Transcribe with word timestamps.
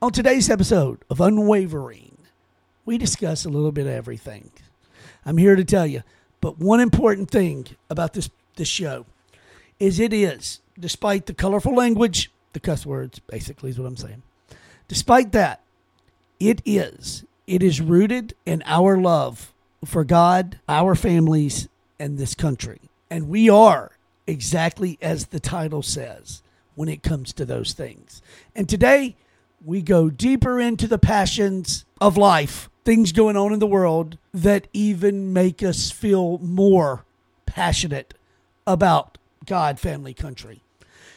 On 0.00 0.12
today's 0.12 0.48
episode 0.48 1.00
of 1.10 1.20
Unwavering, 1.20 2.16
we 2.84 2.98
discuss 2.98 3.44
a 3.44 3.48
little 3.48 3.72
bit 3.72 3.88
of 3.88 3.92
everything. 3.92 4.52
I'm 5.26 5.38
here 5.38 5.56
to 5.56 5.64
tell 5.64 5.88
you, 5.88 6.04
but 6.40 6.60
one 6.60 6.78
important 6.78 7.32
thing 7.32 7.66
about 7.90 8.12
this 8.12 8.30
this 8.54 8.68
show 8.68 9.06
is 9.80 9.98
it 9.98 10.12
is, 10.12 10.60
despite 10.78 11.26
the 11.26 11.34
colorful 11.34 11.74
language, 11.74 12.30
the 12.52 12.60
cuss 12.60 12.86
words 12.86 13.18
basically 13.18 13.70
is 13.70 13.78
what 13.80 13.88
I'm 13.88 13.96
saying. 13.96 14.22
Despite 14.86 15.32
that, 15.32 15.62
it 16.38 16.62
is 16.64 17.24
it 17.48 17.60
is 17.60 17.80
rooted 17.80 18.34
in 18.46 18.62
our 18.66 18.96
love 18.96 19.52
for 19.84 20.04
God, 20.04 20.60
our 20.68 20.94
families, 20.94 21.68
and 21.98 22.18
this 22.18 22.36
country. 22.36 22.82
And 23.10 23.28
we 23.28 23.50
are 23.50 23.90
exactly 24.28 24.96
as 25.02 25.26
the 25.26 25.40
title 25.40 25.82
says 25.82 26.44
when 26.76 26.88
it 26.88 27.02
comes 27.02 27.32
to 27.32 27.44
those 27.44 27.72
things. 27.72 28.22
And 28.54 28.68
today, 28.68 29.16
we 29.64 29.82
go 29.82 30.10
deeper 30.10 30.60
into 30.60 30.86
the 30.86 30.98
passions 30.98 31.84
of 32.00 32.16
life, 32.16 32.68
things 32.84 33.12
going 33.12 33.36
on 33.36 33.52
in 33.52 33.58
the 33.58 33.66
world 33.66 34.18
that 34.32 34.68
even 34.72 35.32
make 35.32 35.62
us 35.62 35.90
feel 35.90 36.38
more 36.38 37.04
passionate 37.46 38.14
about 38.66 39.18
God, 39.46 39.80
family, 39.80 40.14
country. 40.14 40.62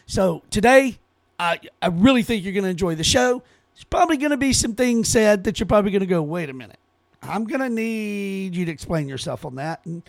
So 0.06 0.44
today, 0.50 1.00
I, 1.40 1.60
I 1.82 1.88
really 1.88 2.24
think 2.24 2.44
you're 2.44 2.54
going 2.54 2.64
to 2.64 2.70
enjoy 2.70 2.96
the 2.96 3.04
show. 3.04 3.44
There's 3.74 3.84
probably 3.86 4.18
going 4.18 4.32
to 4.32 4.38
be 4.38 4.54
some 4.54 4.76
things 4.76 5.08
said 5.10 5.44
that 5.46 5.60
you're 5.60 5.68
probably 5.68 5.92
going 5.92 6.02
to 6.02 6.06
go, 6.06 6.22
wait 6.22 6.50
a 6.50 6.54
minute. 6.54 6.80
I'm 7.22 7.46
going 7.46 7.62
to 7.62 7.70
need 7.70 8.56
you 8.56 8.66
to 8.66 8.72
explain 8.72 9.08
yourself 9.08 9.46
on 9.46 9.56
that. 9.56 9.86
And 9.86 10.04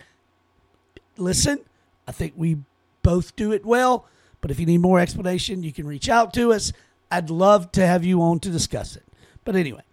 listen, 1.17 1.59
I 2.07 2.11
think 2.11 2.33
we 2.35 2.57
both 3.03 3.35
do 3.35 3.51
it 3.51 3.65
well. 3.65 4.07
But 4.41 4.51
if 4.51 4.59
you 4.59 4.65
need 4.65 4.79
more 4.79 4.99
explanation, 4.99 5.63
you 5.63 5.71
can 5.71 5.87
reach 5.87 6.09
out 6.09 6.33
to 6.33 6.51
us. 6.51 6.73
I'd 7.13 7.29
love 7.29 7.71
to 7.73 7.85
have 7.85 8.03
you 8.03 8.23
on 8.23 8.39
to 8.39 8.49
discuss 8.49 8.95
it. 8.95 9.03
But 9.45 9.55
anyway, 9.55 9.83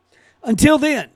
until 0.42 0.78
then, 0.78 1.10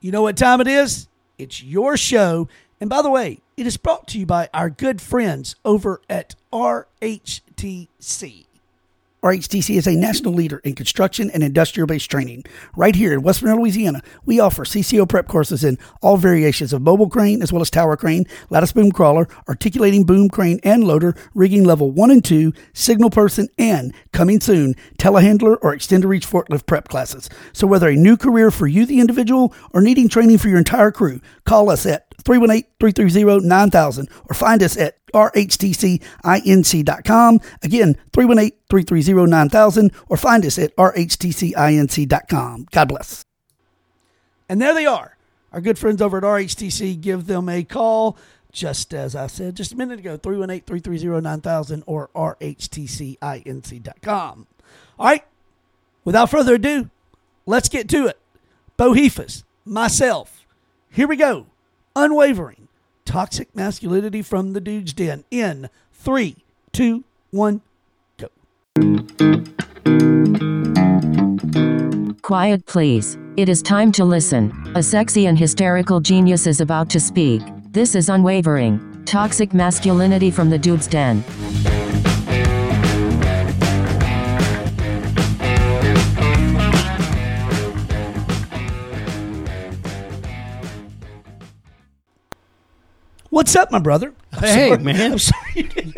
you 0.00 0.10
know 0.10 0.22
what 0.22 0.36
time 0.36 0.60
it 0.60 0.66
is? 0.66 1.06
It's 1.38 1.62
your 1.62 1.96
show. 1.96 2.48
And 2.80 2.90
by 2.90 3.02
the 3.02 3.10
way, 3.10 3.38
it 3.56 3.64
is 3.64 3.76
brought 3.76 4.08
to 4.08 4.18
you 4.18 4.26
by 4.26 4.48
our 4.52 4.68
good 4.68 5.00
friends 5.00 5.54
over 5.64 6.00
at 6.10 6.34
RHTC. 6.52 8.46
RHTC 9.24 9.76
is 9.76 9.86
a 9.86 9.96
national 9.96 10.34
leader 10.34 10.58
in 10.58 10.74
construction 10.74 11.30
and 11.30 11.42
industrial 11.42 11.86
based 11.86 12.10
training. 12.10 12.44
Right 12.76 12.94
here 12.94 13.14
in 13.14 13.22
Western 13.22 13.56
Louisiana, 13.56 14.02
we 14.26 14.38
offer 14.38 14.66
CCO 14.66 15.08
prep 15.08 15.28
courses 15.28 15.64
in 15.64 15.78
all 16.02 16.18
variations 16.18 16.74
of 16.74 16.82
mobile 16.82 17.08
crane 17.08 17.40
as 17.40 17.50
well 17.50 17.62
as 17.62 17.70
tower 17.70 17.96
crane, 17.96 18.26
lattice 18.50 18.72
boom 18.72 18.92
crawler, 18.92 19.26
articulating 19.48 20.04
boom 20.04 20.28
crane 20.28 20.60
and 20.62 20.84
loader, 20.84 21.14
rigging 21.32 21.64
level 21.64 21.90
1 21.90 22.10
and 22.10 22.22
2, 22.22 22.52
signal 22.74 23.08
person, 23.08 23.48
and 23.56 23.94
coming 24.12 24.42
soon, 24.42 24.74
telehandler 24.98 25.56
or 25.62 25.72
extended 25.72 26.06
reach 26.06 26.26
forklift 26.26 26.66
prep 26.66 26.88
classes. 26.88 27.30
So 27.54 27.66
whether 27.66 27.88
a 27.88 27.96
new 27.96 28.18
career 28.18 28.50
for 28.50 28.66
you, 28.66 28.84
the 28.84 29.00
individual, 29.00 29.54
or 29.72 29.80
needing 29.80 30.10
training 30.10 30.36
for 30.36 30.50
your 30.50 30.58
entire 30.58 30.92
crew, 30.92 31.22
call 31.46 31.70
us 31.70 31.86
at 31.86 32.03
318 32.24 32.70
330 32.80 33.46
9000 33.46 34.08
or 34.28 34.34
find 34.34 34.62
us 34.62 34.76
at 34.76 34.98
rhtcinc.com. 35.12 35.80
Again, 37.62 37.96
318 38.12 38.58
330 38.68 39.30
9000 39.30 39.92
or 40.08 40.16
find 40.16 40.44
us 40.44 40.58
at 40.58 40.74
rhtcinc.com. 40.76 42.66
God 42.72 42.88
bless. 42.88 43.24
And 44.48 44.60
there 44.60 44.74
they 44.74 44.86
are. 44.86 45.16
Our 45.52 45.60
good 45.60 45.78
friends 45.78 46.02
over 46.02 46.18
at 46.18 46.24
RHTC. 46.24 47.00
Give 47.00 47.26
them 47.26 47.48
a 47.48 47.62
call, 47.62 48.18
just 48.50 48.92
as 48.92 49.14
I 49.14 49.28
said 49.28 49.54
just 49.54 49.72
a 49.72 49.76
minute 49.76 50.00
ago 50.00 50.16
318 50.16 50.64
330 50.64 51.22
9000 51.22 51.84
or 51.86 52.08
rhtcinc.com. 52.14 53.16
All 54.98 55.06
right, 55.06 55.24
without 56.04 56.30
further 56.30 56.54
ado, 56.54 56.90
let's 57.46 57.68
get 57.68 57.88
to 57.90 58.06
it. 58.06 58.18
Boheathus, 58.76 59.44
myself, 59.64 60.44
here 60.90 61.06
we 61.06 61.16
go. 61.16 61.46
Unwavering 61.96 62.66
toxic 63.04 63.54
masculinity 63.54 64.20
from 64.20 64.52
the 64.52 64.60
dude's 64.60 64.92
den 64.92 65.22
in 65.30 65.68
three, 65.92 66.34
two, 66.72 67.04
one, 67.30 67.60
go. 68.18 68.26
Quiet, 72.22 72.66
please. 72.66 73.16
It 73.36 73.48
is 73.48 73.62
time 73.62 73.92
to 73.92 74.04
listen. 74.04 74.72
A 74.74 74.82
sexy 74.82 75.26
and 75.26 75.38
hysterical 75.38 76.00
genius 76.00 76.48
is 76.48 76.60
about 76.60 76.90
to 76.90 76.98
speak. 76.98 77.42
This 77.70 77.94
is 77.94 78.08
Unwavering 78.08 79.04
Toxic 79.04 79.54
Masculinity 79.54 80.32
from 80.32 80.50
the 80.50 80.58
Dude's 80.58 80.88
Den. 80.88 81.22
What's 93.34 93.56
up, 93.56 93.72
my 93.72 93.80
brother? 93.80 94.14
I'm 94.32 94.38
Hey, 94.40 94.68
sorry. 94.68 94.82
man. 94.84 95.12
I'm 95.12 95.18
sorry. 95.18 95.94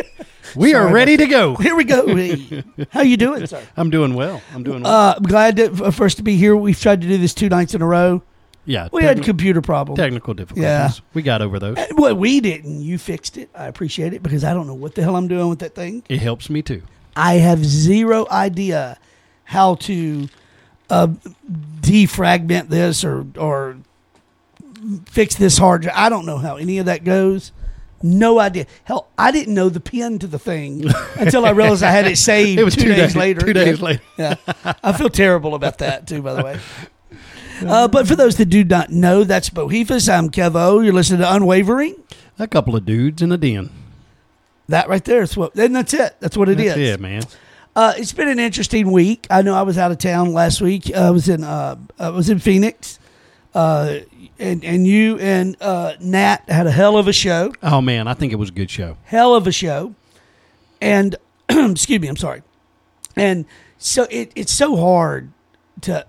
We 0.55 0.73
are 0.73 0.91
ready 0.91 1.19
to 1.19 1.27
go. 1.27 1.55
Here 1.57 1.77
we 1.77 1.85
go. 1.85 2.07
Hey, 2.17 2.65
How 2.91 3.03
you 3.03 3.19
doing, 3.19 3.47
sir? 3.47 3.63
I'm 3.77 3.91
doing 3.91 4.15
well. 4.15 4.41
I'm 4.55 4.63
doing 4.63 4.83
well. 4.83 4.91
Uh, 5.11 5.15
I'm 5.19 5.23
glad 5.23 5.57
to, 5.57 5.93
for 5.93 6.07
us 6.07 6.15
to 6.15 6.23
be 6.23 6.37
here. 6.39 6.57
We've 6.57 6.81
tried 6.81 7.03
to 7.03 7.07
do 7.07 7.19
this 7.19 7.35
two 7.35 7.51
nights 7.51 7.75
in 7.75 7.83
a 7.83 7.87
row. 7.87 8.23
yeah. 8.65 8.89
We 8.91 9.03
had 9.05 9.23
computer 9.23 9.61
problems. 9.61 9.99
technical 9.99 10.33
difficulties. 10.33 10.63
Yeah. 10.65 10.91
We 11.13 11.21
got 11.21 11.43
over 11.43 11.59
those. 11.59 11.77
Uh, 11.77 11.87
Well, 11.97 12.15
we 12.15 12.41
didn't. 12.41 12.81
You 12.81 12.97
fixed 12.97 13.37
it. 13.37 13.51
I 13.55 13.67
appreciate 13.67 14.15
it 14.15 14.23
because 14.23 14.43
I 14.43 14.55
don't 14.55 14.67
know 14.67 14.73
what 14.75 14.95
the 14.95 15.03
hell 15.03 15.15
I'm 15.15 15.29
doing 15.29 15.51
with 15.51 15.59
that 15.59 15.75
thing. 15.75 16.05
It 16.09 16.21
helps 16.21 16.49
me 16.49 16.63
too. 16.63 16.83
I 17.17 17.35
have 17.35 17.63
zero 17.67 18.27
idea 18.31 18.99
how 19.45 19.75
to 19.75 20.29
uh, 20.89 21.09
defragment 21.83 22.69
this 22.71 23.05
or 23.05 23.27
or 23.37 23.77
fix 25.07 25.35
this 25.35 25.59
hard 25.59 25.83
drive. 25.83 25.95
I 25.97 26.09
don't 26.09 26.27
know 26.27 26.39
how 26.39 26.57
any 26.57 26.79
of 26.79 26.87
that 26.87 27.05
goes. 27.05 27.53
No 28.03 28.39
idea. 28.39 28.67
Hell, 28.85 29.09
I 29.17 29.31
didn't 29.31 29.55
know 29.55 29.69
the 29.71 29.81
pin 29.81 30.19
to 30.19 30.27
the 30.27 30.39
thing 30.39 30.85
until 31.17 31.47
I 31.47 31.51
realized 31.51 31.83
I 31.83 31.91
had 31.91 32.07
it 32.07 32.19
saved 32.19 32.61
It 32.61 32.65
was 32.65 32.75
two, 32.77 32.83
two 32.83 32.89
days, 32.91 32.99
days- 32.99 33.17
later. 33.17 33.41
two 33.41 33.53
days 33.55 33.79
Yeah. 33.79 33.85
later. 33.85 34.03
Yeah, 34.19 34.35
I 34.83 34.93
feel 34.93 35.09
terrible 35.09 35.55
about 35.55 35.79
that 35.79 36.07
too. 36.07 36.23
By 36.23 36.35
the 36.35 36.43
way. 36.45 36.61
Uh, 37.67 37.89
but 37.89 38.07
for 38.07 38.15
those 38.15 38.37
that 38.37 38.51
do 38.51 38.63
not 38.63 38.91
know, 38.91 39.25
that's 39.25 39.49
Boheathus. 39.49 40.13
I'm 40.13 40.29
Kevo. 40.29 40.85
You're 40.85 40.93
listening 40.93 41.21
to 41.21 41.35
Unwavering. 41.35 41.97
A 42.39 42.47
couple 42.47 42.77
of 42.77 42.85
dudes 42.85 43.23
in 43.23 43.33
a 43.33 43.39
den. 43.39 43.71
That 44.69 44.91
right 44.91 45.03
there 45.03 45.23
is 45.23 45.39
what. 45.39 45.55
Then 45.55 45.73
that's 45.73 45.95
it. 45.95 46.17
That's 46.21 46.37
what 46.37 46.51
it 46.51 46.61
is. 46.61 46.67
That's 46.67 46.79
it, 46.79 47.01
man. 47.01 47.23
Uh, 47.75 47.95
it's 47.97 48.13
been 48.13 48.29
an 48.29 48.39
interesting 48.39 48.91
week. 48.93 49.27
I 49.31 49.41
know 49.41 49.55
I 49.55 49.63
was 49.63 49.79
out 49.79 49.91
of 49.91 49.97
town 49.97 50.35
last 50.35 50.61
week. 50.61 50.95
I 50.95 51.11
was 51.11 51.31
in 51.31 51.43
uh, 51.45 51.77
I 51.99 52.11
was 52.11 52.29
in 52.29 52.41
Phoenix, 52.41 52.99
uh, 53.55 54.01
and 54.39 54.65
and 54.65 54.87
you 54.87 55.19
and 55.19 55.57
uh, 55.61 55.95
Nat 56.01 56.43
had 56.49 56.67
a 56.67 56.71
hell 56.71 56.97
of 56.97 57.09
a 57.09 57.13
show. 57.13 57.53
Oh 57.63 57.81
man, 57.81 58.09
I 58.09 58.15
think 58.15 58.33
it 58.33 58.37
was 58.37 58.49
a 58.51 58.53
good 58.53 58.71
show. 58.71 58.97
Hell 59.05 59.35
of 59.35 59.47
a 59.47 59.53
show, 59.53 59.95
and 60.81 61.17
excuse 61.49 62.01
me, 62.01 62.09
I'm 62.09 62.17
sorry. 62.17 62.43
And 63.17 63.47
so 63.79 64.07
it, 64.11 64.33
it's 64.35 64.53
so 64.53 64.77
hard 64.77 65.31
to 65.83 66.07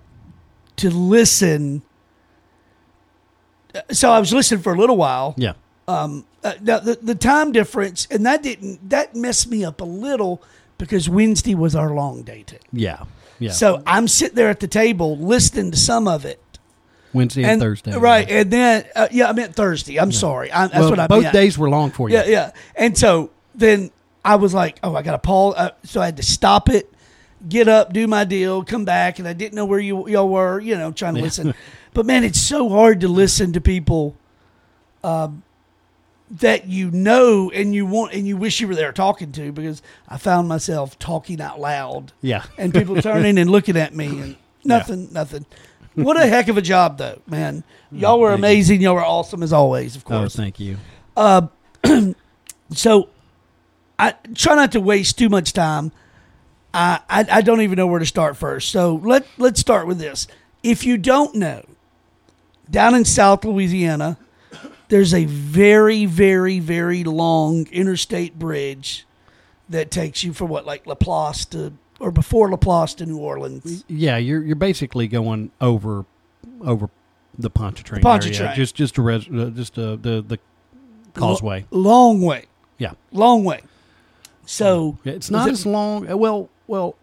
to 0.78 0.90
listen. 0.90 1.82
So 3.92 4.12
I 4.12 4.20
was 4.20 4.34
listening 4.34 4.62
for 4.62 4.74
a 4.74 4.78
little 4.78 4.98
while, 4.98 5.36
Yeah. 5.38 5.54
um, 5.88 6.26
uh, 6.44 6.54
now 6.62 6.80
the 6.80 6.98
the 7.02 7.16
time 7.16 7.52
difference, 7.52 8.08
and 8.10 8.26
that 8.26 8.42
didn't 8.42 8.90
that 8.90 9.16
messed 9.16 9.50
me 9.50 9.64
up 9.64 9.82
a 9.82 9.86
little 9.86 10.42
because 10.78 11.10
Wednesday 11.10 11.54
was 11.56 11.76
our 11.76 11.94
long 11.94 12.24
day 12.24 12.44
too. 12.44 12.58
Yeah. 12.72 13.04
Yeah. 13.40 13.52
So 13.52 13.84
I'm 13.86 14.08
sitting 14.08 14.36
there 14.36 14.50
at 14.50 14.62
the 14.62 14.68
table 14.68 15.16
listening 15.18 15.70
to 15.72 15.78
some 15.78 16.08
of 16.08 16.26
it, 16.26 16.42
Wednesday 17.18 17.44
and, 17.44 17.60
Thursday. 17.62 17.98
right? 17.98 18.30
And 18.30 18.50
then 18.52 18.86
uh, 18.96 19.08
yeah, 19.12 19.30
I 19.30 19.34
meant 19.34 19.56
Thursday. 19.56 19.98
I'm 20.00 20.12
sorry, 20.12 20.52
I, 20.52 20.68
that's 20.68 20.80
Well, 20.80 20.90
what 20.92 21.00
I 21.00 21.04
meant. 21.04 21.10
both 21.10 21.24
meant. 21.24 21.34
days 21.34 21.58
were 21.58 21.70
long 21.70 21.92
for 21.92 22.10
you. 22.10 22.16
Yeah, 22.16 22.26
yeah. 22.26 22.52
And 22.76 22.98
so 22.98 23.32
then 23.56 23.92
I 24.24 24.36
was 24.36 24.54
like, 24.54 24.80
oh, 24.84 24.96
I 24.96 25.02
got 25.02 25.12
to 25.14 25.20
pause. 25.20 25.56
Uh, 25.58 25.72
so 25.84 26.02
I 26.02 26.06
had 26.06 26.18
to 26.18 26.24
stop 26.24 26.70
it, 26.70 26.92
get 27.48 27.68
up, 27.68 27.94
do 27.94 28.08
my 28.08 28.24
deal, 28.24 28.64
come 28.64 28.86
back, 28.86 29.20
and 29.20 29.28
I 29.28 29.34
didn't 29.34 29.56
know 29.56 29.66
where 29.66 29.80
you 29.80 30.08
y'all 30.08 30.30
were, 30.30 30.60
you 30.60 30.76
know, 30.76 30.92
trying 30.92 31.16
to 31.16 31.22
listen. 31.22 31.54
but 31.94 32.06
man, 32.06 32.24
it's 32.24 32.40
so 32.40 32.70
hard 32.70 33.02
to 33.02 33.08
listen 33.08 33.54
to 33.54 33.62
people 33.62 34.16
um, 35.04 35.44
that 36.30 36.68
you 36.68 36.92
know 36.92 37.50
and 37.52 37.74
you 37.74 37.86
want 37.86 38.12
and 38.14 38.28
you 38.28 38.36
wish 38.36 38.60
you 38.60 38.68
were 38.68 38.76
there 38.76 38.92
talking 38.92 39.32
to 39.32 39.52
because 39.54 39.82
I 40.10 40.18
found 40.18 40.50
myself 40.50 41.00
talking 41.00 41.40
out 41.40 41.60
loud 41.60 42.12
Yeah. 42.22 42.44
and 42.58 42.74
people 42.74 43.02
turning 43.02 43.38
and 43.38 43.50
looking 43.50 43.78
at 43.78 43.96
me 43.96 44.08
and 44.08 44.36
nothing, 44.66 45.08
nothing. 45.14 45.46
What 46.04 46.16
a 46.22 46.28
heck 46.28 46.48
of 46.48 46.58
a 46.58 46.62
job, 46.62 46.98
though, 47.00 47.20
man. 47.28 47.64
Y'all 47.92 48.20
were 48.20 48.32
amazing. 48.34 48.82
Y'all 48.82 48.94
were 48.96 49.04
awesome 49.04 49.42
as 49.42 49.52
always, 49.52 49.96
of 49.96 50.04
Oh, 50.06 50.10
course. 50.20 50.36
thank 50.36 50.60
you. 50.60 50.78
Uh, 51.16 51.48
so 52.72 53.10
I 53.98 54.14
try 54.36 54.56
not 54.56 54.72
to 54.74 54.80
waste 54.80 55.18
too 55.18 55.30
much 55.30 55.54
time. 55.54 55.92
I, 56.74 57.00
I 57.10 57.26
I 57.32 57.42
don't 57.42 57.62
even 57.62 57.78
know 57.78 57.88
where 57.88 58.00
to 58.00 58.06
start 58.06 58.38
first. 58.38 58.70
So 58.70 58.96
let 59.04 59.26
let's 59.38 59.60
start 59.60 59.88
with 59.88 59.98
this. 59.98 60.28
If 60.62 60.84
you 60.84 60.98
don't 60.98 61.34
know, 61.34 61.64
down 62.70 62.94
in 62.94 63.04
South 63.06 63.44
Louisiana, 63.44 64.18
there's 64.90 65.14
a 65.14 65.26
very 65.26 66.06
very 66.06 66.60
very 66.60 67.04
long 67.04 67.66
interstate 67.72 68.38
bridge 68.38 69.08
that 69.70 69.90
takes 69.90 70.24
you 70.24 70.34
from 70.34 70.50
what 70.50 70.66
like 70.66 70.86
Laplace 70.86 71.46
to 71.46 71.74
or 72.00 72.12
before 72.12 72.50
Laplace 72.50 72.94
to 72.96 73.06
New 73.06 73.18
Orleans. 73.18 73.84
Yeah, 73.88 74.18
you're 74.18 74.44
you're 74.44 74.56
basically 74.56 75.08
going 75.08 75.52
over 75.62 76.06
over 76.62 76.90
the 77.38 77.50
Pontchartrain 77.50 78.02
Pontchartrain. 78.02 78.42
area, 78.48 78.56
just 78.56 78.76
just 78.76 78.98
a 78.98 79.02
res, 79.02 79.28
uh, 79.30 79.52
just 79.54 79.78
uh 79.78 79.96
the 80.02 80.24
the 80.28 80.40
causeway. 81.14 81.66
Long 81.72 82.22
way, 82.22 82.46
Yeah, 82.78 82.94
long 83.12 83.44
way. 83.44 83.62
So 84.46 84.98
it's 85.04 85.30
not 85.30 85.48
it- 85.48 85.52
as 85.52 85.66
long. 85.66 86.10
uh, 86.10 86.16
Well, 86.18 86.50
well, 86.68 86.96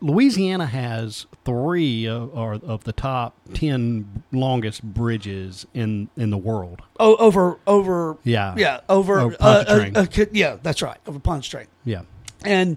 Louisiana 0.00 0.66
has 0.66 1.26
three 1.44 2.06
uh, 2.08 2.18
or 2.26 2.54
of 2.54 2.84
the 2.84 2.92
top 2.92 3.34
ten 3.54 4.22
longest 4.32 4.82
bridges 4.82 5.66
in 5.74 6.08
in 6.16 6.30
the 6.30 6.36
world. 6.38 6.82
oh, 7.00 7.16
over 7.16 7.58
over 7.66 8.16
Yeah, 8.24 8.54
yeah 8.56 8.80
over 8.88 9.20
Over 9.20 9.36
uh, 9.40 9.64
uh, 9.66 9.90
uh, 9.94 10.06
yeah 10.32 10.56
that's 10.62 10.82
right 10.82 10.98
over 11.06 11.18
Pontchartrain 11.18 11.68
yeah. 11.84 12.02
and 12.44 12.76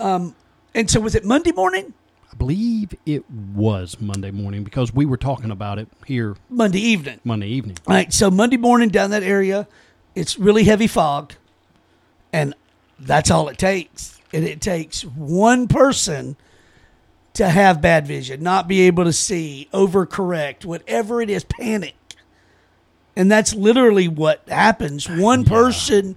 um 0.00 0.34
and 0.76 0.88
so 0.88 1.00
was 1.00 1.16
it 1.16 1.24
Monday 1.24 1.50
morning 1.52 1.92
I 2.32 2.36
believe 2.36 2.94
it 3.04 3.28
was 3.30 4.00
Monday 4.00 4.30
morning 4.30 4.62
because 4.62 4.92
we 4.92 5.06
were 5.06 5.16
talking 5.16 5.50
about 5.50 5.78
it 5.78 5.88
here 6.06 6.36
Monday 6.48 6.80
evening 6.80 7.20
Monday 7.24 7.48
evening. 7.48 7.76
All 7.86 7.94
right, 7.94 8.12
so 8.12 8.30
Monday 8.30 8.58
morning 8.58 8.90
down 8.90 9.10
that 9.10 9.22
area, 9.22 9.66
it's 10.14 10.38
really 10.38 10.64
heavy 10.64 10.86
fog, 10.86 11.32
and 12.32 12.54
that's 12.98 13.30
all 13.30 13.48
it 13.48 13.58
takes. 13.58 14.20
And 14.32 14.44
it 14.44 14.60
takes 14.60 15.02
one 15.02 15.68
person 15.68 16.36
to 17.34 17.48
have 17.48 17.80
bad 17.80 18.06
vision, 18.06 18.42
not 18.42 18.66
be 18.66 18.82
able 18.82 19.04
to 19.04 19.12
see, 19.12 19.68
overcorrect, 19.72 20.64
whatever 20.64 21.20
it 21.20 21.30
is, 21.30 21.44
panic. 21.44 21.94
And 23.14 23.30
that's 23.30 23.54
literally 23.54 24.08
what 24.08 24.42
happens. 24.48 25.08
One 25.08 25.44
person, 25.44 26.16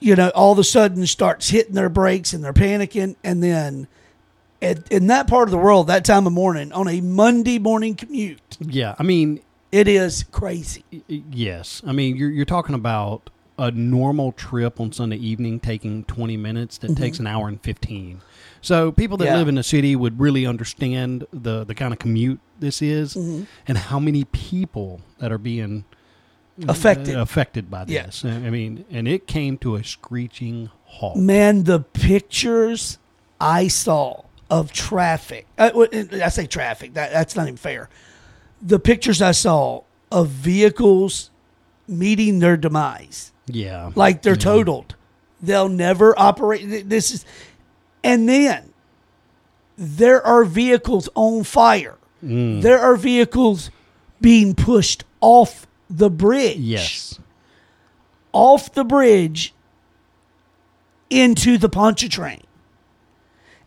you 0.00 0.16
know, 0.16 0.30
all 0.30 0.52
of 0.52 0.58
a 0.58 0.64
sudden 0.64 1.06
starts 1.06 1.50
hitting 1.50 1.74
their 1.74 1.88
brakes 1.88 2.32
and 2.32 2.42
they're 2.42 2.52
panicking, 2.52 3.16
and 3.22 3.42
then. 3.42 3.86
at- 4.62 4.90
In 4.92 5.06
that 5.06 5.26
part 5.26 5.48
of 5.48 5.52
the 5.52 5.58
world, 5.58 5.86
that 5.86 6.04
time 6.04 6.26
of 6.26 6.32
morning, 6.32 6.72
on 6.72 6.86
a 6.88 7.00
Monday 7.00 7.58
morning 7.58 7.94
commute, 7.94 8.58
Yeah, 8.60 8.94
I 8.98 9.02
mean, 9.02 9.40
it 9.72 9.88
is 9.88 10.24
crazy. 10.32 10.84
Yes, 11.08 11.80
I 11.86 11.92
mean 11.92 12.16
you're 12.16 12.30
you're 12.30 12.44
talking 12.44 12.74
about 12.74 13.30
a 13.58 13.70
normal 13.70 14.32
trip 14.32 14.80
on 14.80 14.90
Sunday 14.92 15.16
evening 15.18 15.60
taking 15.60 16.04
20 16.04 16.36
minutes 16.38 16.78
that 16.78 16.96
takes 16.96 17.18
an 17.20 17.26
hour 17.26 17.46
and 17.46 17.60
15. 17.62 18.20
So 18.62 18.90
people 18.92 19.16
that 19.18 19.24
Mm-hmm. 19.26 19.32
Yeah. 19.34 19.38
live 19.38 19.48
in 19.48 19.54
the 19.54 19.62
city 19.62 19.94
would 19.96 20.18
really 20.20 20.44
understand 20.46 21.26
the 21.32 21.64
the 21.64 21.74
kind 21.74 21.92
of 21.92 21.98
commute 21.98 22.40
this 22.58 22.82
is 22.82 23.14
Mm-hmm. 23.14 23.44
and 23.68 23.78
how 23.78 23.98
many 23.98 24.24
people 24.24 25.00
that 25.18 25.30
are 25.32 25.38
being 25.38 25.84
Affected. 26.68 27.16
uh, 27.16 27.20
affected 27.22 27.70
by 27.70 27.84
Yeah. 27.88 28.06
this. 28.06 28.24
I 28.24 28.50
mean, 28.50 28.84
and 28.90 29.06
it 29.08 29.26
came 29.26 29.56
to 29.58 29.76
a 29.76 29.84
screeching 29.84 30.70
halt. 30.84 31.16
Man, 31.16 31.64
the 31.64 31.80
pictures 31.80 32.98
I 33.40 33.68
saw 33.68 34.22
of 34.50 34.72
traffic. 34.72 35.46
Uh, 35.58 35.86
I 36.22 36.28
say 36.28 36.46
traffic. 36.46 36.94
That, 36.94 37.12
that's 37.12 37.36
not 37.36 37.44
even 37.46 37.56
fair. 37.56 37.88
The 38.60 38.78
pictures 38.78 39.22
I 39.22 39.32
saw 39.32 39.82
of 40.12 40.28
vehicles 40.28 41.30
meeting 41.88 42.40
their 42.40 42.56
demise, 42.56 43.32
Yeah. 43.46 43.90
like 43.94 44.22
they're 44.22 44.34
Yeah. 44.34 44.38
totaled. 44.40 44.94
They'll 45.42 45.68
never 45.68 46.18
operate. 46.18 46.88
This 46.88 47.10
is, 47.12 47.24
and 48.04 48.28
then 48.28 48.70
there 49.78 50.24
are 50.26 50.44
vehicles 50.44 51.08
on 51.14 51.44
fire. 51.44 51.96
Mm. 52.24 52.60
There 52.60 52.78
are 52.78 52.96
vehicles 52.96 53.70
being 54.20 54.54
pushed 54.54 55.04
off 55.22 55.66
the 55.90 56.08
bridge. 56.08 56.56
Yes. 56.58 57.18
off 58.32 58.72
the 58.72 58.84
bridge 58.84 59.52
into 61.10 61.58
the 61.58 61.68
Pontchartrain. 61.68 62.42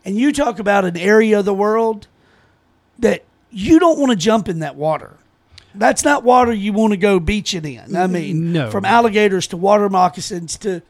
And 0.04 0.16
you 0.16 0.32
talk 0.32 0.58
about 0.58 0.84
an 0.84 0.96
area 0.96 1.38
of 1.38 1.44
the 1.44 1.54
world 1.54 2.06
that 2.98 3.24
you 3.50 3.78
don't 3.78 3.98
want 3.98 4.10
to 4.10 4.16
jump 4.16 4.48
in 4.48 4.60
that 4.60 4.74
water. 4.76 5.14
That's 5.74 6.04
not 6.04 6.24
water 6.24 6.52
you 6.52 6.72
want 6.72 6.92
to 6.92 6.96
go 6.96 7.18
beaching 7.20 7.64
in. 7.64 7.96
I 7.96 8.06
mean, 8.06 8.52
No. 8.52 8.70
from 8.70 8.84
alligators 8.84 9.46
to 9.48 9.56
water 9.56 9.88
moccasins 9.88 10.56
to, 10.58 10.82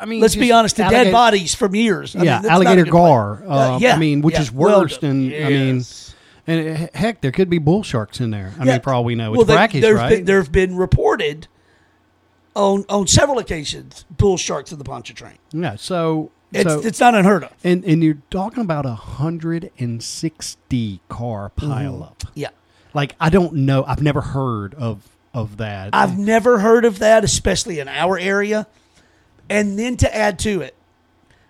I 0.00 0.04
mean, 0.06 0.20
let's 0.20 0.36
be 0.36 0.52
honest, 0.52 0.76
to 0.76 0.82
dead 0.82 1.12
bodies 1.12 1.54
from 1.54 1.74
years. 1.74 2.14
I 2.14 2.20
yeah, 2.20 2.22
mean, 2.22 2.42
that's 2.42 2.44
not 2.44 2.50
a 2.52 2.54
alligator 2.68 2.90
gar. 2.90 3.42
Uh, 3.46 3.48
Uh, 3.74 3.78
yeah, 3.80 3.94
I 3.94 3.98
mean, 3.98 4.22
which 4.22 4.34
yeah, 4.36 4.42
is 4.42 4.52
worse 4.52 4.98
done. 4.98 5.28
than 5.30 5.44
I 5.44 5.48
mean, 5.48 5.76
Yes. 5.76 6.07
And 6.48 6.76
uh, 6.76 6.86
heck, 6.94 7.20
there 7.20 7.30
could 7.30 7.48
be 7.48 7.58
bull 7.58 7.82
sharks 7.84 8.18
in 8.20 8.30
there. 8.32 8.52
I 8.58 8.64
Yeah. 8.64 8.72
mean, 8.72 8.80
for 8.80 8.92
all 8.92 9.04
we 9.04 9.14
know, 9.14 9.32
it's 9.34 9.36
well, 9.38 9.44
they- 9.46 9.54
brackish, 9.54 9.82
there's 9.82 9.96
right? 9.98 10.08
Been, 10.16 10.24
there 10.24 10.38
have 10.42 10.50
been 10.50 10.74
reported 10.76 11.46
on 12.56 12.84
on 12.88 13.06
several 13.06 13.38
occasions 13.38 14.04
bull 14.10 14.36
sharks 14.36 14.72
in 14.72 14.78
the 14.78 14.84
Pontchartrain. 14.84 15.38
yeah, 15.52 15.76
so 15.76 16.30
It's 16.52 16.68
so 16.68 16.80
it's 16.80 16.98
not 16.98 17.14
unheard 17.14 17.44
of. 17.44 17.52
and 17.62 17.84
and 17.84 18.02
you're 18.02 18.18
talking 18.30 18.62
about 18.62 18.86
a 18.86 18.94
hundred 18.94 19.70
and 19.78 20.02
sixty 20.02 21.00
car 21.08 21.52
pileup. 21.56 22.24
Yeah. 22.34 22.48
Like 22.94 23.14
I 23.20 23.28
don't 23.28 23.52
know, 23.54 23.84
I've 23.86 24.02
never 24.02 24.20
heard 24.22 24.74
of 24.74 25.02
of 25.34 25.58
that. 25.58 25.90
I've 25.92 26.18
never 26.18 26.58
heard 26.60 26.84
of 26.84 26.98
that, 27.00 27.22
especially 27.22 27.78
in 27.78 27.86
our 27.86 28.18
area. 28.18 28.66
And 29.50 29.78
then 29.78 29.96
to 29.98 30.14
add 30.14 30.38
to 30.40 30.62
it, 30.62 30.74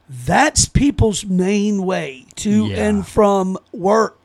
that's 0.09 0.67
people's 0.67 1.25
main 1.25 1.85
way 1.85 2.27
to 2.37 2.67
Yeah. 2.67 2.89
and 2.89 3.07
from 3.07 3.57
work, 3.73 4.18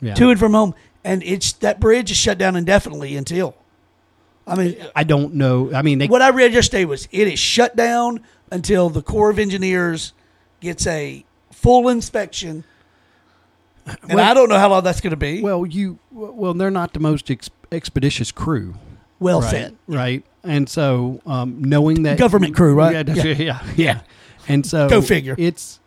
yeah. 0.00 0.14
to 0.14 0.30
and 0.30 0.38
from 0.38 0.52
home. 0.52 0.74
And 1.04 1.22
it's 1.22 1.52
that 1.54 1.80
bridge 1.80 2.10
is 2.10 2.16
shut 2.16 2.38
down 2.38 2.56
indefinitely 2.56 3.16
until. 3.16 3.54
I 4.46 4.54
mean, 4.56 4.76
I 4.96 5.04
don't 5.04 5.34
know. 5.34 5.72
I 5.74 5.82
mean, 5.82 5.98
they 5.98 6.06
what 6.06 6.22
I 6.22 6.30
read 6.30 6.52
yesterday 6.52 6.84
was 6.84 7.06
it 7.12 7.28
is 7.28 7.38
shut 7.38 7.76
down 7.76 8.20
until 8.50 8.88
the 8.88 9.02
Corps 9.02 9.30
of 9.30 9.38
Engineers 9.38 10.12
gets 10.60 10.86
a 10.86 11.24
full 11.52 11.88
inspection. 11.88 12.64
And 13.86 14.14
Well- 14.14 14.20
I 14.30 14.34
don't 14.34 14.48
know 14.48 14.58
how 14.58 14.68
long 14.70 14.84
that's 14.84 15.00
going 15.00 15.10
to 15.12 15.16
be. 15.16 15.40
well, 15.42 15.64
you 15.66 15.98
well, 16.10 16.54
they're 16.54 16.70
not 16.70 16.92
the 16.92 17.00
most 17.00 17.30
ex- 17.30 17.50
expeditious 17.72 18.32
crew. 18.32 18.74
well 19.18 19.40
right, 19.40 19.50
said. 19.50 19.76
right? 19.86 20.24
And 20.44 20.68
so, 20.68 21.20
um, 21.26 21.62
knowing 21.62 22.04
that 22.04 22.18
Government 22.18 22.54
crew, 22.54 22.74
right? 22.74 22.92
Yeah, 22.92 23.02
that's- 23.02 23.38
yeah, 23.38 23.62
yeah, 23.76 24.00
And 24.46 24.64
so, 24.64 24.88
Go 24.88 25.02
figure. 25.02 25.34
It's, 25.38 25.80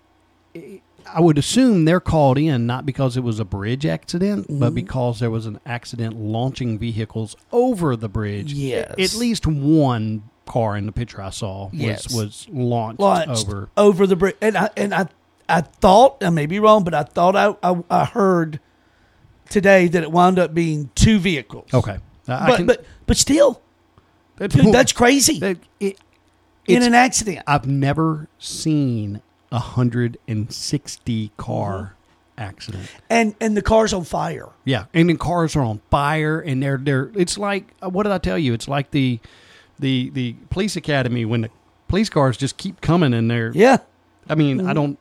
I 1.13 1.19
would 1.19 1.38
assume 1.38 1.86
they're 1.86 2.00
called 2.00 2.38
in 2.38 2.66
not 2.66 2.86
because 2.86 3.18
it 3.18 3.24
was 3.24 3.40
a 3.40 3.46
bridge 3.46 3.86
accident, 3.86 4.48
Mm-hmm. 4.48 4.60
but 4.60 4.74
because 4.74 5.19
there 5.19 5.30
was 5.31 5.46
an 5.46 5.60
accident 5.66 6.16
launching 6.18 6.78
vehicles 6.80 7.36
over 7.52 7.96
the 7.96 8.10
bridge. 8.10 8.54
Yes. 8.54 8.92
at 8.98 9.16
least 9.19 9.46
one 9.48 10.24
car 10.46 10.75
in 10.75 10.86
the 10.86 10.92
picture 10.92 11.22
I 11.22 11.30
saw 11.30 11.66
was 11.69 11.74
Yes. 11.74 12.13
was 12.13 12.48
launched, 12.52 13.00
launched 13.00 13.48
over. 13.48 13.69
over 13.78 14.08
the 14.08 14.16
bridge. 14.16 14.36
And 14.42 14.58
I 14.58 14.69
and 14.75 14.94
I 14.94 15.08
I 15.50 15.62
thought 15.62 16.24
I 16.24 16.30
may 16.30 16.46
be 16.46 16.60
wrong, 16.60 16.84
but 16.84 16.94
I 16.94 17.04
thought 17.04 17.36
I 17.36 17.56
I, 17.62 17.81
I 17.90 18.06
heard 18.06 18.60
today 19.50 19.88
that 19.88 20.02
it 20.04 20.12
wound 20.12 20.40
up 20.40 20.54
being 20.54 20.90
two 20.95 21.19
vehicles. 21.19 21.68
Okay, 21.74 21.97
but 22.26 22.56
can- 22.57 22.66
but 22.66 22.85
but 23.06 23.18
still, 23.18 23.62
that's, 24.38 24.56
dude, 24.56 24.74
that's 24.74 24.94
crazy 24.94 25.40
that- 25.40 25.57
it- 25.80 26.00
in 26.68 26.83
an 26.83 26.94
accident. 26.94 27.40
I've 27.47 27.66
never 27.68 28.28
seen 28.40 29.21
a 29.52 29.60
hundred 29.60 30.18
and 30.28 30.52
sixty 30.52 31.31
car 31.38 31.96
Mm-hmm. 32.38 32.50
accident. 32.50 32.88
and 33.10 33.36
and 33.42 33.56
the 33.58 33.62
car's 33.62 33.94
on 33.94 34.04
fire. 34.04 34.50
Yeah, 34.66 34.86
and 34.94 35.10
the 35.10 35.16
cars 35.16 35.56
are 35.56 35.62
on 35.62 35.80
fire, 35.92 36.40
and 36.40 36.64
they're 36.64 36.78
they're. 36.78 37.12
It's 37.16 37.38
like 37.38 37.66
uh, 37.84 37.90
what 37.90 38.04
did 38.04 38.14
I 38.14 38.18
tell 38.18 38.38
you? 38.38 38.54
It's 38.54 38.68
like 38.68 38.90
the 38.92 39.20
the 39.80 40.10
the 40.12 40.34
police 40.50 40.76
academy 40.76 41.24
when 41.26 41.42
the 41.42 41.50
police 41.88 42.10
cars 42.10 42.38
just 42.38 42.58
keep 42.58 42.81
coming, 42.81 43.14
and 43.14 43.30
they're. 43.30 43.52
Yeah. 43.54 43.78
I 44.30 44.36
mean, 44.36 44.60
Mm-hmm. 44.60 44.70
I 44.70 44.74
don't. 44.74 44.98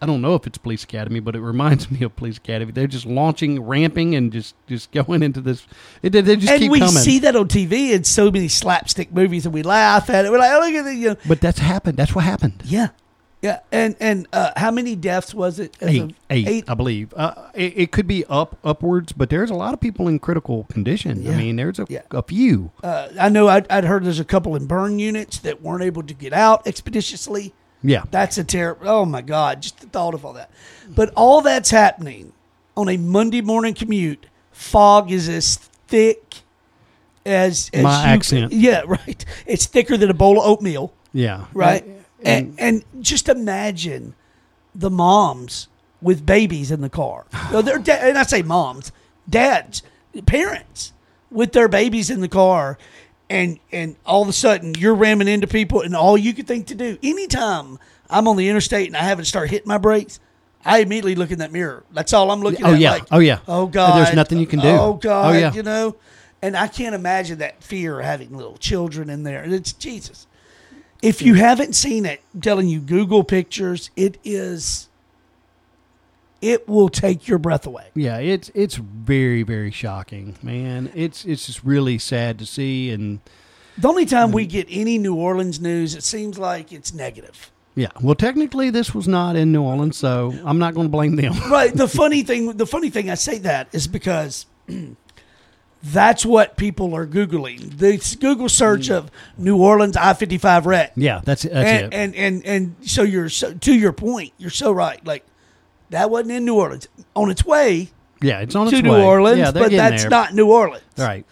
I 0.00 0.04
don't 0.04 0.20
know 0.20 0.34
if 0.34 0.46
it's 0.46 0.58
police 0.58 0.84
academy, 0.84 1.20
but 1.20 1.34
it 1.34 1.40
reminds 1.40 1.90
me 1.90 2.02
of 2.02 2.14
police 2.14 2.36
academy. 2.36 2.70
They're 2.70 2.86
just 2.86 3.06
launching, 3.06 3.60
ramping, 3.62 4.14
and 4.14 4.30
just 4.30 4.54
just 4.68 4.92
going 4.92 5.22
into 5.24 5.40
this. 5.40 5.66
They 6.02 6.10
they 6.10 6.36
just 6.36 6.52
and 6.52 6.60
keep 6.60 6.70
we 6.70 6.80
coming. 6.80 6.94
see 7.02 7.18
that 7.20 7.34
on 7.34 7.48
TV 7.48 7.90
in 7.92 8.04
so 8.04 8.30
many 8.30 8.46
slapstick 8.48 9.10
movies, 9.12 9.46
and 9.46 9.54
we 9.54 9.62
laugh 9.62 10.08
at 10.10 10.24
it. 10.26 10.30
We're 10.30 10.38
like, 10.38 10.52
oh, 10.52 10.60
look 10.60 10.74
at 10.74 10.84
the, 10.84 10.94
you 10.94 11.08
know, 11.08 11.16
but 11.26 11.40
that's 11.40 11.58
happened. 11.58 11.96
That's 11.96 12.14
what 12.14 12.24
happened. 12.24 12.62
yeah, 12.66 12.88
yeah. 13.42 13.60
And 13.70 13.94
and 14.00 14.26
uh, 14.32 14.52
how 14.56 14.70
many 14.70 14.96
deaths 14.96 15.34
was 15.34 15.58
it? 15.58 15.76
as 15.80 15.88
Eight, 15.90 16.14
eight, 16.30 16.64
I 16.68 16.74
believe. 16.74 17.12
Uh, 17.14 17.34
it, 17.54 17.72
it 17.76 17.92
could 17.92 18.06
be 18.06 18.24
up 18.26 18.58
upwards, 18.64 19.12
but 19.12 19.30
there's 19.30 19.50
a 19.50 19.54
lot 19.54 19.74
of 19.74 19.80
people 19.80 20.08
in 20.08 20.18
critical 20.18 20.64
condition. 20.64 21.22
Yeah. 21.22 21.32
I 21.32 21.36
mean, 21.36 21.56
there's 21.56 21.78
a, 21.78 21.86
Yeah. 21.88 22.02
a 22.10 22.22
few. 22.22 22.70
Uh, 22.82 23.08
I 23.20 23.28
know 23.28 23.48
I'd, 23.48 23.70
I'd 23.70 23.84
heard 23.84 24.04
there's 24.04 24.20
a 24.20 24.24
couple 24.24 24.56
in 24.56 24.66
burn 24.66 24.98
units 24.98 25.38
that 25.40 25.62
weren't 25.62 25.82
able 25.84 26.02
to 26.04 26.14
get 26.14 26.32
out 26.32 26.66
expeditiously. 26.66 27.52
Yeah, 27.82 28.04
That's 28.10 28.38
a 28.38 28.42
terrible. 28.44 28.88
Oh 28.88 29.04
my 29.04 29.20
God! 29.20 29.62
Just 29.62 29.80
the 29.80 29.86
thought 29.86 30.14
of 30.14 30.24
all 30.24 30.32
that. 30.32 30.50
But 30.88 31.12
all 31.14 31.42
that's 31.42 31.70
happening 31.70 32.32
on 32.76 32.88
a 32.88 32.96
Monday 32.96 33.42
morning 33.42 33.74
commute. 33.74 34.26
Fog 34.50 35.12
is 35.12 35.28
as 35.28 35.56
thick 35.86 36.36
as, 37.24 37.70
as 37.74 37.82
My 37.82 38.02
you- 38.02 38.08
accent. 38.08 38.52
Yeah, 38.52 38.82
right. 38.86 39.24
It's 39.46 39.66
thicker 39.66 39.96
than 39.96 40.10
a 40.10 40.14
bowl 40.14 40.40
of 40.40 40.46
oatmeal. 40.46 40.92
yeah, 41.12 41.44
Right. 41.52 41.84
And, 42.26 42.54
And, 42.58 42.84
and, 42.94 43.04
just 43.04 43.28
imagine 43.28 44.14
the 44.74 44.90
moms 44.90 45.68
with 46.02 46.26
babies 46.26 46.70
in 46.70 46.80
the 46.80 46.90
car. 46.90 47.24
No, 47.52 47.62
they're 47.62 47.78
da- 47.78 47.92
and 48.08 48.18
I 48.18 48.24
say 48.24 48.42
moms, 48.42 48.92
dads, 49.28 49.82
parents 50.26 50.92
with 51.30 51.52
their 51.52 51.68
babies 51.68 52.10
in 52.10 52.20
the 52.20 52.28
car, 52.28 52.78
and 53.28 53.58
and 53.72 53.96
all 54.06 54.22
of 54.22 54.28
a 54.28 54.32
sudden 54.32 54.74
you're 54.78 54.94
ramming 54.94 55.28
into 55.28 55.46
people, 55.46 55.80
and 55.80 55.94
all 55.96 56.16
you 56.16 56.32
could 56.34 56.46
think 56.46 56.66
to 56.68 56.74
do 56.74 56.98
anytime 57.02 57.78
I'm 58.08 58.28
on 58.28 58.36
the 58.36 58.48
interstate 58.48 58.86
and 58.88 58.96
I 58.96 59.02
haven't 59.02 59.24
started 59.26 59.50
hitting 59.50 59.68
my 59.68 59.78
brakes, 59.78 60.20
I 60.64 60.78
immediately 60.80 61.14
look 61.16 61.30
in 61.32 61.38
that 61.40 61.52
mirror. 61.52 61.82
That's 61.92 62.12
all 62.12 62.30
I'm 62.30 62.40
looking 62.40 62.64
Oh, 62.64 62.74
at. 62.74 62.80
yeah. 62.80 62.90
Like, 62.92 63.04
Oh, 63.10 63.18
yeah. 63.18 63.38
Oh 63.48 63.66
God. 63.66 63.98
There's 64.04 64.14
nothing 64.16 64.38
you 64.38 64.46
can 64.46 64.60
do. 64.60 64.68
Oh 64.68 64.94
God. 64.94 65.34
Oh, 65.34 65.38
yeah. 65.38 65.52
You 65.52 65.62
know, 65.64 65.96
and 66.42 66.56
I 66.56 66.68
can't 66.68 66.94
imagine 66.94 67.38
that 67.38 67.62
fear 67.64 67.98
of 68.00 68.04
having 68.06 68.36
little 68.36 68.56
children 68.58 69.10
in 69.10 69.22
there. 69.24 69.42
It's 69.44 69.72
Jesus. 69.72 70.26
If 71.02 71.22
you 71.22 71.34
haven't 71.34 71.74
seen 71.74 72.06
it, 72.06 72.20
I'm 72.34 72.40
telling 72.40 72.68
you, 72.68 72.80
Google 72.80 73.22
pictures. 73.24 73.90
It 73.96 74.18
is. 74.24 74.88
It 76.42 76.68
will 76.68 76.88
take 76.88 77.26
your 77.28 77.38
breath 77.38 77.66
away. 77.66 77.86
Yeah, 77.94 78.18
it's 78.18 78.50
it's 78.54 78.76
very 78.76 79.42
very 79.42 79.70
shocking, 79.70 80.36
man. 80.42 80.90
It's 80.94 81.24
it's 81.24 81.46
just 81.46 81.64
really 81.64 81.98
sad 81.98 82.38
to 82.40 82.46
see, 82.46 82.90
and 82.90 83.20
The 83.78 83.88
only 83.88 84.04
time 84.06 84.32
we 84.32 84.46
get 84.46 84.66
any 84.70 84.98
New 84.98 85.14
Orleans 85.14 85.60
news, 85.60 85.94
it 85.94 86.02
seems 86.02 86.38
like 86.38 86.72
it's 86.72 86.92
negative. 86.92 87.50
yeah. 87.74 87.88
Well, 88.02 88.14
technically, 88.14 88.68
this 88.70 88.94
was 88.94 89.08
not 89.08 89.34
in 89.36 89.50
New 89.50 89.62
Orleans, 89.62 89.96
so 89.96 90.34
I'm 90.44 90.58
not 90.58 90.74
going 90.74 90.86
to 90.86 90.90
blame 90.90 91.16
them. 91.16 91.32
Right. 91.50 91.74
The 91.74 91.88
funny 92.02 92.22
thing, 92.22 92.52
the 92.56 92.66
funny 92.66 92.90
thing 92.90 93.08
I 93.10 93.14
say 93.14 93.38
that 93.38 93.68
is 93.72 93.88
because 93.88 94.44
that's 95.82 96.26
what 96.26 96.56
people 96.56 96.94
are 96.94 97.06
googling. 97.06 97.78
The 97.78 98.16
Google 98.20 98.48
search 98.48 98.90
of 98.90 99.10
New 99.36 99.56
Orleans 99.58 99.96
I 99.96 100.14
fifty 100.14 100.38
five 100.38 100.66
wreck. 100.66 100.92
yeah, 100.96 101.20
that's 101.24 101.42
that's 101.42 101.54
and, 101.54 101.92
it. 101.92 101.96
and 101.96 102.14
and 102.14 102.46
and 102.46 102.76
so 102.88 103.02
you're 103.02 103.28
so 103.28 103.52
to 103.54 103.74
your 103.74 103.92
point, 103.92 104.32
you're 104.38 104.50
so 104.50 104.72
right. 104.72 105.04
Like 105.06 105.24
that 105.90 106.10
wasn't 106.10 106.32
in 106.32 106.44
New 106.44 106.56
Orleans. 106.56 106.88
On 107.14 107.30
its 107.30 107.44
way 107.44 107.90
yeah, 108.22 108.40
it's 108.40 108.54
on 108.54 108.68
to 108.68 108.76
its 108.76 108.82
New 108.82 108.92
way. 108.92 109.04
Orleans, 109.04 109.38
yeah, 109.38 109.52
but 109.52 109.70
that's 109.70 110.02
there. 110.02 110.10
not 110.10 110.34
New 110.34 110.50
Orleans. 110.50 110.84
right. 110.98 111.24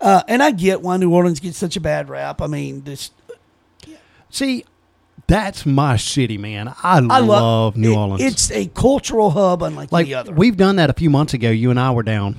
Uh, 0.00 0.22
and 0.28 0.42
I 0.42 0.50
get 0.50 0.80
why 0.80 0.96
New 0.96 1.12
Orleans 1.12 1.40
gets 1.40 1.58
such 1.58 1.76
a 1.76 1.80
bad 1.80 2.08
rap. 2.08 2.40
I 2.40 2.46
mean, 2.46 2.82
this 2.84 3.10
See, 4.30 4.64
that's 5.26 5.66
my 5.66 5.96
city, 5.96 6.38
man. 6.38 6.68
I, 6.68 6.96
I 6.96 6.98
love, 7.00 7.26
love 7.26 7.76
New 7.76 7.92
it- 7.92 7.96
Orleans. 7.96 8.22
It's 8.22 8.50
a 8.50 8.66
cultural 8.68 9.30
hub 9.30 9.62
unlike 9.62 9.92
like 9.92 10.06
any 10.06 10.14
other. 10.14 10.32
we've 10.32 10.56
done 10.56 10.76
that 10.76 10.88
a 10.88 10.92
few 10.94 11.10
months 11.10 11.34
ago. 11.34 11.50
You 11.50 11.70
and 11.70 11.78
I 11.78 11.90
were 11.90 12.02
down. 12.02 12.36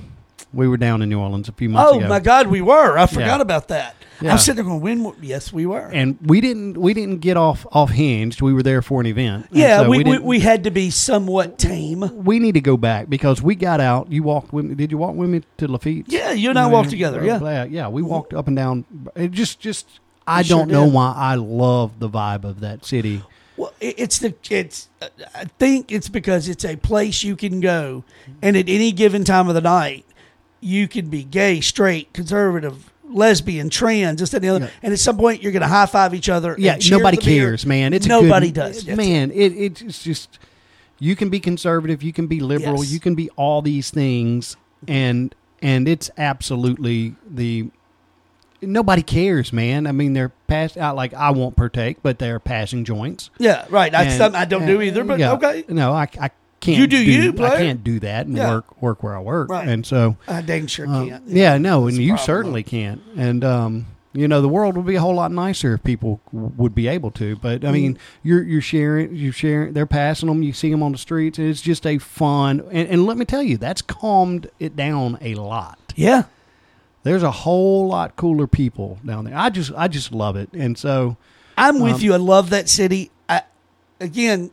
We 0.54 0.68
were 0.68 0.76
down 0.76 1.02
in 1.02 1.08
New 1.08 1.18
Orleans 1.20 1.48
a 1.48 1.52
few 1.52 1.68
months 1.68 1.90
oh 1.92 1.98
ago. 1.98 2.08
my 2.08 2.20
God, 2.20 2.46
we 2.48 2.60
were. 2.60 2.98
I 2.98 3.06
forgot 3.06 3.36
Yeah. 3.38 3.40
about 3.40 3.68
that. 3.68 3.96
Yeah. 4.20 4.32
I'm 4.32 4.38
sitting 4.38 4.56
there 4.56 4.64
going, 4.64 4.80
when? 5.02 5.14
Yes, 5.20 5.52
we 5.52 5.66
were. 5.66 5.90
and 5.92 6.16
we 6.24 6.40
didn't 6.40 6.76
we 6.76 6.94
didn't 6.94 7.18
get 7.18 7.36
off 7.36 7.66
off 7.72 7.90
hinged. 7.90 8.40
We 8.40 8.52
were 8.52 8.62
there 8.62 8.80
for 8.80 9.00
an 9.00 9.06
event. 9.06 9.46
And 9.48 9.58
yeah, 9.58 9.78
so 9.82 9.90
we, 9.90 9.98
we, 9.98 10.04
didn't- 10.04 10.22
we 10.22 10.38
had 10.40 10.64
to 10.64 10.70
be 10.70 10.90
somewhat 10.90 11.58
tame. 11.58 12.24
we 12.24 12.38
need 12.38 12.52
to 12.54 12.60
go 12.60 12.76
back 12.76 13.08
because 13.10 13.42
we 13.42 13.54
got 13.56 13.80
out. 13.80 14.12
You 14.12 14.22
walked 14.22 14.52
with 14.52 14.66
me. 14.66 14.74
Did 14.76 14.92
you 14.92 14.98
walk 14.98 15.16
with 15.16 15.28
me 15.30 15.42
to 15.56 15.66
Lafitte? 15.66 16.04
Yeah, 16.08 16.30
you 16.32 16.50
and 16.50 16.58
I 16.58 16.66
walked 16.68 16.90
together. 16.90 17.24
Yeah. 17.24 17.64
yeah. 17.64 17.88
We 17.88 18.02
walked 18.02 18.32
up 18.32 18.46
and 18.46 18.56
down. 18.56 18.84
It 19.16 19.32
just, 19.32 19.58
just. 19.58 20.00
I 20.24 20.42
sure 20.42 20.58
don't 20.58 20.68
know 20.70 20.84
did. 20.84 20.94
why 20.94 21.12
I 21.16 21.34
love 21.34 21.98
the 21.98 22.08
vibe 22.08 22.44
of 22.44 22.60
that 22.60 22.84
city. 22.84 23.24
Well, 23.56 23.72
it- 23.80 23.96
it's 23.98 24.18
the 24.20 24.34
it's. 24.50 24.88
I 25.34 25.46
think 25.58 25.90
it's 25.90 26.08
because 26.08 26.48
it's 26.48 26.64
a 26.64 26.76
place 26.76 27.24
you 27.24 27.34
can 27.34 27.58
go, 27.60 28.04
and 28.40 28.56
at 28.56 28.68
any 28.68 28.92
given 28.92 29.24
time 29.24 29.48
of 29.48 29.56
the 29.56 29.60
night, 29.60 30.04
you 30.62 30.88
can 30.88 31.08
be 31.10 31.24
gay, 31.24 31.60
straight, 31.60 32.12
conservative, 32.14 32.90
lesbian, 33.04 33.68
trans, 33.68 34.20
this 34.20 34.30
that, 34.30 34.38
and 34.38 34.44
the 34.44 34.48
other. 34.48 34.64
Yeah. 34.66 34.70
And 34.84 34.92
at 34.94 34.98
some 35.00 35.18
point, 35.18 35.42
you're 35.42 35.52
going 35.52 35.60
to 35.62 35.68
high 35.68 35.86
five 35.86 36.14
each 36.14 36.28
other. 36.30 36.54
Yeah, 36.58 36.74
and 36.74 36.90
nobody 36.90 37.18
the 37.18 37.24
beer. 37.24 37.46
cares, 37.48 37.66
man. 37.66 37.92
It's 37.92 38.06
a 38.06 38.08
nobody 38.08 38.46
good, 38.46 38.54
does. 38.54 38.84
That's 38.84 38.96
man. 38.96 39.30
It, 39.32 39.52
it's 39.82 40.02
just 40.02 40.38
you 40.98 41.16
can 41.16 41.28
be 41.28 41.40
conservative, 41.40 42.02
you 42.02 42.12
can 42.12 42.28
be 42.28 42.40
liberal, 42.40 42.78
Yes. 42.78 42.92
you 42.92 43.00
can 43.00 43.14
be 43.14 43.28
all 43.30 43.60
these 43.60 43.90
things, 43.90 44.56
and 44.88 45.34
and 45.60 45.88
it's 45.88 46.10
absolutely 46.16 47.14
the 47.28 47.68
nobody 48.60 49.02
cares, 49.02 49.52
man. 49.52 49.86
I 49.86 49.92
mean, 49.92 50.12
they're 50.12 50.30
pass 50.46 50.76
out 50.76 50.94
like 50.96 51.12
I 51.14 51.30
won't 51.30 51.56
partake, 51.56 51.98
but 52.02 52.18
they're 52.18 52.38
passing 52.38 52.84
joints. 52.84 53.30
Yeah, 53.38 53.66
right. 53.70 53.90
That's 53.90 54.10
And- 54.10 54.18
something 54.18 54.40
I 54.40 54.44
don't 54.44 54.66
do 54.66 54.80
either. 54.80 55.02
But 55.04 55.18
yeah. 55.18 55.32
okay, 55.32 55.64
no, 55.68 55.92
I, 55.92 56.08
I 56.20 56.30
can't. 56.62 56.78
You 56.78 56.86
do 56.86 56.96
you, 56.96 57.30
I 57.44 57.56
can't 57.58 57.84
do 57.84 58.00
that 58.00 58.26
and 58.26 58.36
Yeah. 58.36 58.50
work 58.54 58.82
work 58.82 59.02
where 59.02 59.14
I 59.14 59.20
work, 59.20 59.50
Right. 59.50 59.68
and 59.68 59.84
so. 59.84 60.16
I 60.26 60.40
dang 60.40 60.66
sure 60.66 60.86
Um, 60.88 61.08
can't. 61.10 61.28
yeah, 61.28 61.58
no, 61.58 61.86
and 61.86 61.96
you 61.98 62.16
certainly 62.16 62.62
can't. 62.62 63.02
And 63.16 63.44
um, 63.44 63.86
you 64.14 64.28
know, 64.28 64.40
the 64.42 64.48
world 64.48 64.76
would 64.76 64.86
be 64.86 64.94
a 64.96 65.00
whole 65.00 65.14
lot 65.14 65.32
nicer 65.32 65.74
if 65.74 65.82
people 65.82 66.20
would 66.32 66.74
be 66.74 66.86
able 66.88 67.10
to. 67.12 67.36
But 67.36 67.64
I 67.64 67.68
Mm. 67.68 67.72
mean, 67.72 67.98
you're 68.22 68.42
you're 68.42 68.60
sharing, 68.60 69.14
you're 69.14 69.32
sharing. 69.32 69.72
They're 69.74 69.86
passing 69.86 70.28
them. 70.28 70.42
You 70.42 70.52
see 70.52 70.70
them 70.70 70.82
on 70.82 70.92
the 70.92 70.98
streets. 70.98 71.38
And 71.38 71.48
it's 71.48 71.62
just 71.62 71.86
a 71.86 71.98
fun. 71.98 72.62
And, 72.70 72.88
and 72.88 73.06
let 73.06 73.16
me 73.18 73.24
tell 73.24 73.42
you, 73.42 73.56
that's 73.56 73.82
calmed 73.82 74.48
it 74.60 74.76
down 74.76 75.18
a 75.20 75.34
lot. 75.34 75.78
Yeah, 75.96 76.22
There's 77.04 77.22
a 77.24 77.30
whole 77.32 77.88
lot 77.88 78.14
cooler 78.16 78.46
people 78.46 78.98
down 79.04 79.24
there. 79.24 79.36
I 79.36 79.50
just 79.50 79.72
I 79.76 79.88
just 79.88 80.12
love 80.12 80.36
it. 80.36 80.48
And 80.52 80.78
so 80.78 81.16
I'm 81.58 81.80
with 81.80 81.94
Um, 81.96 82.00
you. 82.02 82.12
I 82.14 82.18
love 82.18 82.50
that 82.50 82.68
city. 82.68 83.10
I 83.28 83.42
again 84.00 84.50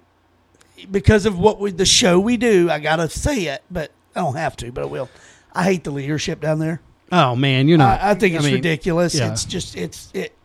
because 0.90 1.26
of 1.26 1.38
what 1.40 1.60
we, 1.60 1.72
the 1.72 1.86
show 1.86 2.20
we 2.20 2.38
do. 2.38 2.70
I 2.70 2.80
gotta 2.80 3.10
say 3.10 3.46
it, 3.46 3.64
but 3.72 3.92
I 4.16 4.22
don't 4.22 4.36
have 4.36 4.56
to. 4.58 4.72
But 4.72 4.84
I 4.84 4.88
will. 4.88 5.10
I 5.54 5.64
hate 5.64 5.84
the 5.84 5.92
leadership 5.92 6.42
down 6.42 6.60
there. 6.60 6.82
oh 7.12 7.36
man, 7.36 7.68
you 7.68 7.78
know, 7.78 7.86
I, 7.86 8.12
I 8.12 8.14
think 8.14 8.36
it's 8.36 8.46
mean, 8.46 8.54
ridiculous. 8.56 9.16
yeah. 9.16 9.32
It's 9.32 9.46
just 9.46 9.76
it's 9.76 10.12
it 10.14 10.36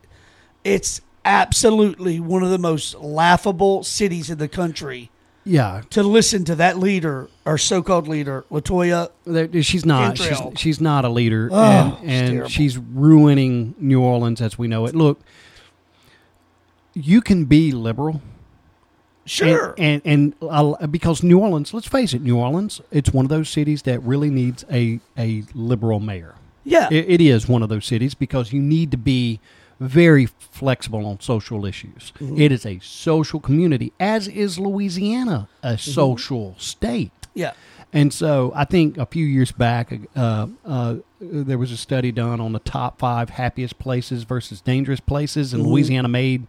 it's 0.64 1.00
absolutely 1.25 2.21
one 2.21 2.43
of 2.43 2.50
the 2.50 2.59
most 2.59 2.95
laughable 2.97 3.83
cities 3.83 4.29
in 4.31 4.37
the 4.38 4.49
country 4.49 5.11
Yeah, 5.45 5.83
to 5.91 6.03
listen 6.03 6.45
to 6.45 6.55
that 6.57 6.79
leader 6.79 7.29
or 7.47 7.57
so-called 7.59 8.07
leader 8.09 8.45
Latoya. 8.50 9.11
There- 9.25 9.62
she's 9.62 9.85
not. 9.87 10.19
She's, 10.19 10.38
she's 10.57 10.81
not 10.81 11.05
a 11.05 11.09
leader, 11.09 11.49
Oh, 11.53 11.99
and, 12.03 12.41
and 12.41 12.50
she's 12.50 12.76
ruining 12.79 13.75
New 13.79 14.00
Orleans 14.03 14.41
as 14.43 14.59
we 14.59 14.69
know 14.69 14.87
it. 14.87 14.95
Look, 14.95 15.21
you 16.95 17.21
can 17.21 17.45
be 17.47 17.73
liberal, 17.73 18.21
Sure, 19.26 19.75
and 19.78 20.02
and, 20.04 20.35
and 20.43 20.50
uh, 20.50 20.87
because 20.87 21.23
New 21.23 21.38
Orleans, 21.38 21.73
let's 21.73 21.88
face 21.88 22.12
it, 22.14 22.23
New 22.23 22.37
Orleans, 22.38 22.81
it's 22.90 23.12
one 23.12 23.25
of 23.25 23.31
those 23.31 23.49
cities 23.49 23.83
that 23.83 24.02
really 24.02 24.31
needs 24.31 24.64
a 24.71 25.00
a 25.16 25.45
liberal 25.54 26.00
mayor. 26.00 26.35
yeah, 26.64 26.88
It, 26.90 27.09
it 27.09 27.21
is 27.21 27.49
one 27.49 27.62
of 27.62 27.69
those 27.69 27.87
cities 27.87 28.14
because 28.14 28.52
you 28.52 28.61
need 28.61 28.90
to 28.90 28.97
be 28.99 29.40
very 29.81 30.26
flexible 30.26 31.04
on 31.07 31.21
social 31.21 31.64
issues. 31.66 32.12
Mm-hmm. 32.21 32.40
It 32.40 32.52
is 32.52 32.64
a 32.66 32.78
social 32.81 33.40
community, 33.40 33.93
as 33.99 34.28
is 34.28 34.59
Louisiana, 34.59 35.49
a 35.62 35.69
Mm-hmm. 35.75 35.90
social 35.90 36.54
state. 36.59 37.11
yeah. 37.35 37.52
And 37.93 38.12
so 38.12 38.52
I 38.57 38.64
think 38.64 38.99
a 38.99 39.07
few 39.07 39.25
years 39.25 39.52
back, 39.52 39.93
uh, 40.16 40.49
uh, 40.66 40.97
there 41.21 41.59
was 41.59 41.71
a 41.71 41.76
study 41.76 42.11
done 42.11 42.40
on 42.40 42.52
the 42.52 42.59
top 42.59 42.99
five 42.99 43.31
happiest 43.31 43.78
places 43.78 44.25
versus 44.25 44.61
dangerous 44.61 44.99
places, 44.99 45.54
and 45.54 45.64
Louisiana 45.64 46.09
made 46.09 46.47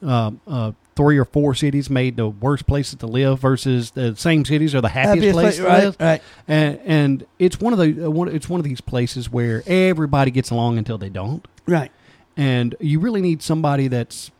uh, 0.00 0.30
uh, 0.46 0.72
three 0.96 1.18
or 1.18 1.24
four 1.26 1.54
cities 1.54 1.88
made 1.90 2.16
the 2.16 2.26
worst 2.28 2.66
places 2.66 2.94
to 2.96 3.06
live 3.06 3.38
versus 3.38 3.90
the 3.92 4.16
same 4.16 4.44
cities 4.44 4.74
are 4.74 4.80
the 4.80 4.88
happiest, 4.88 5.16
Happiest 5.16 5.34
places 5.34 5.60
place- 5.60 5.66
to 5.66 5.72
right, 5.72 5.84
live. 5.84 5.96
right. 6.00 6.22
And, 6.48 6.80
and 6.84 7.26
it's 7.38 7.60
one 7.60 7.72
of 7.72 7.78
the 7.78 8.06
uh, 8.06 8.10
one, 8.10 8.28
it's 8.28 8.48
one 8.48 8.58
of 8.58 8.64
these 8.64 8.80
places 8.80 9.30
where 9.30 9.62
everybody 9.66 10.30
gets 10.30 10.50
along 10.50 10.78
until 10.78 10.96
they 10.98 11.10
don't, 11.10 11.46
Right. 11.66 11.92
and 12.36 12.74
you 12.80 12.98
really 12.98 13.20
need 13.20 13.42
somebody 13.42 13.88
that's 13.88 14.30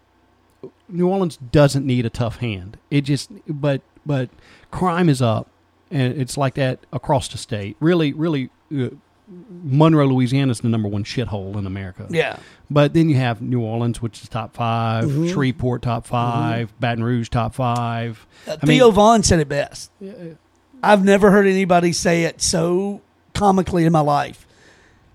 New 0.88 1.08
Orleans 1.08 1.36
doesn't 1.36 1.84
need 1.84 2.06
a 2.06 2.10
tough 2.10 2.36
hand. 2.38 2.78
It 2.90 3.02
just 3.02 3.30
but 3.48 3.82
but 4.06 4.30
crime 4.70 5.08
is 5.08 5.20
up, 5.20 5.48
and 5.90 6.18
it's 6.20 6.36
like 6.36 6.54
that 6.54 6.78
across 6.92 7.28
the 7.28 7.38
state. 7.38 7.76
Really, 7.80 8.12
really, 8.12 8.50
uh, 8.76 8.90
Monroe, 9.28 10.06
Louisiana 10.06 10.52
is 10.52 10.61
the 10.61 10.68
number 10.68 10.88
one 10.88 11.02
shithole 11.04 11.56
in 11.56 11.66
America. 11.66 12.06
Yeah. 12.11 12.38
But 12.71 12.95
then 12.95 13.09
you 13.09 13.16
have 13.16 13.42
New 13.42 13.61
Orleans, 13.61 14.00
which 14.00 14.23
is 14.23 14.28
top 14.28 14.54
5 14.54 15.04
Mm-hmm. 15.04 15.28
Shreveport 15.28 15.83
top 15.83 16.06
5 16.06 16.78
Baton 16.80 17.02
Rouge 17.02 17.28
top 17.28 17.54
five. 17.54 18.26
Uh, 18.47 18.52
I 18.62 18.66
mean- 18.66 18.78
Theo 18.78 18.90
Von 18.90 19.23
said 19.23 19.40
it 19.40 19.49
best. 19.49 19.90
Yeah, 20.00 20.12
I've 20.83 21.04
never 21.04 21.30
heard 21.30 21.47
anybody 21.47 21.92
say 21.92 22.25
it 22.25 22.40
so 22.40 23.00
comically 23.35 23.85
in 23.85 23.92
my 23.92 24.00
life. 24.00 24.47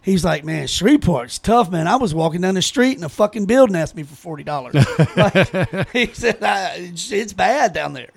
He's 0.03 0.25
like, 0.25 0.43
man, 0.43 0.65
Shreveport's 0.65 1.37
tough, 1.37 1.69
man. 1.69 1.87
I 1.87 1.95
was 1.97 2.13
walking 2.15 2.41
down 2.41 2.55
the 2.55 2.61
street 2.63 2.95
and 2.95 3.05
a 3.05 3.09
fucking 3.09 3.45
building 3.45 3.75
asked 3.75 3.95
me 3.95 4.01
for 4.01 4.15
forty 4.15 4.43
dollars. 4.43 4.73
like, 5.15 5.89
he 5.91 6.07
said, 6.07 6.37
it's 6.41 7.33
bad 7.33 7.73
down 7.73 7.93
there. 7.93 8.09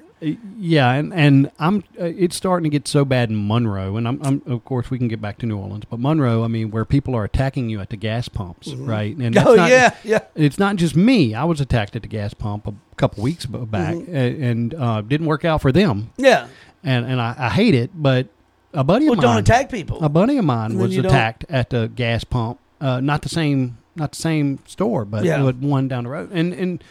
Yeah, 0.59 0.93
and 0.93 1.13
and 1.13 1.51
I'm 1.59 1.85
uh, 2.01 2.05
it's 2.05 2.37
starting 2.37 2.65
to 2.65 2.71
get 2.71 2.87
so 2.89 3.05
bad 3.05 3.31
in 3.31 3.47
Monroe, 3.47 3.97
and 3.97 4.07
I'm, 4.09 4.21
I'm 4.23 4.43
of 4.47 4.65
course 4.65 4.91
we 4.91 4.99
can 4.99 5.09
get 5.09 5.21
back 5.21 5.39
to 5.39 5.47
New 5.47 5.57
Orleans, 5.59 5.85
but 5.89 6.01
Monroe, 6.01 6.43
I 6.45 6.49
mean, 6.49 6.71
where 6.71 6.85
people 6.85 7.15
are 7.15 7.25
attacking 7.25 7.69
you 7.69 7.81
at 7.81 7.91
the 7.91 7.97
gas 7.97 8.29
pumps, 8.29 8.73
right? 8.75 9.17
And 9.17 9.37
Oh 9.39 9.51
it's 9.53 9.57
not- 9.57 9.71
yeah, 9.71 9.95
yeah. 10.05 10.19
It's 10.35 10.59
not 10.59 10.77
just 10.77 10.97
me. 10.97 11.35
I 11.35 11.45
was 11.45 11.61
attacked 11.61 11.95
at 11.97 12.03
the 12.03 12.09
gas 12.09 12.33
pump 12.35 12.67
a 12.67 12.75
couple 12.97 13.23
weeks 13.23 13.47
back, 13.47 13.95
Mm-hmm. 13.97 14.15
and 14.43 14.75
uh, 14.75 15.01
didn't 15.03 15.27
work 15.27 15.45
out 15.45 15.61
for 15.61 15.73
them, 15.73 16.11
Yeah. 16.17 16.49
and 16.83 17.05
and 17.07 17.21
I, 17.21 17.35
I 17.39 17.49
hate 17.51 17.75
it. 17.75 17.91
But 17.95 18.29
a 18.73 18.83
buddy 18.85 19.05
Well, 19.07 19.15
of 19.19 19.21
don't 19.21 19.35
mine, 19.35 19.43
attack 19.43 19.71
people. 19.71 20.03
a 20.03 20.09
buddy 20.09 20.37
of 20.39 20.45
mine 20.45 20.79
was 20.79 20.95
you 20.97 21.03
don't- 21.03 21.13
attacked 21.13 21.45
at 21.49 21.71
the 21.71 21.89
gas 21.95 22.25
pump. 22.25 22.59
Uh, 22.81 23.01
not 23.01 23.23
the 23.23 23.29
same, 23.29 23.79
not 23.97 24.13
the 24.13 24.21
same 24.21 24.59
store, 24.67 25.05
but 25.05 25.25
Yeah. 25.25 25.43
one 25.43 25.89
down 25.89 26.05
the 26.05 26.11
road, 26.11 26.31
and 26.33 26.53
and 26.53 26.83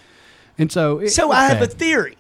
and 0.58 0.72
so 0.72 1.00
it- 1.00 1.10
So 1.10 1.32
I 1.32 1.46
have 1.48 1.62
a 1.62 1.68
theory. 1.68 2.18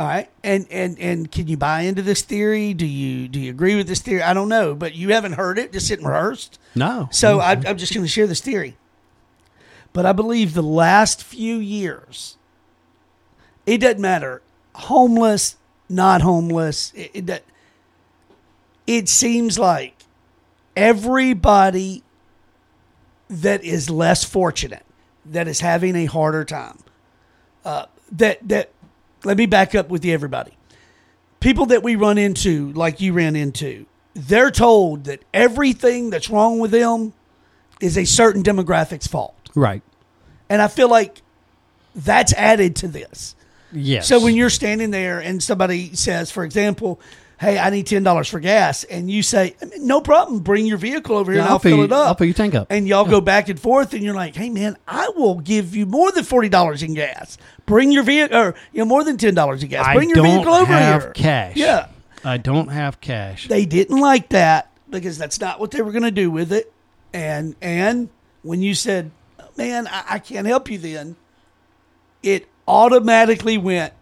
All 0.00 0.06
right, 0.06 0.30
and 0.42 0.66
and 0.70 0.98
and 0.98 1.30
can 1.30 1.46
you 1.46 1.58
buy 1.58 1.82
into 1.82 2.00
this 2.00 2.22
theory? 2.22 2.72
Do 2.72 2.86
you 2.86 3.28
do 3.28 3.38
you 3.38 3.50
agree 3.50 3.74
with 3.76 3.86
this 3.86 4.00
theory? 4.00 4.22
I 4.22 4.32
don't 4.32 4.48
know, 4.48 4.74
but 4.74 4.94
you 4.94 5.10
haven't 5.10 5.34
heard 5.34 5.58
it. 5.58 5.74
Just 5.74 5.88
sitting 5.88 6.06
rehearsed. 6.06 6.58
no. 6.74 7.10
So 7.12 7.38
I, 7.38 7.50
I'm 7.50 7.76
just 7.76 7.92
going 7.92 8.06
to 8.06 8.08
share 8.08 8.26
this 8.26 8.40
theory. 8.40 8.78
But 9.92 10.06
I 10.06 10.12
believe 10.12 10.54
the 10.54 10.62
last 10.62 11.22
few 11.22 11.56
years, 11.56 12.38
it 13.66 13.82
doesn't 13.82 14.00
matter, 14.00 14.40
homeless, 14.74 15.58
not 15.86 16.22
homeless. 16.22 16.94
It, 16.96 17.28
it, 17.28 17.44
it 18.86 19.08
seems 19.10 19.58
like 19.58 19.96
everybody 20.74 22.04
that 23.28 23.62
is 23.62 23.90
less 23.90 24.24
fortunate, 24.24 24.86
that 25.26 25.46
is 25.46 25.60
having 25.60 25.94
a 25.94 26.06
harder 26.06 26.46
time, 26.46 26.78
uh, 27.66 27.84
that 28.10 28.38
that 28.48 28.70
let 29.24 29.36
me 29.36 29.46
back 29.46 29.74
up 29.74 29.88
with 29.88 30.04
you, 30.04 30.12
everybody. 30.12 30.52
People 31.40 31.66
that 31.66 31.82
we 31.82 31.96
run 31.96 32.18
into, 32.18 32.72
like 32.72 33.00
you 33.00 33.12
ran 33.12 33.36
into, 33.36 33.86
they're 34.14 34.50
told 34.50 35.04
that 35.04 35.22
everything 35.32 36.10
that's 36.10 36.28
wrong 36.28 36.58
with 36.58 36.70
them 36.70 37.12
is 37.80 37.96
a 37.96 38.04
certain 38.04 38.42
demographic's 38.42 39.06
fault. 39.06 39.34
Right. 39.54 39.82
And 40.48 40.60
I 40.60 40.68
feel 40.68 40.88
like 40.88 41.22
that's 41.94 42.32
added 42.34 42.76
to 42.76 42.88
this. 42.88 43.34
Yes. 43.72 44.08
So 44.08 44.22
when 44.22 44.34
you're 44.34 44.50
standing 44.50 44.90
there 44.90 45.20
and 45.20 45.42
somebody 45.42 45.94
says, 45.94 46.30
for 46.30 46.44
example, 46.44 47.00
"Hey, 47.40 47.58
I 47.58 47.70
need 47.70 47.86
ten 47.86 48.02
dollars 48.02 48.28
for 48.28 48.38
gas," 48.38 48.84
and 48.84 49.10
you 49.10 49.22
say, 49.22 49.56
"No 49.78 50.00
problem, 50.00 50.40
bring 50.40 50.66
your 50.66 50.76
vehicle 50.78 51.16
over 51.16 51.32
here 51.32 51.40
Yeah, 51.40 51.44
and 51.46 51.48
I'll 51.48 51.54
I'll, 51.54 51.58
fill 51.58 51.76
you- 51.78 51.84
it 51.84 51.92
up," 51.92 52.06
I'll 52.08 52.14
fill 52.14 52.26
your 52.26 52.34
tank 52.34 52.54
up. 52.54 52.66
and 52.70 52.86
y'all 52.86 53.04
go 53.04 53.20
back 53.20 53.48
and 53.48 53.58
forth, 53.58 53.94
and 53.94 54.02
you're 54.02 54.14
like, 54.14 54.36
"Hey, 54.36 54.50
man, 54.50 54.76
I 54.86 55.08
will 55.16 55.36
give 55.40 55.74
you 55.74 55.86
more 55.86 56.12
than 56.12 56.24
forty 56.24 56.48
dollars 56.48 56.82
in 56.82 56.94
gas. 56.94 57.38
Bring 57.66 57.90
your 57.92 58.02
vehicle, 58.02 58.36
or 58.38 58.54
you 58.72 58.80
know, 58.80 58.84
more 58.84 59.02
than 59.04 59.16
ten 59.16 59.34
dollars 59.34 59.62
in 59.62 59.70
gas. 59.70 59.86
I 59.86 59.94
Bring 59.94 60.10
your 60.10 60.22
vehicle 60.22 60.52
over 60.52 60.66
have 60.72 61.02
here." 61.02 61.12
cash. 61.12 61.56
Yeah, 61.56 61.86
I 62.24 62.36
don't 62.36 62.68
have 62.68 63.00
cash. 63.00 63.48
they 63.48 63.64
didn't 63.64 63.98
like 64.00 64.28
that 64.30 64.70
because 64.90 65.16
that's 65.18 65.40
not 65.40 65.58
what 65.60 65.70
they 65.70 65.82
were 65.82 65.92
going 65.92 66.02
to 66.04 66.10
do 66.10 66.30
with 66.30 66.52
it. 66.52 66.72
And 67.14 67.56
and 67.62 68.08
when 68.42 68.60
you 68.62 68.74
said, 68.74 69.10
"Man, 69.56 69.86
I, 69.88 70.04
I 70.10 70.18
can't 70.18 70.46
help 70.46 70.70
you," 70.70 70.78
then 70.78 71.16
it 72.22 72.46
automatically 72.68 73.58
went 73.58 73.92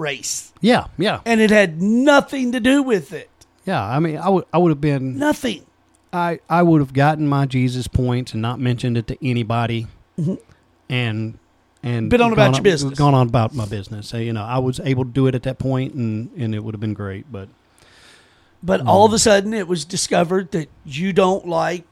race, 0.00 0.52
yeah, 0.60 0.86
yeah, 0.98 1.20
and 1.24 1.40
it 1.40 1.50
had 1.50 1.80
nothing 1.80 2.52
to 2.52 2.60
do 2.60 2.82
with 2.82 3.12
it. 3.12 3.30
yeah. 3.64 3.84
I 3.84 4.00
mean, 4.00 4.16
I 4.16 4.28
would 4.28 4.44
I 4.52 4.58
would 4.58 4.70
have 4.70 4.80
been 4.80 5.18
Nothing. 5.18 5.66
I 6.12 6.40
I 6.48 6.62
would 6.62 6.80
have 6.80 6.92
gotten 6.92 7.28
my 7.28 7.46
Jesus 7.46 7.86
points 7.86 8.32
and 8.32 8.42
not 8.42 8.58
mentioned 8.58 8.96
it 8.96 9.06
to 9.08 9.18
anybody, 9.28 9.86
mm-hmm. 10.18 10.34
and 10.88 11.38
and 11.82 12.10
Been 12.10 12.20
on 12.20 12.32
about 12.32 12.46
gone 12.46 12.54
your 12.54 12.62
business. 12.62 12.98
Gone 12.98 13.14
on 13.14 13.28
about 13.28 13.54
my 13.54 13.66
business. 13.66 14.08
So, 14.08 14.18
you 14.18 14.32
know, 14.32 14.44
I 14.44 14.58
was 14.58 14.80
able 14.80 15.04
to 15.04 15.10
do 15.10 15.26
it 15.26 15.34
at 15.34 15.44
that 15.44 15.58
point, 15.58 15.94
and 15.94 16.30
and 16.36 16.54
it 16.54 16.62
would 16.62 16.74
have 16.74 16.80
been 16.80 16.94
great. 16.94 17.30
But 17.30 17.48
But 18.62 18.86
all 18.86 19.06
of 19.06 19.12
a 19.12 19.18
sudden, 19.18 19.54
it 19.54 19.68
was 19.68 19.84
discovered 19.84 20.50
that 20.52 20.68
you 20.84 21.12
don't 21.12 21.46
like 21.46 21.84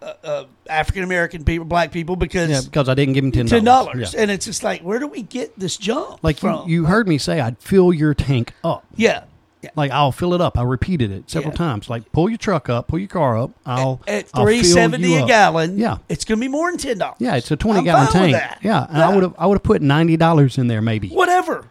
uh, 0.00 0.12
uh, 0.22 0.44
African 0.68 1.02
American 1.02 1.44
people, 1.44 1.64
black 1.64 1.90
people, 1.92 2.16
because 2.16 2.50
yeah, 2.50 2.60
because 2.64 2.88
I 2.88 2.94
didn't 2.94 3.14
give 3.14 3.24
him 3.24 3.32
ten 3.32 3.46
ten 3.46 3.64
dollars. 3.64 3.92
dollars, 3.94 4.14
and 4.14 4.30
it's 4.30 4.46
just 4.46 4.62
like, 4.62 4.80
where 4.82 4.98
do 4.98 5.06
we 5.06 5.22
get 5.22 5.58
this 5.58 5.76
jump 5.76 6.20
Like 6.22 6.42
you, 6.42 6.62
you 6.66 6.84
heard 6.86 7.08
me 7.08 7.18
say, 7.18 7.40
I'd 7.40 7.58
fill 7.58 7.92
your 7.92 8.14
tank 8.14 8.52
up. 8.62 8.84
yeah, 8.94 9.24
yeah. 9.62 9.70
Like 9.74 9.90
I'll 9.90 10.12
fill 10.12 10.34
it 10.34 10.40
up. 10.40 10.56
I 10.56 10.62
repeated 10.62 11.10
it 11.10 11.28
several 11.28 11.52
Yeah. 11.52 11.56
times. 11.58 11.90
Like 11.90 12.12
pull 12.12 12.28
your 12.28 12.38
truck 12.38 12.68
up, 12.68 12.86
pull 12.88 13.00
your 13.00 13.08
car 13.08 13.36
up. 13.36 13.50
I'll 13.66 14.00
At 14.06 14.28
I'll 14.34 14.44
three 14.44 14.62
seventy 14.62 15.16
a 15.16 15.26
gallon, 15.26 15.78
Yeah. 15.78 15.98
it's 16.08 16.24
going 16.24 16.38
to 16.38 16.44
be 16.44 16.48
more 16.48 16.70
than 16.70 16.78
ten 16.78 16.98
dollars. 16.98 17.16
Yeah, 17.18 17.34
it's 17.34 17.50
a 17.50 17.56
twenty 17.56 17.80
I'm 17.80 17.84
gallon 17.84 18.06
tank. 18.12 18.32
Yeah, 18.62 18.84
and 18.88 18.98
Yeah. 18.98 19.08
I 19.08 19.12
would 19.14 19.22
have 19.24 19.34
I 19.36 19.46
would 19.46 19.56
have 19.56 19.64
put 19.64 19.82
ninety 19.82 20.16
dollars 20.16 20.58
in 20.58 20.68
there 20.68 20.80
maybe. 20.80 21.08
whatever. 21.08 21.64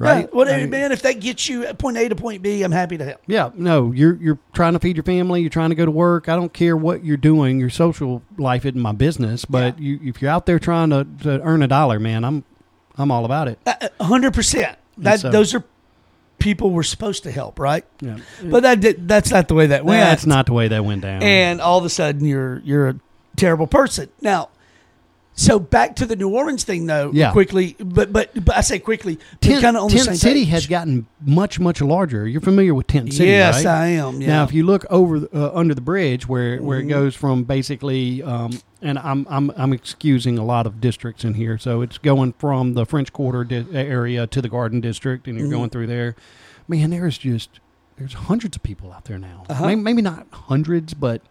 Right? 0.00 0.20
Yeah, 0.30 0.36
whatever, 0.36 0.56
I 0.58 0.60
mean- 0.62 0.70
man. 0.70 0.92
If 0.92 1.02
that 1.02 1.14
gets 1.20 1.48
you 1.48 1.64
at 1.66 1.76
point 1.78 1.96
A 1.96 2.08
to 2.08 2.14
point 2.14 2.40
B, 2.42 2.62
I'm 2.62 2.70
happy 2.70 2.96
to 2.98 3.04
help. 3.04 3.20
Yeah, 3.26 3.50
no, 3.54 3.90
you're 3.90 4.14
you're 4.16 4.38
trying 4.52 4.74
to 4.74 4.78
feed 4.78 4.96
your 4.96 5.02
family. 5.02 5.40
You're 5.40 5.50
trying 5.50 5.70
to 5.70 5.74
go 5.74 5.84
to 5.84 5.90
work. 5.90 6.28
I 6.28 6.36
don't 6.36 6.52
care 6.52 6.76
what 6.76 7.04
you're 7.04 7.16
doing. 7.16 7.58
Your 7.58 7.70
social 7.70 8.22
life 8.36 8.64
isn't 8.64 8.80
my 8.80 8.92
business. 8.92 9.44
But 9.44 9.78
you, 9.80 9.98
if 10.04 10.22
you're 10.22 10.30
out 10.30 10.46
there 10.46 10.58
trying 10.60 10.90
to, 10.90 11.04
to 11.22 11.40
earn 11.42 11.62
a 11.62 11.68
dollar, 11.68 11.98
man, 11.98 12.24
I'm 12.24 12.44
I'm 12.96 13.10
all 13.10 13.24
about 13.24 13.48
it. 13.48 13.58
Uh, 13.66 13.74
uh, 13.80 13.88
a 13.98 14.04
hundred 14.04 14.34
percent. 14.34 14.78
That 14.98 15.20
so- 15.20 15.30
those 15.30 15.52
are 15.54 15.64
people 16.38 16.70
we're 16.70 16.84
supposed 16.84 17.24
to 17.24 17.32
help, 17.32 17.58
right? 17.58 17.84
Yeah, 18.00 18.18
But 18.44 18.62
that 18.62 18.78
did, 18.80 19.08
that's 19.08 19.32
not 19.32 19.48
the 19.48 19.54
way 19.54 19.66
that 19.66 19.84
went. 19.84 19.98
that's 20.00 20.24
not 20.26 20.46
the 20.46 20.52
way 20.52 20.68
that 20.68 20.84
went 20.84 21.02
down. 21.02 21.20
and 21.24 21.60
all 21.60 21.78
of 21.80 21.84
a 21.84 21.88
sudden 21.90 22.24
you're 22.24 22.60
you're 22.64 22.88
a 22.90 23.00
terrible 23.34 23.66
person. 23.66 24.08
Now, 24.20 24.50
so 25.40 25.60
back 25.60 25.94
to 25.96 26.04
the 26.06 26.16
New 26.16 26.30
Orleans 26.30 26.64
thing 26.64 26.86
though, 26.86 27.12
Yeah. 27.14 27.30
quickly, 27.30 27.76
but 27.78 28.12
but 28.12 28.30
but 28.44 28.56
I 28.56 28.60
say 28.60 28.80
quickly, 28.80 29.18
Tent, 29.40 29.62
kind 29.62 29.76
of 29.76 29.84
on 29.84 29.90
the 29.90 29.98
Tent 29.98 30.16
City 30.18 30.40
page. 30.40 30.48
has 30.50 30.66
gotten 30.66 31.06
much 31.24 31.60
much 31.60 31.80
larger. 31.80 32.26
You're 32.26 32.40
familiar 32.40 32.74
with 32.74 32.88
Tent 32.88 33.12
City, 33.12 33.30
yes, 33.30 33.64
right? 33.64 33.66
I 33.66 33.86
am. 33.88 34.20
Yeah. 34.20 34.26
Now, 34.26 34.44
if 34.44 34.52
you 34.52 34.64
look 34.64 34.84
over 34.90 35.28
uh, 35.32 35.50
under 35.54 35.74
the 35.74 35.80
bridge, 35.80 36.28
where 36.28 36.60
where 36.60 36.80
Mm-hmm. 36.80 36.90
it 36.90 36.92
goes 36.92 37.14
from 37.14 37.44
basically, 37.44 38.20
um, 38.24 38.50
and 38.82 38.98
I'm 38.98 39.26
I'm 39.30 39.50
I'm 39.56 39.72
excusing 39.72 40.38
a 40.38 40.44
lot 40.44 40.66
of 40.66 40.80
districts 40.80 41.22
in 41.24 41.34
here, 41.34 41.56
so 41.56 41.82
it's 41.82 41.98
going 41.98 42.32
from 42.38 42.74
the 42.74 42.84
French 42.84 43.12
Quarter 43.12 43.44
di- 43.44 43.66
area 43.72 44.26
to 44.26 44.42
the 44.42 44.48
Garden 44.48 44.80
District, 44.80 45.28
and 45.28 45.36
you're 45.38 45.46
Mm-hmm. 45.46 45.56
going 45.56 45.70
through 45.70 45.86
there. 45.86 46.16
Man, 46.66 46.90
there's 46.90 47.16
just 47.16 47.60
there's 47.96 48.14
hundreds 48.14 48.56
of 48.56 48.62
people 48.64 48.92
out 48.92 49.04
there 49.04 49.18
now. 49.18 49.44
Uh-huh. 49.48 49.66
Maybe, 49.66 49.80
maybe 49.80 50.02
not 50.02 50.26
hundreds, 50.32 50.94
but 50.94 51.22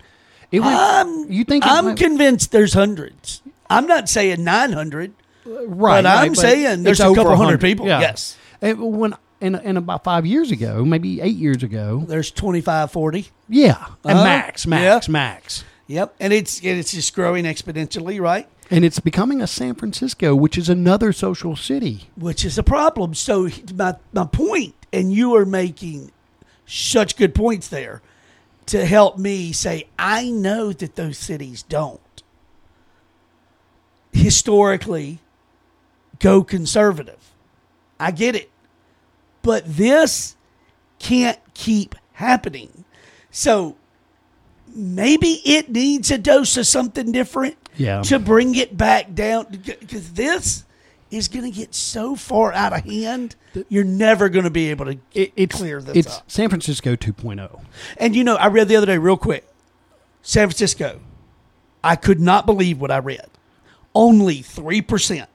it 0.51 0.61
went. 0.61 0.79
I'm 0.79 1.29
you 1.31 1.43
think 1.43 1.65
I'm 1.67 1.95
convinced 1.95 2.51
there's 2.53 2.73
hundreds. 2.73 3.41
I'm 3.69 3.85
not 3.87 4.09
saying 4.09 4.43
900, 4.43 5.13
right? 5.45 6.01
but 6.03 6.05
I'm 6.05 6.29
right, 6.29 6.37
saying 6.37 6.83
there's 6.83 6.99
a 6.99 7.03
couple 7.03 7.23
hundred 7.35 7.61
100. 7.61 7.61
people. 7.61 7.87
Yeah. 7.87 7.99
Yes, 7.99 8.37
And 8.61 8.79
when 8.97 9.15
and, 9.39 9.55
and 9.55 9.77
about 9.77 10.03
five 10.03 10.25
years 10.25 10.49
ago, 10.51 10.83
maybe 10.83 11.21
eight 11.21 11.35
years 11.35 11.61
ago, 11.61 12.03
there's 12.07 12.31
25, 12.31 12.91
40. 12.91 13.27
yeah, 13.49 13.85
and 14.03 14.13
Uh-huh. 14.17 14.23
max, 14.23 14.65
max, 14.65 15.07
max. 15.07 15.63
Yep, 15.87 16.15
and 16.19 16.33
it's 16.33 16.59
it's 16.63 16.91
just 16.91 17.13
growing 17.15 17.45
exponentially, 17.45 18.19
right? 18.19 18.47
And 18.69 18.83
it's 18.83 18.99
becoming 18.99 19.41
a 19.41 19.47
San 19.47 19.75
Francisco, 19.75 20.35
which 20.35 20.57
is 20.57 20.67
another 20.67 21.13
social 21.13 21.55
city. 21.55 22.09
Which 22.17 22.43
is 22.43 22.57
a 22.57 22.63
problem. 22.63 23.13
So 23.13 23.47
my 23.73 23.95
my 24.11 24.25
point, 24.25 24.75
and 24.91 25.13
you 25.13 25.35
are 25.35 25.45
making 25.45 26.11
such 26.65 27.15
good 27.15 27.33
points 27.33 27.69
there 27.69 28.01
to 28.65 28.85
help 28.85 29.17
me 29.17 29.53
say 29.53 29.87
I 29.97 30.29
know 30.29 30.73
that 30.73 30.95
those 30.95 31.17
cities 31.17 31.63
don't 31.63 32.01
historically 34.17 35.19
go 36.19 36.43
conservative. 36.43 37.31
I 37.99 38.11
get 38.11 38.35
it. 38.35 38.49
But 39.41 39.63
this 39.65 40.35
can't 40.99 41.39
keep 41.53 41.95
happening. 42.13 42.83
So 43.31 43.75
maybe 44.73 45.41
it 45.45 45.69
needs 45.69 46.11
a 46.11 46.17
dose 46.17 46.57
of 46.57 46.67
something 46.67 47.11
different 47.11 47.55
Yeah. 47.75 48.01
to 48.03 48.19
bring 48.19 48.55
it 48.55 48.75
back 48.75 49.13
down 49.13 49.45
because 49.49 50.13
this 50.13 50.65
is 51.09 51.27
going 51.27 51.45
to 51.45 51.57
get 51.57 51.73
so 51.73 52.15
far 52.15 52.51
out 52.51 52.73
of 52.73 52.83
hand 52.83 53.35
you're 53.69 53.83
never 53.83 54.29
going 54.29 54.43
to 54.43 54.51
be 54.51 54.69
able 54.69 54.85
to 54.85 54.99
It, 55.13 55.31
it's 55.35 55.55
clear 55.55 55.81
this 55.81 55.95
it's 55.95 56.17
up. 56.17 56.29
San 56.29 56.49
Francisco 56.49 56.91
oh. 56.91 56.95
2.0. 56.95 57.61
And 57.97 58.15
you 58.15 58.23
know, 58.23 58.35
I 58.35 58.47
read 58.47 58.67
the 58.67 58.75
other 58.75 58.85
day, 58.85 58.97
real 58.97 59.17
quick 59.17 59.47
San 60.21 60.47
Francisco. 60.47 60.99
I 61.83 61.95
could 61.95 62.19
not 62.19 62.45
believe 62.45 62.81
what 62.81 62.91
I 62.91 62.97
read. 62.97 63.27
Only 63.97 64.43
3%. 64.43 65.25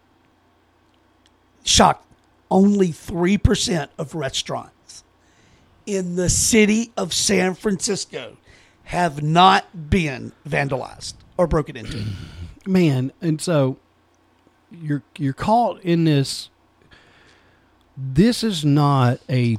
Shocked. 1.65 2.07
Only 2.49 2.89
3% 2.91 3.89
of 3.99 4.15
restaurants 4.15 5.03
in 5.85 6.15
the 6.15 6.31
city 6.31 6.93
of 6.97 7.13
San 7.13 7.55
Francisco 7.55 8.37
have 8.85 9.21
not 9.21 9.91
been 9.91 10.31
vandalized 10.49 11.15
or 11.37 11.49
broken 11.49 11.77
into. 11.77 12.05
Man, 12.67 13.11
and 13.21 13.41
so 13.41 13.79
you're 14.71 15.03
you're 15.19 15.33
caught 15.33 15.81
in 15.83 16.05
this 16.05 16.49
this 17.97 18.45
is 18.45 18.65
not 18.65 19.19
a 19.29 19.59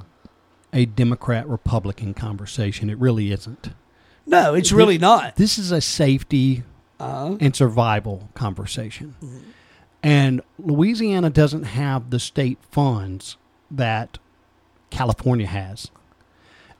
a 0.71 0.85
Democrat 0.85 1.45
Republican 1.49 2.13
conversation. 2.13 2.89
It 2.89 2.97
really 2.97 3.33
isn't. 3.33 3.73
No, 4.25 4.53
it's 4.53 4.71
really 4.71 4.97
not. 4.97 5.35
This 5.35 5.57
is 5.57 5.71
a 5.73 5.81
safety 5.81 6.63
Uh, 7.03 7.37
and 7.39 7.55
survival 7.55 8.29
conversation. 8.33 9.15
Mm-hmm. 9.23 9.37
And 10.03 10.41
Louisiana 10.59 11.29
doesn't 11.29 11.63
have 11.63 12.09
the 12.09 12.19
state 12.19 12.57
funds 12.71 13.37
that 13.71 14.17
California 14.89 15.47
has. 15.47 15.89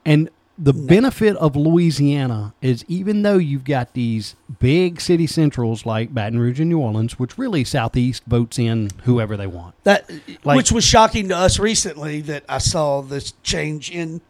And 0.06 0.30
the 0.58 0.74
benefit 0.74 1.36
of 1.38 1.56
Louisiana 1.56 2.54
is 2.62 2.86
even 2.88 3.24
though 3.24 3.38
you've 3.38 3.64
got 3.64 3.94
these 3.94 4.36
big 4.60 5.02
city 5.02 5.26
centrals 5.26 5.86
like 5.86 6.14
Baton 6.14 6.38
Rouge 6.38 6.60
and 6.60 6.70
New 6.70 6.80
Orleans, 6.80 7.18
which 7.18 7.38
really 7.38 7.64
Southeast 7.64 8.24
votes 8.28 8.60
in 8.60 8.90
whoever 9.06 9.36
they 9.38 9.48
want. 9.48 9.74
that 9.84 10.10
Like- 10.44 10.58
which 10.58 10.72
was 10.72 10.84
shocking 10.84 11.30
to 11.30 11.38
us 11.38 11.58
recently 11.58 12.22
that 12.22 12.44
I 12.48 12.58
saw 12.60 13.02
this 13.02 13.34
change 13.42 13.90
in 13.90 14.22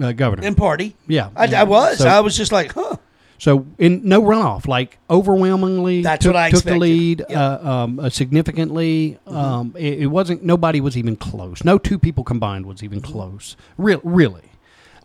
Uh, 0.00 0.12
governor. 0.12 0.46
in 0.46 0.54
party. 0.54 0.94
yeah. 1.08 1.30
I, 1.34 1.52
I 1.52 1.62
was. 1.64 1.98
So- 1.98 2.08
I 2.08 2.20
was 2.20 2.36
just 2.36 2.52
like, 2.52 2.72
huh. 2.74 2.96
So 3.42 3.66
in 3.76 4.02
no 4.04 4.22
runoff, 4.22 4.68
like 4.68 5.00
overwhelmingly 5.10 6.00
That's 6.02 6.22
took, 6.22 6.34
what 6.34 6.40
I 6.40 6.50
took 6.50 6.62
the 6.62 6.78
lead 6.78 7.24
Yep. 7.28 7.36
uh, 7.36 7.68
um, 7.68 7.98
uh, 7.98 8.08
significantly. 8.08 9.18
Mm-hmm. 9.26 9.36
Um, 9.36 9.74
it, 9.76 10.02
it 10.02 10.06
wasn't 10.06 10.44
nobody 10.44 10.80
was 10.80 10.96
even 10.96 11.16
close. 11.16 11.64
No 11.64 11.76
two 11.76 11.98
people 11.98 12.22
combined 12.22 12.66
was 12.66 12.84
even 12.84 13.00
Mm-hmm. 13.00 13.12
close. 13.12 13.56
Real, 13.76 14.00
really. 14.04 14.44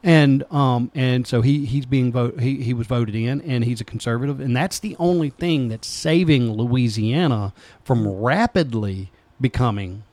And 0.04 0.44
um 0.54 0.92
and 0.94 1.26
so 1.26 1.42
he 1.42 1.66
he's 1.66 1.88
being 1.88 2.12
vote 2.12 2.40
he 2.40 2.62
he 2.62 2.76
was 2.76 2.86
voted 2.86 3.16
in 3.16 3.42
and 3.42 3.66
he's 3.66 3.82
a 3.82 3.84
conservative 3.84 4.40
and 4.40 4.56
that's 4.56 4.78
the 4.78 4.96
only 5.00 5.32
thing 5.32 5.70
that's 5.70 5.88
saving 5.88 6.52
Louisiana 6.54 7.56
from 7.84 8.08
rapidly 8.08 9.12
becoming 9.42 10.04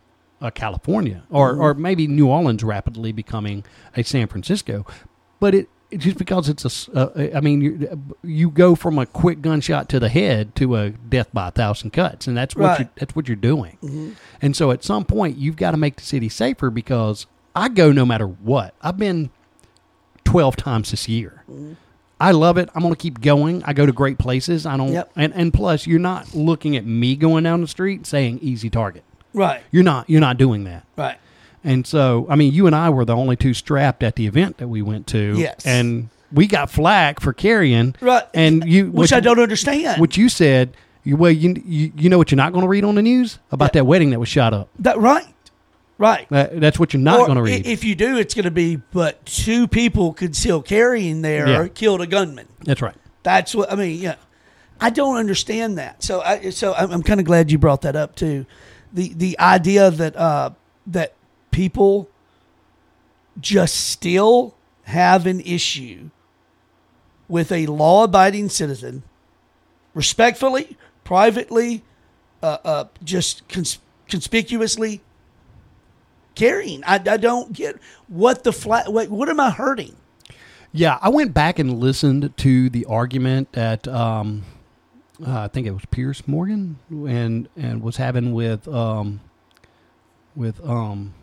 a 0.40 0.50
California 0.50 1.24
or 1.28 1.56
or 1.56 1.74
maybe 1.74 2.06
New 2.06 2.28
Orleans 2.28 2.64
rapidly 2.64 3.12
becoming 3.12 3.64
a 3.94 4.02
San 4.02 4.28
Francisco, 4.28 4.86
but 5.40 5.54
it. 5.54 5.68
Just 5.96 6.18
because 6.18 6.48
it's 6.48 6.64
a, 6.64 6.68
s- 6.68 6.88
uh, 6.94 7.10
uh, 7.16 7.28
I 7.36 7.40
mean, 7.40 7.60
you, 7.60 8.00
you 8.22 8.50
go 8.50 8.74
from 8.74 8.98
a 8.98 9.06
quick 9.06 9.40
gunshot 9.42 9.88
to 9.90 10.00
the 10.00 10.08
head 10.08 10.54
to 10.56 10.76
a 10.76 10.90
death 10.90 11.28
by 11.32 11.48
a 11.48 11.50
thousand 11.50 11.92
cuts, 11.92 12.26
and 12.26 12.36
that's 12.36 12.54
what 12.56 12.66
Right. 12.66 12.80
you, 12.80 12.88
that's 12.96 13.14
what 13.16 13.28
you're 13.28 13.36
doing. 13.36 13.78
Mm-hmm. 13.82 14.10
And 14.42 14.56
so, 14.56 14.70
at 14.70 14.82
some 14.84 15.04
point, 15.04 15.36
you've 15.38 15.56
got 15.56 15.72
to 15.72 15.76
make 15.76 15.96
the 15.96 16.02
city 16.02 16.28
safer 16.28 16.70
because 16.70 17.26
I 17.56 17.68
go 17.68 17.92
no 17.92 18.04
matter 18.04 18.26
what. 18.26 18.74
I've 18.82 18.98
been 18.98 19.30
twelve 20.24 20.56
times 20.56 20.90
this 20.90 21.08
year. 21.08 21.42
Mm-hmm. 21.50 21.72
I 22.20 22.30
love 22.30 22.58
it. 22.58 22.68
I'm 22.74 22.82
going 22.82 22.94
to 22.94 23.00
keep 23.00 23.20
going. 23.20 23.62
I 23.64 23.72
go 23.72 23.84
to 23.86 23.92
great 23.92 24.18
places. 24.18 24.66
I 24.66 24.76
don't, 24.76 24.92
Yep. 24.92 25.12
and 25.16 25.34
and 25.34 25.52
plus, 25.52 25.86
you're 25.86 25.98
not 25.98 26.34
looking 26.34 26.76
at 26.76 26.86
me 26.86 27.16
going 27.16 27.44
down 27.44 27.60
the 27.60 27.66
street 27.68 28.06
saying 28.06 28.38
easy 28.40 28.70
target. 28.70 29.02
Right. 29.34 29.62
You're 29.72 29.82
not. 29.82 30.08
You're 30.08 30.20
not 30.20 30.38
doing 30.38 30.64
that. 30.64 30.86
Right. 30.96 31.18
And 31.64 31.86
so, 31.86 32.26
I 32.28 32.36
mean, 32.36 32.52
you 32.52 32.66
and 32.66 32.76
I 32.76 32.90
were 32.90 33.04
the 33.04 33.16
only 33.16 33.36
two 33.36 33.54
strapped 33.54 34.02
at 34.02 34.16
the 34.16 34.26
event 34.26 34.58
that 34.58 34.68
we 34.68 34.82
went 34.82 35.06
to. 35.08 35.34
Yes. 35.38 35.64
And 35.64 36.10
we 36.30 36.46
got 36.46 36.70
flack 36.70 37.20
for 37.20 37.32
carrying. 37.32 37.94
Right. 38.00 38.24
And 38.34 38.64
you, 38.68 38.90
Which 38.90 39.12
I 39.12 39.20
don't 39.20 39.38
understand. 39.40 40.00
What 40.00 40.16
you 40.16 40.28
said, 40.28 40.76
you, 41.04 41.16
well, 41.16 41.30
you, 41.30 41.60
you, 41.64 41.92
you 41.96 42.08
know 42.10 42.18
what 42.18 42.30
you're 42.30 42.36
not 42.36 42.52
going 42.52 42.62
to 42.64 42.68
read 42.68 42.84
on 42.84 42.94
the 42.96 43.02
news 43.02 43.38
about 43.50 43.70
Yeah. 43.74 43.80
that 43.80 43.84
wedding 43.86 44.10
that 44.10 44.20
was 44.20 44.28
shot 44.28 44.52
up. 44.52 44.68
that 44.80 44.98
right. 44.98 45.24
Right. 45.96 46.28
That, 46.30 46.60
that's 46.60 46.78
what 46.78 46.92
you're 46.92 47.00
not 47.00 47.26
going 47.26 47.36
to 47.36 47.42
read. 47.42 47.66
If 47.66 47.84
you 47.84 47.94
do, 47.94 48.18
it's 48.18 48.34
going 48.34 48.44
to 48.46 48.50
be 48.50 48.76
but 48.76 49.24
two 49.24 49.66
people 49.68 50.12
concealed 50.12 50.66
carrying 50.66 51.22
there 51.22 51.46
Yeah. 51.48 51.68
killed 51.68 52.00
a 52.00 52.06
gunman. 52.06 52.48
that's 52.64 52.82
right. 52.82 52.96
That's 53.22 53.54
what 53.54 53.72
I 53.72 53.76
mean. 53.76 54.00
Yeah, 54.02 54.16
I 54.80 54.90
don't 54.90 55.16
understand 55.16 55.78
that. 55.78 56.02
So 56.02 56.20
I 56.20 56.50
so 56.50 56.74
I'm, 56.74 56.90
I'm 56.90 57.02
kind 57.02 57.20
of 57.20 57.24
glad 57.26 57.50
you 57.50 57.56
brought 57.58 57.82
that 57.82 57.96
up 57.96 58.16
too. 58.16 58.44
The 58.92 59.14
the 59.14 59.38
idea 59.38 59.90
that 59.90 60.16
uh, 60.16 60.50
that 60.88 61.14
people 61.54 62.10
just 63.40 63.76
still 63.76 64.56
have 64.82 65.24
an 65.24 65.40
issue 65.40 66.10
with 67.28 67.52
a 67.52 67.66
law 67.66 68.04
abiding 68.04 68.48
citizen, 68.48 69.04
respectfully, 69.94 70.76
privately, 71.04 71.84
uh, 72.42 72.58
uh, 72.64 72.84
just 73.04 73.48
cons- 73.48 73.78
conspicuously 74.08 75.00
carrying. 76.34 76.82
I, 76.84 76.96
I 76.96 77.16
don't 77.18 77.52
get 77.52 77.78
what 78.08 78.42
the 78.42 78.52
flat. 78.52 78.92
What, 78.92 79.08
what 79.08 79.28
am 79.28 79.38
I 79.38 79.50
hurting? 79.50 79.94
Yeah, 80.72 80.98
I 81.00 81.08
went 81.08 81.32
back 81.32 81.60
and 81.60 81.78
listened 81.78 82.36
to 82.36 82.68
the 82.68 82.84
argument 82.86 83.52
that 83.52 83.86
um, 83.86 84.42
uh, 85.24 85.42
I 85.42 85.48
think 85.48 85.68
it 85.68 85.70
was 85.70 85.84
Piers 85.92 86.26
Morgan 86.26 86.80
and 86.90 87.48
and 87.56 87.80
was 87.80 87.96
having 87.96 88.34
with 88.34 88.66
um, 88.66 89.20
with 90.34 90.60
um, 90.68 91.14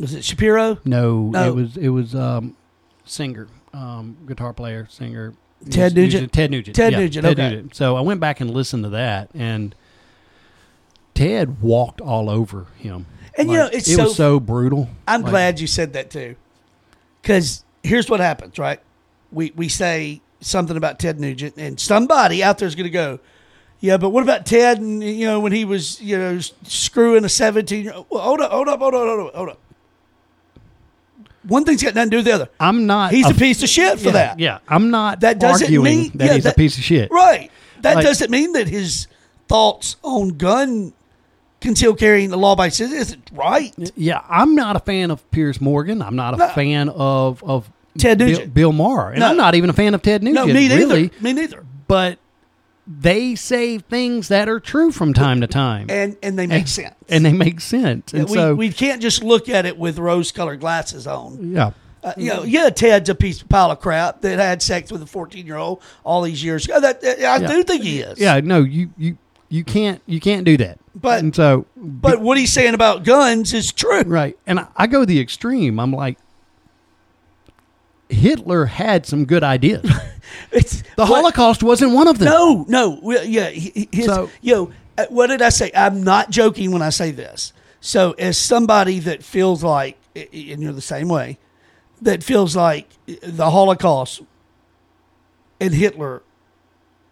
Was 0.00 0.14
it 0.14 0.24
Shapiro? 0.24 0.78
no, 0.84 1.22
No. 1.30 1.48
it 1.48 1.54
was 1.54 1.76
it 1.76 1.88
was 1.88 2.14
um, 2.14 2.56
singer, 3.04 3.48
um, 3.74 4.16
guitar 4.26 4.52
player, 4.52 4.86
singer 4.90 5.34
Ted 5.70 5.94
Nugent? 5.94 6.32
Ted 6.32 6.50
Nugent. 6.52 6.76
Ted 6.76 6.92
Nugent, 6.92 7.24
Ted 7.24 7.38
okay. 7.38 7.50
Nugent. 7.50 7.74
So 7.74 7.96
I 7.96 8.00
went 8.00 8.20
back 8.20 8.40
and 8.40 8.50
listened 8.50 8.84
to 8.84 8.90
that, 8.90 9.28
and 9.34 9.74
Ted 11.14 11.60
walked 11.60 12.00
all 12.00 12.30
over 12.30 12.66
him. 12.76 13.06
And, 13.36 13.50
you 13.50 13.56
know, 13.56 13.66
it's 13.72 13.88
it 13.88 13.96
so- 13.96 14.04
was 14.04 14.16
so 14.16 14.40
brutal. 14.40 14.88
I'm 15.06 15.22
Like, 15.22 15.30
glad 15.30 15.60
you 15.60 15.66
said 15.66 15.92
that 15.94 16.10
too, 16.10 16.36
because 17.22 17.64
here's 17.82 18.08
what 18.08 18.20
happens, 18.20 18.58
right? 18.58 18.80
We 19.32 19.52
we 19.56 19.68
say 19.68 20.20
something 20.40 20.76
about 20.76 20.98
Ted 20.98 21.18
Nugent, 21.20 21.54
and 21.56 21.78
somebody 21.78 22.42
out 22.42 22.58
there 22.58 22.68
is 22.68 22.74
going 22.74 22.84
to 22.84 22.90
go, 22.90 23.18
"Yeah, 23.80 23.96
but 23.96 24.10
what 24.10 24.22
about 24.22 24.46
Ted?" 24.46 24.78
And 24.80 25.02
you 25.02 25.26
know, 25.26 25.38
when 25.40 25.52
he 25.52 25.64
was 25.64 26.00
you 26.00 26.16
know 26.18 26.38
screwing 26.38 27.24
a 27.24 27.28
17 27.28 27.84
year 27.84 27.92
old. 27.94 28.06
Well, 28.10 28.22
hold 28.22 28.40
up, 28.40 28.50
hold 28.52 28.68
up, 28.68 28.78
hold 28.80 28.94
up, 28.94 29.00
hold 29.06 29.26
up, 29.28 29.34
hold 29.34 29.48
up. 29.50 29.58
One 31.48 31.64
thing's 31.64 31.82
got 31.82 31.94
nothing 31.94 32.10
to 32.10 32.14
do 32.14 32.16
with 32.18 32.26
the 32.26 32.32
other. 32.32 32.48
I'm 32.60 32.86
not. 32.86 33.10
He's 33.12 33.28
a 33.28 33.34
piece 33.34 33.62
of 33.62 33.68
shit 33.68 33.98
for 33.98 34.06
yeah, 34.06 34.12
that. 34.12 34.38
Yeah, 34.38 34.58
I'm 34.68 34.90
not 34.90 35.20
That 35.20 35.38
doesn't 35.40 35.64
arguing 35.66 35.84
mean 35.84 36.10
that 36.14 36.26
yeah, 36.26 36.34
he's 36.34 36.46
a 36.46 36.52
piece 36.52 36.76
of 36.78 36.84
shit. 36.84 37.10
Right. 37.10 37.50
That 37.80 37.96
Like- 37.96 38.04
doesn't 38.04 38.30
mean 38.30 38.52
that 38.52 38.68
his 38.68 39.06
thoughts 39.48 39.96
on 40.02 40.36
gun 40.36 40.92
concealed 41.60 41.98
carrying 41.98 42.30
the 42.30 42.36
law 42.36 42.54
by 42.54 42.68
citizen 42.68 42.98
isn't 42.98 43.30
right. 43.32 43.74
Yeah, 43.96 44.20
I'm 44.28 44.54
not 44.54 44.76
a 44.76 44.80
fan 44.80 45.10
of 45.10 45.28
Piers 45.30 45.60
Morgan. 45.60 46.02
I'm 46.02 46.14
not 46.16 46.34
a 46.34 46.36
No. 46.36 46.48
fan 46.48 46.88
of 46.90 47.42
of 47.42 47.70
Ted 47.98 48.18
Bill, 48.18 48.28
Nugent. 48.28 48.54
Bill 48.54 48.72
Maher, 48.72 49.10
and 49.10 49.20
No. 49.20 49.28
I'm 49.28 49.36
not 49.36 49.54
even 49.56 49.70
a 49.70 49.72
fan 49.72 49.94
of 49.94 50.02
Ted 50.02 50.22
Nugent. 50.22 50.46
No, 50.46 50.52
me 50.52 50.68
neither. 50.68 50.76
really. 50.76 51.10
Me 51.20 51.32
neither. 51.32 51.64
But 51.88 52.18
they 52.90 53.34
say 53.34 53.76
things 53.78 54.28
that 54.28 54.48
are 54.48 54.58
true 54.58 54.90
from 54.90 55.12
time 55.12 55.42
to 55.42 55.46
time, 55.46 55.86
And 55.90 56.16
and 56.22 56.38
they 56.38 56.46
make 56.46 56.66
sense. 56.68 56.94
and 57.08 57.22
they 57.24 57.34
make 57.34 57.60
sense. 57.60 58.14
And 58.14 58.28
we, 58.28 58.34
so, 58.34 58.54
we 58.54 58.70
can't 58.72 59.02
just 59.02 59.22
look 59.22 59.48
at 59.50 59.66
it 59.66 59.76
with 59.76 59.98
rose 59.98 60.32
colored 60.32 60.60
glasses 60.60 61.06
on. 61.06 61.52
yeah, 61.52 61.72
Uh, 62.02 62.14
you 62.16 62.32
know, 62.32 62.44
yeah, 62.44 62.70
Ted's 62.70 63.10
a 63.10 63.14
piece 63.14 63.42
of 63.42 63.48
pile 63.50 63.70
of 63.70 63.80
crap 63.80 64.22
that 64.22 64.38
had 64.38 64.62
sex 64.62 64.90
with 64.90 65.02
a 65.02 65.06
14 65.06 65.44
year 65.44 65.56
old 65.56 65.82
all 66.02 66.22
these 66.22 66.42
years 66.42 66.64
ago. 66.64 66.80
That, 66.80 67.02
that- 67.02 67.18
I 67.18 67.36
Yeah. 67.36 67.46
do 67.48 67.62
think 67.62 67.82
he 67.82 67.98
is. 68.00 68.18
yeah. 68.18 68.40
No, 68.42 68.60
you 68.62 68.88
you 68.96 69.18
you 69.50 69.64
can't 69.64 70.00
you 70.06 70.18
can't 70.20 70.44
do 70.44 70.56
that. 70.56 70.78
But- 70.94 71.20
and 71.20 71.36
so, 71.36 71.66
But 71.76 72.20
what 72.22 72.38
he's 72.38 72.52
saying 72.52 72.72
about 72.74 73.04
guns 73.04 73.52
is 73.52 73.70
true. 73.70 74.00
right, 74.02 74.38
and 74.46 74.60
I, 74.60 74.66
I 74.76 74.86
go 74.86 75.04
the 75.04 75.20
extreme. 75.20 75.78
I'm 75.78 75.92
like. 75.92 76.16
Hitler 78.10 78.64
had 78.66 79.04
some 79.06 79.26
good 79.26 79.44
ideas. 79.44 79.84
It's 80.52 80.82
The 80.98 81.04
what- 81.06 81.14
Holocaust 81.20 81.62
wasn't 81.62 81.92
one 81.92 82.08
of 82.08 82.18
them. 82.18 82.26
No, 82.28 82.64
no. 82.68 83.12
Yeah. 83.22 83.50
His, 83.50 84.06
So- 84.06 84.28
yo, 84.42 84.72
uh, 84.98 85.06
what 85.10 85.28
did 85.28 85.40
I 85.40 85.48
say? 85.50 85.70
I'm 85.72 86.02
not 86.02 86.30
joking 86.30 86.72
when 86.72 86.82
I 86.82 86.90
say 86.90 87.12
this. 87.12 87.52
So, 87.80 88.12
as 88.18 88.36
somebody 88.36 88.98
that 88.98 89.22
feels 89.22 89.62
like, 89.62 89.96
and 90.16 90.60
you're 90.60 90.72
the 90.72 90.80
same 90.80 91.08
way, 91.08 91.38
that 92.02 92.24
feels 92.24 92.56
like 92.56 92.88
the 93.22 93.50
Holocaust 93.50 94.22
and 95.60 95.72
Hitler, 95.72 96.22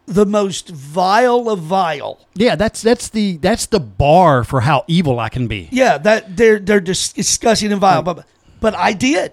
the 0.07 0.27
most 0.27 0.70
vile 0.70 1.49
of 1.49 1.61
vile. 1.61 2.27
Yeah, 2.35 2.57
that's 2.57 2.83
that's 2.83 3.09
the 3.09 3.37
that's 3.37 3.66
the 3.66 3.79
bar 3.79 4.42
for 4.42 4.62
how 4.62 4.85
evil 4.88 5.20
I 5.20 5.29
can 5.29 5.46
be. 5.46 5.68
Yeah, 5.70 5.99
that 5.99 6.37
they're 6.37 6.59
they're 6.59 6.81
dis- 6.81 7.12
discussing 7.12 7.70
and 7.70 7.81
vile, 7.81 8.03
but 8.03 8.27
but 8.61 8.75
I 8.75 8.92
did. 8.94 9.31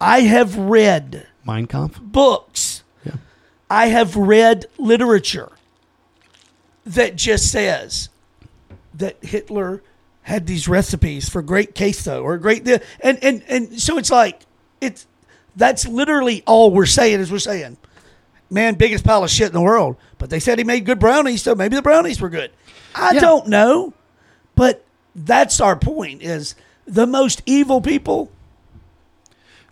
I 0.00 0.22
have 0.22 0.56
read 0.58 1.28
Mein 1.46 1.66
Kampf. 1.66 2.00
books. 2.00 2.71
I 3.72 3.86
have 3.86 4.16
read 4.16 4.66
literature 4.76 5.50
that 6.84 7.16
just 7.16 7.50
says 7.50 8.10
that 8.92 9.16
Hitler 9.24 9.82
had 10.24 10.46
these 10.46 10.68
recipes 10.68 11.30
for 11.30 11.40
great 11.40 11.74
queso 11.74 12.22
or 12.22 12.36
great 12.36 12.68
and 12.68 13.24
and 13.24 13.42
and 13.48 13.80
so 13.80 13.96
it's 13.96 14.10
like 14.10 14.42
it's 14.82 15.06
that's 15.56 15.88
literally 15.88 16.42
all 16.46 16.70
we're 16.70 16.84
saying 16.84 17.18
is 17.20 17.32
we're 17.32 17.38
saying 17.38 17.78
man 18.50 18.74
biggest 18.74 19.04
pile 19.04 19.24
of 19.24 19.30
shit 19.30 19.46
in 19.46 19.54
the 19.54 19.62
world. 19.62 19.96
But 20.18 20.28
they 20.28 20.38
said 20.38 20.58
he 20.58 20.64
made 20.64 20.84
good 20.84 20.98
brownies 21.00 21.40
so 21.40 21.54
maybe 21.54 21.74
the 21.74 21.80
brownies 21.82 22.20
were 22.20 22.28
good. 22.28 22.50
I 22.94 23.12
Yeah. 23.14 23.20
don't 23.20 23.46
know 23.48 23.94
but 24.54 24.84
that's 25.14 25.62
our 25.62 25.76
point 25.76 26.20
is 26.22 26.54
the 26.86 27.06
most 27.06 27.40
evil 27.46 27.80
people 27.80 28.30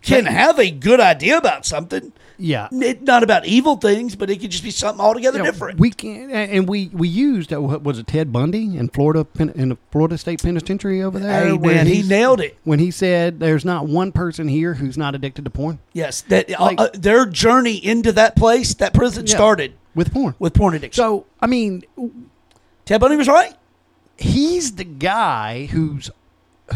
can 0.01 0.25
have 0.25 0.57
a 0.57 0.71
good 0.71 0.99
idea 0.99 1.37
about 1.37 1.67
something 1.67 2.11
Yeah. 2.41 2.67
it, 2.71 3.03
not 3.03 3.21
about 3.23 3.45
evil 3.45 3.75
things, 3.77 4.15
but 4.15 4.29
it 4.29 4.39
could 4.41 4.49
just 4.51 4.63
be 4.63 4.71
something 4.71 4.99
altogether 4.99 5.37
You 5.37 5.43
know, 5.45 5.51
different. 5.51 5.79
We 5.79 5.91
can, 5.91 6.31
and 6.31 6.67
we 6.67 6.89
we 6.91 7.07
used 7.07 7.53
uh, 7.53 7.61
what 7.61 7.83
was 7.83 7.99
it 7.99 8.07
Ted 8.07 8.33
Bundy 8.33 8.75
in 8.77 8.89
Florida 8.89 9.27
in 9.37 9.69
the 9.69 9.77
Florida 9.91 10.17
State 10.17 10.41
Penitentiary 10.41 11.01
over 11.03 11.19
there. 11.19 11.45
hey 11.47 11.57
man, 11.57 11.85
he 11.87 12.01
nailed 12.01 12.41
it. 12.41 12.57
when 12.63 12.79
he 12.79 12.89
said, 12.91 13.39
"There's 13.39 13.63
not 13.63 13.87
one 13.87 14.11
person 14.11 14.47
here 14.47 14.73
who's 14.73 14.97
not 14.97 15.13
addicted 15.15 15.45
to 15.45 15.51
porn 15.51 15.79
Yes, 15.93 16.21
that 16.21 16.51
uh, 16.59 16.63
Like- 16.65 16.79
uh, 16.81 16.89
their 16.93 17.25
journey 17.25 17.75
into 17.75 18.11
that 18.13 18.35
place, 18.35 18.73
that 18.75 18.93
prison 18.93 19.27
Yeah. 19.27 19.35
started 19.35 19.73
with 19.93 20.11
porn." 20.11 20.35
with 20.39 20.53
porn 20.53 20.73
addiction. 20.73 21.01
So 21.01 21.25
I 21.39 21.47
mean, 21.47 21.83
Ted 22.85 22.99
Bundy 23.01 23.17
was 23.17 23.27
right. 23.27 23.53
he's 24.17 24.73
the 24.75 24.83
guy 24.83 25.65
who's 25.67 26.09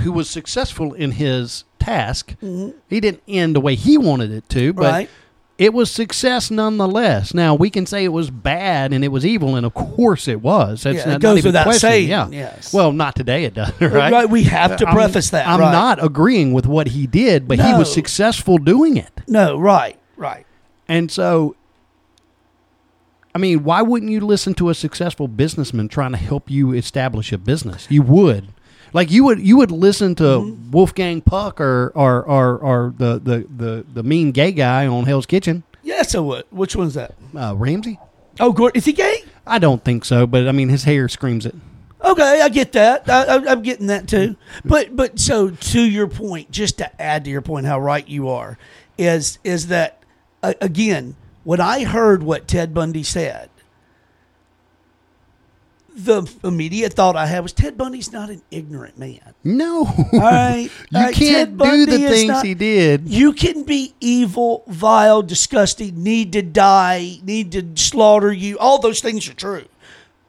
who 0.02 0.12
was 0.12 0.30
successful 0.30 0.94
in 0.94 1.12
his 1.12 1.64
task. 1.80 2.36
He 2.42 3.00
didn't 3.00 3.22
end 3.28 3.56
the 3.56 3.62
way 3.62 3.76
he 3.76 3.98
wanted 3.98 4.32
it 4.32 4.48
to, 4.50 4.74
but 4.74 4.84
Mm-hmm. 4.84 4.94
Right. 4.94 5.10
It 5.58 5.74
was 5.74 5.90
success 5.90 6.52
nonetheless. 6.52 7.34
Now 7.34 7.56
we 7.56 7.70
can 7.70 7.86
say 7.86 8.04
it 8.04 8.10
was 8.10 8.30
bad 8.30 8.92
and 8.92 9.04
it 9.04 9.08
was 9.10 9.26
evil, 9.26 9.56
and 9.56 9.66
of 9.66 9.74
course 9.74 10.28
it 10.28 10.42
was. 10.42 10.84
That's 10.84 10.98
Yeah, 10.98 11.04
it 11.04 11.08
not, 11.14 11.22
goes 11.22 11.44
not 11.44 11.50
without 11.50 11.64
question. 11.64 11.80
saying, 11.90 12.10
Yeah. 12.10 12.28
yes. 12.30 12.74
Well, 12.74 12.92
not 12.92 13.16
today. 13.16 13.46
It 13.46 13.54
does. 13.54 13.72
Right. 13.82 14.12
Right, 14.12 14.30
we 14.30 14.44
have 14.44 14.76
to 14.78 14.86
I'm- 14.86 14.96
preface 14.96 15.30
that, 15.30 15.48
I'm 15.48 15.60
right. 15.60 15.72
not 15.72 16.04
agreeing 16.04 16.52
with 16.54 16.66
what 16.68 16.88
he 16.88 17.08
did, 17.08 17.48
but 17.48 17.60
he 17.60 17.74
was 17.74 17.92
successful 17.94 18.58
doing 18.58 18.98
it, 18.98 19.12
No, 19.28 19.58
right, 19.58 19.98
right. 20.18 20.46
and 20.88 21.10
so. 21.12 21.56
I 23.34 23.38
mean, 23.38 23.66
why 23.66 23.82
wouldn't 23.82 24.12
you 24.12 24.22
listen 24.22 24.54
to 24.56 24.70
a 24.70 24.74
successful 24.74 25.28
businessman 25.28 25.90
trying 25.90 26.12
to 26.12 26.18
help 26.18 26.50
you 26.50 26.72
establish 26.72 27.34
a 27.34 27.38
business? 27.38 27.86
You 27.90 28.02
would. 28.04 28.48
Like 28.94 29.12
you 29.12 29.24
would 29.26 29.40
you 29.40 29.58
would 29.58 29.72
listen 29.72 30.16
to 30.16 30.24
Mm-hmm. 30.24 30.72
Wolfgang 30.72 31.22
Puck 31.22 31.60
or 31.62 31.92
or, 31.96 32.24
or, 32.24 32.58
or 32.58 32.94
the, 32.98 33.20
the, 33.20 33.46
the, 33.56 33.86
the 33.94 34.04
mean 34.04 34.32
gay 34.32 34.52
guy 34.52 34.88
on 34.88 35.06
Hell's 35.06 35.26
Kitchen, 35.26 35.64
Yes, 35.84 36.12
so 36.12 36.24
what? 36.24 36.52
Which 36.52 36.76
one's 36.76 36.94
that? 36.96 37.14
uh, 37.38 37.54
Ramsay? 37.56 38.00
Oh, 38.40 38.52
Gordon, 38.52 38.78
is 38.78 38.86
he 38.86 38.94
gay? 38.94 39.24
I 39.48 39.60
don't 39.60 39.84
think 39.84 40.04
so, 40.06 40.26
but 40.28 40.48
I 40.48 40.52
mean 40.52 40.70
his 40.70 40.84
hair 40.84 41.08
screams 41.08 41.46
it. 41.46 41.56
Okay, 42.04 42.42
I 42.42 42.50
get 42.50 42.74
that. 42.74 43.10
I, 43.10 43.24
I, 43.24 43.52
I'm 43.52 43.62
getting 43.62 43.88
that 43.88 44.08
too. 44.08 44.36
But 44.64 44.96
but 44.96 45.20
so 45.20 45.50
to 45.50 45.82
your 45.82 46.08
point, 46.08 46.52
just 46.52 46.78
to 46.80 47.02
add 47.02 47.24
to 47.26 47.32
your 47.32 47.42
point, 47.42 47.66
how 47.66 47.80
right 47.80 48.08
you 48.08 48.30
are, 48.30 48.58
is 48.98 49.40
is 49.44 49.68
that 49.68 50.04
uh, 50.44 50.54
again 50.62 51.16
when 51.44 51.60
I 51.62 51.84
heard 51.84 52.24
what 52.24 52.48
Ted 52.48 52.74
Bundy 52.74 53.04
said, 53.04 53.50
the 55.96 56.30
immediate 56.44 56.94
thought 56.94 57.16
I 57.16 57.26
had 57.26 57.40
was 57.42 57.54
Ted 57.54 57.78
Bundy's 57.78 58.12
not 58.12 58.30
an 58.30 58.42
ignorant 58.52 58.98
man. 58.98 59.34
No, 59.44 59.86
All 59.86 60.20
right, 60.20 60.70
you 60.90 60.98
All 60.98 61.04
right, 61.04 61.16
can't 61.16 61.58
do 61.58 61.86
the 61.86 61.98
things 62.00 62.28
not- 62.28 62.46
he 62.46 62.54
did. 62.54 63.08
You 63.08 63.32
can 63.34 63.64
be 63.64 63.94
evil, 64.02 64.64
vile, 64.68 65.22
disgusting, 65.22 66.04
need 66.04 66.34
to 66.34 66.42
die, 66.42 67.20
need 67.24 67.52
to 67.54 67.66
slaughter 67.82 68.32
you. 68.32 68.58
All 68.60 68.80
those 68.80 69.00
things 69.00 69.30
are 69.30 69.34
true. 69.34 69.66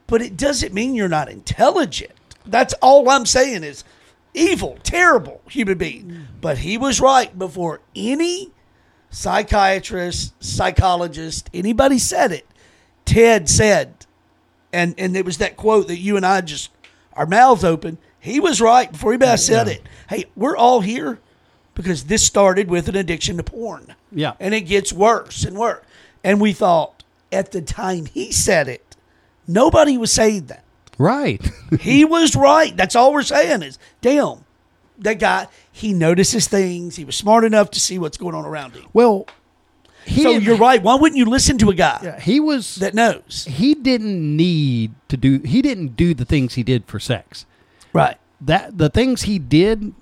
But 0.07 0.22
it 0.22 0.37
doesn't 0.37 0.72
mean 0.72 0.94
you're 0.94 1.09
not 1.09 1.29
intelligent. 1.29 2.12
That's 2.46 2.74
all 2.74 3.09
I'm 3.11 3.26
saying 3.26 3.64
is 3.64 3.83
evil, 4.35 4.79
terrible 4.85 5.40
human 5.48 5.79
being. 5.79 6.05
Mm. 6.05 6.26
But 6.40 6.59
he 6.59 6.79
was 6.79 7.00
right 7.00 7.37
before 7.37 7.81
any 7.96 8.52
psychiatrist, 9.11 10.33
psychologist, 10.38 11.50
anybody 11.52 11.98
said 11.98 12.31
it. 12.31 12.46
Ted 13.05 13.48
said, 13.48 14.06
and 14.72 14.94
and 14.98 15.16
it 15.16 15.24
was 15.24 15.38
that 15.38 15.57
quote 15.57 15.88
that 15.88 15.98
you 15.98 16.16
and 16.16 16.24
I 16.26 16.40
just 16.40 16.70
our 17.14 17.26
mouths 17.26 17.64
open. 17.64 17.98
He 18.18 18.40
was 18.40 18.61
right 18.61 18.90
before 18.90 19.12
anybody 19.12 19.37
said 19.37 19.68
it. 19.68 19.83
Hey, 20.09 20.24
we're 20.35 20.57
all 20.57 20.81
here 20.81 21.18
because 21.74 22.05
this 22.05 22.24
started 22.24 22.68
with 22.68 22.88
an 22.88 22.96
addiction 22.96 23.37
to 23.37 23.42
porn. 23.42 23.94
Yeah. 24.11 24.33
And 24.40 24.52
it 24.55 24.62
gets 24.62 24.92
worse 24.92 25.44
and 25.44 25.57
worse. 25.57 25.85
And 26.24 26.40
we 26.40 26.52
thought 26.52 27.05
at 27.31 27.52
the 27.52 27.62
time 27.62 28.07
he 28.07 28.33
said 28.33 28.66
it, 28.66 28.96
nobody 29.46 29.96
was 29.96 30.11
saying 30.11 30.46
that. 30.46 30.64
Right. 30.98 31.40
He 31.81 32.05
was 32.05 32.35
right. 32.35 32.76
That's 32.76 32.96
all 32.96 33.12
we're 33.12 33.22
saying 33.22 33.62
is, 33.62 33.79
damn, 34.00 34.44
that 34.98 35.18
guy, 35.18 35.48
he 35.70 35.92
notices 35.92 36.48
things. 36.48 36.96
He 36.96 37.05
was 37.05 37.16
smart 37.16 37.44
enough 37.44 37.70
to 37.72 37.81
see 37.81 37.98
what's 37.98 38.16
going 38.16 38.35
on 38.35 38.44
around 38.44 38.74
him. 38.74 38.87
well, 38.92 39.26
he 40.07 40.23
so 40.23 40.31
you're 40.31 40.57
right. 40.57 40.83
Why 40.83 40.95
wouldn't 40.95 41.19
you 41.19 41.25
listen 41.27 41.59
to 41.59 41.71
a 41.71 41.75
guy 41.75 42.19
he 42.21 42.40
was 42.40 42.77
that 42.77 42.95
knows? 42.95 43.47
he 43.49 43.75
didn't 43.75 44.37
need 44.37 44.95
to 45.09 45.16
do 45.16 45.40
he 45.40 45.61
didn't 45.62 45.97
do 45.97 46.14
the 46.14 46.25
things 46.25 46.55
he 46.55 46.62
did 46.62 46.87
for 46.87 46.99
sex. 47.01 47.45
Right. 47.92 48.16
That 48.40 48.79
the 48.79 48.88
things 48.88 49.23
he 49.23 49.38
did 49.38 49.95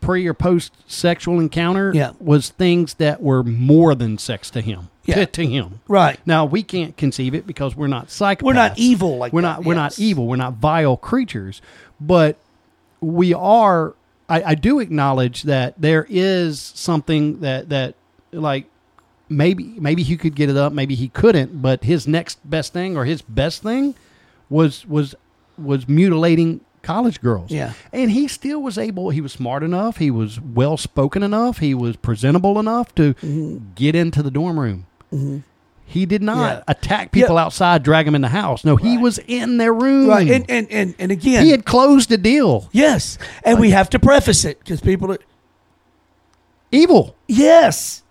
pre 0.00 0.26
or 0.26 0.34
post 0.34 0.72
sexual 0.86 1.40
encounter 1.40 1.92
Yeah. 1.94 2.12
was 2.20 2.50
things 2.50 2.94
that 2.94 3.22
were 3.22 3.42
more 3.42 3.94
than 3.94 4.18
sex 4.18 4.50
to 4.50 4.60
him. 4.60 4.88
Yeah. 5.04 5.16
To, 5.16 5.26
to 5.26 5.46
him. 5.46 5.80
Right. 5.88 6.18
Now 6.26 6.44
we 6.44 6.62
can't 6.62 6.96
conceive 6.96 7.34
it 7.34 7.46
because 7.46 7.74
we're 7.74 7.86
not 7.86 8.08
psychopaths. 8.08 8.42
We're 8.42 8.52
not 8.52 8.78
evil 8.78 9.18
like 9.18 9.32
we're 9.32 9.42
that, 9.42 9.58
not 9.58 9.64
we're 9.64 9.74
yes. 9.74 9.98
not 9.98 10.04
evil. 10.04 10.26
We're 10.26 10.36
not 10.36 10.54
vile 10.54 10.96
creatures, 10.96 11.62
but 12.00 12.36
we 13.00 13.32
are. 13.34 13.94
I, 14.28 14.42
I 14.42 14.54
do 14.54 14.78
acknowledge 14.78 15.42
that 15.44 15.74
there 15.76 16.06
is 16.08 16.60
something 16.60 17.40
that 17.40 17.70
that 17.70 17.94
like 18.32 18.66
maybe 19.30 19.64
maybe 19.78 20.02
he 20.02 20.16
could 20.18 20.34
get 20.34 20.50
it 20.50 20.56
up, 20.58 20.72
maybe 20.74 20.94
he 20.94 21.08
couldn't. 21.08 21.62
But 21.62 21.84
his 21.84 22.06
next 22.06 22.38
best 22.48 22.72
thing 22.74 22.96
or 22.98 23.04
his 23.06 23.22
best 23.22 23.62
thing 23.62 23.94
was 24.50 24.84
was 24.86 25.14
was 25.56 25.88
mutilating 25.88 26.60
college 26.82 27.20
girls. 27.20 27.50
Yeah. 27.50 27.74
and 27.92 28.10
he 28.10 28.26
still 28.26 28.62
was 28.62 28.78
able. 28.78 29.10
He 29.10 29.20
was 29.20 29.32
smart 29.32 29.62
enough. 29.62 29.98
He 29.98 30.10
was 30.10 30.40
well 30.40 30.76
spoken 30.78 31.22
enough. 31.22 31.58
He 31.58 31.74
was 31.74 31.96
presentable 31.96 32.58
enough 32.58 32.94
to 32.96 33.14
Mm-hmm. 33.14 33.58
get 33.74 33.94
into 33.94 34.22
the 34.22 34.30
dorm 34.30 34.58
room. 34.58 34.86
He 35.84 36.06
did 36.06 36.22
not 36.22 36.58
Yeah. 36.58 36.62
attack 36.68 37.12
people 37.12 37.34
Yeah. 37.34 37.42
outside, 37.42 37.82
drag 37.82 38.06
them 38.06 38.14
in 38.14 38.20
the 38.22 38.28
house. 38.28 38.64
No, 38.64 38.76
he 38.76 38.96
was 38.96 39.18
in 39.26 39.58
their 39.58 39.74
room. 39.74 40.08
Right. 40.08 40.30
And, 40.30 40.46
and, 40.48 40.68
and, 40.70 40.94
and 40.98 41.10
again, 41.12 41.44
he 41.44 41.50
had 41.50 41.64
closed 41.66 42.08
the 42.08 42.16
deal. 42.16 42.68
yes. 42.72 43.18
And 43.44 43.58
we 43.60 43.70
have 43.70 43.90
to 43.90 43.98
preface 43.98 44.44
it 44.46 44.58
because 44.60 44.80
people 44.80 45.12
are, 45.12 45.18
Evil. 46.72 47.16
Yes. 47.26 48.02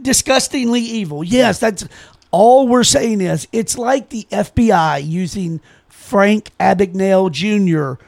Disgustingly 0.00 0.80
evil. 0.80 1.22
Yes, 1.24 1.58
that's 1.58 1.86
all 2.30 2.68
we're 2.68 2.84
saying 2.84 3.20
is 3.20 3.48
it's 3.52 3.76
like 3.76 4.10
the 4.10 4.26
FBI 4.30 5.06
using 5.06 5.60
Frank 5.88 6.50
Abagnale 6.58 7.30
Jr. 7.30 8.02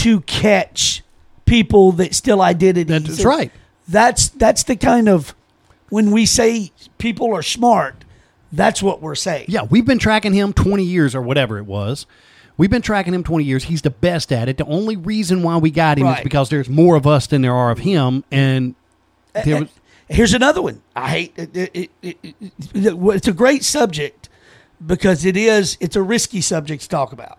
to 0.00 0.20
catch 0.22 1.02
people 1.44 1.92
that 1.92 2.14
steal 2.14 2.40
identities. 2.42 3.16
That's 3.16 3.24
right. 3.24 3.52
That's 3.88 4.28
that's 4.30 4.62
the 4.64 4.76
kind 4.76 5.08
of 5.08 5.34
when 5.90 6.10
we 6.10 6.24
say 6.24 6.72
people 6.98 7.34
are 7.34 7.42
smart, 7.42 8.04
that's 8.52 8.82
what 8.82 9.02
we're 9.02 9.14
saying. 9.14 9.46
Yeah, 9.48 9.64
we've 9.68 9.84
been 9.84 9.98
tracking 9.98 10.32
him 10.32 10.52
20 10.52 10.82
years 10.84 11.14
or 11.14 11.20
whatever 11.20 11.58
it 11.58 11.66
was. 11.66 12.06
We've 12.56 12.70
been 12.70 12.82
tracking 12.82 13.12
him 13.14 13.24
20 13.24 13.44
years. 13.44 13.64
He's 13.64 13.82
the 13.82 13.90
best 13.90 14.32
at 14.32 14.48
it. 14.48 14.56
The 14.58 14.64
only 14.66 14.96
reason 14.96 15.42
why 15.42 15.56
we 15.56 15.70
got 15.70 15.98
him 15.98 16.06
is 16.06 16.20
because 16.22 16.48
there's 16.48 16.68
more 16.68 16.96
of 16.96 17.06
us 17.06 17.26
than 17.26 17.42
there 17.42 17.54
are 17.54 17.70
of 17.70 17.78
him. 17.78 18.24
And 18.30 18.74
there 19.44 19.60
was, 19.60 19.68
Here's 20.12 20.34
another 20.34 20.60
one. 20.62 20.82
I 20.94 21.08
hate 21.08 21.32
it, 21.36 21.56
it, 21.56 21.70
it, 21.74 21.90
it, 22.02 22.16
it- 22.30 22.44
It's 22.74 23.28
a 23.28 23.32
great 23.32 23.64
subject 23.64 24.28
because 24.84 25.24
it 25.24 25.36
is. 25.36 25.76
It's 25.80 25.96
a 25.96 26.02
risky 26.02 26.40
subject 26.40 26.82
to 26.82 26.88
talk 26.88 27.12
about, 27.12 27.38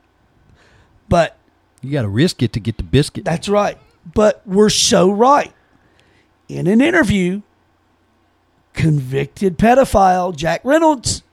but 1.09 1.37
you 1.81 1.91
got 1.91 2.01
to 2.03 2.09
risk 2.09 2.41
it 2.41 2.53
to 2.53 2.59
get 2.59 2.77
the 2.77 2.83
biscuit. 2.83 3.25
that's 3.25 3.47
right. 3.49 3.77
But 4.13 4.41
we're 4.45 4.69
so 4.69 5.11
right. 5.11 5.53
In 6.49 6.67
an 6.67 6.81
interview, 6.81 7.41
convicted 8.73 9.57
pedophile 9.57 10.35
Jack 10.35 10.61
Reynolds, 10.63 11.23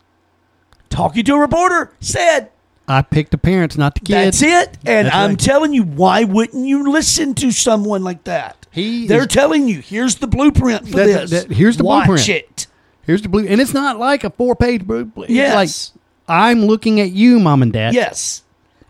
talking 0.88 1.24
to 1.24 1.35
a 1.35 1.38
reporter, 1.40 1.92
said, 2.00 2.50
I 2.87 3.03
picked 3.03 3.31
the 3.31 3.38
parents, 3.38 3.76
not 3.79 3.94
the 3.94 4.00
kids. 4.00 4.40
"That's 4.40 4.42
it." 4.42 4.79
And 4.85 5.07
That's 5.07 5.16
I'm 5.16 5.31
right. 5.31 5.38
telling 5.38 5.72
you, 5.72 5.85
why 5.85 6.24
wouldn't 6.24 6.66
you 6.66 6.90
listen 6.90 7.35
to 7.37 7.53
someone 7.53 8.03
like 8.03 8.24
that? 8.24 8.59
He 8.70 9.06
They're 9.06 9.22
is- 9.22 9.26
telling 9.28 9.68
you, 9.68 9.80
here's 9.80 10.16
the 10.16 10.26
blueprint 10.26 10.88
for 10.88 10.96
That- 10.96 11.06
this. 11.06 11.30
that- 11.30 11.50
here's 11.52 11.76
the 11.76 11.85
Watch 11.85 12.06
blueprint. 12.06 12.28
it. 12.28 12.66
Here's 13.02 13.22
the 13.22 13.28
blue. 13.28 13.46
And 13.46 13.61
it's 13.61 13.74
not 13.74 13.98
like 13.98 14.22
a 14.24 14.30
four 14.30 14.54
page 14.54 14.87
blueprint. 14.87 15.30
It's 15.30 15.37
Yes. 15.37 15.54
like, 15.54 16.02
I'm 16.28 16.64
looking 16.66 17.00
at 17.00 17.11
you, 17.11 17.40
mom 17.40 17.62
and 17.62 17.72
dad. 17.72 17.94
Yes. 17.94 18.42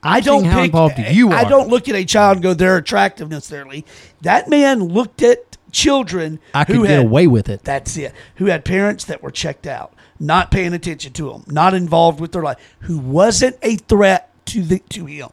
I'm 0.02 0.14
I 0.14 0.20
don't 0.20 0.44
how 0.44 0.56
pick, 0.58 0.64
involved 0.66 0.98
you 1.10 1.28
are. 1.30 1.34
I 1.34 1.44
don't 1.44 1.68
look 1.68 1.88
at 1.88 1.94
a 1.94 2.04
child 2.04 2.36
and 2.36 2.42
go, 2.42 2.54
they're 2.54 2.76
attractive 2.76 3.30
necessarily. 3.30 3.84
That 4.22 4.48
man 4.48 4.84
looked 4.84 5.22
at 5.22 5.56
children 5.72 6.38
I 6.54 6.64
could 6.64 6.76
who 6.76 6.82
get 6.82 6.90
had, 6.90 7.06
away 7.06 7.26
with 7.26 7.48
it. 7.48 7.62
That's 7.64 7.96
it. 7.96 8.12
Who 8.36 8.46
had 8.46 8.64
parents 8.64 9.04
that 9.04 9.22
were 9.22 9.30
checked 9.30 9.66
out, 9.66 9.92
not 10.18 10.50
paying 10.50 10.72
attention 10.74 11.12
to 11.14 11.30
them, 11.30 11.44
not 11.48 11.74
involved 11.74 12.18
with 12.20 12.32
their 12.32 12.42
life, 12.42 12.56
who 12.80 12.98
wasn't 12.98 13.56
a 13.62 13.76
threat 13.76 14.30
to 14.46 14.62
the 14.62 14.80
to 14.90 15.06
him. 15.06 15.28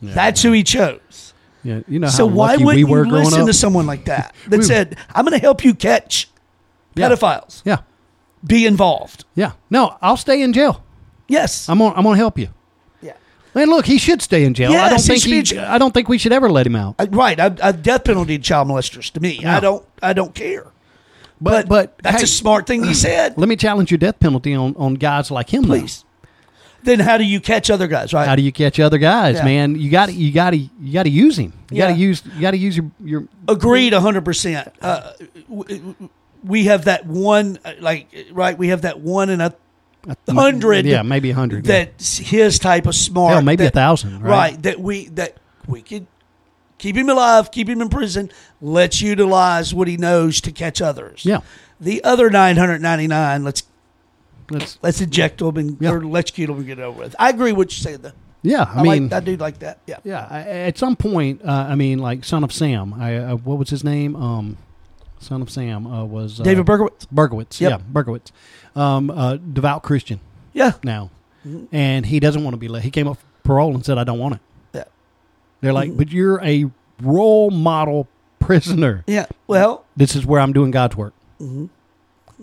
That's 0.00 0.42
who 0.42 0.52
he 0.52 0.62
chose. 0.62 1.32
Yeah, 1.68 1.80
you 1.88 1.98
know 1.98 2.08
so 2.08 2.24
why 2.26 2.56
wouldn't 2.56 2.88
we 2.88 2.94
you 2.96 3.04
listen 3.04 3.46
to 3.46 3.52
someone 3.52 3.86
like 3.86 4.06
that 4.06 4.34
that 4.48 4.58
We- 4.58 4.64
said, 4.64 4.96
"I'm 5.14 5.24
going 5.24 5.38
to 5.38 5.44
help 5.44 5.64
you 5.64 5.74
catch 5.74 6.28
Yeah. 6.94 7.08
pedophiles, 7.10 7.62
yeah, 7.64 7.78
be 8.46 8.64
involved"? 8.66 9.24
yeah. 9.34 9.52
No, 9.70 9.96
I'll 10.00 10.16
stay 10.16 10.40
in 10.42 10.52
jail. 10.52 10.82
Yes. 11.28 11.68
I'm 11.68 11.78
gonna, 11.78 11.94
I'm 11.94 12.04
gonna 12.04 12.16
help 12.16 12.38
you. 12.38 12.48
yeah. 13.02 13.12
And 13.54 13.70
look, 13.70 13.84
he 13.86 13.98
should 13.98 14.22
stay 14.22 14.44
in 14.44 14.54
jail. 14.54 14.72
I 14.72 14.88
don't 14.88 14.98
think 15.00 15.24
be 15.24 15.42
he. 15.42 15.58
I 15.58 15.76
don't 15.78 15.92
think 15.92 16.08
we 16.08 16.16
should 16.16 16.32
ever 16.32 16.50
let 16.50 16.66
him 16.66 16.74
out. 16.76 16.94
Uh, 16.98 17.06
Right, 17.10 17.38
a, 17.38 17.54
a 17.60 17.72
death 17.72 18.04
penalty 18.04 18.38
to 18.38 18.42
child 18.42 18.68
molesters 18.68 19.10
to 19.12 19.20
me. 19.20 19.38
Yeah. 19.42 19.56
I 19.56 19.60
don't, 19.60 19.84
I 20.02 20.12
don't 20.14 20.34
care. 20.34 20.66
But 21.40 21.68
but 21.68 21.98
That's 22.02 22.16
hey, 22.18 22.22
a 22.24 22.26
smart 22.26 22.66
thing 22.66 22.82
he 22.82 22.94
said. 23.06 23.36
Let 23.36 23.48
me 23.48 23.56
challenge 23.56 23.90
your 23.90 23.98
death 23.98 24.18
penalty 24.20 24.54
on 24.54 24.74
on 24.76 24.94
guys 24.94 25.30
like 25.30 25.52
him. 25.52 25.62
though. 25.64 25.86
Then 26.82 27.00
how 27.00 27.18
do 27.18 27.24
you 27.24 27.40
catch 27.40 27.70
other 27.70 27.86
guys? 27.88 28.12
Right. 28.12 28.26
How 28.28 28.36
do 28.36 28.42
you 28.42 28.52
catch 28.52 28.78
other 28.80 28.98
guys, 28.98 29.36
Yeah. 29.36 29.44
man? 29.44 29.74
You 29.78 29.90
got 29.90 30.06
to 30.06 30.12
you 30.12 30.32
got 30.32 30.50
to 30.50 30.56
you 30.56 30.92
got 30.92 31.02
to 31.04 31.10
use 31.10 31.36
him. 31.38 31.52
You 31.70 31.78
got 31.78 31.88
to 31.88 31.94
use 31.94 32.22
you 32.34 32.40
got 32.40 32.52
to 32.52 32.56
use 32.58 32.76
your 32.76 32.90
your 33.04 33.24
Agreed, 33.48 33.92
hundred 33.92 34.24
percent. 34.24 34.68
Uh, 34.80 35.12
we 36.44 36.64
have 36.64 36.84
that 36.84 37.04
one, 37.06 37.58
uh, 37.64 37.72
like 37.80 38.08
right. 38.32 38.56
We 38.56 38.68
have 38.68 38.82
that 38.82 39.00
one 39.00 39.28
in 39.28 39.40
a 39.40 39.54
hundred. 40.28 40.86
Yeah, 40.86 41.02
maybe 41.02 41.30
a 41.30 41.34
hundred. 41.34 41.66
yeah. 41.66 41.84
That's 41.86 42.18
his 42.18 42.58
type 42.58 42.86
of 42.86 42.94
smart. 42.94 43.32
Hell, 43.34 43.42
maybe 43.42 43.64
that- 43.64 43.72
a 43.72 43.76
thousand. 43.76 44.20
Right. 44.22 44.30
Right. 44.52 44.62
That 44.62 44.80
we 44.80 45.08
that 45.08 45.36
we 45.66 45.82
could 45.82 46.06
keep 46.78 46.96
him 46.96 47.08
alive, 47.08 47.50
keep 47.50 47.68
him 47.68 47.80
in 47.82 47.88
prison. 47.88 48.30
Let's 48.62 49.00
utilize 49.02 49.74
what 49.74 49.88
he 49.88 49.96
knows 49.96 50.40
to 50.42 50.52
catch 50.52 50.80
others. 50.80 51.24
Yeah. 51.24 51.40
The 51.80 52.02
other 52.04 52.30
nine 52.30 52.56
hundred 52.56 52.80
ninety 52.82 53.06
nine. 53.08 53.42
Let's 53.44 53.64
Let's, 54.50 54.78
let's 54.82 55.00
eject 55.00 55.38
them 55.38 55.56
and 55.56 55.76
Yeah. 55.80 55.90
or 55.92 56.02
electrocute 56.02 56.48
them 56.48 56.56
and 56.58 56.66
get 56.66 56.78
it 56.78 56.82
over 56.82 56.98
with. 57.00 57.16
I 57.18 57.30
agree 57.30 57.52
with 57.52 57.58
what 57.58 57.76
you 57.76 57.82
said 57.82 58.02
though. 58.02 58.12
yeah, 58.42 58.62
I, 58.74 58.80
I, 58.80 58.82
mean, 58.82 59.02
like 59.08 59.12
I 59.12 59.20
do 59.24 59.36
like 59.36 59.58
that. 59.60 59.78
Yeah. 59.86 59.98
yeah. 60.04 60.26
I, 60.30 60.40
at 60.40 60.78
some 60.78 60.96
point, 60.96 61.42
uh, 61.44 61.66
I 61.68 61.74
mean, 61.74 61.98
like 61.98 62.24
Son 62.24 62.44
of 62.44 62.52
Sam. 62.52 62.94
I 62.94 63.16
uh, 63.16 63.36
what 63.36 63.58
was 63.58 63.70
his 63.70 63.84
name? 63.84 64.16
Um, 64.16 64.56
Son 65.20 65.42
of 65.42 65.50
Sam 65.50 65.86
uh, 65.86 66.04
was 66.04 66.40
uh, 66.40 66.44
David 66.44 66.64
Berkowitz. 66.66 67.06
Berkowitz. 67.12 67.60
Yep. 67.60 67.70
Yeah, 67.70 67.78
Berkowitz. 67.92 68.30
Um, 68.76 69.10
uh, 69.10 69.36
devout 69.36 69.82
Christian 69.82 70.20
Yeah. 70.52 70.72
now, 70.84 71.10
and 71.72 72.06
he 72.06 72.20
doesn't 72.20 72.44
want 72.44 72.54
to 72.54 72.58
be 72.58 72.68
let. 72.68 72.82
He 72.84 72.90
came 72.90 73.08
up 73.08 73.18
parole 73.42 73.74
and 73.74 73.84
said, 73.84 73.98
"I 73.98 74.04
don't 74.04 74.18
want 74.20 74.34
it." 74.36 74.40
Yeah. 74.72 74.84
They're 75.60 75.72
like, 75.72 75.96
"But 75.96 76.10
you're 76.12 76.40
a 76.44 76.70
role 77.02 77.50
model 77.50 78.06
prisoner. 78.38 79.04
Yeah. 79.06 79.26
Well. 79.46 79.84
This 79.96 80.14
is 80.16 80.24
where 80.24 80.40
I'm 80.40 80.52
doing 80.52 80.70
God's 80.70 80.96
work. 80.96 81.12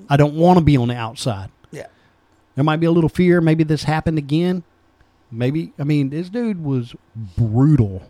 I 0.10 0.18
don't 0.18 0.36
want 0.36 0.60
to 0.60 0.63
be 0.63 0.76
on 0.78 0.89
the 0.89 0.96
outside. 0.96 1.50
There 2.56 2.63
might 2.63 2.80
be 2.80 2.86
a 2.86 2.91
little 2.91 3.10
fear. 3.10 3.41
Maybe 3.41 3.63
this 3.63 3.84
happened 3.84 4.18
again. 4.18 4.63
maybe 5.32 5.74
I 5.78 5.84
mean 5.84 6.10
this 6.10 6.30
dude 6.30 6.63
was 6.63 6.96
brutal. 7.38 8.02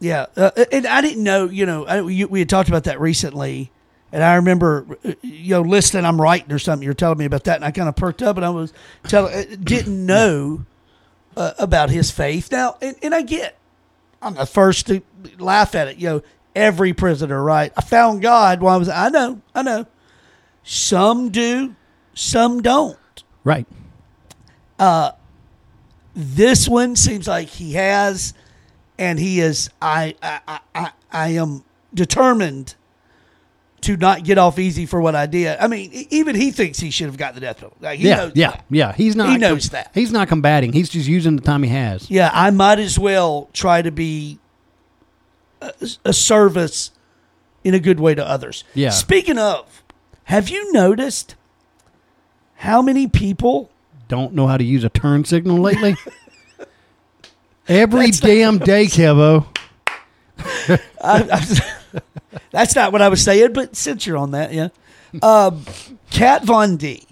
Yeah, 0.00 0.26
uh, 0.36 0.50
and 0.72 0.86
I 0.86 1.00
didn't 1.00 1.22
know. 1.22 1.46
You 1.46 1.66
know, 1.66 1.86
I, 1.86 2.00
you, 2.02 2.28
we 2.28 2.40
had 2.40 2.48
talked 2.48 2.68
about 2.68 2.84
that 2.84 3.00
recently, 3.00 3.70
and 4.12 4.22
I 4.22 4.34
remember, 4.34 4.86
uh, 5.04 5.12
you 5.22 5.54
know, 5.54 5.62
listening. 5.62 6.04
I'm 6.04 6.20
writing 6.20 6.52
or 6.52 6.58
something. 6.58 6.84
You're 6.84 6.94
telling 6.94 7.18
me 7.18 7.24
about 7.24 7.44
that, 7.44 7.56
and 7.56 7.64
I 7.64 7.70
kind 7.70 7.88
of 7.88 7.96
perked 7.96 8.22
up, 8.22 8.36
and 8.36 8.44
I 8.44 8.50
was 8.50 8.72
telling, 9.04 9.62
didn't 9.62 10.04
know 10.04 10.66
uh, 11.36 11.52
about 11.58 11.90
his 11.90 12.10
faith. 12.10 12.50
Now, 12.52 12.76
and, 12.82 12.96
and 13.02 13.14
I 13.14 13.22
get, 13.22 13.56
I'm 14.20 14.34
the 14.34 14.46
first 14.46 14.88
to 14.88 15.00
laugh 15.38 15.74
at 15.74 15.88
it. 15.88 15.96
You 15.96 16.08
know, 16.08 16.22
every 16.54 16.92
prisoner, 16.92 17.42
right? 17.42 17.72
I 17.76 17.80
found 17.80 18.20
God 18.20 18.60
while 18.60 18.74
I 18.74 18.78
was. 18.78 18.88
I 18.88 19.08
know, 19.08 19.40
I 19.54 19.62
know. 19.62 19.86
Some 20.64 21.30
do, 21.30 21.76
some 22.14 22.60
don't. 22.60 22.98
Right. 23.44 23.66
Uh, 24.78 25.12
this 26.14 26.68
one 26.68 26.96
seems 26.96 27.28
like 27.28 27.48
he 27.48 27.74
has, 27.74 28.34
and 28.98 29.18
he 29.18 29.40
is. 29.40 29.70
I 29.80 30.14
I 30.22 30.60
I, 30.74 30.90
I, 31.12 31.28
am 31.30 31.64
determined 31.92 32.74
to 33.82 33.96
not 33.96 34.24
get 34.24 34.38
off 34.38 34.58
easy 34.58 34.86
for 34.86 35.00
what 35.00 35.14
I 35.14 35.26
did. 35.26 35.58
I 35.58 35.66
mean, 35.66 35.90
even 36.10 36.34
he 36.34 36.50
thinks 36.50 36.78
he 36.78 36.90
should 36.90 37.06
have 37.06 37.16
got 37.16 37.34
the 37.34 37.40
death 37.40 37.58
penalty. 37.58 37.76
Like, 37.80 37.98
he 37.98 38.08
yeah, 38.08 38.16
knows 38.16 38.32
yeah, 38.34 38.50
that. 38.50 38.64
yeah. 38.70 38.92
He's 38.92 39.14
not. 39.14 39.30
He 39.30 39.38
knows 39.38 39.70
that. 39.70 39.90
He's 39.94 40.10
not 40.10 40.28
combating. 40.28 40.72
He's 40.72 40.88
just 40.88 41.08
using 41.08 41.36
the 41.36 41.42
time 41.42 41.62
he 41.62 41.70
has. 41.70 42.10
Yeah, 42.10 42.30
I 42.32 42.50
might 42.50 42.78
as 42.78 42.98
well 42.98 43.50
try 43.52 43.82
to 43.82 43.90
be 43.90 44.38
a, 45.60 45.72
a 46.04 46.12
service 46.12 46.92
in 47.62 47.74
a 47.74 47.80
good 47.80 48.00
way 48.00 48.14
to 48.14 48.26
others. 48.26 48.64
Yeah. 48.74 48.90
Speaking 48.90 49.38
of, 49.38 49.82
have 50.24 50.48
you 50.48 50.72
noticed 50.72 51.34
how 52.54 52.82
many 52.82 53.06
people? 53.08 53.70
Don't 54.08 54.34
know 54.34 54.46
how 54.46 54.56
to 54.56 54.64
use 54.64 54.84
a 54.84 54.88
turn 54.88 55.24
signal 55.24 55.58
lately. 55.58 55.96
Every 57.68 58.06
That's 58.06 58.22
not- 58.22 58.28
damn 58.28 58.58
day, 58.64 58.86
Kevo. 58.86 59.46
I, 60.38 60.78
I, 61.02 62.00
that's 62.50 62.74
not 62.74 62.92
what 62.92 63.00
I 63.00 63.08
was 63.08 63.22
saying, 63.22 63.52
but 63.52 63.76
since 63.76 64.06
you're 64.06 64.16
on 64.18 64.32
that, 64.32 64.52
yeah. 64.52 64.68
Um, 65.22 65.64
Kat 66.10 66.44
Von 66.44 66.76
D. 66.76 67.04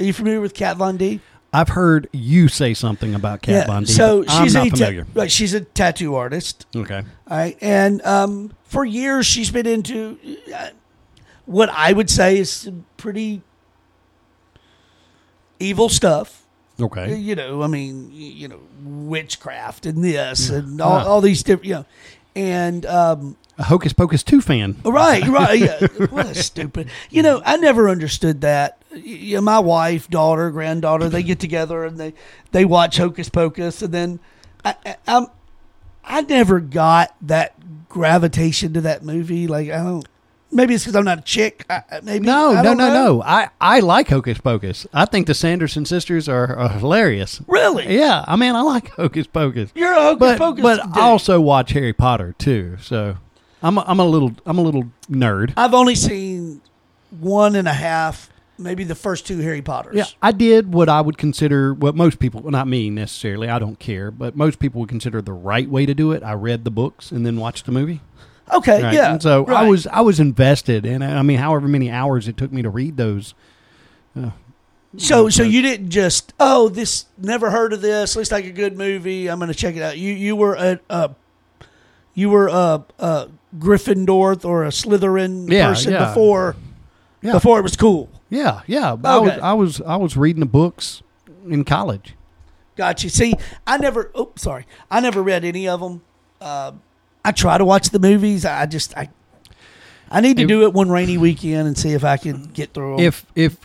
Are 0.00 0.04
you 0.04 0.12
familiar 0.12 0.40
with 0.40 0.54
Kat 0.54 0.76
Von 0.78 0.96
D? 0.96 1.20
I've 1.52 1.68
heard 1.68 2.08
you 2.12 2.48
say 2.48 2.74
something 2.74 3.14
about 3.14 3.42
Kat 3.42 3.66
Von 3.66 3.84
D. 3.84 3.92
So 3.92 4.24
she's 4.24 4.54
not 4.54 4.66
a 4.66 4.70
ta- 4.70 4.76
familiar. 4.76 5.06
right, 5.14 5.30
she's 5.30 5.54
a 5.54 5.60
tattoo 5.60 6.14
artist. 6.14 6.66
okay. 6.74 7.02
All 7.30 7.36
right, 7.36 7.56
and 7.60 8.04
um, 8.04 8.52
for 8.64 8.84
years 8.84 9.26
she's 9.26 9.50
been 9.50 9.66
into 9.66 10.18
uh, 10.54 10.70
what 11.44 11.68
I 11.70 11.92
would 11.92 12.10
say 12.10 12.38
is 12.38 12.50
some 12.50 12.86
pretty 12.96 13.42
evil 15.58 15.88
stuff. 15.88 16.44
Okay. 16.80 17.16
You 17.16 17.34
know, 17.34 17.62
I 17.62 17.68
mean, 17.68 18.10
you 18.12 18.48
know, 18.48 18.60
witchcraft 18.82 19.86
and 19.86 20.04
this 20.04 20.50
and 20.50 20.80
all, 20.80 21.06
all 21.06 21.20
these 21.20 21.42
different, 21.42 21.64
you 21.64 21.74
know, 21.74 21.86
and 22.34 22.84
um, 22.84 23.36
A 23.58 23.64
Hocus 23.64 23.94
Pocus 23.94 24.22
2 24.22 24.42
fan. 24.42 24.76
Right, 24.84 25.26
right. 25.26 25.58
Yeah. 25.58 25.86
what 26.10 26.26
a 26.26 26.34
stupid. 26.34 26.90
You 27.08 27.22
know, 27.22 27.40
I 27.44 27.56
never 27.56 27.88
understood 27.88 28.42
that. 28.42 28.82
You 28.94 29.36
know, 29.36 29.40
my 29.40 29.58
wife, 29.58 30.08
daughter, 30.08 30.50
granddaughter, 30.50 31.08
they 31.08 31.22
get 31.22 31.40
together 31.40 31.84
and 31.84 31.98
they 31.98 32.14
they 32.52 32.64
watch 32.64 32.96
Hocus 32.96 33.28
Pocus, 33.28 33.82
and 33.82 33.92
then 33.92 34.20
I, 34.64 34.74
I, 34.84 34.96
I'm 35.06 35.26
I 36.04 36.20
never 36.22 36.60
got 36.60 37.14
that 37.22 37.88
gravitation 37.88 38.72
to 38.74 38.80
that 38.82 39.02
movie. 39.02 39.46
Like 39.46 39.70
I 39.70 39.78
don't. 39.82 40.08
Maybe 40.52 40.74
it's 40.74 40.84
because 40.84 40.96
I'm 40.96 41.04
not 41.04 41.18
a 41.18 41.22
chick. 41.22 41.66
I, 41.68 41.82
maybe 42.02 42.24
No, 42.24 42.52
no, 42.54 42.62
no, 42.62 42.74
know. 42.74 42.94
no. 43.16 43.22
I, 43.22 43.48
I 43.60 43.80
like 43.80 44.08
Hocus 44.08 44.38
Pocus. 44.38 44.86
I 44.94 45.04
think 45.04 45.26
the 45.26 45.34
Sanderson 45.34 45.84
sisters 45.84 46.28
are, 46.28 46.54
are 46.56 46.68
hilarious. 46.68 47.40
Really? 47.48 47.96
Yeah, 47.98 48.24
I 48.26 48.36
mean, 48.36 48.54
I 48.54 48.60
like 48.62 48.88
Hocus 48.96 49.26
Pocus. 49.26 49.70
You're 49.74 49.92
a 49.92 50.00
Hocus 50.00 50.18
but 50.20 50.38
Pocus. 50.38 50.62
but 50.62 50.82
dude. 50.84 50.96
I 50.96 51.00
also 51.02 51.40
watch 51.40 51.72
Harry 51.72 51.92
Potter 51.92 52.34
too. 52.38 52.76
So 52.80 53.16
I'm 53.62 53.76
a, 53.76 53.84
I'm 53.86 53.98
a 53.98 54.06
little 54.06 54.32
I'm 54.46 54.58
a 54.58 54.62
little 54.62 54.84
nerd. 55.10 55.52
I've 55.56 55.74
only 55.74 55.96
seen 55.96 56.60
one 57.10 57.56
and 57.56 57.66
a 57.66 57.72
half, 57.72 58.30
maybe 58.56 58.84
the 58.84 58.94
first 58.94 59.26
two 59.26 59.38
Harry 59.38 59.62
Potters. 59.62 59.96
Yeah, 59.96 60.04
I 60.22 60.30
did 60.32 60.72
what 60.72 60.88
I 60.88 61.00
would 61.00 61.18
consider 61.18 61.74
what 61.74 61.94
most 61.96 62.18
people, 62.20 62.40
well, 62.42 62.52
not 62.52 62.68
me 62.68 62.88
necessarily, 62.90 63.48
I 63.48 63.58
don't 63.58 63.78
care, 63.78 64.10
but 64.10 64.36
most 64.36 64.58
people 64.60 64.80
would 64.80 64.88
consider 64.88 65.20
the 65.20 65.32
right 65.32 65.68
way 65.68 65.86
to 65.86 65.94
do 65.94 66.12
it. 66.12 66.22
I 66.22 66.32
read 66.34 66.64
the 66.64 66.70
books 66.70 67.10
and 67.10 67.26
then 67.26 67.36
watched 67.36 67.66
the 67.66 67.72
movie. 67.72 68.00
Okay. 68.52 68.82
Right? 68.82 68.94
Yeah. 68.94 69.12
And 69.12 69.22
so 69.22 69.44
I 69.46 69.68
was 69.68 69.86
I 69.86 70.00
was 70.02 70.20
invested, 70.20 70.86
and 70.86 71.02
I 71.02 71.22
mean, 71.22 71.38
however 71.38 71.66
many 71.68 71.90
hours 71.90 72.28
it 72.28 72.36
took 72.36 72.52
me 72.52 72.62
to 72.62 72.70
read 72.70 72.96
those. 72.96 73.34
So, 74.98 75.28
so 75.28 75.42
you 75.42 75.60
didn't 75.60 75.90
just 75.90 76.32
oh 76.40 76.70
this 76.70 77.04
never 77.18 77.50
heard 77.50 77.74
of 77.74 77.82
this 77.82 78.16
looks 78.16 78.32
like 78.32 78.46
a 78.46 78.50
good 78.50 78.78
movie 78.78 79.28
I'm 79.28 79.38
going 79.38 79.48
to 79.48 79.54
check 79.54 79.76
it 79.76 79.82
out. 79.82 79.98
You 79.98 80.14
you 80.14 80.34
were 80.34 80.54
a, 80.54 80.80
a 80.88 81.10
you 82.14 82.30
were 82.30 82.48
a, 82.48 82.82
a 82.98 83.28
Gryffindor 83.58 84.42
or 84.44 84.64
a 84.64 84.68
Slytherin 84.68 85.50
Yeah, 85.50 85.68
person 85.68 85.92
yeah. 85.92 86.08
before 86.08 86.56
Yeah. 87.20 87.32
before 87.32 87.58
it 87.58 87.62
was 87.62 87.76
cool. 87.76 88.08
Yeah, 88.30 88.62
yeah. 88.66 88.96
I 89.04 89.18
was 89.18 89.30
I 89.42 89.52
was 89.52 89.80
I 89.82 89.96
was 89.96 90.16
reading 90.16 90.40
the 90.40 90.46
books 90.46 91.02
in 91.46 91.64
college. 91.64 92.14
Got 92.76 93.04
you. 93.04 93.10
See, 93.10 93.34
I 93.66 93.76
never. 93.78 94.10
Oh, 94.14 94.32
sorry, 94.36 94.66
I 94.90 95.00
never 95.00 95.22
read 95.22 95.44
any 95.44 95.68
of 95.68 95.80
them. 95.80 96.02
Uh, 96.40 96.72
I 97.26 97.32
try 97.32 97.58
to 97.58 97.64
watch 97.64 97.90
the 97.90 97.98
movies. 97.98 98.44
I 98.44 98.66
just 98.66 98.96
I 98.96 99.08
I 100.10 100.20
need 100.20 100.36
to 100.36 100.44
If- 100.44 100.48
do 100.48 100.62
it 100.62 100.72
one 100.72 100.88
rainy 100.88 101.18
weekend 101.18 101.66
and 101.66 101.76
see 101.76 101.90
if 101.92 102.04
I 102.04 102.16
can 102.16 102.44
get 102.54 102.72
through 102.72 102.94
'em. 102.94 103.00
If 103.00 103.26
if 103.34 103.56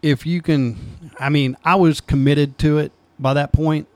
if 0.00 0.24
you 0.24 0.40
can, 0.40 1.10
I 1.18 1.28
mean, 1.28 1.56
I 1.64 1.74
was 1.74 2.00
committed 2.00 2.56
to 2.58 2.78
it 2.78 2.92
by 3.18 3.34
that 3.34 3.52
point. 3.52 3.86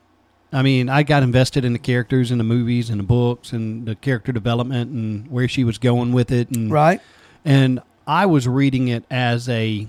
I 0.53 0.61
mean, 0.61 0.89
I 0.89 1.03
got 1.03 1.23
invested 1.23 1.65
in 1.65 1.73
the 1.73 1.79
characters 1.79 2.29
in 2.29 2.37
the 2.37 2.43
movies 2.43 2.89
and 2.89 2.99
the 2.99 3.03
books 3.03 3.51
and 3.53 3.85
the 3.87 3.95
character 3.95 4.31
development 4.31 4.91
and 4.91 5.31
where 5.31 5.47
she 5.47 5.63
was 5.63 5.77
going 5.77 6.11
with 6.11 6.31
it 6.31 6.49
and 6.51 6.71
right. 6.71 7.01
and 7.45 7.79
I 8.05 8.25
was 8.25 8.47
reading 8.47 8.87
it 8.89 9.05
as 9.09 9.49
a 9.49 9.87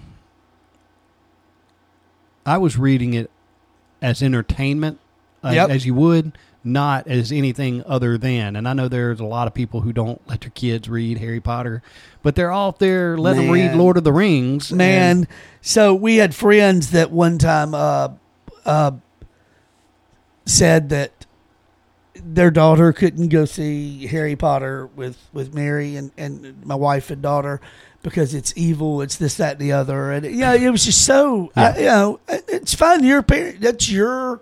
I 2.45 2.59
was 2.59 2.79
reading 2.79 3.15
it 3.15 3.31
as 4.01 4.23
entertainment 4.23 4.99
as, 5.43 5.57
as 5.69 5.87
you 5.87 5.95
would 5.95 6.33
not 6.66 7.07
as 7.07 7.33
anything 7.33 7.83
other 7.87 8.18
than 8.18 8.57
and 8.57 8.68
I 8.68 8.72
know 8.74 8.88
there's 8.88 9.20
a 9.20 9.24
lot 9.24 9.46
of 9.46 9.55
people 9.55 9.81
who 9.81 9.92
don't 9.92 10.20
let 10.29 10.42
their 10.42 10.50
kids 10.50 10.88
read 10.88 11.18
Harry 11.18 11.40
Potter 11.40 11.83
but 12.22 12.35
they're 12.35 12.50
all 12.50 12.68
out 12.68 12.79
there 12.81 13.16
let 13.16 13.37
them 13.37 13.50
read 13.50 13.74
Lord 13.74 13.96
of 13.96 14.05
the 14.05 14.12
Rings 14.12 14.70
and- 14.70 14.79
man. 14.79 15.29
So 15.61 15.94
we 15.94 16.16
had 16.16 16.35
friends 16.35 16.90
that 16.90 17.11
one 17.11 17.38
time 17.38 17.74
uh, 17.74 18.11
uh, 18.64 18.92
said 20.44 20.90
that 20.90 21.26
their 22.14 22.50
daughter 22.50 22.92
couldn't 22.92 23.29
go 23.29 23.44
see 23.44 24.07
Harry 24.07 24.37
Potter 24.37 24.87
with, 24.87 25.18
with 25.33 25.55
Mary 25.55 25.96
and, 25.96 26.11
and 26.16 26.64
my 26.64 26.74
wife 26.74 27.11
and 27.11 27.20
daughter 27.20 27.61
because 28.02 28.33
it's 28.35 28.52
evil. 28.57 29.02
It's 29.02 29.16
this, 29.16 29.37
that, 29.37 29.52
and 29.52 29.61
the 29.61 29.72
other. 29.72 30.12
And 30.12 30.24
yeah, 30.26 30.55
it 30.55 30.70
was 30.70 30.85
just 30.85 31.05
so. 31.05 31.50
I, 31.57 31.79
you 31.79 31.85
know, 31.87 32.20
it's 32.29 32.74
fine. 32.74 33.05
You're 33.05 33.18
a 33.18 33.22
parent. 33.22 33.61
That's 33.61 33.90
your. 33.90 34.40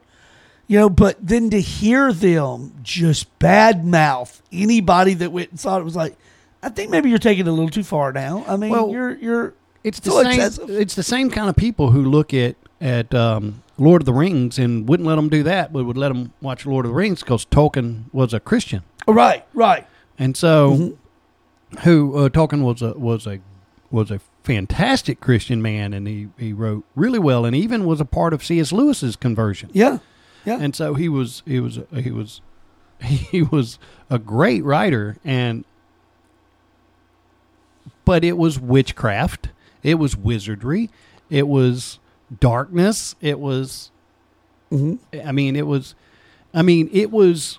You 0.67 0.79
know, 0.79 0.89
but 0.89 1.17
then 1.21 1.51
to 1.51 1.61
hear 1.61 2.13
them 2.13 2.73
just 2.83 3.39
badmouth 3.39 4.41
anybody 4.51 5.15
that 5.15 5.31
went 5.33 5.51
and 5.51 5.61
saw 5.61 5.79
it 5.79 5.85
was 5.85 5.95
like, 5.97 6.17
I 6.63 6.71
think 6.71 6.91
maybe 6.91 7.11
you're 7.11 7.19
taking 7.19 7.47
it 7.47 7.51
a 7.51 7.53
little 7.53 7.69
too 7.69 7.85
far 7.85 8.13
now. 8.13 8.45
I 8.49 8.57
mean, 8.57 8.71
Well, 8.71 8.91
you're 8.91 9.15
you're 9.17 9.55
it's 9.83 10.01
the 10.01 10.11
same 10.11 10.27
excessive. 10.41 10.71
it's 10.71 10.95
the 10.95 11.03
same 11.03 11.29
kind 11.31 11.51
of 11.51 11.57
people 11.57 11.91
who 11.91 12.03
look 12.03 12.33
at 12.33 12.57
at 12.81 13.15
um, 13.15 13.63
Lord 13.77 14.01
of 14.03 14.07
the 14.07 14.13
Rings 14.15 14.59
and 14.59 14.89
wouldn't 14.89 15.07
let 15.07 15.17
them 15.17 15.29
do 15.29 15.43
that 15.43 15.73
but 15.73 15.85
would 15.85 15.99
let 15.99 16.09
them 16.09 16.33
watch 16.41 16.65
Lord 16.65 16.87
of 16.87 16.91
the 16.93 16.97
Rings 16.97 17.21
because 17.21 17.45
Tolkien 17.45 18.05
was 18.13 18.33
a 18.33 18.41
Christian 18.41 18.83
Right, 19.07 19.45
right. 19.53 19.87
And 20.19 20.35
so, 20.37 20.71
Mm-hmm. 21.75 21.79
who 21.81 22.17
uh, 22.17 22.29
Tolkien 22.31 22.63
was 22.63 22.81
a 22.81 22.93
was 22.95 23.27
a 23.27 23.41
was 23.91 24.11
a 24.11 24.21
fantastic 24.45 25.21
Christian 25.21 25.61
man, 25.61 25.93
and 25.93 26.07
he 26.09 26.29
he 26.39 26.53
wrote 26.55 26.85
really 26.95 27.19
well, 27.19 27.45
and 27.45 27.55
even 27.55 27.85
was 27.85 28.01
a 28.01 28.05
part 28.07 28.33
of 28.33 28.43
C.S. 28.45 28.73
Lewis's 28.73 29.17
conversion. 29.17 29.69
Yeah, 29.75 29.99
yeah. 30.45 30.59
And 30.61 30.75
so 30.77 30.95
he 30.95 31.09
was 31.09 31.43
he 31.47 31.61
was 31.61 31.79
he 31.95 32.11
was 32.11 32.41
he 33.03 33.43
was 33.43 33.79
a 34.11 34.19
great 34.19 34.63
writer, 34.65 35.17
and 35.25 35.65
but 38.05 38.23
it 38.25 38.37
was 38.37 38.59
witchcraft, 38.61 39.49
it 39.83 39.95
was 39.95 40.17
wizardry, 40.17 40.91
it 41.31 41.49
was 41.49 41.99
darkness, 42.41 43.15
it 43.21 43.39
was. 43.41 43.91
Mhm. 44.71 44.99
I 45.25 45.33
mean, 45.33 45.57
it 45.57 45.67
was. 45.67 45.95
I 46.53 46.63
mean, 46.63 46.89
it 46.93 47.11
was 47.11 47.59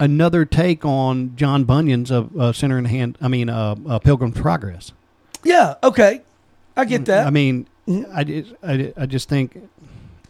another 0.00 0.44
take 0.44 0.84
on 0.84 1.34
John 1.36 1.64
Bunyan's 1.64 2.10
of 2.10 2.36
uh, 2.38 2.52
Center 2.52 2.78
in 2.78 2.84
Hand. 2.86 3.16
I 3.20 3.28
mean, 3.28 3.48
uh, 3.48 3.74
uh, 3.86 3.98
Pilgrim's 3.98 4.40
Progress. 4.40 4.92
yeah, 5.42 5.74
okay. 5.82 6.22
I 6.76 6.84
get 6.84 7.04
that. 7.06 7.26
I 7.26 7.30
mean, 7.30 7.68
Mhm. 7.86 8.54
I, 8.64 8.72
I, 8.72 9.02
I 9.02 9.06
just 9.06 9.28
think 9.28 9.56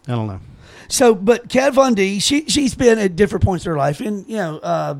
I 0.08 0.12
don't 0.12 0.26
know. 0.26 0.40
so, 0.88 1.14
but 1.14 1.48
Kat 1.48 1.72
Von 1.74 1.94
D, 1.94 2.18
she 2.20 2.46
she's 2.46 2.74
been 2.74 2.98
at 2.98 3.16
different 3.16 3.44
points 3.44 3.64
in 3.64 3.70
her 3.72 3.78
life, 3.78 4.00
and 4.00 4.26
you 4.28 4.36
know, 4.36 4.58
uh, 4.58 4.96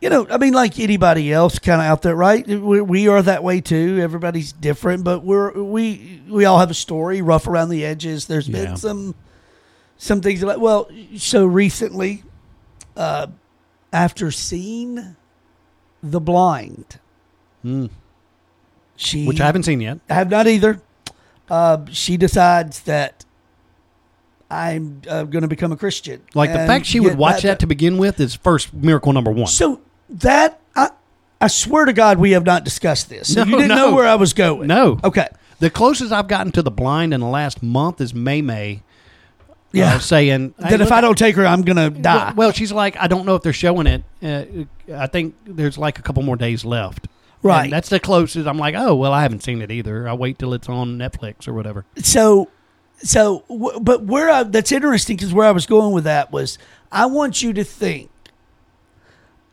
you 0.00 0.08
know, 0.10 0.26
I 0.30 0.38
mean, 0.38 0.52
like 0.54 0.78
anybody 0.78 1.32
else, 1.32 1.58
kind 1.58 1.80
of 1.80 1.86
out 1.86 2.02
there, 2.02 2.14
right? 2.14 2.46
We, 2.46 2.80
we 2.80 3.08
are 3.08 3.20
that 3.22 3.42
way 3.42 3.60
too. 3.60 3.98
Everybody's 4.00 4.52
different, 4.52 5.02
but 5.02 5.24
we're 5.24 5.52
we 5.60 6.22
we 6.28 6.44
all 6.44 6.60
have 6.60 6.70
a 6.70 6.74
story, 6.74 7.20
rough 7.20 7.48
around 7.48 7.70
the 7.70 7.84
edges. 7.84 8.26
There's 8.26 8.48
Yeah. 8.48 8.64
been 8.66 8.76
some 8.76 9.14
some 9.96 10.20
things 10.20 10.42
like 10.44 10.58
well, 10.60 10.88
so 11.16 11.44
recently, 11.44 12.22
uh, 12.96 13.26
after 13.92 14.30
seeing 14.30 15.16
the 16.00 16.20
blind, 16.20 17.00
she 18.96 19.26
which 19.26 19.40
I 19.40 19.46
haven't 19.46 19.64
seen 19.64 19.80
yet. 19.80 19.98
I 20.08 20.14
have 20.14 20.30
not 20.30 20.46
either. 20.46 20.80
Uh, 21.50 21.78
she 21.90 22.16
decides 22.16 22.80
that 22.82 23.24
I'm 24.50 25.02
uh, 25.08 25.24
going 25.24 25.42
to 25.42 25.48
become 25.48 25.72
a 25.72 25.76
Christian. 25.76 26.22
Like 26.34 26.50
the 26.50 26.58
fact 26.58 26.86
she 26.86 27.00
would 27.00 27.18
watch 27.18 27.42
that, 27.42 27.60
to 27.60 27.66
begin 27.66 27.98
with 27.98 28.18
is 28.20 28.34
first 28.34 28.72
miracle 28.72 29.12
number 29.12 29.30
one. 29.30 29.46
So 29.46 29.80
that 30.08 30.60
I, 30.74 30.90
I 31.40 31.48
swear 31.48 31.84
to 31.84 31.92
God, 31.92 32.18
we 32.18 32.30
have 32.32 32.46
not 32.46 32.64
discussed 32.64 33.10
this. 33.10 33.34
So 33.34 33.44
No, 33.44 33.50
you 33.50 33.56
didn't 33.62 33.76
no. 33.76 33.90
know 33.90 33.94
where 33.94 34.06
I 34.06 34.14
was 34.14 34.32
going. 34.32 34.66
No. 34.66 34.98
Okay. 35.04 35.28
The 35.58 35.70
closest 35.70 36.12
I've 36.12 36.28
gotten 36.28 36.52
to 36.52 36.62
the 36.62 36.70
blind 36.70 37.12
in 37.12 37.20
the 37.20 37.26
last 37.26 37.62
month 37.62 38.00
is 38.00 38.14
May 38.14 38.42
May. 38.42 38.82
Yeah. 39.70 39.96
uh, 39.96 39.98
saying 39.98 40.54
hey, 40.58 40.70
that 40.70 40.80
if 40.80 40.90
I 40.90 41.02
don't 41.02 41.18
take 41.18 41.36
her, 41.36 41.46
I'm 41.46 41.60
going 41.60 41.76
to 41.76 41.90
die. 41.90 42.28
Well, 42.28 42.34
well, 42.36 42.52
she's 42.52 42.72
like, 42.72 42.96
I 42.96 43.06
don't 43.06 43.26
know 43.26 43.34
if 43.34 43.42
they're 43.42 43.52
showing 43.52 43.86
it. 43.86 44.02
Uh, 44.22 44.64
I 44.94 45.08
think 45.08 45.34
there's 45.44 45.76
like 45.76 45.98
a 45.98 46.02
couple 46.02 46.22
more 46.22 46.36
days 46.36 46.64
left. 46.64 47.06
Right. 47.42 47.64
And 47.64 47.72
that's 47.72 47.90
the 47.90 48.00
closest. 48.00 48.46
I'm 48.48 48.58
like, 48.58 48.74
oh 48.74 48.94
well, 48.94 49.12
I 49.12 49.22
haven't 49.22 49.44
seen 49.44 49.62
it 49.62 49.70
either. 49.70 50.08
I'll 50.08 50.18
wait 50.18 50.38
till 50.38 50.54
it's 50.54 50.68
on 50.68 50.98
Netflix 50.98 51.46
or 51.46 51.52
whatever. 51.52 51.84
so, 51.98 52.48
so, 53.02 53.44
but 53.80 54.04
where 54.04 54.28
I, 54.28 54.42
that's 54.42 54.72
interesting 54.72 55.16
because 55.16 55.32
where 55.32 55.46
I 55.46 55.52
was 55.52 55.66
going 55.66 55.92
with 55.92 56.04
that 56.04 56.32
was 56.32 56.58
I 56.90 57.06
want 57.06 57.42
you 57.42 57.52
to 57.52 57.64
think 57.64 58.10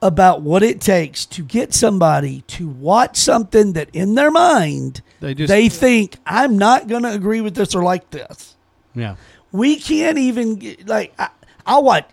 about 0.01 0.41
what 0.41 0.61
it 0.61 0.81
takes 0.81 1.25
to 1.25 1.43
get 1.43 1.73
somebody 1.73 2.41
to 2.47 2.67
watch 2.67 3.17
something 3.17 3.73
that 3.73 3.89
in 3.93 4.15
their 4.15 4.29
mind 4.29 5.01
They 5.19 5.33
just 5.33 5.49
they 5.49 5.69
think 5.69 6.17
I'm 6.25 6.57
not 6.57 6.87
going 6.87 7.03
to 7.03 7.11
agree 7.11 7.41
with 7.41 7.55
this 7.55 7.73
or 7.73 7.83
like 7.83 8.09
this. 8.11 8.55
yeah. 8.93 9.15
We 9.51 9.77
can't 9.77 10.17
even 10.17 10.55
get, 10.55 10.87
like 10.87 11.13
I, 11.17 11.29
I'll 11.65 11.83
watch. 11.83 12.09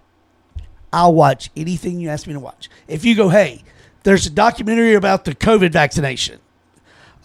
I'll 0.93 1.15
watch 1.15 1.51
anything 1.57 1.99
you 1.99 2.09
ask 2.11 2.27
me 2.27 2.35
to 2.35 2.41
watch. 2.41 2.69
If 2.87 3.05
you 3.05 3.15
go, 3.17 3.31
hey, 3.31 3.63
there's 4.05 4.27
a 4.27 4.31
documentary 4.31 4.95
about 4.95 5.25
the 5.25 5.35
COVID 5.35 5.73
vaccination, 5.73 6.39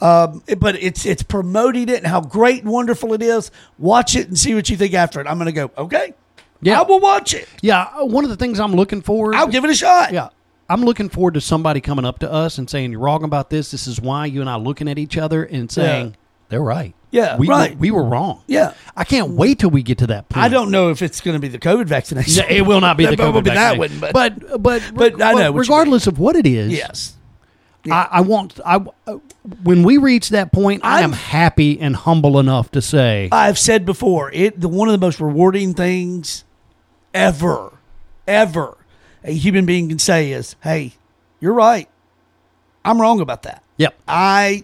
um, 0.01 0.43
it- 0.47 0.59
but 0.59 0.75
it's 0.81 1.05
it's 1.05 1.23
promoting 1.23 1.89
it 1.89 1.97
and 1.97 2.07
how 2.07 2.21
great 2.21 2.63
and 2.63 2.71
wonderful 2.71 3.13
it 3.13 3.21
is. 3.21 3.51
Watch 3.77 4.15
it 4.15 4.27
and 4.27 4.37
see 4.37 4.53
what 4.55 4.69
you 4.69 4.77
think 4.77 4.93
after 4.93 5.19
it. 5.21 5.27
I'm 5.27 5.37
going 5.37 5.45
to 5.47 5.51
go, 5.51 5.71
okay, 5.77 6.13
Yeah. 6.61 6.79
I 6.79 6.83
will 6.83 6.99
watch 6.99 7.33
it. 7.33 7.47
Yeah, 7.61 7.89
uh, 7.99 8.05
one 8.05 8.23
of 8.23 8.29
the 8.29 8.35
things 8.37 8.59
I'm 8.59 8.73
looking 8.73 9.01
for. 9.01 9.33
I'll 9.35 9.47
give 9.47 9.63
it 9.63 9.69
a 9.71 9.75
shot. 9.75 10.11
Yeah. 10.13 10.29
I'm 10.69 10.81
looking 10.81 11.07
forward 11.07 11.35
to 11.35 11.41
somebody 11.41 11.79
coming 11.79 12.03
up 12.03 12.19
to 12.19 12.31
us 12.31 12.57
and 12.57 12.69
saying, 12.69 12.91
You're 12.91 12.99
wrong 12.99 13.23
about 13.23 13.49
this. 13.49 13.71
This 13.71 13.87
is 13.87 14.01
why 14.01 14.25
you 14.25 14.41
and 14.41 14.49
I 14.49 14.53
are 14.53 14.59
looking 14.59 14.89
at 14.89 14.99
each 14.99 15.17
other 15.17 15.43
and 15.43 15.71
saying, 15.71 16.15
They're 16.49 16.61
right. 16.61 16.93
Yeah, 17.09 17.37
we 17.37 17.47
right. 17.47 17.71
Were, 17.71 17.77
we 17.77 17.91
were 17.91 18.03
wrong. 18.03 18.43
Yeah. 18.47 18.73
I 18.93 19.05
can't 19.05 19.29
wait 19.31 19.59
till 19.59 19.69
we 19.69 19.81
get 19.81 19.99
to 19.99 20.07
that 20.07 20.27
point. 20.27 20.43
I 20.43 20.49
don't 20.49 20.71
know 20.71 20.89
if 20.89 21.01
it's 21.01 21.21
going 21.21 21.35
to 21.35 21.39
be 21.39 21.47
the 21.47 21.57
COVID 21.57 21.85
vaccination. 21.85 22.43
Yeah, 22.45 22.51
it 22.53 22.65
will 22.65 22.81
not 22.81 22.97
be 22.97 23.05
the 23.07 23.15
COVID 23.15 23.45
be 23.45 23.51
that 23.51 23.77
one, 23.77 23.97
but, 24.01 24.11
but 24.13 24.61
but 24.61 24.83
But 24.93 25.21
I 25.21 25.31
know 25.33 25.53
regardless 25.53 26.05
of 26.07 26.19
what 26.19 26.35
it 26.35 26.45
is, 26.45 26.73
yes, 26.73 27.15
I, 27.93 28.07
I 28.11 28.21
want 28.21 28.59
I 28.65 28.75
uh, 29.07 29.17
when 29.63 29.83
we 29.83 29.97
reach 29.97 30.29
that 30.29 30.51
point, 30.51 30.81
I 30.83 30.99
am 31.01 31.11
I'm- 31.11 31.19
happy 31.19 31.79
and 31.79 31.95
humble 31.95 32.39
enough 32.39 32.71
to 32.71 32.81
say, 32.81 33.29
I've 33.31 33.57
said 33.59 33.85
before, 33.85 34.31
it 34.33 34.59
the 34.59 34.67
one 34.67 34.87
of 34.87 34.91
the 34.99 35.05
most 35.05 35.19
rewarding 35.19 35.73
things 35.73 36.43
ever, 37.13 37.73
ever 38.27 38.77
a 39.23 39.31
human 39.31 39.65
being 39.65 39.89
can 39.89 39.99
say 39.99 40.31
is, 40.31 40.55
"Hey, 40.61 40.93
you're 41.39 41.53
right. 41.53 41.89
I'm 42.85 43.01
wrong 43.01 43.19
about 43.19 43.43
that. 43.43 43.63
"Yep, 43.77 43.95
I, 44.07 44.63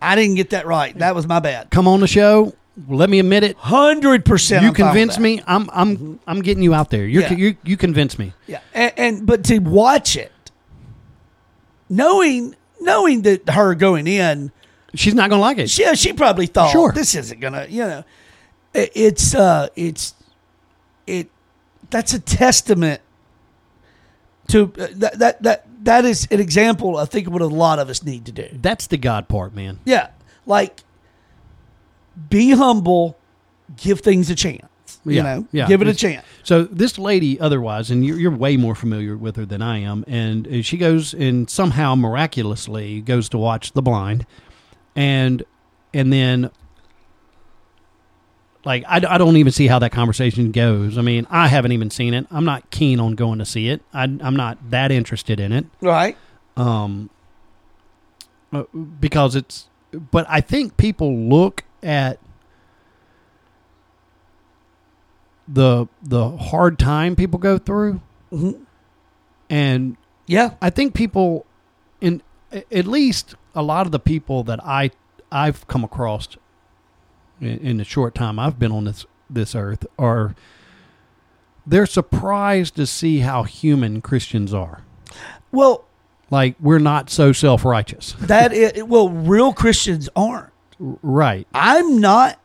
I 0.00 0.14
didn't 0.14 0.36
get 0.36 0.50
that 0.50 0.66
right. 0.66 0.96
That 0.98 1.14
was 1.14 1.26
my 1.26 1.40
bad. 1.40 1.70
come 1.70 1.86
on 1.88 2.00
the 2.00 2.06
show. 2.06 2.54
Let 2.88 3.08
me 3.08 3.18
admit 3.18 3.42
it. 3.42 3.56
Hundred 3.56 4.24
percent. 4.26 4.62
You 4.64 4.72
convince 4.72 5.18
me. 5.18 5.40
I'm 5.46 5.68
I'm 5.72 6.20
I'm 6.26 6.42
getting 6.42 6.62
you 6.62 6.74
out 6.74 6.90
there. 6.90 7.06
You're, 7.06 7.22
Yeah. 7.22 7.32
you 7.32 7.56
you 7.64 7.76
convince 7.78 8.18
me. 8.18 8.34
Yeah, 8.46 8.60
and, 8.74 8.92
and 8.98 9.26
but 9.26 9.44
to 9.44 9.58
watch 9.60 10.14
it, 10.16 10.30
knowing 11.88 12.54
knowing 12.80 13.22
that 13.22 13.48
her 13.50 13.74
going 13.74 14.06
in, 14.06 14.52
She's 14.94 15.14
not 15.14 15.28
gonna 15.30 15.42
like 15.42 15.58
it. 15.58 15.68
she 15.70 15.94
she 15.96 16.12
probably 16.12 16.46
thought, 16.46 16.70
Sure. 16.72 16.92
this 16.92 17.14
isn't 17.14 17.40
gonna, 17.40 17.66
you 17.68 17.82
know, 17.84 18.04
it, 18.74 18.92
it's 18.94 19.34
uh, 19.34 19.68
it's 19.76 20.14
it. 21.06 21.28
That's 21.90 22.14
a 22.14 22.18
testament 22.20 23.00
to 24.48 24.72
uh, 24.78 24.86
that 24.96 25.18
that 25.18 25.42
that 25.42 25.66
that 25.84 26.04
is 26.04 26.26
an 26.30 26.40
example. 26.40 26.96
I 26.96 27.04
think 27.04 27.26
of 27.26 27.32
what 27.32 27.42
a 27.42 27.46
lot 27.46 27.78
of 27.78 27.88
us 27.90 28.02
need 28.02 28.26
to 28.26 28.32
do. 28.32 28.48
That's 28.52 28.86
the 28.86 28.96
God 28.96 29.28
part, 29.28 29.54
man. 29.54 29.80
Yeah, 29.84 30.08
like 30.46 30.80
be 32.30 32.52
humble, 32.52 33.18
give 33.76 34.00
things 34.00 34.30
a 34.30 34.34
chance. 34.34 34.64
You 35.06 35.12
Yeah, 35.16 35.22
know, 35.22 35.46
yeah. 35.52 35.66
give 35.68 35.80
it 35.82 35.88
a 35.88 35.94
chance. 35.94 36.24
So 36.42 36.64
this 36.64 36.98
lady, 36.98 37.38
otherwise, 37.40 37.90
and 37.90 38.04
you're, 38.04 38.18
you're 38.18 38.30
way 38.36 38.56
more 38.56 38.74
familiar 38.74 39.16
with 39.16 39.36
her 39.36 39.46
than 39.46 39.62
I 39.62 39.78
am, 39.78 40.04
and 40.08 40.64
she 40.64 40.76
goes 40.76 41.14
and 41.14 41.48
somehow 41.48 41.94
miraculously 41.94 43.00
goes 43.00 43.28
to 43.30 43.38
watch 43.38 43.72
The 43.72 43.82
Blind, 43.82 44.26
and 44.96 45.42
and 45.94 46.12
then 46.12 46.50
like 48.64 48.84
I, 48.88 48.96
I 48.96 49.18
don't 49.18 49.36
even 49.36 49.52
see 49.52 49.68
how 49.68 49.78
that 49.78 49.92
conversation 49.92 50.50
goes. 50.50 50.98
I 50.98 51.02
mean, 51.02 51.26
I 51.30 51.46
haven't 51.48 51.72
even 51.72 51.90
seen 51.90 52.14
it. 52.14 52.26
I'm 52.30 52.44
not 52.44 52.68
keen 52.70 52.98
on 52.98 53.14
going 53.14 53.38
to 53.38 53.44
see 53.44 53.68
it. 53.68 53.82
I, 53.94 54.02
I'm 54.04 54.34
not 54.36 54.58
that 54.70 54.90
interested 54.90 55.38
in 55.38 55.52
it. 55.52 55.66
Right. 55.80 56.16
um, 56.56 57.10
uh, 58.52 58.64
because 59.00 59.36
it's. 59.36 59.68
But 59.92 60.26
I 60.28 60.40
think 60.40 60.76
people 60.76 61.16
look 61.16 61.62
at 61.82 62.18
the 65.48 65.86
the 66.02 66.36
hard 66.36 66.78
time 66.78 67.14
people 67.16 67.38
go 67.38 67.58
through, 67.58 68.00
Mhm. 68.32 68.60
and 69.50 69.96
Yeah. 70.26 70.50
I 70.60 70.70
think 70.70 70.92
people, 70.94 71.46
in 72.00 72.22
at 72.52 72.86
least 72.86 73.34
a 73.54 73.62
lot 73.62 73.86
of 73.86 73.92
the 73.92 73.98
people 74.00 74.42
that 74.44 74.60
I 74.64 74.90
I've 75.30 75.66
come 75.68 75.84
across 75.84 76.28
in, 77.40 77.58
in 77.58 77.76
the 77.76 77.84
short 77.84 78.14
time 78.14 78.38
I've 78.38 78.58
been 78.58 78.72
on 78.72 78.84
this 78.84 79.04
this 79.30 79.54
earth 79.54 79.86
are 79.98 80.34
they're 81.66 81.86
surprised 81.86 82.76
to 82.76 82.86
see 82.86 83.18
how 83.20 83.42
human 83.42 84.00
Christians 84.00 84.54
are. 84.54 84.82
Well, 85.52 85.84
Like 86.30 86.56
we're 86.60 86.78
not 86.80 87.08
so 87.10 87.32
self 87.32 87.64
righteous. 87.64 88.14
that 88.20 88.52
is, 88.52 88.82
well, 88.84 89.08
real 89.08 89.52
Christians 89.52 90.08
aren't. 90.16 90.50
Right. 91.02 91.46
I'm 91.54 92.00
not, 92.00 92.38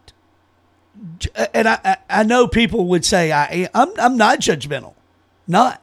and 1.54 1.68
I, 1.68 1.80
I- 1.84 1.98
I 2.10 2.24
know 2.24 2.48
people 2.48 2.88
would 2.90 3.06
say 3.06 3.32
I 3.32 3.46
am. 3.46 3.70
I'm, 3.74 3.90
I'm 4.00 4.18
not 4.18 4.40
judgmental. 4.40 4.94
Not 5.48 5.82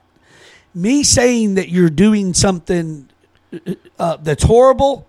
me 0.74 1.02
saying 1.02 1.54
that 1.54 1.68
you're 1.70 1.90
doing 1.90 2.34
something 2.34 3.08
uh, 3.98 4.16
that's 4.18 4.44
horrible. 4.44 5.06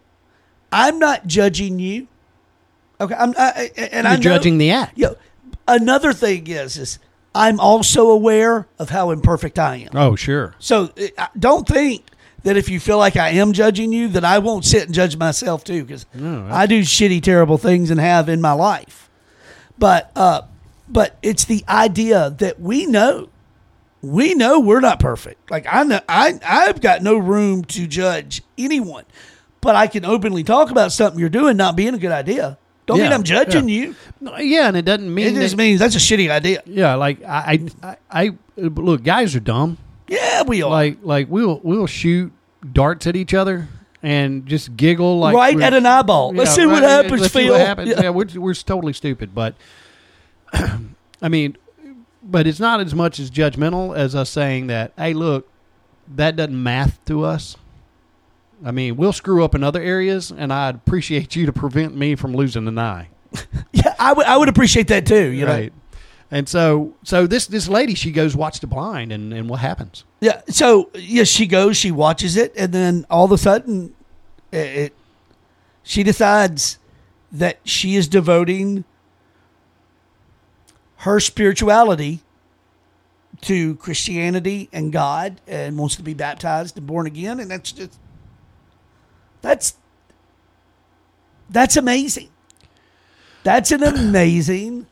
I'm 0.72 0.98
not 1.00 1.28
judging 1.28 1.80
you. 1.80 2.08
Okay, 3.02 3.14
I'm 3.16 3.34
I, 3.38 3.70
and 3.92 4.08
I'm 4.08 4.22
judging 4.22 4.58
the 4.58 4.72
act. 4.72 4.94
Yeah. 4.98 5.12
Another 5.68 6.14
thing 6.14 6.48
is, 6.48 6.78
is 6.78 7.00
I'm 7.36 7.60
also 7.60 8.10
aware 8.10 8.68
of 8.80 8.90
how 8.90 9.12
imperfect 9.12 9.60
I 9.60 9.76
am. 9.78 9.90
Oh, 9.94 10.16
sure. 10.16 10.56
So 10.60 10.92
uh, 11.18 11.28
don't 11.38 11.68
think 11.68 12.06
that 12.44 12.58
if 12.58 12.70
you 12.70 12.80
feel 12.80 12.98
like 12.98 13.16
I 13.18 13.30
am 13.32 13.54
judging 13.54 13.92
you, 13.94 14.08
that 14.10 14.24
I 14.26 14.40
won't 14.40 14.66
sit 14.66 14.86
and 14.86 14.94
judge 14.94 15.18
myself 15.18 15.64
too, 15.64 15.84
because 15.84 16.06
No, 16.14 16.48
I 16.50 16.66
do 16.66 16.82
shitty, 16.82 17.22
terrible 17.22 17.58
things 17.58 17.92
and 17.92 18.00
have 18.00 18.30
in 18.30 18.42
my 18.42 18.54
life. 18.54 19.09
But 19.80 20.12
uh, 20.16 20.42
but 20.88 21.18
it's 21.22 21.46
the 21.46 21.64
idea 21.68 22.36
that 22.40 22.60
we 22.60 22.86
know, 22.86 23.30
we 24.02 24.34
know 24.34 24.60
we're 24.60 24.82
not 24.82 25.00
perfect. 25.00 25.50
Like 25.50 25.66
I 25.70 25.84
know, 25.84 26.02
I 26.08 26.40
I've 26.46 26.82
got 26.82 27.02
no 27.02 27.18
room 27.18 27.64
to 27.66 27.88
judge 27.88 28.42
anyone, 28.58 29.06
but 29.62 29.76
I 29.76 29.88
can 29.88 30.04
openly 30.06 30.44
talk 30.44 30.70
about 30.70 30.92
something 30.92 31.20
you're 31.20 31.30
doing 31.30 31.58
not 31.58 31.76
being 31.76 31.94
a 31.94 31.98
good 31.98 32.12
idea. 32.12 32.58
Don't 32.86 32.98
mean 33.00 33.14
I'm 33.14 33.22
judging 33.24 33.70
yeah. 33.70 33.76
you. 33.76 33.96
No, 34.20 34.36
Yeah, 34.38 34.68
and 34.68 34.76
it 34.76 34.82
doesn't 34.84 35.14
mean 35.14 35.28
It 35.28 35.40
just 35.40 35.52
that- 35.56 35.58
means 35.62 35.80
that's 35.80 35.96
a 35.96 36.00
shitty 36.00 36.32
idea. 36.32 36.64
yeah. 36.66 36.96
Like 36.96 37.22
I, 37.24 37.60
I, 37.84 37.98
I, 38.12 38.24
I 38.24 38.32
look, 38.58 39.04
guys 39.04 39.36
are 39.36 39.40
dumb. 39.40 39.78
Yeah, 40.08 40.42
we 40.42 40.64
are. 40.64 40.72
Like, 40.72 40.98
like 41.04 41.28
we'll 41.30 41.62
we'll 41.64 41.86
shoot 41.86 42.32
darts 42.74 43.06
at 43.06 43.16
each 43.16 43.36
other 43.36 43.68
and 44.02 44.46
just 44.46 44.76
giggle 44.78 45.20
like 45.20 45.36
right 45.36 45.60
at 45.60 45.74
an 45.74 45.86
eyeball. 45.86 46.34
Let's 46.34 46.52
Yeah, 46.52 46.56
see 46.56 46.66
what 46.66 46.82
right, 46.84 46.90
happens, 46.90 47.22
let's 47.22 47.34
Phil. 47.34 47.44
See 47.44 47.50
what 47.50 47.62
happens. 47.62 47.90
Yeah. 47.90 48.02
Yeah, 48.04 48.10
we're 48.10 48.28
we're 48.36 48.54
totally 48.54 48.94
stupid, 48.94 49.34
but 49.36 49.56
I 50.54 51.28
mean, 51.30 51.58
but 52.24 52.48
it's 52.48 52.60
not 52.60 52.80
as 52.80 52.94
much 52.96 53.20
as 53.20 53.30
judgmental 53.30 53.96
as 53.96 54.16
us 54.16 54.30
saying 54.30 54.68
that. 54.68 54.94
Hey, 54.98 55.14
look, 55.14 55.48
that 56.16 56.36
doesn't 56.36 56.62
math 56.62 57.04
to 57.06 57.24
us. 57.24 57.56
I 58.64 58.72
mean, 58.72 58.98
we'll 58.98 59.14
screw 59.14 59.44
up 59.44 59.56
in 59.56 59.64
other 59.64 59.82
areas, 59.82 60.32
and 60.32 60.52
I'd 60.52 60.76
appreciate 60.76 61.36
you 61.36 61.46
to 61.46 61.54
prevent 61.54 61.96
me 61.96 62.16
from 62.16 62.34
losing 62.34 62.68
an 62.68 62.78
eye. 62.80 63.10
Yeah, 63.72 63.96
I 64.00 64.14
would 64.14 64.26
I 64.26 64.36
would 64.36 64.50
appreciate 64.50 64.88
that 64.88 65.06
too. 65.06 65.28
You 65.30 65.46
know, 65.46 65.52
right. 65.54 65.74
And 66.32 66.48
so, 66.48 66.94
so 67.04 67.26
this 67.26 67.48
this 67.48 67.68
lady, 67.68 67.96
she 67.96 68.12
goes 68.12 68.36
watch 68.36 68.60
the 68.60 68.68
blind, 68.68 69.12
and 69.12 69.34
and 69.34 69.50
what 69.50 69.60
happens? 69.60 70.04
Yeah. 70.20 70.42
So 70.48 70.92
yeah, 70.94 71.24
she 71.24 71.48
goes, 71.48 71.76
she 71.76 71.92
watches 71.92 72.38
it, 72.38 72.54
and 72.56 72.72
then 72.72 73.06
all 73.10 73.26
of 73.26 73.32
a 73.32 73.38
sudden, 73.38 73.96
it, 74.52 74.58
it 74.58 74.94
she 75.82 76.04
decides 76.04 76.78
that 77.32 77.60
she 77.64 77.96
is 77.96 78.08
devoting 78.08 78.84
her 80.98 81.20
spirituality 81.20 82.22
to 83.42 83.76
Christianity 83.76 84.70
and 84.72 84.92
God, 84.92 85.42
and 85.48 85.78
wants 85.78 85.96
to 85.96 86.04
be 86.04 86.14
baptized 86.14 86.78
and 86.78 86.86
born 86.86 87.08
again, 87.08 87.40
and 87.40 87.50
that's 87.50 87.72
just 87.72 87.98
that's 89.42 89.76
that's 91.50 91.76
amazing. 91.76 92.30
That's 93.44 93.72
an 93.72 93.82
amazing. 93.84 94.86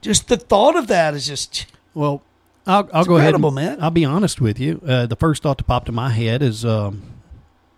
Just 0.00 0.28
the 0.28 0.36
thought 0.36 0.76
of 0.76 0.86
that 0.86 1.14
is 1.14 1.26
just 1.26 1.66
Well, 1.94 2.22
I'll, 2.66 2.88
I'll 2.92 3.04
go 3.04 3.16
ahead. 3.16 3.34
and- 3.34 3.54
man. 3.54 3.78
I'll 3.82 3.90
be 3.90 4.04
honest 4.04 4.40
with 4.40 4.58
you. 4.58 4.80
Uh, 4.86 5.06
the 5.06 5.16
first 5.16 5.42
thought 5.42 5.58
that 5.58 5.64
popped 5.64 5.88
in 5.88 5.94
my 5.94 6.10
head 6.10 6.42
is 6.42 6.64
um, 6.64 7.02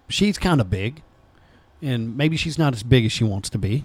she's 0.09 0.39
kind 0.39 0.61
of 0.61 0.69
big, 0.71 1.03
and 1.81 2.17
maybe 2.17 2.37
she's 2.37 2.59
not 2.59 2.73
as 2.75 2.83
big 2.83 3.05
as 3.05 3.13
she 3.13 3.25
wants 3.25 3.49
to 3.51 3.59
be. 3.59 3.85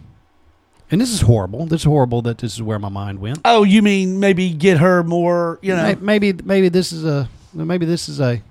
And 0.90 1.02
this 1.02 1.12
is 1.12 1.22
horrible. 1.22 1.66
This 1.66 1.82
is 1.82 1.86
horrible 1.86 2.22
that 2.24 2.38
this 2.38 2.54
is 2.54 2.62
where 2.62 2.80
my 2.80 2.90
mind 2.90 3.20
went. 3.20 3.40
oh, 3.44 3.64
you 3.64 3.82
mean 3.82 4.20
maybe 4.20 4.50
get 4.52 4.78
her 4.78 5.04
more, 5.04 5.60
you 5.62 5.76
know? 5.76 5.96
Maybe 6.00 6.32
maybe 6.32 6.70
this 6.70 6.94
is 6.94 7.04
a 7.04 7.28
maybe 7.54 7.86
this 7.86 8.08
is 8.08 8.22
a 8.22 8.42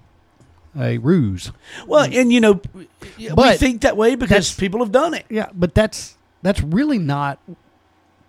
a 0.79 0.99
ruse. 0.99 1.51
Well, 1.87 2.05
and 2.13 2.31
you 2.31 2.41
know, 2.41 2.61
we 3.17 3.57
think 3.57 3.81
that 3.83 3.97
way 3.97 4.17
because 4.17 4.55
people 4.55 4.81
have 4.81 4.93
done 4.93 5.15
it. 5.15 5.25
Yeah, 5.31 5.49
but 5.55 5.75
that's 5.75 6.17
that's 6.43 6.61
really 6.63 6.99
not. 6.99 7.39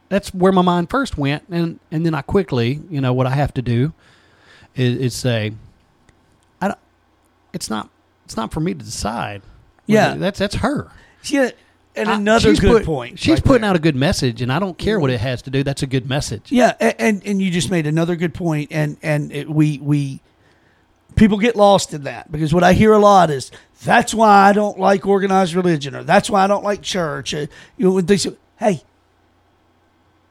That's 0.10 0.34
where 0.34 0.51
my 0.51 0.62
mind 0.62 0.89
first 0.89 1.18
went, 1.18 1.43
and 1.49 1.80
and 1.91 2.05
then 2.05 2.14
I 2.14 2.22
quickly, 2.22 2.80
you 2.89 3.01
know, 3.01 3.14
what 3.14 3.28
I 3.28 3.32
have 3.32 3.53
to 3.55 3.62
do 3.62 3.93
is, 4.76 4.97
is 4.97 5.14
say, 5.16 5.53
I 6.62 6.68
don't. 6.70 6.80
It's 7.53 7.70
not. 7.70 7.89
It's 8.26 8.38
not 8.38 8.51
for 8.51 8.60
me 8.60 8.74
to 8.74 8.84
decide. 8.84 9.41
Yeah. 9.86 10.16
that's 10.16 10.39
that's 10.39 10.55
her. 10.55 10.91
Yeah, 11.24 11.51
and 11.95 12.10
another 12.10 12.49
she's 12.49 12.60
good 12.60 12.72
put- 12.78 12.86
point. 12.86 13.20
She's 13.20 13.36
right 13.36 13.43
putting 13.43 13.62
there. 13.62 13.70
out 13.72 13.76
a 13.76 13.80
good 13.80 13.95
message, 13.95 14.41
and 14.41 14.51
I 14.51 14.60
don't 14.60 14.78
care 14.78 14.99
what 14.99 15.10
it 15.10 15.20
has 15.20 15.41
to 15.43 15.49
do. 15.49 15.64
That's 15.64 15.84
a 15.84 15.88
good 15.88 16.08
message. 16.08 16.51
Yeah, 16.51 16.74
a- 16.80 16.99
and 17.01 17.22
and 17.26 17.41
you 17.41 17.51
just 17.51 17.70
made 17.72 17.88
another 17.88 18.16
good 18.16 18.34
point, 18.34 18.72
and 18.72 18.97
and 19.01 19.32
it, 19.32 19.49
we 19.49 19.78
we 19.80 20.22
people 21.16 21.38
get 21.38 21.55
lost 21.55 21.93
in 21.93 22.03
that 22.03 22.32
because 22.32 22.53
what 22.53 22.64
I 22.64 22.74
hear 22.74 22.93
a 22.93 22.99
lot 22.99 23.30
is 23.30 23.51
that's 23.84 24.14
why 24.14 24.47
I 24.49 24.53
don't 24.53 24.80
like 24.80 25.05
organized 25.05 25.53
religion, 25.55 25.95
or 25.95 26.03
that's 26.03 26.30
why 26.30 26.43
I 26.43 26.47
don't 26.47 26.64
like 26.64 26.82
church. 26.82 27.34
Uh, 27.34 27.47
You 27.78 27.86
know, 27.89 28.01
they 28.01 28.18
say, 28.18 28.36
hey, 28.58 28.84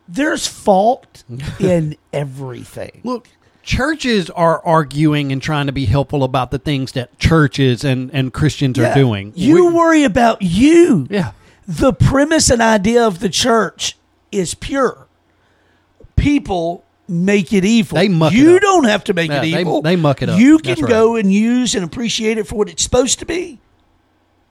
there's 0.08 0.46
fault 0.46 1.24
in 1.60 1.96
everything. 2.12 3.00
Look, 3.04 3.28
churches 3.62 4.30
are 4.30 4.60
arguing 4.64 5.32
and 5.32 5.42
trying 5.42 5.66
to 5.66 5.72
be 5.72 5.86
helpful 5.86 6.22
about 6.24 6.50
the 6.50 6.58
things 6.58 6.92
that 6.92 7.18
churches 7.18 7.84
and 7.84 8.10
and 8.12 8.32
Christians 8.32 8.78
Yeah. 8.78 8.92
are 8.92 8.94
doing. 8.94 9.32
You 9.34 9.66
We- 9.66 9.72
worry 9.72 10.04
about 10.04 10.42
you. 10.42 11.06
yeah. 11.10 11.32
the 11.68 11.92
premise 11.92 12.48
and 12.48 12.62
idea 12.62 13.04
of 13.04 13.18
the 13.18 13.28
church 13.28 13.96
is 14.30 14.54
pure. 14.54 15.08
People 16.14 16.84
make 17.08 17.52
it 17.52 17.64
evil. 17.64 17.96
They 17.96 18.08
muck 18.08 18.32
it 18.32 18.36
you 18.36 18.58
don't 18.60 18.84
have 18.84 19.02
to 19.04 19.14
make 19.14 19.30
Yeah, 19.30 19.42
it 19.42 19.46
evil. 19.60 19.82
they 19.82 19.96
muck 19.96 20.22
it 20.22 20.28
up. 20.28 20.38
You 20.40 20.58
can 20.58 20.80
right. 20.80 20.88
go 20.88 21.16
and 21.16 21.32
use 21.32 21.74
and 21.74 21.84
appreciate 21.84 22.38
it 22.38 22.46
for 22.46 22.54
what 22.56 22.68
it's 22.68 22.82
supposed 22.82 23.18
to 23.20 23.26
be. 23.26 23.58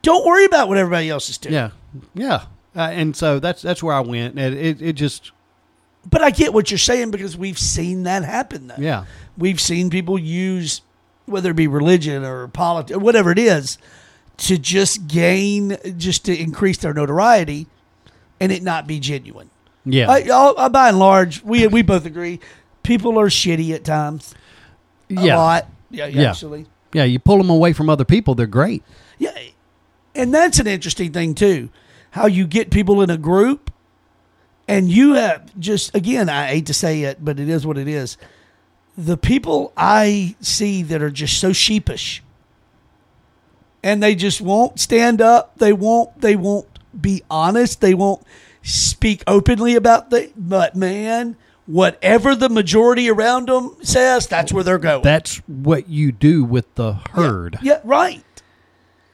Don't 0.02 0.24
worry 0.26 0.44
about 0.44 0.68
what 0.68 0.76
everybody 0.78 1.08
else 1.10 1.28
is 1.28 1.38
doing. 1.38 1.54
Yeah, 1.54 1.70
yeah, 2.14 2.42
uh, 2.76 2.90
and 2.92 3.16
so 3.16 3.38
that's 3.40 3.62
that's 3.62 3.82
where 3.82 3.94
I 3.94 4.00
went. 4.00 4.38
It 4.38 4.54
it, 4.54 4.82
it 4.82 4.92
just 4.92 5.32
But 6.08 6.22
I 6.22 6.30
get 6.30 6.54
what 6.54 6.70
you're 6.70 6.78
saying 6.78 7.10
because 7.10 7.36
we've 7.36 7.58
seen 7.58 8.04
that 8.04 8.22
happen. 8.24 8.68
Though. 8.68 8.76
yeah, 8.78 9.04
We've 9.36 9.60
seen 9.60 9.90
people 9.90 10.18
use 10.18 10.80
whether 11.26 11.50
it 11.50 11.56
be 11.56 11.66
religion 11.66 12.24
or 12.24 12.46
politics, 12.48 12.96
or 12.96 13.00
whatever 13.00 13.32
it 13.32 13.38
is, 13.38 13.78
to 14.36 14.56
just 14.56 15.08
gain, 15.08 15.76
just 15.96 16.24
to 16.26 16.38
increase 16.40 16.78
their 16.78 16.94
notoriety, 16.94 17.66
and 18.38 18.52
it 18.52 18.62
not 18.62 18.86
be 18.86 19.00
genuine. 19.00 19.50
yeah, 19.84 20.08
I, 20.08 20.54
I, 20.56 20.68
by 20.68 20.88
and 20.90 20.98
large, 21.00 21.42
we 21.42 21.66
we 21.66 21.82
both 21.82 22.06
agree. 22.06 22.38
People 22.84 23.18
are 23.18 23.26
shitty 23.28 23.74
at 23.74 23.82
times. 23.84 24.34
A 25.10 25.14
yeah, 25.14 25.36
lot. 25.36 25.66
Yeah, 25.90 26.06
Yeah. 26.06 26.30
actually. 26.30 26.66
yeah. 26.92 27.02
You 27.04 27.18
pull 27.18 27.38
them 27.38 27.50
away 27.50 27.72
from 27.72 27.90
other 27.90 28.04
people, 28.04 28.34
they're 28.36 28.46
great. 28.46 28.84
Yeah, 29.18 29.36
and 30.14 30.32
that's 30.32 30.60
an 30.60 30.66
interesting 30.68 31.12
thing 31.12 31.34
too. 31.34 31.70
How 32.12 32.26
you 32.26 32.46
get 32.46 32.70
people 32.70 33.02
in 33.02 33.10
a 33.10 33.18
group, 33.18 33.65
and 34.68 34.90
you 34.90 35.14
have 35.14 35.58
just 35.58 35.94
again, 35.94 36.28
I 36.28 36.46
hate 36.48 36.66
to 36.66 36.74
say 36.74 37.02
it, 37.02 37.24
but 37.24 37.38
it 37.38 37.48
is 37.48 37.66
what 37.66 37.78
it 37.78 37.88
is. 37.88 38.16
The 38.98 39.16
people 39.16 39.72
I 39.76 40.36
see 40.40 40.82
that 40.84 41.02
are 41.02 41.10
just 41.10 41.38
so 41.38 41.52
sheepish, 41.52 42.22
and 43.82 44.02
they 44.02 44.14
just 44.14 44.40
won't 44.40 44.80
stand 44.80 45.20
up. 45.20 45.58
They 45.58 45.72
won't. 45.72 46.20
They 46.20 46.36
won't 46.36 46.66
be 46.98 47.22
honest. 47.30 47.80
They 47.80 47.94
won't 47.94 48.22
speak 48.62 49.22
openly 49.26 49.74
about 49.74 50.10
the. 50.10 50.32
But 50.36 50.74
man, 50.74 51.36
whatever 51.66 52.34
the 52.34 52.48
majority 52.48 53.10
around 53.10 53.48
them 53.48 53.76
says, 53.82 54.26
that's 54.26 54.52
where 54.52 54.64
they're 54.64 54.78
going. 54.78 55.02
That's 55.02 55.36
what 55.46 55.88
you 55.88 56.10
do 56.10 56.42
with 56.42 56.74
the 56.76 56.94
herd. 57.12 57.58
yeah, 57.62 57.80
right. 57.84 58.24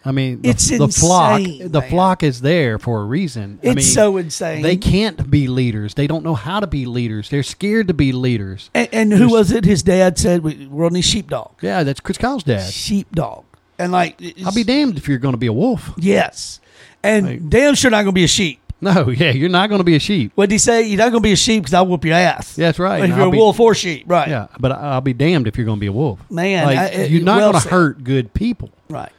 I 0.05 0.13
mean, 0.13 0.43
the, 0.43 0.49
It's 0.49 0.69
the 0.69 0.89
flock. 0.89 1.41
insane, 1.41 1.71
The 1.71 1.81
man. 1.81 1.91
flock 1.91 2.23
is 2.23 2.41
there 2.41 2.79
for 2.79 3.01
a 3.01 3.05
reason. 3.05 3.59
I 3.63 3.69
It's 3.69 3.77
mean, 3.77 3.85
so 3.85 4.17
insane. 4.17 4.63
They 4.63 4.77
can't 4.77 5.31
be 5.31 5.47
leaders. 5.47 5.95
They 5.95 6.07
don't 6.07 6.25
know 6.25 6.35
how 6.35 6.61
to 6.61 6.67
be 6.67 6.87
leaders. 6.87 7.29
They're 7.31 7.43
scared 7.43 7.89
to 7.89 7.95
be 7.95 8.13
leaders. 8.13 8.71
And, 8.75 8.89
and 8.93 9.13
who 9.13 9.29
was 9.29 9.53
it? 9.53 9.65
His 9.65 9.83
dad 9.83 10.19
said 10.19 10.43
we- 10.43 10.67
we're 10.67 10.87
on 10.87 10.93
these 10.93 11.05
sheepdog. 11.05 11.53
Yeah, 11.61 11.85
that's 11.85 12.01
Chris 12.01 12.19
Kyle's 12.19 12.43
dad. 12.43 12.71
Sheepdog. 12.73 13.45
And 13.79 13.93
like, 13.93 14.21
I'll 14.45 14.53
be 14.53 14.65
damned 14.65 14.97
if 14.99 15.09
you're 15.09 15.19
going 15.19 15.35
to 15.35 15.39
be 15.39 15.47
a 15.47 15.53
wolf. 15.53 15.93
Yes. 15.97 16.61
And 17.03 17.27
Like- 17.27 17.49
damn 17.49 17.75
sure 17.75 17.91
not 17.91 17.99
going 18.03 18.07
to 18.07 18.13
be 18.13 18.25
a 18.25 18.29
sheep. 18.29 18.59
No, 18.83 19.11
yeah, 19.11 19.31
you're 19.31 19.49
not 19.49 19.69
going 19.69 19.79
to 19.79 19.85
be 19.85 19.95
a 19.95 20.01
sheep. 20.01 20.33
What 20.35 20.49
did 20.49 20.55
he 20.57 20.59
say? 20.59 20.83
You're 20.83 20.99
not 20.99 21.11
going 21.13 21.23
to 21.23 21.27
be 21.29 21.31
a 21.31 21.37
sheep 21.37 21.63
because 21.63 21.73
I'll 21.73 21.87
whoop 21.87 22.05
your 22.05 22.17
ass. 22.17 22.59
Yeah, 22.59 22.67
that's 22.67 22.81
right. 22.81 22.99
Like 22.99 23.11
if 23.11 23.15
you're 23.15 23.23
I'll 23.23 23.29
a 23.29 23.31
be- 23.31 23.39
wolf 23.39 23.61
or 23.61 23.77
sheep. 23.77 24.07
Right. 24.09 24.27
Yeah, 24.27 24.49
but 24.59 24.73
I'll 24.73 25.01
be 25.01 25.13
damned 25.13 25.47
if 25.47 25.57
you're 25.57 25.65
going 25.67 25.77
to 25.77 25.81
be 25.81 25.87
a 25.87 25.93
wolf. 25.93 26.19
Man, 26.29 26.65
like, 26.67 26.79
I- 26.79 26.87
it- 26.87 27.11
you're 27.13 27.23
not 27.23 27.37
well 27.37 27.53
going 27.53 27.63
to 27.63 27.69
hurt 27.69 28.03
good 28.03 28.35
people. 28.35 28.71
Right. 28.91 29.13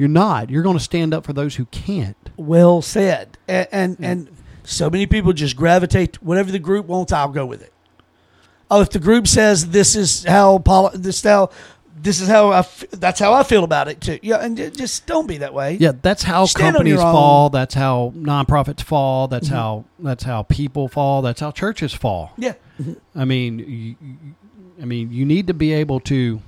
You're 0.00 0.08
not. 0.08 0.48
You're 0.48 0.62
going 0.62 0.78
to 0.78 0.82
stand 0.82 1.12
up 1.12 1.26
for 1.26 1.34
those 1.34 1.56
who 1.56 1.66
can't. 1.66 2.16
Well 2.38 2.80
said. 2.80 3.36
And, 3.46 3.68
and, 3.70 3.96
and 4.00 4.28
so 4.64 4.88
many 4.88 5.06
people 5.06 5.34
just 5.34 5.56
gravitate, 5.56 6.22
whatever 6.22 6.50
the 6.50 6.58
group 6.58 6.86
wants, 6.86 7.12
I'll 7.12 7.28
go 7.28 7.44
with 7.44 7.60
it. 7.60 7.70
Oh, 8.70 8.80
if 8.80 8.88
the 8.88 8.98
group 8.98 9.28
says 9.28 9.70
this 9.70 9.94
is 9.94 10.24
how, 10.24 10.56
poli- 10.58 10.96
this 10.96 11.22
how, 11.22 11.50
this 11.94 12.18
is 12.22 12.28
how 12.28 12.48
I, 12.48 12.60
f- 12.60 12.86
that's 12.92 13.20
how 13.20 13.34
I 13.34 13.42
feel 13.42 13.62
about 13.62 13.88
it 13.88 14.00
too. 14.00 14.18
Yeah. 14.22 14.36
And 14.36 14.56
just 14.56 15.04
don't 15.06 15.26
be 15.26 15.36
that 15.36 15.52
way. 15.52 15.76
Yeah, 15.78 15.92
that's 16.00 16.22
how 16.22 16.46
Stand 16.46 16.76
companies 16.76 16.94
own. 16.94 17.04
Mm-hmm. 17.04 17.12
fall. 17.12 17.50
That's 17.50 17.74
how 17.74 18.14
nonprofits 18.16 18.82
fall. 18.82 19.28
That's 19.28 19.48
how 19.48 19.84
that's 19.98 20.24
how 20.24 20.44
people 20.44 20.88
fall. 20.88 21.20
That's 21.20 21.40
how 21.40 21.50
churches 21.50 21.92
fall. 21.92 22.32
Yeah. 22.38 22.54
I 23.14 23.26
mean, 23.26 23.58
you- 23.58 23.96
I 24.80 24.86
mean, 24.86 25.12
you 25.12 25.26
need 25.26 25.48
to 25.48 25.52
be 25.52 25.74
able 25.74 26.00
to 26.00 26.40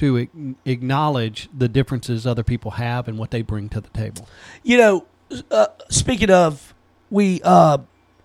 to 0.00 0.56
acknowledge 0.64 1.50
the 1.56 1.68
differences 1.68 2.26
other 2.26 2.42
people 2.42 2.72
have 2.72 3.06
and 3.06 3.18
what 3.18 3.30
they 3.30 3.42
bring 3.42 3.68
to 3.68 3.82
the 3.82 3.90
table. 3.90 4.26
You 4.62 4.78
know, 4.78 5.06
uh, 5.50 5.66
speaking 5.90 6.30
of, 6.30 6.74
we, 7.10 7.42
uh, 7.44 7.78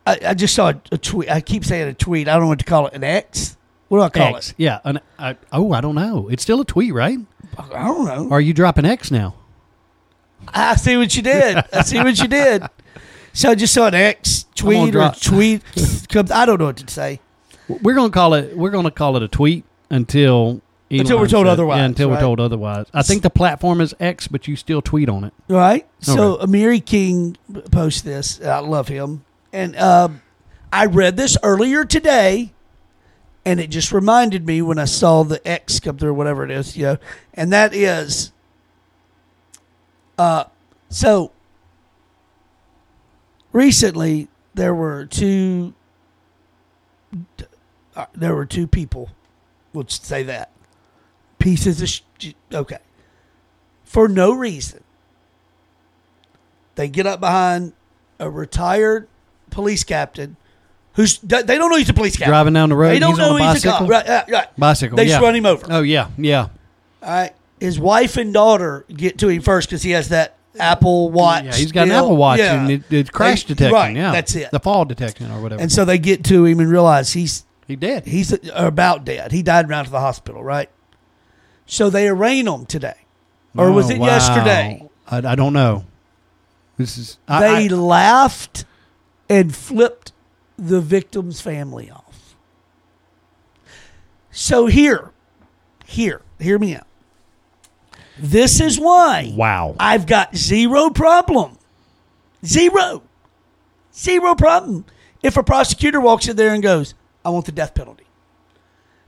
I, 0.08 0.20
I 0.28 0.34
just 0.36 0.56
saw 0.56 0.70
a, 0.70 0.82
a 0.94 0.98
tweet. 0.98 1.30
I 1.30 1.42
keep 1.42 1.66
saying 1.66 1.90
a 1.90 1.94
tweet. 1.94 2.30
I 2.30 2.34
don't 2.34 2.44
know 2.44 2.48
what 2.48 2.60
to 2.60 2.66
call 2.66 2.88
it. 2.88 2.94
An 2.94 3.04
X? 3.04 3.58
What 3.90 3.98
do 3.98 4.04
I 4.04 4.10
call 4.10 4.38
X, 4.38 4.54
yeah. 4.58 4.80
An, 4.86 5.02
I, 5.20 5.36
oh, 5.52 5.74
I 5.74 5.82
don't 5.82 5.96
know. 5.96 6.30
It's 6.30 6.44
still 6.44 6.62
a 6.62 6.66
tweet, 6.66 6.94
right? 6.94 7.20
I 7.58 7.86
don't 7.86 8.06
know. 8.06 8.30
Are 8.32 8.42
you 8.42 8.54
dropping 8.54 8.86
X 8.86 9.12
now? 9.12 9.36
I 10.48 10.76
see 10.76 10.96
what 10.96 11.14
you 11.14 11.24
did. 11.24 11.58
I 11.74 11.82
see 11.82 11.98
what 11.98 12.18
you 12.20 12.28
did. 12.28 12.64
So 13.34 13.50
I 13.50 13.56
just 13.56 13.74
saw 13.74 13.88
an 13.88 13.96
X 13.96 14.46
tweet 14.56 14.96
or 14.96 15.12
tweet. 15.20 15.62
I 16.32 16.46
don't 16.46 16.58
know 16.58 16.68
what 16.68 16.78
to 16.78 16.88
say. 16.90 17.20
We're 17.68 17.94
gonna 17.94 18.10
call 18.10 18.34
it. 18.34 18.56
We're 18.56 18.70
gonna 18.70 18.92
call 18.92 19.18
it 19.18 19.24
a 19.24 19.28
tweet 19.28 19.66
until 19.90 20.62
Until 20.92 21.18
we're 21.20 21.28
told 21.28 21.48
says- 21.48 21.54
otherwise, 21.54 21.78
Yeah, 21.80 21.86
until 21.86 22.10
right? 22.10 22.16
we're 22.16 22.22
told 22.22 22.40
otherwise. 22.40 22.86
I 22.94 23.02
think 23.02 23.24
the 23.24 23.30
platform 23.32 23.82
is 23.82 23.96
X, 24.00 24.28
but 24.28 24.48
you 24.48 24.56
still 24.56 24.82
tweet 24.82 25.10
on 25.10 25.24
it. 25.24 25.34
Right. 25.48 25.88
So 26.00 26.36
Okay. 26.38 26.46
Amiri 26.46 26.86
King 26.86 27.38
posts 27.72 28.02
this. 28.02 28.40
I 28.42 28.60
love 28.60 28.88
him, 28.88 29.26
and 29.52 29.76
um, 29.78 30.22
I 30.72 30.86
read 30.86 31.18
this 31.18 31.38
earlier 31.42 31.86
today, 31.86 32.54
and 33.46 33.60
it 33.60 33.72
just 33.72 33.92
reminded 33.92 34.46
me 34.46 34.62
when 34.62 34.78
I 34.78 34.86
saw 34.86 35.24
the 35.24 35.46
X 35.48 35.80
come 35.80 35.98
through, 35.98 36.14
whatever 36.14 36.44
it 36.44 36.52
is, 36.52 36.78
you 36.78 36.84
know, 36.84 36.98
and 37.34 37.52
that 37.52 37.74
is, 37.74 38.32
uh, 40.20 40.44
so 40.90 41.32
recently 43.52 44.28
there 44.54 44.74
were 44.76 45.06
two, 45.06 45.74
uh, 47.96 48.06
there 48.14 48.36
were 48.36 48.46
two 48.46 48.68
people, 48.68 49.10
let's 49.74 50.00
say 50.06 50.24
that 50.24 50.50
pieces 51.46 51.82
of 51.82 51.88
sh- 51.90 52.32
okay, 52.52 52.80
for 53.84 54.08
no 54.08 54.34
reason. 54.34 54.82
They 56.76 56.88
get 56.90 57.06
up 57.06 57.20
behind 57.20 57.74
a 58.20 58.30
retired 58.30 59.08
police 59.52 59.84
captain 59.84 60.36
who's 60.94 61.20
they 61.20 61.44
don't 61.44 61.70
know 61.70 61.78
he's 61.78 61.90
a 61.90 61.94
police 61.94 62.14
captain. 62.18 62.30
Driving 62.32 62.54
down 62.54 62.70
the 62.70 62.76
road, 62.76 62.90
They 62.92 63.00
don't 63.00 63.12
he's 63.12 63.20
on 63.20 63.40
a 63.42 63.54
he's 63.54 63.64
a 63.64 63.68
cop. 63.68 63.80
bicycle? 63.82 63.88
Right, 63.88 64.08
right, 64.08 64.32
right. 64.32 64.60
Bicycle. 64.60 64.98
They 64.98 65.04
yeah. 65.04 65.10
just 65.12 65.22
run 65.22 65.36
him 65.36 65.46
over. 65.46 65.66
Oh 65.70 65.82
yeah, 65.82 66.10
yeah. 66.18 66.48
All 67.02 67.10
right. 67.10 67.34
His 67.60 67.80
wife 67.80 68.18
and 68.18 68.34
daughter 68.34 68.86
get 68.94 69.18
to 69.20 69.30
him 69.30 69.42
first 69.42 69.70
because 69.70 69.84
he 69.84 69.92
has 69.92 70.10
that 70.10 70.36
Apple 70.60 71.12
Watch. 71.12 71.46
Yeah, 71.46 71.54
he's 71.56 71.72
got 71.72 71.88
an. 71.88 71.92
Apple 71.94 72.18
Watch 72.18 72.40
Yeah. 72.40 72.62
and 72.62 72.72
it, 72.72 72.84
it's 72.92 73.10
crash 73.10 73.44
They- 73.44 73.54
detection. 73.54 73.74
Right. 73.74 73.96
Yeah, 73.96 74.12
That's 74.12 74.36
it. 74.36 74.52
The 74.52 74.60
fall 74.60 74.84
detection 74.84 75.32
or 75.32 75.42
whatever. 75.42 75.62
and 75.62 75.72
so 75.72 75.86
they 75.86 75.98
get 76.00 76.24
to 76.26 76.44
him 76.46 76.60
and 76.60 76.70
realize 76.70 77.14
he's 77.14 77.46
he 77.68 77.76
did. 77.78 78.06
he's 78.06 78.38
about 78.54 79.06
dead. 79.06 79.32
He 79.32 79.42
died 79.44 79.70
around 79.70 79.86
to 79.86 79.92
the 79.92 80.00
hospital, 80.02 80.44
right? 80.44 80.70
So 81.66 81.90
they 81.90 82.08
arraign 82.08 82.48
him 82.48 82.66
today, 82.66 82.96
or 83.58 83.72
was 83.72 83.90
Oh, 83.90 83.94
it 83.96 84.00
wow. 84.00 84.06
yesterday? 84.08 84.88
I, 85.08 85.18
I 85.18 85.36
don't 85.36 85.54
know. 85.54 85.86
This 86.78 86.98
is 86.98 87.18
I, 87.28 87.40
They 87.40 87.66
I- 87.76 87.78
laughed 87.78 88.66
and 89.30 89.56
flipped 89.56 90.12
the 90.58 90.80
victim's 90.82 91.42
family 91.42 91.90
off. 91.90 92.36
So 94.32 94.68
here, 94.68 95.12
here, 95.86 96.22
hear 96.40 96.60
me 96.60 96.76
out. 96.76 96.88
This 98.18 98.60
is 98.62 98.80
why 98.80 99.34
wow. 99.36 99.76
I've 99.80 100.06
got 100.06 100.36
zero 100.36 100.90
problem. 100.90 101.58
Zero. 102.46 103.02
Zero 103.94 104.36
problem. 104.36 104.86
If 105.24 105.36
a 105.38 105.44
prosecutor 105.44 106.00
walks 106.00 106.28
in 106.28 106.36
there 106.36 106.54
and 106.54 106.62
goes, 106.62 106.94
I 107.24 107.30
want 107.30 107.46
the 107.46 107.52
death 107.52 107.74
penalty. 107.74 108.05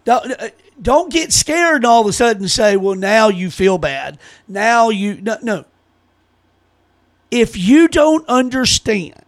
Don't, 0.08 0.42
uh, 0.42 0.50
don't 0.82 1.12
get 1.12 1.34
scared 1.34 1.76
and 1.78 1.86
all 1.86 2.00
of 2.00 2.08
a 2.08 2.14
sudden 2.14 2.48
say, 2.48 2.78
well, 2.78 2.96
now 2.96 3.28
you 3.28 3.52
feel 3.52 3.78
bad. 3.78 4.18
Now 4.48 4.88
you. 4.88 5.20
No, 5.20 5.38
no. 5.42 5.66
If 7.30 7.58
you 7.58 7.90
don't 7.90 8.26
understand 8.30 9.22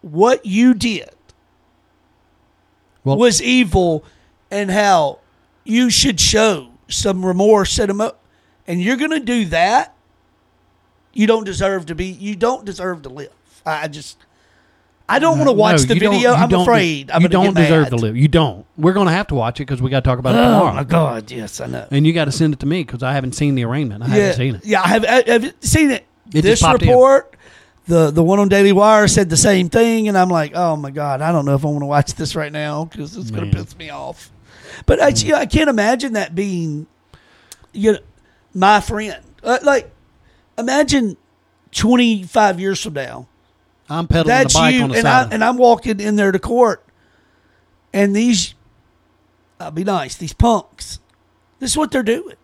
what 0.00 0.44
you 0.44 0.74
did 0.74 1.10
Well- 3.04 3.16
was 3.16 3.40
evil 3.40 4.04
and 4.50 4.72
how 4.72 5.20
you 5.62 5.88
should 5.88 6.18
show 6.18 6.70
some 6.88 7.24
remorse 7.24 7.78
and 7.78 7.90
emo- 7.92 8.16
and 8.66 8.82
you're 8.82 8.96
going 8.96 9.12
to 9.12 9.20
do 9.20 9.44
that, 9.46 9.94
you 11.12 11.28
don't 11.28 11.44
deserve 11.44 11.86
to 11.86 11.94
be. 11.94 12.06
You 12.06 12.34
don't 12.34 12.64
deserve 12.64 13.02
to 13.02 13.08
live. 13.08 13.30
I 13.64 13.86
just. 13.86 14.18
I 15.08 15.18
don't 15.18 15.36
want 15.38 15.48
to 15.48 15.52
watch 15.52 15.80
No, 15.82 15.94
the 15.94 15.98
video. 15.98 16.32
I'm 16.32 16.52
afraid. 16.52 17.10
I'm 17.10 17.20
you 17.22 17.28
don't 17.28 17.54
deserve 17.54 17.90
to 17.90 17.96
live. 17.96 18.16
You 18.16 18.26
don't. 18.28 18.64
We're 18.78 18.94
going 18.94 19.06
to 19.06 19.12
have 19.12 19.26
to 19.28 19.34
watch 19.34 19.60
it 19.60 19.66
because 19.66 19.82
we 19.82 19.90
got 19.90 20.02
to 20.02 20.08
talk 20.08 20.18
about 20.18 20.34
it 20.34 20.38
Oh 20.38 20.58
tomorrow. 20.60 20.74
my 20.74 20.84
god! 20.84 21.30
Yes, 21.30 21.60
I 21.60 21.66
know. 21.66 21.86
And 21.90 22.06
you 22.06 22.12
got 22.14 22.24
to 22.24 22.32
send 22.32 22.54
it 22.54 22.60
to 22.60 22.66
me 22.66 22.82
because 22.84 23.02
I 23.02 23.12
haven't 23.12 23.32
seen 23.32 23.54
the 23.54 23.64
arraignment. 23.64 24.02
I 24.02 24.06
yeah, 24.08 24.14
haven't 24.14 24.36
seen 24.36 24.54
it. 24.56 24.64
yeah. 24.64 24.82
I 24.82 24.88
have. 24.88 25.04
I, 25.04 25.22
have 25.30 25.54
seen 25.60 25.90
it. 25.90 26.06
It 26.32 26.40
this 26.42 26.62
in. 26.64 26.72
report, 26.72 27.36
the 27.86 28.10
the 28.10 28.22
one 28.22 28.38
on 28.40 28.48
Daily 28.48 28.72
Wire 28.72 29.06
said 29.06 29.28
the 29.28 29.36
same 29.36 29.68
thing, 29.68 30.08
and 30.08 30.16
I'm 30.16 30.30
like, 30.30 30.52
oh 30.54 30.74
my 30.76 30.90
god, 30.90 31.20
I 31.20 31.32
don't 31.32 31.44
know 31.44 31.54
if 31.54 31.64
I 31.64 31.68
want 31.68 31.82
to 31.82 31.86
watch 31.86 32.14
this 32.14 32.34
right 32.34 32.50
now 32.50 32.86
because 32.86 33.14
it's 33.16 33.30
going 33.30 33.50
to 33.50 33.56
piss 33.56 33.76
me 33.76 33.90
off. 33.90 34.30
But 34.86 35.02
I, 35.02 35.08
you 35.08 35.32
know, 35.32 35.38
I 35.38 35.46
can't 35.46 35.68
imagine 35.68 36.14
that 36.14 36.34
being, 36.34 36.86
you 37.72 37.92
know, 37.92 37.98
my 38.54 38.80
friend. 38.80 39.22
Uh, 39.42 39.58
like, 39.62 39.90
imagine 40.56 41.18
25 41.72 42.58
years 42.58 42.82
from 42.82 42.94
now. 42.94 43.28
I'm 43.88 44.06
pedaling 44.06 44.28
That's 44.28 44.54
the 44.54 44.60
bike 44.60 44.74
you, 44.74 44.82
on 44.82 44.88
the 44.90 44.96
and 44.96 45.02
side. 45.02 45.32
I 45.32 45.34
and 45.34 45.44
I'm 45.44 45.56
walking 45.56 46.00
in 46.00 46.16
there 46.16 46.32
to 46.32 46.38
court, 46.38 46.84
and 47.92 48.14
these, 48.14 48.54
I'll 49.60 49.70
be 49.70 49.84
nice. 49.84 50.16
These 50.16 50.32
punks, 50.32 51.00
this 51.58 51.72
is 51.72 51.76
what 51.76 51.90
they're 51.90 52.02
doing. 52.02 52.36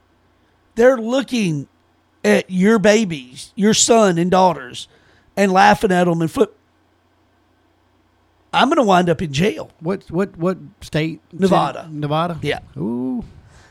They're 0.75 0.99
looking 0.99 1.69
at 2.25 2.51
your 2.51 2.79
babies, 2.79 3.53
your 3.57 3.75
son 3.75 4.19
and 4.19 4.31
daughters, 4.31 4.89
and 5.37 5.53
laughing 5.53 5.93
at 5.93 6.05
them 6.05 6.21
and 6.21 6.31
foot. 6.31 6.55
I'm 8.53 8.69
going 8.69 8.77
to 8.77 8.83
wind 8.83 9.09
up 9.09 9.23
in 9.23 9.33
jail. 9.33 9.71
what 9.81 10.11
what 10.11 10.37
what 10.37 10.59
state? 10.81 11.21
Nevada. 11.33 11.89
Nevada. 11.91 12.39
Yeah. 12.43 12.61
Ooh. 12.77 13.25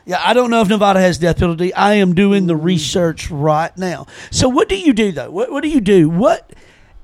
Yeah, 0.06 0.20
I 0.24 0.32
don't 0.32 0.50
know 0.50 0.62
if 0.62 0.68
Nevada 0.68 0.98
has 0.98 1.18
death 1.18 1.38
penalty. 1.38 1.72
I 1.74 1.94
am 1.94 2.14
doing 2.14 2.46
the 2.46 2.56
research 2.56 3.30
right 3.30 3.76
now. 3.76 4.06
So, 4.30 4.48
what 4.48 4.68
do 4.68 4.76
you 4.76 4.92
do 4.92 5.12
though? 5.12 5.30
What, 5.30 5.52
what 5.52 5.62
do 5.62 5.68
you 5.68 5.80
do? 5.80 6.08
What 6.08 6.52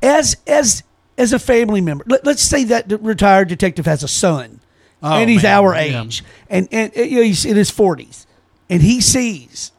as 0.07 0.37
as 0.47 0.83
as 1.19 1.33
a 1.33 1.39
family 1.39 1.81
member? 1.81 2.05
Let, 2.09 2.27
us 2.27 2.41
say 2.41 2.65
that 2.65 2.89
the 2.89 2.99
retired 2.99 3.49
detective 3.49 3.87
has 3.87 4.03
a 4.03 4.09
son, 4.09 4.61
Oh, 5.03 5.13
and 5.15 5.29
he's 5.29 5.43
man, 5.43 5.59
our 5.59 5.75
yeah. 5.75 6.03
age, 6.03 6.25
and 6.49 6.69
and 6.73 6.93
you 6.97 7.17
know, 7.17 7.23
he's 7.23 7.45
in 7.45 7.57
his 7.57 7.71
forties, 7.71 8.27
and 8.71 8.83
he 8.83 9.01
sees 9.01 9.73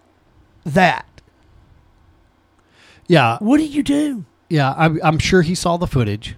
that. 0.66 1.06
Yeah. 3.08 3.38
What 3.40 3.58
do 3.58 3.66
you 3.66 3.84
do? 3.84 4.26
Yeah. 4.50 4.74
I'm, 4.78 5.00
I'm 5.04 5.20
sure 5.20 5.42
he 5.42 5.56
saw 5.56 5.78
the 5.78 5.88
footage. 5.88 6.36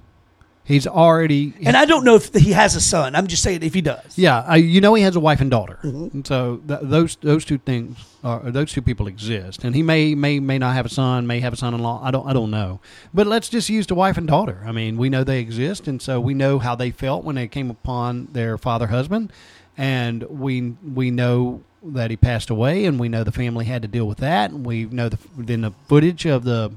He's 0.64 0.86
already. 0.86 1.54
And 1.64 1.76
I 1.76 1.86
don't 1.86 2.06
know 2.06 2.14
if 2.16 2.32
he 2.32 2.52
has 2.52 2.76
a 2.76 2.82
son. 2.82 3.16
I'm 3.16 3.26
just 3.26 3.42
saying 3.42 3.64
if 3.64 3.74
he 3.74 3.82
does. 3.82 4.16
Yeah, 4.20 4.44
I, 4.48 4.58
you 4.58 4.82
know 4.82 4.94
he 4.94 5.02
has 5.02 5.16
a 5.16 5.20
wife 5.20 5.42
and 5.42 5.50
daughter, 5.50 5.80
Mm-hmm. 5.84 6.08
and 6.14 6.28
so 6.28 6.62
th- 6.68 6.82
those 6.84 7.16
those 7.22 7.44
two 7.44 7.58
things 7.58 7.98
those 8.22 8.72
two 8.72 8.82
people 8.82 9.08
exist. 9.08 9.64
And 9.64 9.76
he 9.76 9.84
may 9.84 10.16
may 10.16 10.40
may 10.40 10.58
not 10.58 10.74
have 10.76 10.86
a 10.86 10.90
son, 10.90 11.28
may 11.28 11.40
have 11.40 11.54
a 11.54 11.56
son-in-law. 11.56 12.02
I 12.04 12.12
don't 12.12 12.28
I 12.28 12.34
don't 12.34 12.52
know. 12.52 12.80
But 13.14 13.28
let's 13.28 13.50
just 13.50 13.70
use 13.70 13.88
the 13.88 13.96
wife 13.96 14.18
and 14.18 14.28
daughter. 14.28 14.64
I 14.66 14.72
mean, 14.72 14.98
we 14.98 15.10
know 15.10 15.24
they 15.24 15.40
exist, 15.40 15.88
and 15.88 16.02
so 16.02 16.20
we 16.20 16.34
know 16.34 16.60
how 16.60 16.76
they 16.76 16.92
felt 16.92 17.24
when 17.24 17.36
they 17.36 17.48
came 17.48 17.70
upon 17.70 18.28
their 18.32 18.58
father 18.58 18.88
husband, 18.88 19.32
and 19.78 20.24
we 20.24 20.76
we 20.84 21.12
know 21.12 21.64
that 21.82 22.10
he 22.10 22.18
passed 22.18 22.50
away, 22.50 22.86
and 22.86 23.00
we 23.00 23.08
know 23.08 23.24
the 23.24 23.32
family 23.32 23.66
had 23.66 23.82
to 23.84 23.88
deal 23.88 24.06
with 24.06 24.18
that, 24.18 24.52
and 24.52 24.66
we 24.66 24.86
know 24.86 25.08
the 25.10 25.18
then 25.38 25.62
the 25.62 25.72
footage 25.88 26.26
of 26.26 26.44
the 26.44 26.74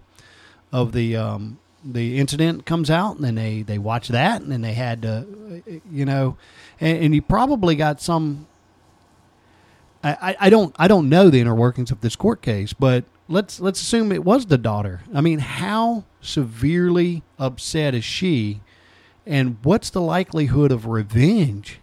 of 0.72 0.92
the 0.92 1.16
um, 1.16 1.58
the 1.84 2.18
incident 2.18 2.64
comes 2.66 2.88
out, 2.90 3.16
and 3.16 3.24
then 3.24 3.34
they 3.34 3.62
they 3.62 3.78
watch 3.78 4.08
that, 4.08 4.42
and 4.42 4.52
then 4.52 4.60
they 4.60 4.74
had 4.74 5.02
to, 5.02 5.26
you 5.90 6.04
know, 6.04 6.36
and, 6.80 7.04
and 7.04 7.14
you 7.14 7.22
probably 7.22 7.74
got 7.74 8.00
some. 8.00 8.46
I, 10.04 10.36
I- 10.40 10.50
don't 10.50 10.74
I 10.78 10.88
don't 10.88 11.08
know 11.08 11.30
the 11.30 11.40
inner 11.40 11.54
workings 11.54 11.90
of 11.90 12.00
this 12.00 12.16
court 12.16 12.42
case, 12.42 12.72
but 12.72 13.04
let's 13.28 13.60
let's 13.60 13.80
assume 13.80 14.10
it 14.12 14.24
was 14.24 14.46
the 14.46 14.58
daughter. 14.58 15.02
I 15.14 15.20
mean, 15.20 15.38
how 15.38 16.04
severely 16.20 17.22
upset 17.38 17.94
is 17.94 18.04
she, 18.04 18.60
and 19.26 19.56
what's 19.62 19.90
the 19.90 20.00
likelihood 20.00 20.72
of 20.72 20.86
revenge? 20.86 21.78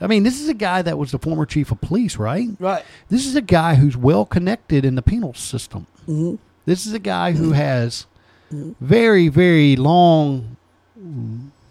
I 0.00 0.06
mean, 0.06 0.22
this 0.22 0.40
is 0.40 0.48
a 0.48 0.54
guy 0.54 0.80
that 0.82 0.96
was 0.98 1.10
the 1.10 1.18
former 1.18 1.44
chief 1.44 1.70
of 1.70 1.80
police, 1.80 2.16
right? 2.16 2.48
Right. 2.58 2.82
This 3.10 3.26
is 3.26 3.36
a 3.36 3.42
guy 3.42 3.74
who's 3.74 3.96
well 3.96 4.24
connected 4.24 4.84
in 4.86 4.94
the 4.94 5.02
penal 5.02 5.34
system. 5.34 5.86
Mm-hmm. 6.08 6.36
This 6.64 6.86
is 6.86 6.94
a 6.94 6.98
guy 6.98 7.32
who 7.32 7.52
has 7.52 8.06
very, 8.50 9.28
very 9.28 9.76
long, 9.76 10.56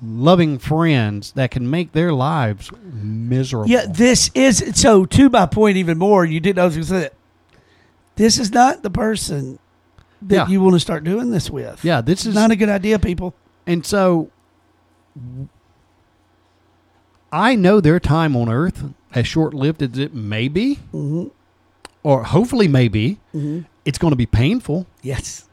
loving 0.03 0.59
friends 0.59 1.31
that 1.33 1.49
can 1.51 1.69
make 1.69 1.93
their 1.93 2.11
lives 2.13 2.69
miserable. 2.91 3.69
Yeah, 3.69 3.85
this 3.87 4.29
is 4.35 4.63
so. 4.75 5.05
To 5.05 5.29
my 5.29 5.45
point, 5.45 5.77
even 5.77 5.97
more. 5.97 6.25
You 6.25 6.39
didn't 6.39 6.57
know 6.57 6.63
I 6.63 6.65
was 6.65 6.75
going 6.75 6.83
to 6.85 6.89
say 6.89 6.99
that. 7.01 7.13
This 8.15 8.37
is 8.37 8.51
not 8.51 8.83
the 8.83 8.89
person 8.89 9.59
that 10.21 10.35
Yeah. 10.35 10.47
you 10.47 10.61
want 10.61 10.73
to 10.75 10.79
start 10.79 11.03
doing 11.03 11.31
this 11.31 11.49
with. 11.49 11.83
yeah. 11.83 12.01
This 12.01 12.25
is 12.25 12.35
not 12.35 12.51
a 12.51 12.55
good 12.55 12.69
idea, 12.69 12.99
people. 12.99 13.33
and 13.65 13.85
so. 13.85 14.29
I 17.31 17.55
know 17.55 17.79
their 17.81 17.99
time 17.99 18.35
on 18.35 18.49
Earth, 18.49 18.83
as 19.13 19.27
short-lived 19.27 19.81
as 19.81 19.97
it 19.97 20.13
may 20.13 20.47
be, 20.47 20.75
Mm-hmm. 20.93 21.27
or 22.03 22.23
hopefully 22.23 22.67
may 22.67 22.87
be, 22.87 23.19
it's 23.85 23.97
going 23.97 24.11
to 24.11 24.15
be 24.17 24.25
painful. 24.27 24.85
Yes. 25.01 25.45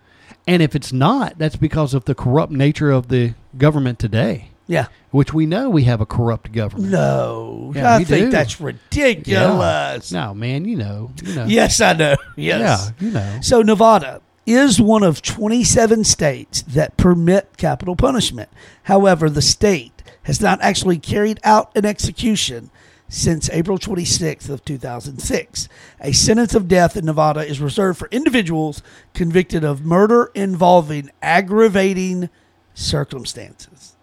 And 0.47 0.63
if 0.63 0.75
it's 0.75 0.93
not, 0.93 1.39
that's 1.39 1.57
because 1.57 1.95
of 1.95 2.05
the 2.07 2.15
corrupt 2.15 2.53
nature 2.53 2.91
of 2.91 3.09
the 3.09 3.35
government 3.57 3.99
today, 3.99 4.51
Yeah. 4.67 4.87
which 5.11 5.33
we 5.35 5.47
know 5.47 5.69
we 5.71 5.85
have 5.85 6.01
a 6.01 6.07
corrupt 6.07 6.53
government. 6.53 6.91
No, 6.91 7.73
Yeah, 7.75 7.95
I 7.97 8.05
think 8.05 8.27
do. 8.27 8.31
that's 8.31 8.61
ridiculous. 8.61 10.13
No, 10.13 10.35
man, 10.35 10.65
you 10.65 10.77
know, 10.77 11.11
you 11.23 11.35
know. 11.35 11.45
Yes, 11.47 11.81
I 11.81 11.93
know. 11.93 12.17
Yes. 12.37 12.93
Yeah, 13.01 13.07
you 13.07 13.13
know. 13.13 13.39
So 13.43 13.63
Nevada 13.63 14.21
is 14.47 14.81
one 14.81 15.03
of 15.03 15.23
27 15.23 16.05
states 16.05 16.63
that 16.63 16.97
permit 16.97 17.57
capital 17.57 17.95
punishment. 17.95 18.49
However, 18.85 19.31
the 19.31 19.43
state 19.43 20.03
has 20.25 20.41
not 20.41 20.61
actually 20.63 20.99
carried 20.99 21.39
out 21.45 21.71
an 21.77 21.85
execution 21.85 22.71
since 23.13 23.51
April 23.51 23.77
26th 23.77 24.49
of 24.49 24.65
2006. 24.65 25.69
A 26.01 26.13
sentence 26.13 26.55
of 26.55 26.69
death 26.69 26.97
in 26.97 27.05
Nevada 27.05 27.41
is 27.41 27.61
reserved 27.61 27.99
for 27.99 28.09
individuals 28.13 28.83
convicted 29.15 29.65
of 29.65 29.85
murder 29.85 30.31
involving 30.35 31.11
aggravating 31.21 32.31
circumstances. 32.73 33.97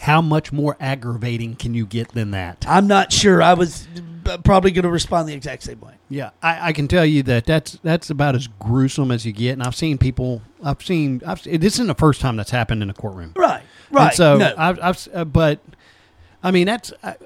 How 0.00 0.20
much 0.20 0.52
more 0.52 0.76
aggravating 0.80 1.56
can 1.56 1.74
you 1.74 1.86
get 1.86 2.08
than 2.08 2.30
that? 2.32 2.64
I'm 2.68 2.86
not 2.86 3.12
sure. 3.12 3.42
I 3.42 3.54
was 3.54 3.86
uh, 4.26 4.38
probably 4.38 4.70
going 4.70 4.82
to 4.82 4.90
respond 4.90 5.28
the 5.28 5.34
exact 5.34 5.62
same 5.62 5.80
way. 5.80 5.94
Yeah, 6.10 6.30
I, 6.42 6.68
I 6.68 6.72
can 6.72 6.88
tell 6.88 7.06
you 7.06 7.22
that 7.24 7.46
that's 7.46 7.78
that's 7.82 8.10
about 8.10 8.34
as 8.34 8.46
gruesome 8.58 9.10
as 9.10 9.24
you 9.24 9.32
get. 9.32 9.52
And 9.52 9.62
I've 9.62 9.74
seen 9.76 9.96
people. 9.96 10.42
I've 10.62 10.82
seen. 10.82 11.22
I've, 11.26 11.42
this 11.42 11.74
isn't 11.74 11.86
the 11.86 11.94
first 11.94 12.20
time 12.20 12.36
that's 12.36 12.50
happened 12.50 12.82
in 12.82 12.90
a 12.90 12.94
courtroom. 12.94 13.32
Right. 13.36 13.62
And 13.88 13.96
Right. 13.96 14.14
so 14.14 14.36
no. 14.38 14.54
I've, 14.58 14.78
I've 14.82 15.08
uh, 15.14 15.24
but 15.24 15.60
I 16.42 16.50
mean 16.50 16.66
that's. 16.66 16.92
I, 17.02 17.16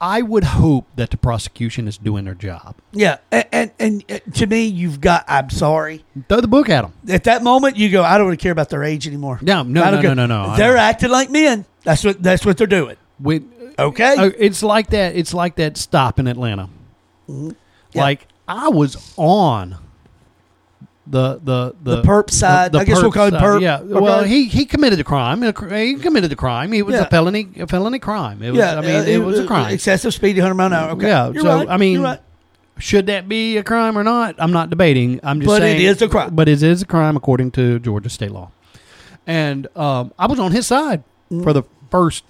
I 0.00 0.22
would 0.22 0.44
hope 0.44 0.86
that 0.96 1.10
the 1.10 1.16
prosecution 1.18 1.86
is 1.86 1.98
doing 1.98 2.24
their 2.24 2.34
job. 2.34 2.76
yeah. 2.92 3.18
And, 3.30 3.44
and, 3.52 3.70
and 3.78 4.04
uh, 4.10 4.18
to 4.34 4.46
me, 4.46 4.64
you've 4.64 5.00
got, 5.00 5.24
I'm 5.28 5.50
sorry. 5.50 6.04
Throw 6.28 6.40
the 6.40 6.48
book 6.48 6.70
at 6.70 6.82
them. 6.82 6.92
At 7.08 7.24
that 7.24 7.42
moment, 7.42 7.76
you 7.76 7.90
go, 7.90 8.02
I 8.02 8.16
don't 8.16 8.26
really 8.26 8.36
care 8.38 8.52
about 8.52 8.70
their 8.70 8.82
age 8.82 9.06
anymore. 9.06 9.38
No, 9.42 9.62
no, 9.62 9.90
no, 9.90 10.00
no, 10.00 10.14
no, 10.14 10.26
no. 10.26 10.56
They're 10.56 10.76
acting 10.78 11.10
like 11.10 11.30
men. 11.30 11.66
That's 11.84 12.02
what 12.04 12.22
that's 12.22 12.46
what 12.46 12.56
they're 12.56 12.66
doing. 12.66 12.96
With, 13.18 13.42
Okay. 13.78 14.16
Uh, 14.16 14.30
it's 14.38 14.62
like 14.62 14.90
that. 14.90 15.16
It's 15.16 15.32
like 15.32 15.56
that 15.56 15.76
stop 15.76 16.18
in 16.18 16.26
Atlanta. 16.26 16.68
Mm-hmm. 17.28 17.50
Yeah. 17.92 18.02
Like 18.02 18.26
I 18.46 18.68
was 18.68 19.12
on 19.16 19.76
the 21.10 21.40
the 21.42 21.74
the, 21.82 21.96
The 21.96 22.02
perp 22.02 22.30
side. 22.30 22.74
I 22.76 22.84
guess 22.84 23.02
we'll 23.02 23.10
call 23.12 23.26
it 23.26 23.32
side. 23.32 23.42
perp. 23.42 23.60
Yeah. 23.60 23.80
Okay. 23.80 23.92
Well, 24.00 24.22
he 24.24 24.46
he 24.46 24.64
committed 24.64 25.00
a 25.00 25.04
crime. 25.04 25.42
He 25.42 25.94
committed 25.96 26.32
a 26.32 26.36
crime. 26.36 26.72
It 26.72 26.86
was 26.86 26.94
Yeah. 26.94 27.02
a 27.02 27.10
felony 27.10 27.48
a 27.58 27.66
felony 27.66 27.98
crime. 27.98 28.42
It 28.42 28.50
was, 28.50 28.58
yeah, 28.58 28.78
I 28.78 28.80
mean, 28.80 28.90
uh, 28.96 29.02
it 29.04 29.18
was 29.18 29.38
a 29.38 29.46
crime. 29.46 29.72
Excessive 29.72 30.14
speed, 30.14 30.36
100 30.36 30.54
mile 30.54 30.66
an 30.68 30.72
hour. 30.72 30.90
Okay. 30.92 31.08
Yeah, 31.08 31.30
You're 31.30 31.42
so, 31.42 31.56
right. 31.58 31.68
I 31.68 31.76
mean, 31.76 32.00
right. 32.02 32.20
Should 32.78 33.06
that 33.08 33.28
be 33.28 33.58
a 33.58 33.62
crime 33.62 33.98
or 33.98 34.02
not? 34.04 34.36
I'm 34.38 34.52
not 34.52 34.70
debating. 34.70 35.20
I'm 35.22 35.40
just 35.40 35.48
But 35.48 35.60
it 35.62 35.76
saying 35.76 35.80
is 35.82 36.00
a 36.02 36.08
crime. 36.08 36.34
But 36.34 36.48
it 36.48 36.62
is 36.62 36.80
a 36.80 36.86
crime 36.86 37.14
according 37.16 37.50
to 37.52 37.78
Georgia 37.78 38.08
state 38.08 38.30
law. 38.30 38.52
And 39.26 39.66
um, 39.76 40.12
I 40.18 40.26
was 40.26 40.38
on 40.38 40.52
his 40.52 40.66
side 40.66 41.02
Mm. 41.30 41.44
for 41.44 41.52
the 41.52 41.62
first 41.90 42.24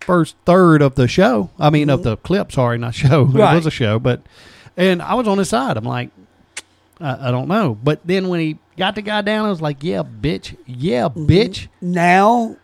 first 0.00 0.36
third 0.46 0.82
of 0.82 0.94
the 0.94 1.06
show. 1.06 1.50
I 1.58 1.68
mean, 1.70 1.90
of 1.90 2.02
the 2.02 2.16
clip. 2.16 2.50
Sorry, 2.52 2.78
not 2.78 2.94
show. 2.94 3.26
Mm-hmm. 3.26 3.36
Right. 3.36 3.52
It 3.52 3.56
was 3.56 3.66
a 3.66 3.70
show, 3.70 3.98
but 3.98 4.22
and 4.76 5.02
I 5.02 5.14
was 5.14 5.28
on 5.28 5.36
his 5.38 5.48
side. 5.50 5.76
I'm 5.76 5.84
like, 5.84 6.10
I, 7.02 7.28
I 7.28 7.30
don't 7.30 7.48
know. 7.48 7.76
But 7.82 8.00
then 8.06 8.28
when 8.28 8.40
he 8.40 8.58
got 8.78 8.94
the 8.94 9.02
guy 9.02 9.20
down, 9.22 9.46
I 9.46 9.50
was 9.50 9.60
like, 9.60 9.82
yeah, 9.82 10.02
bitch, 10.02 10.56
yeah, 10.66 11.08
Mm-hmm. 11.08 11.26
bitch. 11.26 11.68
now, 11.80 12.56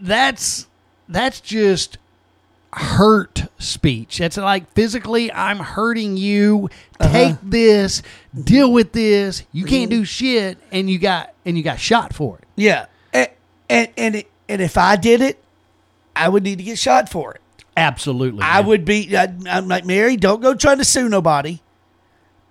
That's 0.00 0.66
that's 1.08 1.40
just 1.40 1.98
hurt 2.72 3.44
speech. 3.58 4.18
That's 4.18 4.36
like 4.36 4.70
physically, 4.72 5.32
I'm 5.32 5.58
hurting 5.58 6.16
you. 6.16 6.68
Uh-huh. 7.00 7.12
Take 7.12 7.36
this, 7.42 8.02
deal 8.44 8.72
with 8.72 8.92
this. 8.92 9.42
You 9.52 9.64
can't 9.64 9.90
Mm-hmm. 9.90 10.00
do 10.00 10.04
shit, 10.04 10.58
and 10.70 10.88
you 10.88 10.98
got 10.98 11.34
and 11.44 11.56
you 11.56 11.62
got 11.64 11.80
shot 11.80 12.14
for 12.14 12.38
it. 12.38 12.44
yeah. 12.56 12.86
And, 13.12 13.28
and, 13.68 13.88
and, 13.96 14.14
it, 14.16 14.30
and 14.48 14.60
if 14.62 14.76
I 14.78 14.96
did 14.96 15.20
it, 15.20 15.42
I 16.14 16.28
would 16.28 16.42
need 16.44 16.58
to 16.58 16.64
get 16.64 16.78
shot 16.78 17.08
for 17.08 17.32
it. 17.34 17.40
Absolutely, 17.76 18.42
I 18.42 18.58
man. 18.60 18.66
would 18.66 18.84
be, 18.84 19.16
I, 19.16 19.32
I'm 19.48 19.66
like, 19.68 19.84
Mary, 19.84 20.16
don't 20.16 20.40
go 20.40 20.54
trying 20.54 20.78
to 20.78 20.84
sue 20.84 21.08
nobody. 21.08 21.60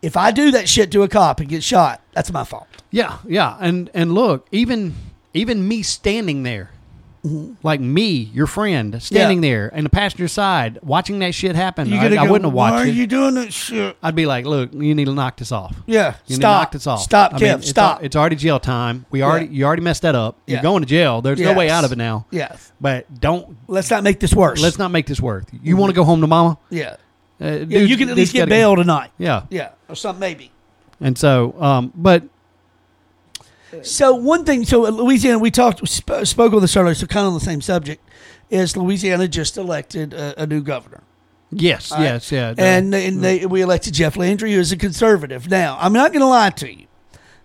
If 0.02 0.16
I 0.18 0.32
do 0.32 0.52
that 0.52 0.70
shit 0.70 0.92
to 0.92 1.04
a 1.04 1.08
cop 1.08 1.40
and 1.40 1.50
get 1.50 1.64
shot, 1.64 2.02
that's 2.14 2.32
my 2.32 2.44
fault. 2.44 2.68
Yeah, 2.92 3.18
yeah, 3.28 3.58
and 3.60 3.90
and 3.94 4.14
look, 4.14 4.48
even 4.52 4.96
even 5.34 5.68
me 5.68 5.84
standing 5.84 6.44
there, 6.44 6.72
like 7.62 7.82
me, 7.82 8.32
your 8.34 8.48
friend, 8.48 9.02
standing 9.04 9.40
Mm-hmm. 9.40 9.44
Yeah. 9.44 9.50
there 9.50 9.68
in 9.70 9.84
the 9.84 9.90
passenger 9.90 10.28
side, 10.30 10.80
watching 10.82 11.20
that 11.20 11.36
shit 11.36 11.56
happen. 11.56 11.92
I, 11.94 12.02
gonna 12.10 12.16
I 12.22 12.24
wouldn't 12.24 12.46
have 12.46 12.54
Why 12.54 12.72
watched 12.72 12.86
are 12.86 12.88
it. 12.90 12.96
you 12.96 13.06
doing 13.08 13.36
that 13.36 13.52
shit? 13.54 13.98
I'd 14.02 14.16
be 14.16 14.26
like, 14.26 14.46
look, 14.46 14.74
you 14.74 14.96
need 14.96 15.06
to 15.06 15.14
knock 15.14 15.36
this 15.38 15.52
off. 15.52 15.76
Yeah. 15.86 16.06
You 16.06 16.12
need 16.12 16.28
to 16.28 16.34
stop. 16.36 16.62
knock 16.64 16.72
this 16.72 16.88
off. 16.88 17.02
Stop, 17.02 17.34
I 17.34 17.38
Kev. 17.38 17.42
mean, 17.42 17.52
it's 17.60 17.70
stop. 17.70 18.00
al- 18.00 18.06
It's, 18.06 18.16
already 18.16 18.38
jail 18.38 18.60
time. 18.60 19.06
We 19.12 19.22
already 19.22 19.46
Yeah. 19.48 19.52
you 19.52 19.66
already 19.66 19.82
messed 19.84 20.02
that 20.04 20.16
up. 20.16 20.38
Yeah. 20.48 20.56
You're 20.56 20.64
going 20.64 20.82
to 20.82 20.88
jail. 20.88 21.22
There's 21.22 21.40
no 21.42 21.54
way 21.54 21.70
out 21.70 21.84
of 21.84 21.92
it 21.92 21.98
now. 21.98 22.26
yes. 22.32 22.72
But 22.80 23.20
don't 23.20 23.58
Let's 23.68 23.92
not 23.92 24.02
make 24.04 24.20
this 24.22 24.34
worse. 24.34 24.62
let's 24.62 24.80
not 24.80 24.90
make 24.92 25.06
this 25.06 25.20
work. 25.20 25.44
You 25.62 25.76
want 25.76 25.90
to 25.92 25.96
go 25.96 26.06
home 26.06 26.22
to 26.22 26.28
mama? 26.28 26.58
Yeah. 26.70 26.96
Uh, 27.42 27.66
Yeah, 27.68 27.80
you 27.80 27.98
can 27.98 28.10
at 28.10 28.16
least 28.16 28.34
get 28.34 28.50
bail 28.50 28.76
tonight. 28.76 29.12
Yeah, 29.18 29.44
Yeah. 29.50 29.70
Or 29.88 29.96
something, 29.96 30.20
maybe. 30.20 30.52
and 31.02 31.18
so, 31.18 31.56
um, 31.62 31.92
but 31.96 32.24
So 33.84 34.14
one 34.16 34.46
thing, 34.46 34.66
so 34.66 34.82
Louisiana, 34.82 35.38
we 35.40 35.52
talked, 35.52 35.88
sp- 35.88 36.26
spoke 36.26 36.54
on 36.54 36.62
this 36.62 36.76
earlier, 36.76 36.96
so 36.96 37.06
kind 37.06 37.26
of 37.28 37.34
on 37.34 37.40
the 37.40 37.46
same 37.46 37.62
subject, 37.62 38.04
is 38.50 38.76
Louisiana 38.76 39.28
just 39.28 39.58
elected 39.58 40.14
a, 40.14 40.42
a 40.42 40.48
new 40.48 40.62
governor, 40.62 41.04
yes, 41.52 41.92
right. 41.92 42.02
yes, 42.02 42.32
yeah, 42.32 42.54
and 42.58 42.94
and 42.96 43.24
they, 43.24 43.46
we 43.46 43.62
elected 43.62 43.94
Jeff 43.94 44.18
Landry, 44.18 44.54
who 44.54 44.60
is 44.60 44.72
a 44.72 44.78
conservative. 44.78 45.48
Now, 45.50 45.78
I'm 45.80 45.94
not 45.94 46.12
going 46.12 46.22
to 46.22 46.28
lie 46.28 46.50
to 46.50 46.74
you. 46.74 46.88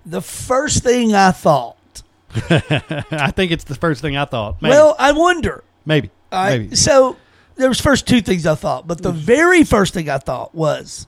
The 0.06 0.22
first 0.22 0.82
thing 0.82 1.14
I 1.14 1.30
thought, 1.30 2.02
I 2.50 3.30
think 3.36 3.52
it's 3.52 3.64
the 3.64 3.74
first 3.74 4.00
thing 4.00 4.16
I 4.16 4.24
thought. 4.24 4.62
Maybe, 4.62 4.70
well, 4.72 4.96
I 4.98 5.12
wonder. 5.12 5.62
maybe, 5.84 6.10
right, 6.32 6.60
maybe. 6.62 6.76
so 6.76 7.16
there 7.56 7.68
was 7.68 7.80
first 7.80 8.06
two 8.06 8.20
things 8.20 8.46
I 8.46 8.54
thought, 8.54 8.86
but 8.86 9.02
the 9.02 9.12
very 9.12 9.64
first 9.64 9.94
thing 9.94 10.08
I 10.10 10.18
thought 10.18 10.54
was, 10.54 11.06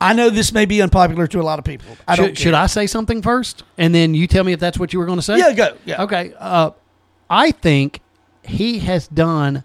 I 0.00 0.14
know 0.14 0.30
this 0.30 0.52
may 0.52 0.64
be 0.64 0.82
unpopular 0.82 1.26
to 1.28 1.40
a 1.40 1.44
lot 1.44 1.58
of 1.60 1.64
people. 1.64 1.96
I 2.08 2.16
don't 2.16 2.28
should, 2.28 2.38
should. 2.38 2.54
I 2.54 2.66
say 2.66 2.86
something 2.88 3.22
first, 3.22 3.62
and 3.78 3.94
then 3.94 4.14
you 4.14 4.26
tell 4.26 4.42
me 4.42 4.52
if 4.52 4.58
that's 4.60 4.78
what 4.78 4.92
you 4.92 4.98
were 4.98 5.06
going 5.06 5.18
to 5.18 5.22
say? 5.22 5.38
Yeah, 5.38 5.52
go. 5.52 5.76
Yeah. 5.84 6.02
Okay. 6.02 6.32
Uh, 6.38 6.72
I 7.30 7.52
think 7.52 8.00
he 8.42 8.80
has 8.80 9.06
done 9.06 9.62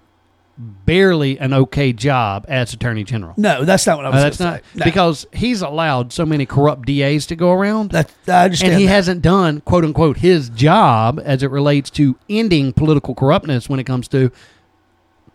barely 0.60 1.38
an 1.40 1.54
okay 1.54 1.94
job 1.94 2.46
as 2.48 2.74
Attorney 2.74 3.04
General. 3.04 3.34
No, 3.38 3.64
that's 3.64 3.86
not 3.86 3.98
what 3.98 4.06
I 4.08 4.10
Uh, 4.10 4.14
was 4.14 4.24
that's 4.24 4.40
not 4.40 4.56
say. 4.58 4.62
No. 4.76 4.86
because 4.86 5.26
he's 5.34 5.62
allowed 5.62 6.12
so 6.14 6.26
many 6.26 6.46
corrupt 6.46 6.86
DAs 6.88 7.26
to 7.28 7.36
go 7.36 7.52
around, 7.52 7.92
that 7.92 8.12
I 8.28 8.46
understand. 8.46 8.74
and 8.74 8.80
he 8.82 8.88
that. 8.88 8.92
hasn't 8.94 9.22
done 9.24 9.62
quote 9.62 9.86
unquote 9.86 10.18
his 10.18 10.50
job 10.50 11.20
as 11.24 11.42
it 11.44 11.50
relates 11.52 11.90
to 11.92 12.16
ending 12.30 12.74
political 12.74 13.14
corruptness 13.16 13.70
when 13.70 13.80
it 13.80 13.84
comes 13.86 14.08
to 14.10 14.32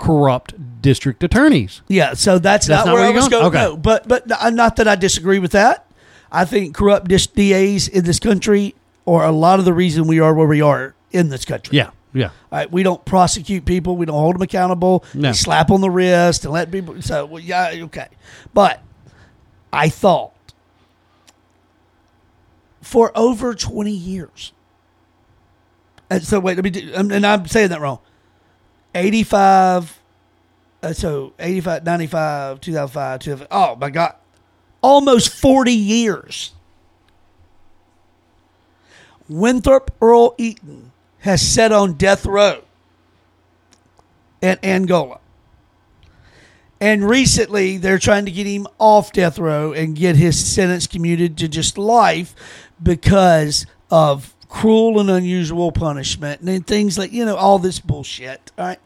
corrupt 0.02 0.82
district 0.82 1.22
attorneys. 1.22 1.80
Yeah, 1.86 2.14
so 2.14 2.40
that's, 2.40 2.66
That's 2.66 2.84
not, 2.84 2.90
not 2.90 2.94
where 2.94 3.02
where 3.04 3.12
I 3.12 3.14
was 3.14 3.28
going? 3.28 3.52
going. 3.52 3.54
Okay. 3.54 3.70
No, 3.70 3.76
but 3.76 4.08
but 4.08 4.26
not 4.52 4.76
that 4.76 4.88
I 4.88 4.96
disagree 4.96 5.38
with 5.38 5.52
that. 5.52 5.86
I 6.32 6.44
think 6.44 6.74
corrupt 6.74 7.06
dis- 7.06 7.28
DAs 7.28 7.86
in 7.86 8.04
this 8.04 8.18
country 8.18 8.74
are 9.06 9.24
a 9.24 9.30
lot 9.30 9.60
of 9.60 9.64
the 9.64 9.72
reason 9.72 10.08
we 10.08 10.18
are 10.18 10.34
where 10.34 10.48
we 10.48 10.60
are 10.60 10.94
in 11.12 11.28
this 11.28 11.44
country. 11.44 11.76
Yeah, 11.78 11.90
yeah. 12.12 12.26
All 12.50 12.58
right, 12.58 12.72
we 12.72 12.82
don't 12.82 13.04
prosecute 13.04 13.64
people. 13.64 13.96
We 13.96 14.06
don't 14.06 14.16
hold 14.18 14.34
them 14.34 14.42
accountable. 14.42 15.04
No. 15.14 15.28
We 15.28 15.34
slap 15.34 15.70
on 15.70 15.80
the 15.80 15.90
wrist 15.90 16.44
and 16.44 16.52
let 16.52 16.72
people. 16.72 17.00
So 17.00 17.24
well, 17.26 17.40
yeah, 17.42 17.72
okay. 17.84 18.08
But 18.52 18.82
I 19.72 19.88
thought 19.88 20.32
for 22.80 23.12
over 23.14 23.54
twenty 23.54 23.92
years. 23.92 24.52
And 26.10 26.24
so 26.24 26.40
wait, 26.40 26.56
let 26.56 26.64
me. 26.64 26.70
Do, 26.70 26.92
um, 26.96 27.12
and 27.12 27.24
I'm 27.24 27.46
saying 27.46 27.68
that 27.68 27.80
wrong. 27.80 28.00
Eighty-five. 28.94 29.98
Uh, 30.82 30.92
so 30.92 31.32
85, 31.38 31.84
95, 31.84 32.60
2005, 32.60 33.20
2005. 33.20 33.48
Oh 33.52 33.76
my 33.76 33.88
God. 33.88 34.16
Almost 34.80 35.28
40 35.28 35.72
years. 35.72 36.50
Winthrop 39.28 39.92
Earl 40.02 40.34
Eaton 40.38 40.90
has 41.20 41.40
sat 41.40 41.70
on 41.70 41.92
death 41.92 42.26
row 42.26 42.62
in 44.40 44.58
Angola. 44.64 45.20
And 46.80 47.08
recently, 47.08 47.76
they're 47.78 48.00
trying 48.00 48.24
to 48.24 48.32
get 48.32 48.48
him 48.48 48.66
off 48.80 49.12
death 49.12 49.38
row 49.38 49.72
and 49.72 49.94
get 49.94 50.16
his 50.16 50.44
sentence 50.44 50.88
commuted 50.88 51.38
to 51.38 51.46
just 51.46 51.78
life 51.78 52.34
because 52.82 53.66
of 53.88 54.34
cruel 54.52 55.00
and 55.00 55.08
unusual 55.10 55.72
punishment 55.72 56.40
and 56.40 56.48
then 56.48 56.62
things 56.62 56.98
like, 56.98 57.10
you 57.10 57.24
know, 57.24 57.36
all 57.36 57.58
this 57.58 57.80
bullshit. 57.80 58.52
All 58.58 58.66
right. 58.66 58.78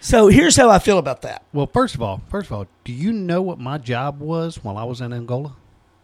So 0.00 0.28
here's 0.28 0.56
how 0.56 0.70
I 0.70 0.78
feel 0.78 0.96
about 0.98 1.22
that. 1.22 1.44
Well, 1.52 1.66
first 1.72 1.94
of 1.94 2.02
all, 2.02 2.22
first 2.30 2.46
of 2.50 2.56
all, 2.56 2.66
do 2.82 2.92
you 2.92 3.12
know 3.12 3.42
what 3.42 3.60
my 3.60 3.76
job 3.78 4.20
was 4.20 4.56
while 4.64 4.78
I 4.78 4.84
was 4.84 5.00
in 5.00 5.12
Angola? 5.12 5.54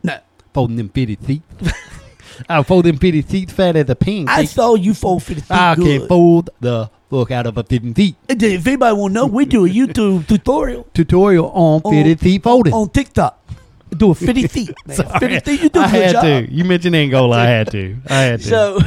No. 0.02 0.18
Folding 0.52 0.76
them 0.76 0.88
pity 0.90 1.16
teeth. 1.16 1.42
I 2.48 2.62
fold 2.62 2.84
them 2.84 2.98
pity 2.98 3.22
teeth 3.22 3.50
fat 3.50 3.74
as 3.76 3.88
a 3.90 3.96
pancake. 3.96 4.28
I 4.28 4.44
saw 4.44 4.74
you 4.74 4.94
fold 4.94 5.22
the 5.22 5.34
feet 5.36 5.50
I 5.50 5.74
can 5.74 5.84
good. 5.84 6.08
fold 6.08 6.50
the 6.60 6.90
fuck 7.10 7.30
out 7.32 7.46
of 7.46 7.56
a 7.58 7.64
fitting 7.64 7.94
feet. 7.94 8.14
Uh, 8.30 8.34
if 8.38 8.66
anybody 8.66 8.94
want 8.94 9.12
to 9.12 9.14
know, 9.14 9.26
we 9.26 9.46
do 9.46 9.64
a 9.64 9.68
YouTube 9.68 10.28
tutorial 10.28 10.86
Tutorial 10.94 11.50
on 11.50 11.80
on, 11.82 11.92
fitted 11.92 12.20
feet 12.20 12.42
folding. 12.42 12.72
on 12.74 12.90
TikTok. 12.90 13.42
Do 13.96 14.10
a 14.10 14.14
50 14.14 14.46
feet. 14.48 14.74
Man. 14.86 14.96
Sorry. 14.96 15.18
50 15.18 15.40
feet, 15.40 15.62
you 15.62 15.68
do 15.70 15.80
a 15.80 15.82
I 15.82 15.90
good 15.90 16.02
had 16.02 16.12
job. 16.12 16.22
to. 16.22 16.52
You 16.52 16.64
mentioned 16.64 16.94
Angola. 16.96 17.36
I 17.38 17.44
had 17.46 17.70
to. 17.72 17.96
I 18.08 18.14
had 18.20 18.40
to. 18.40 18.46
So, 18.46 18.78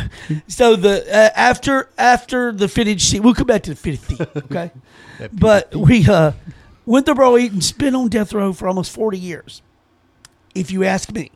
so 0.48 0.76
the 0.76 1.04
uh, 1.14 1.30
after 1.36 1.90
after 1.98 2.52
the 2.52 2.68
fitted 2.68 3.02
sheet, 3.02 3.22
we'll 3.22 3.34
come 3.34 3.48
back 3.48 3.64
to 3.64 3.72
the 3.72 3.76
fitted 3.76 4.00
feet, 4.00 4.22
okay? 4.38 4.72
but 5.34 5.76
we 5.76 6.08
uh, 6.08 6.32
Winthrop 6.86 7.40
Eaton's 7.40 7.72
been 7.72 7.96
on 7.96 8.10
death 8.10 8.32
row 8.34 8.54
for 8.54 8.68
almost 8.68 8.92
forty 8.94 9.18
years. 9.18 9.62
If 10.54 10.70
you 10.72 10.84
ask 10.84 11.12
me, 11.12 11.32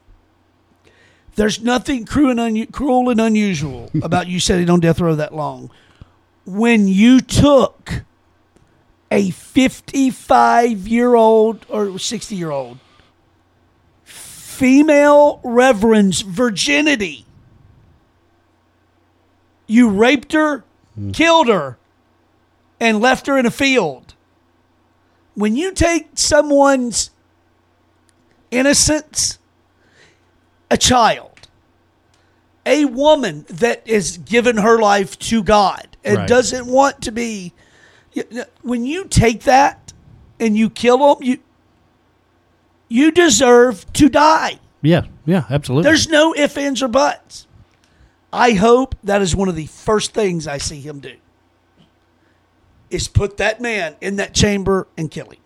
there's 1.35 1.61
nothing 1.61 2.05
cruel 2.05 2.31
and, 2.31 2.39
unu- 2.39 2.71
cruel 2.71 3.09
and 3.09 3.19
unusual 3.21 3.89
about 4.03 4.27
you 4.27 4.39
sitting 4.39 4.69
on 4.69 4.79
death 4.79 4.99
row 4.99 5.15
that 5.15 5.33
long. 5.33 5.71
When 6.45 6.87
you 6.87 7.19
took 7.21 8.03
a 9.11 9.31
55 9.31 10.87
year 10.87 11.15
old 11.15 11.65
or 11.69 11.97
60 11.97 12.35
year 12.35 12.51
old 12.51 12.77
female 14.55 15.41
reverend's 15.43 16.21
virginity. 16.21 17.25
You 19.67 19.89
raped 19.89 20.31
her, 20.33 20.63
hmm. 20.95 21.11
killed 21.11 21.47
her, 21.47 21.77
and 22.79 22.99
left 22.99 23.27
her 23.27 23.37
in 23.37 23.45
a 23.45 23.51
field. 23.51 24.13
When 25.33 25.55
you 25.55 25.73
take 25.73 26.09
someone's 26.13 27.09
innocence, 28.51 29.39
a 30.71 30.77
child, 30.77 31.47
a 32.65 32.85
woman 32.85 33.45
that 33.49 33.87
has 33.87 34.17
given 34.17 34.57
her 34.57 34.79
life 34.79 35.19
to 35.19 35.43
God 35.43 35.97
and 36.03 36.17
Right. 36.19 36.27
doesn't 36.27 36.65
want 36.67 37.01
to 37.01 37.11
be, 37.11 37.53
when 38.61 38.85
you 38.85 39.05
take 39.05 39.43
that 39.43 39.93
and 40.39 40.55
you 40.55 40.69
kill 40.69 41.15
them, 41.15 41.23
you 41.23 41.39
you 42.95 43.11
deserve 43.11 43.91
to 43.93 44.09
die. 44.09 44.59
yeah, 44.81 45.03
yeah, 45.25 45.45
absolutely. 45.49 45.83
There's 45.89 46.07
no 46.07 46.33
ifs, 46.35 46.57
ands, 46.57 46.81
or 46.83 46.87
buts. 46.87 47.47
I 48.31 48.51
hope 48.53 48.95
that 49.03 49.21
is 49.21 49.35
one 49.35 49.47
of 49.49 49.55
the 49.55 49.65
first 49.67 50.13
things 50.13 50.47
I 50.47 50.57
see 50.57 50.81
him 50.81 50.99
do. 50.99 51.15
Is 52.89 53.07
put 53.07 53.37
that 53.37 53.59
man 53.59 53.95
in 53.99 54.15
that 54.17 54.33
chamber 54.33 54.87
and 54.97 55.09
kill 55.09 55.29
him. 55.29 55.39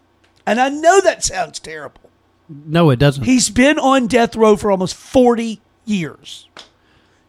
And 0.45 0.59
I 0.59 0.69
know 0.69 0.99
that 1.01 1.23
sounds 1.23 1.59
terrible. 1.59 2.01
No, 2.49 2.89
it 2.89 2.97
doesn't. 2.99 3.23
He's 3.23 3.49
been 3.49 3.79
on 3.79 4.07
death 4.07 4.35
row 4.35 4.55
for 4.55 4.71
almost 4.71 4.95
40 4.95 5.61
years. 5.85 6.47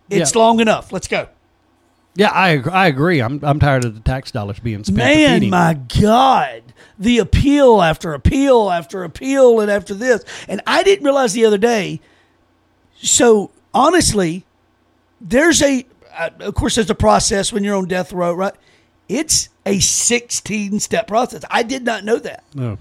It's 0.08 0.34
Yeah. 0.34 0.40
long 0.40 0.60
enough. 0.60 0.92
Let's 0.92 1.06
go. 1.08 1.28
yeah, 2.16 2.30
I 2.32 2.58
I 2.72 2.86
agree. 2.88 3.20
I'm 3.20 3.38
I'm 3.44 3.60
tired 3.60 3.84
of 3.84 3.94
the 3.94 4.00
tax 4.00 4.30
dollars 4.32 4.58
being 4.58 4.82
spent. 4.82 4.96
Man, 4.98 5.48
my 5.50 5.74
God. 6.00 6.69
The 6.98 7.18
appeal 7.18 7.82
after 7.82 8.12
appeal 8.14 8.70
after 8.70 9.04
appeal 9.04 9.60
and 9.60 9.70
after 9.70 9.94
this. 9.94 10.24
And 10.48 10.60
I 10.66 10.82
didn't 10.82 11.04
realize 11.04 11.32
the 11.32 11.44
other 11.44 11.58
day. 11.58 12.00
So, 12.96 13.50
honestly, 13.72 14.44
there's 15.20 15.62
a, 15.62 15.86
uh, 16.12 16.30
of 16.40 16.54
course, 16.54 16.74
there's 16.74 16.90
a 16.90 16.94
process 16.94 17.52
when 17.52 17.64
you're 17.64 17.76
on 17.76 17.86
death 17.86 18.12
row, 18.12 18.32
right? 18.34 18.54
It's 19.08 19.48
a 19.66 19.80
16 19.80 20.80
step 20.80 21.06
process. 21.06 21.42
I 21.50 21.62
did 21.62 21.84
not 21.84 22.04
know 22.04 22.18
that. 22.18 22.44
No. 22.54 22.78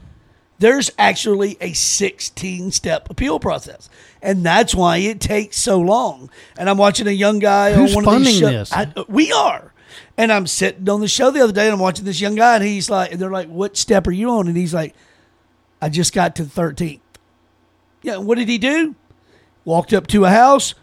There's 0.60 0.92
actually 0.98 1.58
a 1.62 1.72
16 1.72 2.72
step 2.72 3.10
appeal 3.10 3.40
process. 3.40 3.90
And 4.22 4.46
that's 4.46 4.76
why 4.76 4.98
it 4.98 5.22
takes 5.22 5.58
so 5.58 5.80
long. 5.80 6.30
And 6.58 6.70
I'm 6.70 6.78
watching 6.78 7.08
a 7.08 7.12
young 7.12 7.40
guy 7.40 7.74
Who's 7.74 7.96
on 7.96 8.04
one 8.04 8.16
of 8.16 8.24
these 8.26 8.40
funding 8.42 8.54
shows. 8.58 8.70
this? 8.70 8.74
I, 8.74 9.06
we 9.08 9.32
are. 9.32 9.74
And 10.20 10.34
I'm 10.34 10.48
sitting 10.48 10.90
on 10.90 11.00
the 11.00 11.08
show 11.08 11.32
the 11.32 11.40
other 11.40 11.54
day 11.54 11.64
and 11.64 11.74
I'm 11.76 11.80
watching 11.80 12.04
this 12.04 12.20
young 12.20 12.36
guy 12.36 12.56
and 12.56 12.64
he's 12.66 12.90
like, 12.90 13.14
and 13.14 13.22
they're 13.22 13.32
like, 13.32 13.48
what 13.48 13.78
step 13.78 14.06
are 14.06 14.12
you 14.12 14.30
on? 14.32 14.50
And 14.50 14.58
he's 14.58 14.74
like, 14.74 14.94
I 15.82 15.88
just 15.88 16.12
got 16.14 16.36
to 16.36 16.44
the 16.44 16.62
13th. 16.62 17.00
Yeah. 18.02 18.18
What 18.18 18.38
did 18.38 18.50
he 18.50 18.58
do? 18.58 18.96
Walked 19.64 19.94
up 19.94 20.08
to 20.08 20.26
a 20.26 20.30
house 20.30 20.76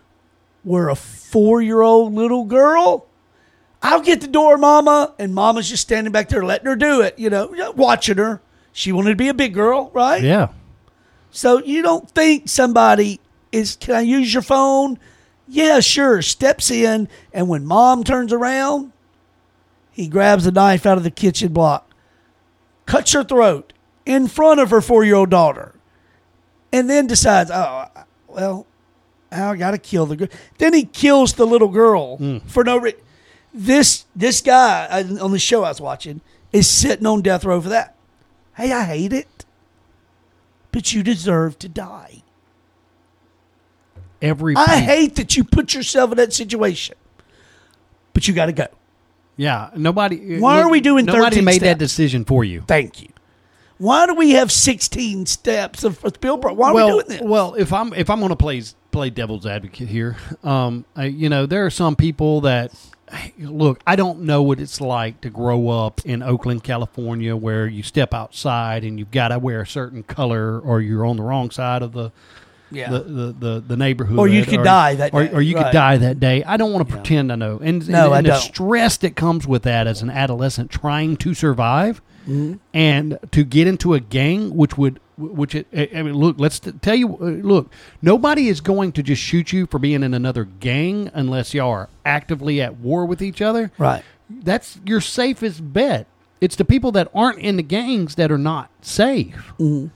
where 0.63 0.89
a 0.89 0.97
four 0.97 1.61
year 1.61 1.83
old 1.83 2.15
little 2.15 2.45
girl, 2.45 3.09
I'll 3.83 4.01
get 4.01 4.23
the 4.23 4.27
door, 4.27 4.57
mama. 4.57 5.15
And 5.19 5.35
mama's 5.35 5.69
just 5.69 5.83
standing 5.83 6.15
back 6.15 6.31
there 6.31 6.43
letting 6.43 6.67
her 6.67 6.75
do 6.75 7.03
it, 7.03 7.19
you 7.19 7.29
know, 7.29 7.53
watching 7.77 8.17
her. 8.17 8.41
She 8.73 8.91
wanted 8.91 9.11
to 9.11 9.17
be 9.17 9.29
a 9.29 9.35
big 9.35 9.53
girl, 9.53 9.91
right? 9.93 10.23
Yeah. 10.23 10.49
So 11.31 11.63
you 11.63 11.83
don't 11.83 12.11
think 12.11 12.49
somebody 12.49 13.21
is, 13.53 13.77
can 13.77 13.97
I 13.97 14.01
use 14.01 14.33
your 14.33 14.43
phone? 14.43 14.99
Yeah, 15.47 15.81
sure. 15.81 16.23
Steps 16.23 16.71
in, 16.71 17.11
and 17.35 17.51
when 17.51 17.67
mom 17.67 18.03
turns 18.03 18.33
around, 18.33 18.93
he 19.97 20.09
grabs 20.09 20.47
a 20.47 20.51
knife 20.51 20.87
out 20.87 20.99
of 20.99 21.05
the 21.05 21.11
kitchen 21.11 21.53
block, 21.53 21.91
cuts 22.85 23.13
her 23.13 23.25
throat 23.25 23.73
in 24.05 24.29
front 24.29 24.61
of 24.61 24.71
her 24.71 24.81
four 24.81 25.05
year 25.05 25.17
old 25.17 25.31
daughter, 25.31 25.75
and 26.73 26.89
then 26.89 27.07
decides, 27.07 27.51
oh, 27.53 27.87
well, 28.29 28.67
I 29.33 29.57
got 29.57 29.73
to 29.73 29.79
kill 29.79 30.07
the 30.07 30.17
girl. 30.17 30.29
Then 30.59 30.75
he 30.75 30.85
kills 30.85 31.35
the 31.35 31.47
little 31.47 31.69
girl 31.69 32.41
for 32.47 32.63
no 32.63 32.77
reason. 32.79 33.01
This, 33.53 34.05
this 34.15 34.43
guy 34.43 34.87
uh, 34.91 35.25
on 35.25 35.33
the 35.33 35.39
show 35.39 35.65
I 35.65 35.69
was 35.71 35.81
watching 35.81 36.21
is 36.53 36.69
sitting 36.69 37.07
on 37.07 37.23
death 37.23 37.45
row 37.45 37.61
for 37.61 37.71
that. 37.71 37.97
Hey, 38.55 38.71
I 38.71 38.85
hate 38.85 39.15
it 39.15 39.47
but 40.77 40.93
you 40.93 41.03
deserve 41.03 41.59
to 41.59 41.71
die. 41.71 42.23
Every 44.21 44.55
I 44.57 44.77
hate 44.77 45.17
that 45.17 45.35
you 45.35 45.43
put 45.43 45.73
yourself 45.73 46.11
in 46.11 46.19
that 46.19 46.35
situation, 46.35 46.97
but 48.13 48.29
you 48.29 48.35
got 48.35 48.47
to 48.47 48.53
go. 48.53 48.67
Yeah, 49.37 49.71
nobody. 49.77 50.39
Why 50.39 50.63
are 50.63 50.71
we 50.71 50.81
doing 50.81 51.05
Nobody 51.05 51.37
13 51.37 51.45
made 51.45 51.63
that 51.63 51.79
decision 51.79 52.25
for 52.25 52.45
you. 52.45 52.63
Thank 52.67 53.03
you. 53.03 53.09
Why 53.79 54.07
do 54.07 54.15
we 54.15 54.31
have 54.31 54.51
16 54.51 55.27
steps 55.27 55.85
of? 55.85 56.01
Pro- 56.01 56.55
Why 56.55 56.71
are 56.71 56.75
well, 56.75 56.87
we 56.87 57.03
doing 57.03 57.09
this? 57.09 57.21
well, 57.21 57.55
if 57.55 57.73
I'm 57.73 57.93
if 57.93 58.09
I'm 58.09 58.21
going 58.21 58.31
to 58.31 58.37
play 58.37 58.63
play 58.91 59.11
devil's 59.11 59.45
advocate 59.45 59.89
here, 59.89 60.17
um, 60.43 60.87
I, 60.95 61.07
you 61.07 61.29
know, 61.29 61.45
there 61.45 61.67
are 61.67 61.71
some 61.71 61.97
people 61.97 62.41
that 62.43 62.73
look. 63.39 63.83
I 63.87 63.97
don't 63.97 64.21
know 64.23 64.43
what 64.43 64.61
it's 64.61 64.81
like 64.81 65.21
to 65.21 65.31
grow 65.31 65.69
up 65.69 66.01
in 66.07 66.23
Oakland, 66.23 66.65
California, 66.65 67.37
where 67.37 67.67
you 67.67 67.83
step 67.83 68.15
outside 68.15 68.85
and 68.85 68.99
you've 68.99 69.11
got 69.11 69.29
to 69.29 69.39
wear 69.39 69.61
a 69.61 69.67
certain 69.67 70.03
color, 70.03 70.59
or 70.59 70.81
you're 70.81 71.05
on 71.05 71.19
the 71.19 71.23
wrong 71.23 71.51
side 71.51 71.83
of 71.83 71.93
the. 71.93 72.13
Yeah. 72.71 72.91
The, 72.91 72.99
the, 73.01 73.33
the, 73.39 73.65
the 73.69 73.77
neighborhood, 73.77 74.19
Or 74.19 74.27
you 74.29 74.45
could 74.45 74.63
die 74.65 74.95
that 74.97 75.15
or, 75.15 75.25
day, 75.25 75.33
or 75.33 75.41
you 75.41 75.55
right. 75.57 75.67
could 75.67 75.73
die 75.73 75.97
that 75.99 76.19
day. 76.21 76.43
I 76.45 76.57
don't 76.57 76.73
want 76.73 76.89
to 76.89 76.93
pretend 76.95 77.31
I 77.31 77.37
know, 77.37 77.61
and, 77.63 77.89
No, 77.89 78.07
and, 78.07 78.15
I 78.15 78.19
and 78.19 78.27
the 78.27 78.31
don't. 78.31 78.41
stress 78.41 78.97
that 78.99 79.15
comes 79.17 79.47
with 79.47 79.63
that 79.63 79.87
as 79.87 80.03
an 80.03 80.11
adolescent 80.11 80.71
trying 80.71 81.17
to 81.19 81.35
survive, 81.35 82.01
Mm-hmm. 82.27 82.55
and 82.75 83.21
to 83.31 83.45
get 83.45 83.69
into 83.69 83.95
a 83.95 84.01
gang, 84.01 84.57
which 84.57 84.77
would, 84.77 84.99
which 85.17 85.55
it, 85.55 85.69
I 85.73 86.03
mean, 86.03 86.15
look, 86.15 86.35
let's 86.41 86.59
tell 86.59 86.97
you, 86.97 87.15
uh, 87.19 87.25
look, 87.47 87.71
nobody 88.03 88.49
is 88.49 88.61
going 88.61 88.91
to 88.93 89.03
just 89.05 89.23
shoot 89.23 89.53
you 89.53 89.67
for 89.67 89.79
being 89.79 90.03
in 90.03 90.13
another 90.13 90.43
gang 90.45 91.09
unless 91.15 91.55
y'all 91.55 91.71
are 91.71 91.89
actively 92.05 92.61
at 92.61 92.79
war 92.79 93.07
with 93.07 93.23
each 93.23 93.41
other. 93.41 93.71
right. 93.79 94.03
That's 94.29 94.81
your 94.85 95.01
safest 95.01 95.73
bet. 95.73 96.09
It's 96.41 96.57
the 96.57 96.65
people 96.65 96.91
that 96.93 97.09
aren't 97.15 97.39
in 97.39 97.55
the 97.57 97.63
gangs 97.63 98.17
that 98.17 98.33
are 98.33 98.39
not 98.39 98.71
safe. 98.83 99.53
Mm-hmm. 99.61 99.87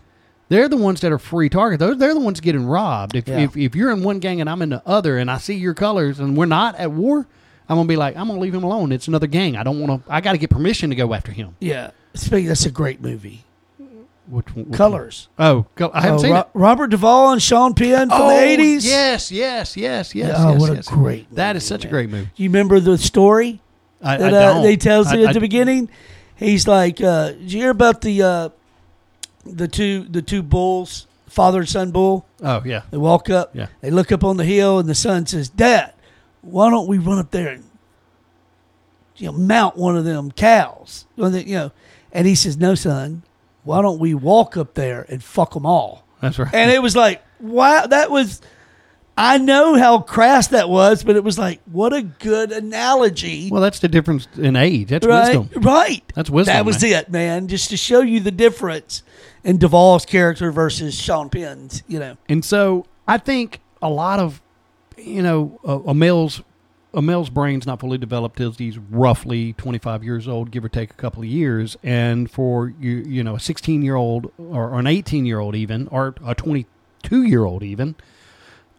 They're 0.50 0.68
the 0.68 0.76
ones 0.76 1.00
that 1.00 1.10
are 1.12 1.18
free 1.18 1.48
target. 1.48 1.78
Those 1.80 1.96
they're 1.96 2.12
the 2.12 2.20
ones 2.20 2.40
getting 2.40 2.66
robbed. 2.66 3.14
If, 3.16 3.26
Yeah. 3.28 3.38
if 3.38 3.56
if 3.56 3.74
you're 3.74 3.90
in 3.92 4.02
one 4.02 4.18
gang 4.18 4.40
and 4.42 4.50
I'm 4.50 4.60
in 4.60 4.68
the 4.68 4.82
other, 4.84 5.16
and 5.16 5.30
I 5.30 5.38
see 5.38 5.54
your 5.54 5.72
colors 5.74 6.20
and 6.20 6.36
we're 6.36 6.44
not 6.46 6.74
at 6.76 6.90
war, 6.92 7.26
I'm 7.68 7.76
gonna 7.76 7.86
be 7.88 7.96
like, 7.96 8.16
I'm 8.16 8.26
gonna 8.28 8.40
leave 8.40 8.54
him 8.54 8.64
alone. 8.64 8.92
It's 8.92 9.08
another 9.08 9.26
gang. 9.28 9.56
I 9.56 9.62
don't 9.62 9.80
want 9.80 10.04
to. 10.04 10.12
I 10.12 10.20
got 10.20 10.32
to 10.32 10.38
get 10.38 10.50
permission 10.50 10.90
to 10.90 10.96
go 10.96 11.14
after 11.14 11.32
him. 11.32 11.56
Yeah. 11.60 11.92
Speaking, 12.14 12.48
that's 12.48 12.66
a 12.66 12.70
great 12.70 13.00
movie. 13.00 13.44
Which, 14.28 14.46
which 14.54 14.66
one? 14.66 14.72
Colors. 14.76 15.28
Oh, 15.38 15.66
Col- 15.76 15.90
I 15.94 16.02
haven't 16.02 16.18
Oh, 16.18 16.22
seen 16.22 16.32
Ro- 16.32 16.40
it. 16.40 16.46
Robert 16.54 16.88
Duvall 16.88 17.32
and 17.32 17.42
Sean 17.42 17.74
Penn 17.74 18.08
from 18.10 18.20
oh, 18.20 18.28
the 18.28 18.34
80s. 18.56 18.84
Yes, 18.84 19.32
yes, 19.32 19.76
yes, 19.76 20.14
yes. 20.14 20.34
Oh, 20.38 20.52
yes, 20.52 20.60
what 20.60 20.70
a 20.70 20.74
yes. 20.74 20.88
great 20.88 21.34
That 21.34 21.56
is 21.56 21.62
movie, 21.62 21.68
such 21.68 21.84
a 21.84 21.88
great 21.88 22.10
movie. 22.10 22.28
You 22.36 22.48
remember 22.48 22.78
the 22.80 22.96
story? 22.98 23.60
I, 24.02 24.16
that 24.18 24.34
I 24.34 24.36
uh, 24.46 24.62
they 24.62 24.76
tells 24.76 25.12
you 25.12 25.26
at 25.26 25.34
the 25.34 25.40
beginning. 25.40 25.88
He's 26.36 26.66
like, 26.68 27.00
uh, 27.00 27.32
"Did 27.32 27.52
you 27.52 27.60
hear 27.60 27.70
about 27.70 28.00
the 28.02 28.22
uh, 28.22 28.48
the 29.44 29.68
two 29.68 30.04
the 30.04 30.22
two 30.22 30.42
bulls, 30.42 31.06
father 31.26 31.60
and 31.60 31.68
son 31.68 31.90
bull? 31.90 32.26
Oh 32.42 32.62
yeah. 32.64 32.82
They 32.90 32.96
walk 32.98 33.30
up, 33.30 33.50
Yeah. 33.54 33.66
they 33.80 33.90
look 33.90 34.12
up 34.12 34.24
on 34.24 34.36
the 34.36 34.44
hill, 34.44 34.78
and 34.78 34.88
the 34.88 34.94
son 34.94 35.26
says, 35.26 35.48
"Dad, 35.48 35.92
why 36.42 36.70
don't 36.70 36.88
we 36.88 36.98
run 36.98 37.18
up 37.18 37.30
there 37.30 37.48
and 37.48 37.64
you 39.16 39.26
know 39.26 39.32
mount 39.32 39.76
one 39.76 39.96
of 39.96 40.04
them 40.04 40.30
cows?" 40.30 41.06
One 41.16 41.32
the- 41.32 41.46
You 41.46 41.54
know, 41.56 41.72
and 42.12 42.26
he 42.26 42.34
says, 42.34 42.56
"No, 42.56 42.74
son, 42.74 43.22
why 43.64 43.82
don't 43.82 43.98
we 44.00 44.14
walk 44.14 44.56
up 44.56 44.74
there 44.74 45.04
and 45.08 45.22
fuck 45.22 45.54
them 45.54 45.66
all?" 45.66 46.04
That's 46.20 46.38
right. 46.38 46.52
And 46.54 46.70
it 46.70 46.82
was 46.82 46.94
like, 46.96 47.22
wow, 47.40 47.86
that 47.86 48.10
was. 48.10 48.40
I 49.16 49.36
know 49.36 49.76
how 49.76 49.98
crass 49.98 50.48
that 50.48 50.70
was, 50.70 51.02
but 51.02 51.14
it 51.14 51.22
was 51.22 51.38
like, 51.38 51.60
what 51.70 51.92
a 51.92 52.00
good 52.00 52.52
analogy. 52.52 53.50
well, 53.50 53.60
that's 53.60 53.80
the 53.80 53.88
difference 53.88 54.26
in 54.38 54.56
age. 54.56 54.88
That's 54.88 55.06
right, 55.06 55.36
wisdom. 55.38 55.62
right. 55.62 56.02
That's 56.14 56.30
wisdom, 56.30 56.54
That 56.54 56.64
was 56.64 56.80
man. 56.82 56.92
it, 56.92 57.10
man. 57.10 57.48
Just 57.48 57.68
to 57.70 57.76
show 57.76 58.00
you 58.00 58.20
the 58.20 58.30
difference 58.30 59.02
in 59.44 59.56
Duvall's 59.58 60.04
character 60.06 60.50
versus 60.52 60.94
Sean 60.94 61.28
Penn's. 61.30 61.82
You 61.88 61.98
know, 61.98 62.16
And 62.28 62.44
so 62.44 62.86
I 63.08 63.18
think 63.18 63.60
a 63.82 63.88
lot 63.90 64.18
of, 64.20 64.40
you 64.96 65.22
know, 65.22 65.58
a, 65.64 65.90
a 65.90 65.94
male's 65.94 66.42
a 66.92 67.00
male's 67.00 67.30
brain's 67.30 67.66
not 67.68 67.78
fully 67.78 67.98
developed 67.98 68.36
till 68.36 68.50
he's 68.50 68.76
roughly 68.76 69.52
25 69.52 70.02
years 70.02 70.26
old, 70.26 70.50
give 70.50 70.64
or 70.64 70.68
take 70.68 70.90
a 70.90 70.94
couple 70.94 71.22
of 71.22 71.28
years. 71.28 71.76
And 71.84 72.28
for 72.28 72.74
you, 72.80 72.96
you 73.06 73.22
know, 73.22 73.36
a 73.36 73.40
16 73.40 73.82
year 73.82 73.94
old 73.94 74.32
or, 74.38 74.70
or 74.70 74.78
an 74.80 74.88
18 74.88 75.24
year 75.24 75.38
old 75.38 75.54
even, 75.54 75.86
or 75.88 76.16
a 76.26 76.34
22 76.34 77.22
year 77.22 77.44
old 77.44 77.62
even, 77.62 77.94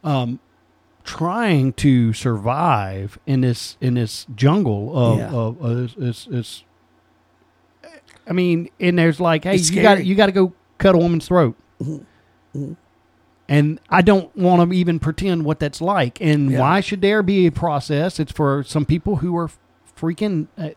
um, 0.04 0.40
trying 1.04 1.74
to 1.74 2.14
survive 2.14 3.18
in 3.26 3.42
this 3.42 3.78
in 3.82 3.94
this 3.96 4.26
jungle 4.36 4.92
of, 4.98 5.18
Yeah. 5.20 5.30
of, 5.32 5.62
of 5.64 5.96
this, 5.96 6.26
this, 6.26 6.64
I 8.28 8.34
mean, 8.34 8.70
and 8.80 8.98
there's 8.98 9.20
like, 9.20 9.44
hey, 9.44 9.56
It's 9.56 9.70
you 9.70 9.82
got 9.82 9.94
scary. 9.98 10.06
you 10.08 10.16
got 10.16 10.28
to 10.28 10.32
go 10.32 10.54
cut 10.78 10.96
a 10.96 10.98
woman's 10.98 11.28
throat. 11.28 11.56
And 13.48 13.80
I 13.90 14.02
don't 14.02 14.34
want 14.36 14.70
to 14.72 14.76
even 14.78 15.00
pretend 15.00 15.44
what 15.44 15.60
that's 15.60 15.82
like. 15.82 16.22
And 16.22 16.52
Yeah. 16.52 16.60
why 16.60 16.80
should 16.80 17.02
there 17.02 17.22
be 17.22 17.48
a 17.48 17.52
process? 17.52 18.20
It's 18.20 18.32
for 18.32 18.64
some 18.64 18.86
people 18.86 19.18
who 19.18 19.36
are 19.38 19.50
freaking. 20.00 20.48
Uh, 20.58 20.70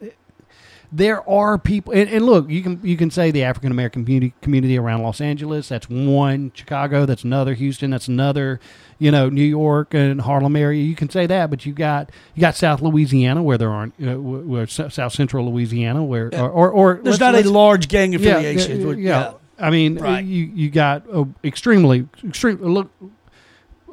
there 0.97 1.29
are 1.29 1.59
people, 1.59 1.93
and, 1.93 2.09
and 2.09 2.25
look, 2.25 2.49
you 2.49 2.63
can 2.63 2.79
you 2.85 2.97
can 2.97 3.11
say 3.11 3.31
the 3.33 3.43
African 3.43 3.73
American 3.73 4.05
community 4.05 4.33
community 4.43 4.79
around 4.79 5.03
Los 5.03 5.21
Angeles. 5.21 5.69
That's 5.69 5.89
one. 5.91 6.53
Chicago. 6.55 7.05
That's 7.05 7.25
another. 7.25 7.55
Houston. 7.55 7.91
That's 7.91 8.07
another. 8.07 8.61
You 9.01 9.11
know, 9.11 9.29
New 9.29 9.43
York 9.43 9.93
and 9.93 10.21
Harlem 10.21 10.55
area. 10.55 10.83
You 10.85 10.95
can 10.95 11.11
say 11.11 11.27
that, 11.27 11.51
but 11.51 11.67
you 11.67 11.73
got 11.73 12.11
you 12.37 12.41
got 12.41 12.55
South 12.55 12.81
Louisiana 12.81 13.43
where 13.43 13.59
there 13.59 13.71
aren't. 13.71 13.95
You 13.99 14.07
know, 14.07 14.21
where, 14.21 14.67
South 14.69 15.13
Central 15.13 15.51
Louisiana 15.51 16.05
where 16.05 16.31
or 16.33 16.49
or, 16.51 16.71
or 16.71 17.01
there's 17.03 17.19
not 17.21 17.35
a 17.35 17.43
large 17.51 17.89
gang 17.89 18.15
affiliation. 18.15 18.81
yeah, 18.81 18.87
with- 18.87 18.99
yeah. 18.99 19.33
I 19.59 19.71
mean, 19.71 19.97
Right. 19.99 20.25
you 20.25 20.45
you 20.55 20.71
got 20.71 21.03
uh, 21.13 21.25
extremely 21.45 22.07
extreme. 22.25 22.57
Look, 22.59 22.91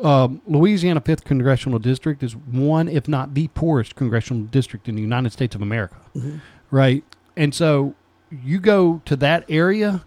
um, 0.04 0.41
Louisiana 0.47 1.02
Fifth 1.02 1.24
Congressional 1.24 1.78
District 1.80 2.24
is 2.24 2.36
one, 2.36 2.88
if 2.88 3.08
not 3.08 3.34
the 3.36 3.47
poorest 3.49 3.95
congressional 3.95 4.43
district 4.43 4.89
in 4.89 4.95
the 4.95 5.02
United 5.02 5.32
States 5.32 5.56
of 5.56 5.62
America, 5.62 5.95
Mm-hmm. 6.16 6.38
Right? 6.72 7.03
And 7.38 7.53
so 7.53 7.93
you 8.32 8.59
go 8.59 9.01
to 9.05 9.15
that 9.17 9.45
area, 9.49 10.03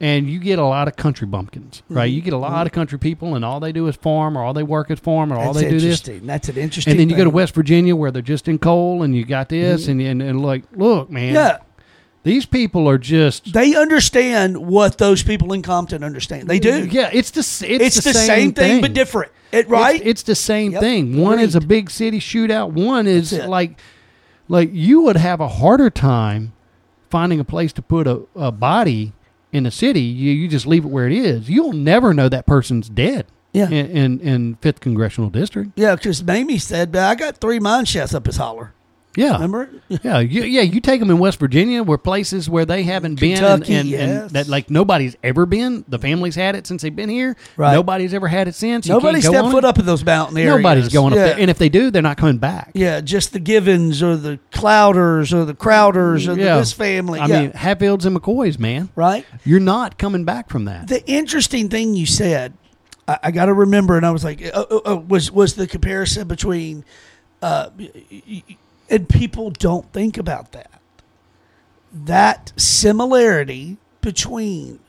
and 0.00 0.30
you 0.30 0.38
get 0.38 0.58
a 0.58 0.64
lot 0.64 0.86
of 0.88 0.96
country 0.96 1.26
bumpkins, 1.26 1.82
right? 1.88 2.06
Mm-hmm. 2.06 2.14
You 2.14 2.20
get 2.22 2.32
a 2.32 2.38
lot 2.38 2.52
mm-hmm. 2.52 2.66
of 2.66 2.72
country 2.72 2.98
people, 2.98 3.34
and 3.34 3.44
all 3.44 3.60
they 3.60 3.72
do 3.72 3.86
is 3.88 3.96
farm, 3.96 4.36
or 4.36 4.42
all 4.42 4.52
they 4.52 4.62
work 4.62 4.90
is 4.90 5.00
farm, 5.00 5.32
or 5.32 5.36
all 5.38 5.52
they 5.52 5.64
do 5.64 5.70
this. 5.72 5.84
interesting. 5.84 6.26
That's 6.26 6.48
an 6.48 6.56
interesting. 6.56 6.92
And 6.92 7.00
then 7.00 7.10
you 7.10 7.16
go 7.16 7.24
to. 7.24 7.30
West 7.30 7.54
Virginia 7.54 7.94
where 7.94 8.10
they're 8.10 8.22
just 8.22 8.48
in 8.48 8.58
coal, 8.58 9.02
and 9.02 9.14
you 9.14 9.24
got 9.24 9.48
this, 9.48 9.82
mm-hmm. 9.82 9.92
and, 9.92 10.02
and 10.02 10.22
and 10.22 10.42
like, 10.42 10.64
look, 10.72 11.10
man, 11.10 11.34
Yeah, 11.34 11.58
these 12.22 12.46
people 12.46 12.88
are 12.88 12.98
just 12.98 13.52
they 13.52 13.74
understand 13.74 14.58
what 14.58 14.98
those 14.98 15.22
people 15.22 15.52
in 15.52 15.62
Compton 15.62 16.04
understand. 16.04 16.48
They 16.48 16.58
do. 16.58 16.86
Yeah, 16.86 17.10
it's 17.12 17.30
the 17.30 17.40
it's, 17.40 17.96
It's, 17.96 18.04
the, 18.04 18.14
same, 18.14 18.52
thing, 18.52 18.80
but 18.80 18.92
different. 18.92 19.32
It 19.50 19.68
right? 19.68 19.96
It's, 20.00 20.06
it's 20.06 20.22
the 20.24 20.34
same 20.34 20.72
Yep, 20.72 20.80
thing. 20.80 21.20
One 21.20 21.40
is 21.40 21.54
a 21.54 21.60
big 21.60 21.90
city 21.90 22.20
shootout. 22.20 22.72
One 22.72 23.06
is 23.06 23.32
like, 23.32 23.78
like 24.48 24.70
you 24.72 25.02
would 25.02 25.16
have 25.16 25.40
a 25.40 25.48
harder 25.48 25.90
time 25.90 26.52
finding 27.10 27.40
a 27.40 27.44
place 27.44 27.72
to 27.74 27.82
put 27.82 28.06
a, 28.06 28.22
a 28.34 28.52
body 28.52 29.12
in 29.52 29.66
a 29.66 29.70
city. 29.70 30.00
You 30.00 30.32
you 30.32 30.48
just 30.48 30.66
leave 30.66 30.84
it 30.84 30.88
where 30.88 31.06
it 31.06 31.12
is. 31.12 31.48
You'll 31.48 31.72
never 31.72 32.12
know 32.12 32.28
that 32.28 32.46
person's 32.46 32.88
dead. 32.88 33.26
Yeah. 33.52 33.68
In 33.70 33.86
in, 33.90 34.20
in 34.20 34.54
fifth 34.56 34.80
congressional 34.80 35.30
district. 35.30 35.70
yeah, 35.76 35.94
because 35.96 36.22
Mamie 36.22 36.58
said, 36.58 36.92
"But 36.92 37.02
I 37.02 37.14
got 37.14 37.38
three 37.38 37.58
mine 37.58 37.86
shafts 37.86 38.14
up 38.14 38.26
his 38.26 38.36
holler." 38.36 38.72
Yeah. 39.16 39.32
Remember? 39.32 39.70
Yeah, 40.04 40.18
you, 40.20 40.42
yeah. 40.44 40.60
You 40.60 40.80
take 40.80 41.00
them 41.00 41.10
in 41.10 41.18
West 41.18 41.40
Virginia, 41.40 41.82
where 41.82 41.96
places 41.98 42.48
where 42.48 42.66
they 42.66 42.82
haven't 42.82 43.18
been, 43.18 43.42
and, 43.42 43.68
and, 43.68 43.88
yes. 43.88 44.00
and 44.00 44.30
that 44.30 44.46
like 44.48 44.70
nobody's 44.70 45.16
ever 45.22 45.46
been. 45.46 45.84
The 45.88 45.98
family's 45.98 46.34
had 46.34 46.54
it 46.54 46.66
since 46.66 46.82
they've 46.82 46.94
been 46.94 47.08
here. 47.08 47.36
Right. 47.56 47.72
Nobody's 47.72 48.12
ever 48.12 48.28
had 48.28 48.48
it 48.48 48.54
since. 48.54 48.86
You 48.86 48.92
Nobody 48.92 49.22
stepped 49.22 49.50
foot 49.50 49.64
it. 49.64 49.68
up 49.68 49.78
in 49.78 49.86
those 49.86 50.04
mountain 50.04 50.36
areas. 50.36 50.56
Nobody's 50.58 50.88
going 50.92 51.14
yeah. 51.14 51.20
up 51.20 51.26
there, 51.30 51.40
and 51.40 51.50
if 51.50 51.58
they 51.58 51.70
do, 51.70 51.90
they're 51.90 52.02
not 52.02 52.18
coming 52.18 52.38
back. 52.38 52.72
yeah, 52.74 53.00
just 53.00 53.32
the 53.32 53.40
Givens 53.40 54.02
or 54.02 54.14
the 54.16 54.38
Clouders 54.52 55.32
or 55.32 55.44
the 55.46 55.54
Crowders 55.54 56.28
or 56.28 56.34
the, 56.34 56.42
this 56.42 56.72
family. 56.74 57.18
I 57.18 57.26
yeah. 57.26 57.40
mean, 57.40 57.52
Hatfields 57.52 58.04
and 58.04 58.14
McCoys, 58.16 58.58
man. 58.58 58.90
right? 58.94 59.24
You're 59.44 59.58
not 59.58 59.98
coming 59.98 60.24
back 60.24 60.50
from 60.50 60.66
that. 60.66 60.86
The 60.86 61.04
interesting 61.10 61.70
thing 61.70 61.94
you 61.94 62.06
said, 62.06 62.52
I, 63.08 63.18
I 63.24 63.30
got 63.30 63.46
to 63.46 63.54
remember, 63.54 63.96
and 63.96 64.04
I 64.04 64.10
was 64.10 64.22
like, 64.22 64.44
uh, 64.44 64.66
uh, 64.70 64.80
uh, 64.92 64.96
was 64.96 65.32
was 65.32 65.54
the 65.54 65.66
comparison 65.66 66.28
between, 66.28 66.84
uh, 67.42 67.70
y- 67.78 67.90
y- 68.26 68.42
and 68.90 69.08
people 69.08 69.50
don't 69.50 69.92
think 69.92 70.16
about 70.16 70.52
that. 70.52 70.80
That 71.92 72.52
similarity 72.56 73.78
between 74.00 74.80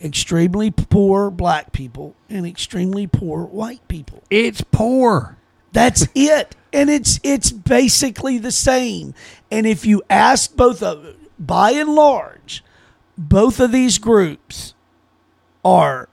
extremely 0.00 0.70
poor 0.70 1.30
black 1.30 1.72
people 1.72 2.14
and 2.28 2.46
extremely 2.46 3.06
poor 3.06 3.44
white 3.44 3.86
people. 3.88 4.22
It's 4.30 4.62
poor. 4.62 5.36
That's 5.72 6.06
it. 6.14 6.54
And 6.72 6.90
it's 6.90 7.18
it's 7.22 7.50
basically 7.50 8.38
the 8.38 8.52
same. 8.52 9.14
And 9.50 9.66
if 9.66 9.86
you 9.86 10.02
ask 10.10 10.54
both 10.54 10.82
of 10.82 11.16
by 11.38 11.70
and 11.72 11.94
large, 11.94 12.62
both 13.16 13.58
of 13.58 13.72
these 13.72 13.98
groups 13.98 14.74
are 15.64 16.08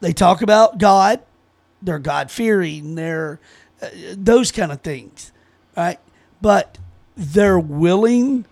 they 0.00 0.12
talk 0.12 0.42
about 0.42 0.78
God, 0.78 1.20
they're 1.82 1.98
God 1.98 2.30
fearing, 2.30 2.94
they're 2.94 3.40
uh, 3.82 3.88
those 4.16 4.52
kind 4.52 4.72
of 4.72 4.80
things, 4.80 5.32
right? 5.76 5.98
But 6.40 6.78
they're 7.16 7.58
willing 7.58 8.44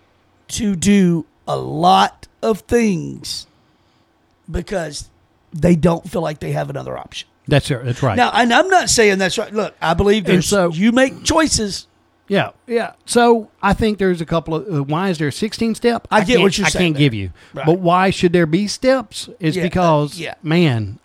to 0.49 0.75
do 0.75 1.25
a 1.47 1.57
lot 1.57 2.27
of 2.41 2.59
things 2.61 3.47
because 4.49 5.09
they 5.53 5.75
don't 5.75 6.09
feel 6.09 6.21
like 6.21 6.39
they 6.39 6.51
have 6.51 6.69
another 6.69 6.97
option. 6.97 7.27
That's. 7.47 7.69
That's 7.69 8.01
right. 8.01 8.17
Now, 8.17 8.31
and 8.33 8.51
I'm 8.53 8.67
not 8.69 8.89
saying 8.89 9.19
that's 9.19 9.37
right. 9.37 9.53
Look, 9.53 9.75
I 9.81 9.93
believe 9.93 10.25
there's 10.25 10.47
so- 10.47 10.71
you 10.71 10.91
make 10.91 11.23
choices. 11.23 11.87
yeah, 12.27 12.51
yeah. 12.65 12.93
So 13.05 13.51
I 13.61 13.73
think 13.73 13.99
there's 13.99 14.19
a 14.21 14.25
couple 14.25 14.55
of. 14.55 14.67
Uh, 14.73 14.83
why 14.83 15.09
is 15.09 15.19
there 15.19 15.27
a 15.27 15.31
16 15.31 15.75
step? 15.75 16.07
I 16.09 16.23
get 16.23 16.39
what 16.39 16.57
you're 16.57 16.65
I 16.65 16.69
saying 16.71 16.93
can't 16.93 16.95
there. 16.95 16.99
give 17.05 17.13
you. 17.13 17.31
Right. 17.53 17.65
But 17.67 17.79
why 17.79 18.09
should 18.09 18.33
there 18.33 18.47
be 18.47 18.67
steps? 18.67 19.29
Is 19.39 19.55
Yeah, 19.55 19.61
uh, 19.61 19.65
because, 19.67 20.19
yeah. 20.19 20.33
man, 20.41 20.97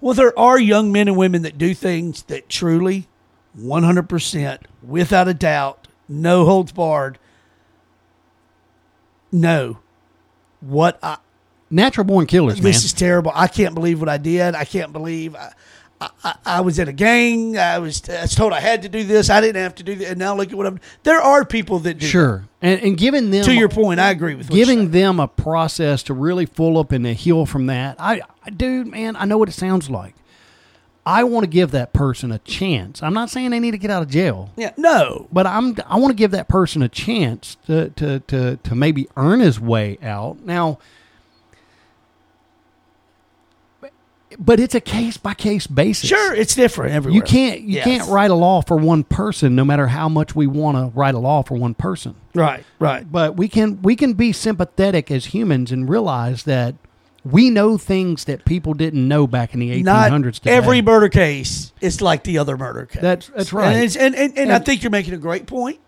Well, 0.00 0.14
there 0.14 0.36
are 0.38 0.58
young 0.58 0.92
men 0.92 1.08
and 1.08 1.16
women 1.16 1.42
that 1.42 1.58
do 1.58 1.74
things 1.74 2.22
that 2.24 2.48
truly, 2.48 3.08
100%, 3.58 4.58
without 4.82 5.28
a 5.28 5.34
doubt, 5.34 5.88
no 6.08 6.44
holds 6.44 6.72
barred, 6.72 7.18
know 9.30 9.78
what 10.60 10.98
I, 11.02 11.18
natural 11.70 12.04
born 12.04 12.26
killers, 12.26 12.56
man. 12.56 12.64
this 12.64 12.84
is 12.84 12.92
terrible. 12.92 13.32
I 13.34 13.46
can't 13.46 13.74
believe 13.74 14.00
what 14.00 14.08
I 14.08 14.18
did. 14.18 14.54
I 14.54 14.64
can't 14.64 14.92
believe 14.92 15.34
I, 15.34 15.52
I, 16.00 16.34
I, 16.46 16.60
was 16.62 16.78
in 16.78 16.88
a 16.88 16.92
gang. 16.92 17.58
I 17.58 17.78
was, 17.78 18.08
I 18.08 18.22
was 18.22 18.34
told 18.34 18.52
I 18.54 18.60
had 18.60 18.82
to 18.82 18.88
do 18.88 19.04
this. 19.04 19.28
I 19.28 19.40
didn't 19.40 19.62
have 19.62 19.74
to 19.76 19.82
do 19.82 19.94
that. 19.96 20.10
And 20.10 20.18
now 20.18 20.34
look 20.34 20.50
at 20.50 20.54
what 20.54 20.66
I'm. 20.66 20.80
There 21.02 21.20
are 21.20 21.44
people 21.44 21.78
that 21.80 21.98
do. 21.98 22.06
sure. 22.06 22.48
And, 22.62 22.80
and 22.80 22.96
giving 22.96 23.30
them 23.30 23.44
To 23.44 23.54
your 23.54 23.68
point, 23.68 24.00
I 24.00 24.10
agree 24.10 24.34
with 24.34 24.48
giving 24.48 24.90
them 24.90 25.20
a 25.20 25.28
process 25.28 26.02
to 26.04 26.14
really 26.14 26.46
full 26.46 26.78
up 26.78 26.92
and 26.92 27.04
to 27.04 27.12
heal 27.12 27.44
from 27.46 27.66
that. 27.66 27.96
I 27.98 28.22
dude, 28.56 28.86
man, 28.88 29.16
I 29.16 29.24
know 29.24 29.38
what 29.38 29.48
it 29.48 29.52
sounds 29.52 29.88
like. 29.90 30.14
I 31.06 31.24
want 31.24 31.44
to 31.44 31.48
give 31.50 31.70
that 31.70 31.92
person 31.94 32.30
a 32.30 32.38
chance. 32.40 33.02
I'm 33.02 33.14
not 33.14 33.30
saying 33.30 33.50
they 33.50 33.58
need 33.60 33.70
to 33.70 33.78
get 33.78 33.90
out 33.90 34.02
of 34.02 34.10
jail, 34.10 34.50
Yeah, 34.56 34.72
no. 34.76 35.28
but 35.32 35.46
I'm 35.46 35.74
I 35.86 35.96
want 35.96 36.10
to 36.10 36.16
give 36.16 36.30
that 36.32 36.46
person 36.46 36.82
a 36.82 36.88
chance 36.90 37.56
to 37.66 37.88
to 37.90 38.20
to 38.20 38.56
to 38.56 38.74
maybe 38.74 39.08
earn 39.16 39.40
his 39.40 39.58
way 39.58 39.98
out. 40.02 40.40
Now, 40.44 40.78
but 44.38 44.60
it's 44.60 44.74
a 44.74 44.80
case 44.80 45.16
by 45.16 45.34
case 45.34 45.66
basis. 45.66 46.08
Sure, 46.08 46.34
it's 46.34 46.54
different 46.54 46.92
everywhere. 46.94 47.16
You 47.16 47.22
can't 47.22 47.62
you 47.62 47.76
Yes. 47.76 47.84
can't 47.84 48.08
write 48.10 48.30
a 48.30 48.34
law 48.34 48.60
for 48.60 48.76
one 48.76 49.02
person, 49.02 49.56
no 49.56 49.64
matter 49.64 49.88
how 49.88 50.08
much 50.08 50.36
we 50.36 50.46
want 50.46 50.76
to 50.76 50.96
write 50.96 51.14
a 51.14 51.18
law 51.18 51.42
for 51.42 51.54
one 51.56 51.74
person 51.74 52.14
Right, 52.34 52.64
right. 52.78 53.10
but 53.10 53.36
we 53.36 53.48
can 53.48 53.80
we 53.82 53.96
can 53.96 54.12
be 54.12 54.32
sympathetic 54.32 55.10
as 55.10 55.26
humans 55.26 55.72
and 55.72 55.88
realize 55.88 56.44
that 56.44 56.74
we 57.24 57.50
know 57.50 57.76
things 57.76 58.24
that 58.24 58.44
people 58.44 58.74
didn't 58.74 59.06
know 59.06 59.26
back 59.26 59.52
in 59.54 59.60
the 59.60 59.70
1800s. 59.70 59.84
Not 59.84 60.34
today. 60.34 60.50
every 60.50 60.80
murder 60.82 61.08
case 61.08 61.72
is 61.80 62.00
like 62.00 62.24
the 62.24 62.38
other 62.38 62.56
murder 62.56 62.86
case. 62.86 63.02
That's- 63.02 63.30
that's 63.36 63.52
right. 63.52 63.74
And, 63.74 63.84
it's, 63.84 63.96
and, 63.96 64.14
and, 64.14 64.38
and 64.38 64.52
I 64.52 64.58
think 64.58 64.82
you're 64.82 64.90
making 64.90 65.14
a 65.14 65.18
great 65.18 65.46
point. 65.46 65.78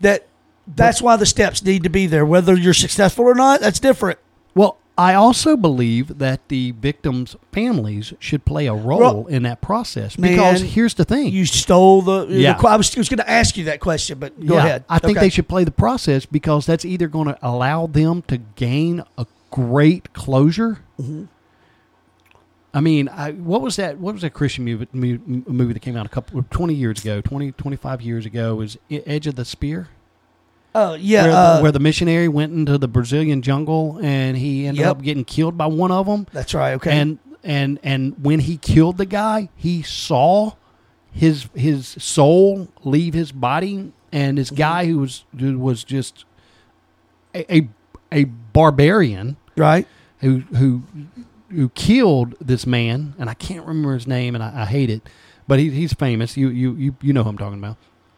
That 0.00 0.26
that's 0.66 1.00
why 1.00 1.16
the 1.16 1.26
steps 1.26 1.62
need 1.64 1.82
to 1.84 1.88
be 1.90 2.06
there. 2.06 2.24
Whether 2.26 2.54
you're 2.54 2.74
successful 2.74 3.24
or 3.26 3.34
not, 3.34 3.60
that's 3.60 3.78
different. 3.80 4.18
well, 4.54 4.78
I 4.96 5.14
also 5.14 5.56
believe 5.56 6.18
that 6.18 6.46
the 6.48 6.70
victims' 6.70 7.34
families 7.50 8.12
should 8.20 8.44
play 8.44 8.66
a 8.68 8.74
role 8.74 9.00
Well, 9.00 9.26
in 9.26 9.42
that 9.42 9.60
process 9.60 10.14
because 10.14 10.60
man, 10.62 10.70
here's 10.70 10.94
the 10.94 11.04
thing. 11.04 11.32
You 11.32 11.46
stole 11.46 12.00
the. 12.00 12.26
the 12.26 12.34
Yeah. 12.38 12.54
qu- 12.54 12.68
I 12.68 12.76
was, 12.76 12.94
was 12.96 13.08
going 13.08 13.18
to 13.18 13.28
ask 13.28 13.56
you 13.56 13.64
that 13.64 13.80
question, 13.80 14.20
but 14.20 14.38
go 14.46 14.54
Yeah, 14.54 14.60
ahead. 14.64 14.84
I 14.88 15.00
think 15.00 15.16
Okay. 15.18 15.26
they 15.26 15.30
should 15.30 15.48
play 15.48 15.64
the 15.64 15.72
process 15.72 16.26
because 16.26 16.64
that's 16.64 16.84
either 16.84 17.08
going 17.08 17.26
to 17.26 17.36
allow 17.42 17.88
them 17.88 18.22
to 18.28 18.36
gain 18.38 19.02
a 19.18 19.26
great 19.54 20.12
closure. 20.12 20.78
Mm-hmm. 21.00 21.24
I 22.72 22.80
mean, 22.80 23.08
I, 23.08 23.30
what 23.32 23.62
was 23.62 23.76
that? 23.76 23.98
What 23.98 24.14
was 24.14 24.22
that 24.22 24.30
Christian 24.30 24.64
movie, 24.64 24.88
movie 24.92 25.72
that 25.72 25.78
came 25.80 25.96
out 25.96 26.06
a 26.06 26.08
couple, 26.08 26.42
20 26.50 26.74
years 26.74 27.00
ago, 27.00 27.20
20, 27.20 27.52
25 27.52 28.02
years 28.02 28.26
ago? 28.26 28.56
Was 28.56 28.76
Edge 28.90 29.28
of 29.28 29.36
the 29.36 29.44
Spear? 29.44 29.88
Oh 30.74 30.94
yeah, 30.94 31.22
where, 31.22 31.32
uh, 31.32 31.56
the, 31.58 31.62
where 31.62 31.72
the 31.72 31.78
missionary 31.78 32.26
went 32.26 32.52
into 32.52 32.76
the 32.78 32.88
Brazilian 32.88 33.42
jungle 33.42 34.00
and 34.02 34.36
he 34.36 34.66
ended 34.66 34.80
Yep. 34.80 34.90
up 34.90 35.02
getting 35.02 35.24
killed 35.24 35.56
by 35.56 35.66
one 35.66 35.92
of 35.92 36.06
them. 36.06 36.26
that's 36.32 36.52
right. 36.52 36.72
Okay, 36.74 36.90
And 36.98 37.20
and 37.44 37.78
and 37.84 38.16
when 38.20 38.40
he 38.40 38.56
killed 38.56 38.98
the 38.98 39.06
guy, 39.06 39.50
he 39.54 39.82
saw 39.82 40.54
his 41.12 41.46
his 41.54 41.86
soul 41.86 42.66
leave 42.82 43.14
his 43.14 43.30
body, 43.30 43.76
and 43.76 43.92
Mm-hmm. 44.12 44.34
this 44.34 44.50
guy 44.50 44.86
who 44.86 44.98
was 44.98 45.24
who 45.38 45.60
was 45.60 45.84
just 45.84 46.24
a 47.36 47.54
a, 47.58 47.68
a 48.10 48.24
barbarian 48.24 49.36
right. 49.56 49.86
who 50.20 50.40
who 50.56 50.82
who 51.50 51.68
killed 51.70 52.34
this 52.40 52.66
man, 52.66 53.14
and 53.18 53.30
I 53.30 53.34
can't 53.34 53.66
remember 53.66 53.94
his 53.94 54.06
name, 54.06 54.34
and 54.34 54.42
I, 54.42 54.62
I 54.62 54.64
hate 54.64 54.90
it, 54.90 55.08
but 55.46 55.58
he, 55.58 55.70
he's 55.70 55.92
famous. 55.92 56.36
You 56.36 56.48
you 56.48 56.74
you 56.74 56.96
you 57.00 57.12
know 57.12 57.22
who 57.22 57.30
I'm 57.30 57.38
talking 57.38 57.58
about, 57.58 57.76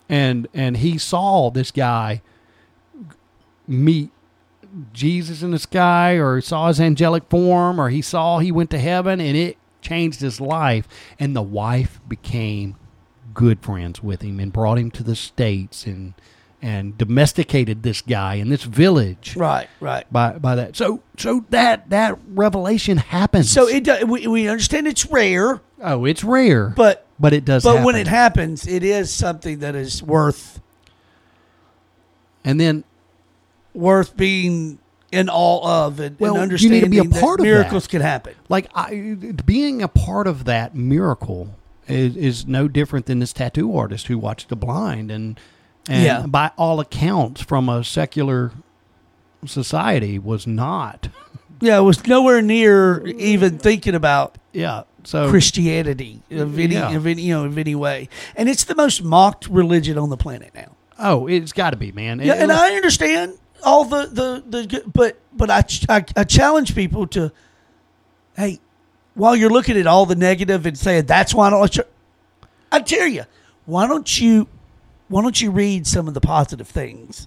and 0.08 0.48
and 0.54 0.78
he 0.78 0.98
saw 0.98 1.50
this 1.50 1.70
guy 1.70 2.22
meet 3.66 4.10
Jesus 4.92 5.42
in 5.42 5.50
the 5.50 5.58
sky, 5.58 6.12
or 6.12 6.40
saw 6.40 6.68
his 6.68 6.80
angelic 6.80 7.24
form, 7.28 7.80
or 7.80 7.90
he 7.90 8.02
saw 8.02 8.38
he 8.38 8.52
went 8.52 8.70
to 8.70 8.78
heaven, 8.78 9.20
and 9.20 9.36
it 9.36 9.56
changed 9.80 10.20
his 10.20 10.40
life, 10.40 10.88
and 11.18 11.34
the 11.34 11.42
wife 11.42 12.00
became 12.08 12.76
good 13.34 13.60
friends 13.60 14.02
with 14.02 14.22
him 14.22 14.40
and 14.40 14.52
brought 14.52 14.78
him 14.78 14.90
to 14.90 15.02
the 15.02 15.14
states 15.14 15.86
and 15.86 16.14
and 16.62 16.96
domesticated 16.96 17.82
this 17.82 18.00
guy 18.00 18.34
in 18.36 18.48
this 18.48 18.62
village 18.64 19.36
Right, 19.36 19.68
right. 19.80 20.10
by 20.12 20.32
by 20.38 20.54
that. 20.56 20.76
So 20.76 21.02
so 21.18 21.44
that 21.50 21.90
that 21.90 22.18
revelation 22.28 22.96
happens. 22.96 23.50
So 23.50 23.68
it 23.68 23.84
do- 23.84 24.06
we, 24.06 24.26
we 24.26 24.48
understand 24.48 24.86
it's 24.86 25.06
rare, 25.06 25.60
oh, 25.82 26.04
it's 26.04 26.24
rare, 26.24 26.70
but 26.70 27.06
but 27.18 27.32
it 27.32 27.44
does. 27.44 27.62
but 27.64 27.84
when 27.84 27.94
it 27.96 28.06
happens, 28.08 28.66
it 28.66 28.82
is 28.82 29.10
something 29.10 29.58
that 29.60 29.74
is 29.74 30.02
worth 30.02 30.60
and 32.44 32.60
then 32.60 32.84
worth 33.74 34.16
being 34.16 34.78
in 35.12 35.28
awe 35.28 35.86
of 35.86 36.00
and, 36.00 36.18
Well, 36.18 36.36
and 36.36 36.50
you 36.60 36.70
need 36.70 36.80
to 36.80 36.86
understanding 36.86 36.90
be 36.90 36.98
a 36.98 37.04
that 37.04 37.20
part 37.20 37.40
of 37.40 37.44
miracles 37.44 37.84
that. 37.84 37.90
can 37.90 38.00
happen. 38.02 38.34
like 38.48 38.66
I, 38.74 39.16
being 39.44 39.82
a 39.82 39.88
part 39.88 40.26
of 40.26 40.44
that 40.44 40.74
miracle 40.74 41.54
is, 41.86 42.16
is 42.16 42.46
no 42.46 42.66
different 42.68 43.06
than 43.06 43.18
this 43.20 43.32
tattoo 43.32 43.76
artist 43.76 44.08
who 44.08 44.18
watched 44.18 44.48
the 44.48 44.56
blind 44.56 45.10
and 45.10 45.38
and 45.88 46.02
Yeah. 46.04 46.26
by 46.26 46.50
all 46.56 46.80
accounts 46.80 47.40
from 47.42 47.68
a 47.68 47.84
secular 47.84 48.52
society 49.44 50.18
was 50.18 50.46
not. 50.46 51.08
Yeah, 51.60 51.78
it 51.78 51.82
was 51.82 52.06
nowhere 52.06 52.42
near 52.42 53.06
even 53.06 53.58
thinking 53.58 53.94
about 53.94 54.36
Yeah. 54.52 54.82
So 55.04 55.30
Christianity 55.30 56.20
of 56.32 56.58
any, 56.58 56.74
Yeah. 56.74 56.90
of 56.90 57.06
any, 57.06 57.22
you 57.22 57.34
know, 57.34 57.44
of 57.44 57.56
any 57.58 57.74
way. 57.76 58.08
And 58.34 58.48
it's 58.48 58.64
the 58.64 58.74
most 58.74 59.04
mocked 59.04 59.46
religion 59.48 59.96
on 59.98 60.10
the 60.10 60.16
planet 60.16 60.50
now. 60.54 60.72
oh, 60.98 61.26
it's 61.26 61.52
got 61.52 61.70
to 61.70 61.76
be, 61.76 61.92
man. 61.92 62.20
Yeah, 62.20 62.34
It- 62.34 62.42
and 62.42 62.50
I 62.52 62.74
understand 62.74 63.34
all 63.64 63.84
the 63.84 64.06
the 64.06 64.42
the 64.48 64.82
but 64.92 65.18
but 65.32 65.50
I, 65.50 65.62
I 65.88 66.04
I 66.16 66.24
challenge 66.24 66.74
people 66.74 67.06
to, 67.08 67.30
hey, 68.36 68.58
while 69.14 69.36
you're 69.36 69.50
looking 69.50 69.76
at 69.78 69.86
all 69.86 70.06
the 70.06 70.14
negative 70.16 70.66
and 70.66 70.76
saying 70.76 71.04
that's 71.06 71.32
why 71.34 71.46
I 71.48 71.50
don't, 71.50 71.78
I 72.72 72.80
tell 72.80 73.06
you, 73.06 73.24
why 73.66 73.86
don't 73.86 74.20
you, 74.20 74.48
why 75.08 75.22
don't 75.22 75.40
you 75.40 75.50
read 75.50 75.86
some 75.86 76.08
of 76.08 76.14
the 76.14 76.20
positive 76.20 76.68
things 76.68 77.26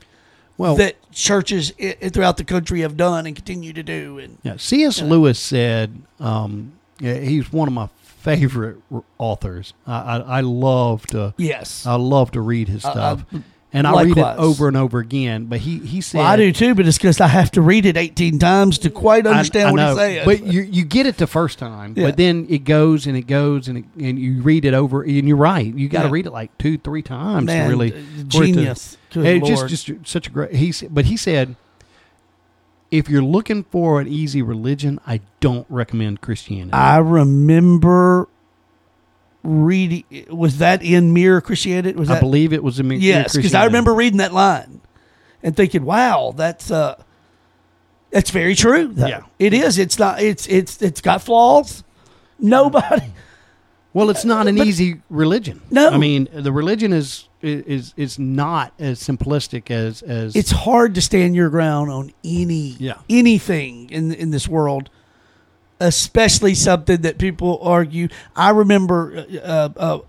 well, 0.57 0.75
that 0.75 0.95
churches 1.11 1.71
i- 1.81 2.09
throughout 2.09 2.37
the 2.37 2.43
country 2.43 2.81
have 2.81 2.97
done 2.97 3.25
and 3.25 3.35
continue 3.35 3.71
to 3.73 3.83
do, 3.83 4.19
and 4.19 4.37
Yeah, 4.43 4.55
C.S. 4.57 5.01
Lewis 5.01 5.39
said 5.39 6.01
um, 6.19 6.73
yeah, 6.99 7.15
he's 7.19 7.51
one 7.53 7.67
of 7.67 7.73
my 7.73 7.87
favorite 8.01 8.77
authors. 9.17 9.73
I, 9.87 9.93
I, 10.17 10.17
I 10.17 10.41
love 10.41 11.07
to 11.07 11.33
yes, 11.37 11.85
I 11.85 11.95
love 11.95 12.31
to 12.31 12.41
read 12.41 12.67
his 12.67 12.83
I- 12.83 12.89
I- 12.89 12.91
stuff, 12.91 13.25
and 13.71 13.85
I 13.85 14.01
read 14.03 14.17
it 14.17 14.23
over 14.37 14.67
and 14.67 14.75
over 14.75 14.97
again. 14.99 15.45
But 15.45 15.59
he 15.59 15.77
he 15.79 16.01
said 16.01 16.17
well, 16.19 16.27
I 16.27 16.35
do 16.37 16.51
too, 16.51 16.73
but 16.75 16.87
it's 16.87 16.97
because 16.97 17.21
I 17.21 17.27
have 17.27 17.51
to 17.51 17.61
read 17.61 17.85
it 17.85 17.97
18 17.97 18.39
times 18.39 18.79
to 18.79 18.89
quite 18.89 19.27
understand 19.27 19.67
I 19.67 19.71
what 19.71 19.87
he's 19.89 19.97
saying. 19.97 20.25
But 20.25 20.43
you 20.51 20.61
you 20.61 20.83
get 20.85 21.05
it 21.05 21.17
the 21.17 21.27
first 21.27 21.59
time, 21.59 21.93
Yeah. 21.95 22.05
but 22.07 22.17
then 22.17 22.47
it 22.49 22.63
goes 22.65 23.05
and 23.05 23.15
it 23.15 23.27
goes 23.27 23.67
and 23.67 23.77
it, 23.79 23.85
and 23.99 24.17
you 24.17 24.41
read 24.41 24.65
it 24.65 24.73
over 24.73 25.03
and 25.03 25.27
you're 25.27 25.37
right. 25.37 25.71
You 25.73 25.87
got 25.87 26.01
to 26.01 26.07
Yeah. 26.07 26.13
read 26.13 26.25
it 26.25 26.31
like 26.31 26.57
two 26.57 26.77
three 26.79 27.01
times 27.03 27.45
Man, 27.45 27.65
to 27.65 27.69
really 27.69 27.93
uh, 27.93 27.97
to- 27.97 28.23
genius. 28.25 28.97
Good 29.13 29.25
It 29.25 29.43
just 29.45 29.67
just 29.67 29.91
such 30.07 30.27
a 30.27 30.29
great. 30.31 30.55
He 30.55 30.73
but 30.89 31.05
he 31.05 31.15
said, 31.17 31.55
if 32.91 33.07
you're 33.07 33.21
looking 33.23 33.63
for 33.65 34.01
an 34.01 34.07
easy 34.07 34.41
religion, 34.41 34.99
I 35.05 35.21
don't 35.41 35.67
recommend 35.69 36.21
Christianity. 36.21 36.73
I 36.73 36.97
remember 36.97 38.27
reading. 39.43 40.03
Was 40.29 40.57
that 40.59 40.83
in 40.83 41.13
Mere 41.13 41.41
Christianity? 41.41 41.97
Was 41.97 42.09
I 42.09 42.19
believe 42.19 42.53
it 42.53 42.63
was 42.63 42.79
a 42.79 42.83
mi- 42.83 42.97
yes? 42.97 43.35
Because 43.35 43.53
I 43.53 43.65
remember 43.65 43.93
reading 43.93 44.17
that 44.17 44.33
line 44.33 44.81
and 45.43 45.55
thinking, 45.55 45.85
"Wow, 45.85 46.33
that's 46.35 46.69
uh, 46.71 47.01
that's 48.11 48.31
very 48.31 48.55
true." 48.55 48.87
though. 48.87 49.07
Yeah. 49.07 49.21
it 49.39 49.53
is. 49.53 49.77
It's 49.77 49.97
not. 49.99 50.21
It's 50.21 50.47
it's 50.47 50.81
it's 50.81 51.01
got 51.01 51.21
flaws. 51.21 51.83
Nobody. 52.39 53.05
Well, 53.91 54.11
it's 54.11 54.23
not 54.23 54.47
an 54.47 54.55
But- 54.57 54.67
easy 54.67 55.01
religion. 55.09 55.61
No. 55.71 55.89
I 55.89 55.97
mean 55.97 56.27
the 56.31 56.51
religion 56.51 56.93
is 56.93 57.27
is 57.41 57.91
is 57.97 58.19
not 58.19 58.71
as 58.77 58.99
simplistic 59.01 59.71
as 59.71 60.03
as 60.03 60.35
It's 60.35 60.51
hard 60.51 60.93
to 60.93 61.01
stand 61.01 61.35
your 61.35 61.49
ground 61.49 61.89
on 61.89 62.11
any 62.23 62.75
Yeah. 62.77 62.93
anything 63.09 63.89
in 63.89 64.11
in 64.13 64.29
this 64.29 64.47
world, 64.47 64.91
especially 65.79 66.55
something 66.55 67.01
that 67.01 67.17
people 67.17 67.59
argue. 67.61 68.07
I 68.35 68.49
remember 68.51 69.25
uh, 69.43 69.69
uh, 69.77 69.99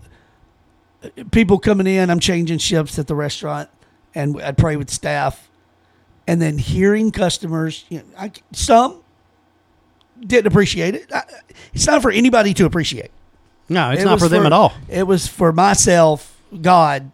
people 1.31 1.59
coming 1.59 1.87
in. 1.87 2.09
I'm 2.09 2.19
changing 2.19 2.57
shifts 2.59 2.99
at 2.99 3.07
the 3.07 3.15
restaurant, 3.15 3.69
and 4.13 4.41
I'd 4.41 4.57
pray 4.57 4.75
with 4.75 4.89
staff, 4.89 5.49
and 6.27 6.41
then 6.41 6.57
hearing 6.57 7.11
customers. 7.11 7.85
You 7.89 7.99
know, 7.99 8.05
I, 8.17 8.31
some 8.51 9.01
didn't 10.19 10.47
appreciate 10.47 10.95
it. 10.95 11.11
I, 11.13 11.23
it's 11.73 11.87
not 11.87 12.01
for 12.01 12.11
anybody 12.11 12.53
to 12.55 12.65
appreciate. 12.65 13.11
no, 13.69 13.91
it's 13.91 14.01
It 14.01 14.05
not 14.05 14.19
for 14.19 14.27
them 14.27 14.45
at 14.45 14.53
all. 14.53 14.73
It 14.89 15.07
was 15.07 15.27
for 15.27 15.51
myself, 15.51 16.37
God, 16.61 17.11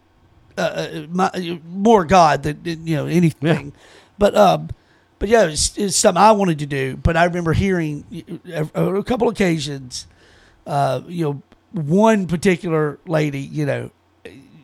uh, 0.56 0.60
uh, 0.60 1.06
my, 1.10 1.60
more 1.68 2.04
God 2.04 2.42
than 2.42 2.86
you 2.86 2.96
know 2.96 3.06
anything. 3.06 3.72
But 4.18 4.36
um, 4.36 4.70
but 5.18 5.28
yeah, 5.28 5.46
it's, 5.46 5.76
it's 5.76 5.96
something 5.96 6.22
I 6.22 6.32
wanted 6.32 6.58
to 6.60 6.66
do. 6.66 6.96
But 6.96 7.16
I 7.16 7.24
remember 7.24 7.52
hearing 7.52 8.04
a, 8.52 8.64
a 8.98 9.04
couple 9.04 9.28
occasions, 9.28 10.06
uh, 10.66 11.00
you 11.08 11.24
know, 11.24 11.42
one 11.72 12.26
particular 12.26 12.98
lady, 13.06 13.40
you 13.40 13.66
know. 13.66 13.90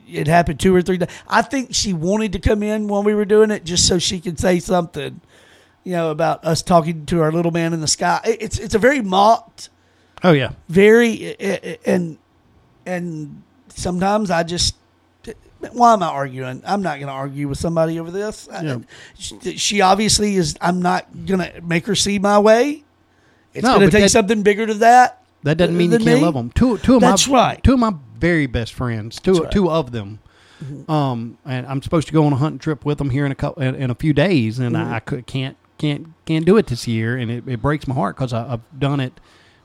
It 0.07 0.27
happened 0.29 0.61
two 0.61 0.75
or 0.77 0.83
three 0.83 0.99
times. 0.99 1.11
I 1.27 1.43
think 1.43 1.75
she 1.75 1.93
wanted 1.93 2.33
to 2.35 2.39
come 2.39 2.63
in 2.63 2.89
when 2.89 3.05
we 3.05 3.15
were 3.15 3.25
doing 3.25 3.51
it 3.51 3.65
just 3.65 3.89
so 3.89 3.99
she 3.99 4.21
could 4.21 4.39
say 4.39 4.61
something, 4.61 5.21
you 5.83 5.93
know, 5.93 6.11
about 6.11 6.45
us 6.45 6.63
talking 6.63 7.07
to 7.07 7.21
our 7.23 7.33
little 7.33 7.51
man 7.51 7.73
in 7.73 7.81
the 7.81 7.89
sky. 7.89 8.21
It- 8.25 8.43
It's 8.43 8.59
it's 8.59 8.75
a 8.75 8.79
very 8.79 9.01
mocked 9.01 9.71
Oh 10.23 10.33
yeah, 10.33 10.53
very 10.69 11.35
and 11.85 12.17
and 12.87 13.43
sometimes 13.69 14.31
I 14.31 14.43
just 14.45 14.77
why 15.73 15.93
am 15.95 16.03
I 16.03 16.07
arguing? 16.09 16.62
I'm 16.67 16.83
not 16.83 16.97
going 16.99 17.07
to 17.09 17.12
argue 17.15 17.49
with 17.49 17.59
somebody 17.59 17.99
over 17.99 18.11
this. 18.11 18.49
Yeah. 18.53 18.79
she, 19.19 19.57
she 19.57 19.81
obviously 19.81 20.37
is. 20.37 20.57
I'm 20.61 20.81
not 20.83 21.07
going 21.27 21.41
to 21.41 21.61
make 21.62 21.87
her 21.87 21.95
see 21.95 22.19
my 22.19 22.39
way. 22.39 22.85
It's 23.55 23.65
No, 23.65 23.77
going 23.79 23.89
to 23.89 23.91
take 23.91 24.05
that- 24.05 24.11
something 24.11 24.43
bigger 24.43 24.67
to 24.67 24.75
that. 24.75 25.23
that 25.45 25.57
doesn't 25.57 25.77
mean 25.77 25.93
you 25.93 25.99
can't 25.99 26.19
me. 26.21 26.25
love 26.25 26.35
them. 26.35 26.51
Two 26.51 26.79
two 26.79 26.97
of 26.97 27.01
That's 27.01 27.29
my 27.29 27.35
right. 27.51 27.62
two 27.65 27.75
of 27.75 27.79
my 27.79 27.95
very 28.19 28.47
best 28.47 28.73
friends, 28.75 29.21
two 29.21 29.33
right. 29.33 29.43
Mm-hmm. 29.43 29.51
two 29.51 29.71
of 29.71 29.93
them. 29.93 30.19
Um, 30.89 31.37
and 31.45 31.67
I'm 31.67 31.83
supposed 31.83 32.07
to 32.09 32.12
go 32.15 32.25
on 32.27 32.33
a 32.33 32.37
hunting 32.37 32.59
trip 32.59 32.85
with 32.85 32.99
them 32.99 33.11
here 33.11 33.27
in 33.27 33.33
a 33.33 33.35
couple 33.35 33.62
in, 33.62 33.75
in 33.75 33.91
a 33.91 33.95
few 33.95 34.12
days, 34.12 34.59
and 34.59 34.75
Mm-hmm. 34.75 34.93
I, 34.93 34.97
I 34.97 35.01
could, 35.01 35.27
can't 35.27 35.57
can't 35.79 36.09
can't 36.25 36.45
do 36.47 36.57
it 36.57 36.69
this 36.69 36.87
year, 36.89 37.17
and 37.17 37.31
it, 37.31 37.47
it 37.47 37.61
breaks 37.61 37.87
my 37.87 37.95
heart 37.95 38.17
because 38.17 38.33
I've 38.33 38.61
done 38.79 39.01
it 39.01 39.21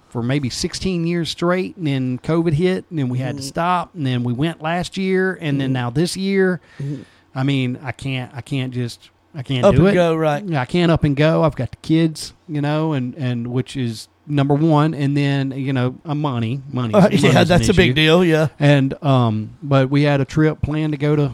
for 0.09 0.21
maybe 0.23 0.49
16 0.49 1.05
years 1.07 1.29
straight, 1.29 1.75
and 1.77 1.87
then 1.87 2.19
COVID 2.19 2.53
hit, 2.53 2.85
and 2.89 2.97
then 2.99 3.09
we 3.09 3.19
had 3.19 3.35
Mm-hmm. 3.35 3.41
to 3.41 3.47
stop, 3.47 3.95
and 3.95 4.05
then 4.05 4.23
we 4.23 4.33
went 4.33 4.61
last 4.61 4.97
year, 4.97 5.37
and 5.39 5.59
then 5.61 5.71
now 5.73 5.89
this 5.89 6.15
year. 6.17 6.61
Mm-hmm. 6.79 7.03
I 7.35 7.43
mean, 7.43 7.79
I 7.83 7.91
can't 7.91 8.31
I 8.33 8.41
can't 8.41 8.73
just 8.73 9.09
I 9.35 9.43
can't 9.43 9.63
Up 9.63 9.75
do 9.75 9.81
and 9.85 9.89
it. 9.89 9.93
go, 9.93 10.15
right? 10.15 10.43
Yeah, 10.43 10.61
I 10.61 10.65
can't 10.65 10.91
up 10.91 11.03
and 11.03 11.15
go. 11.15 11.43
I've 11.43 11.55
got 11.55 11.69
the 11.71 11.77
kids, 11.77 12.33
you 12.47 12.59
know, 12.61 12.93
and 12.93 13.13
and 13.15 13.47
which 13.47 13.77
is 13.77 14.07
number 14.25 14.55
one, 14.55 14.93
and 14.95 15.15
then 15.15 15.51
you 15.51 15.71
know, 15.73 15.95
uh, 16.05 16.15
money, 16.15 16.61
money. 16.71 16.93
Uh, 16.93 17.09
yeah, 17.11 17.43
that's 17.43 17.69
a 17.69 17.73
big 17.73 17.93
deal. 17.95 18.23
Yeah, 18.25 18.47
And 18.59 19.01
um, 19.03 19.55
but 19.61 19.89
we 19.91 20.03
had 20.03 20.21
a 20.21 20.25
trip 20.25 20.61
planned 20.61 20.93
to 20.93 20.97
go 20.97 21.15
to 21.15 21.31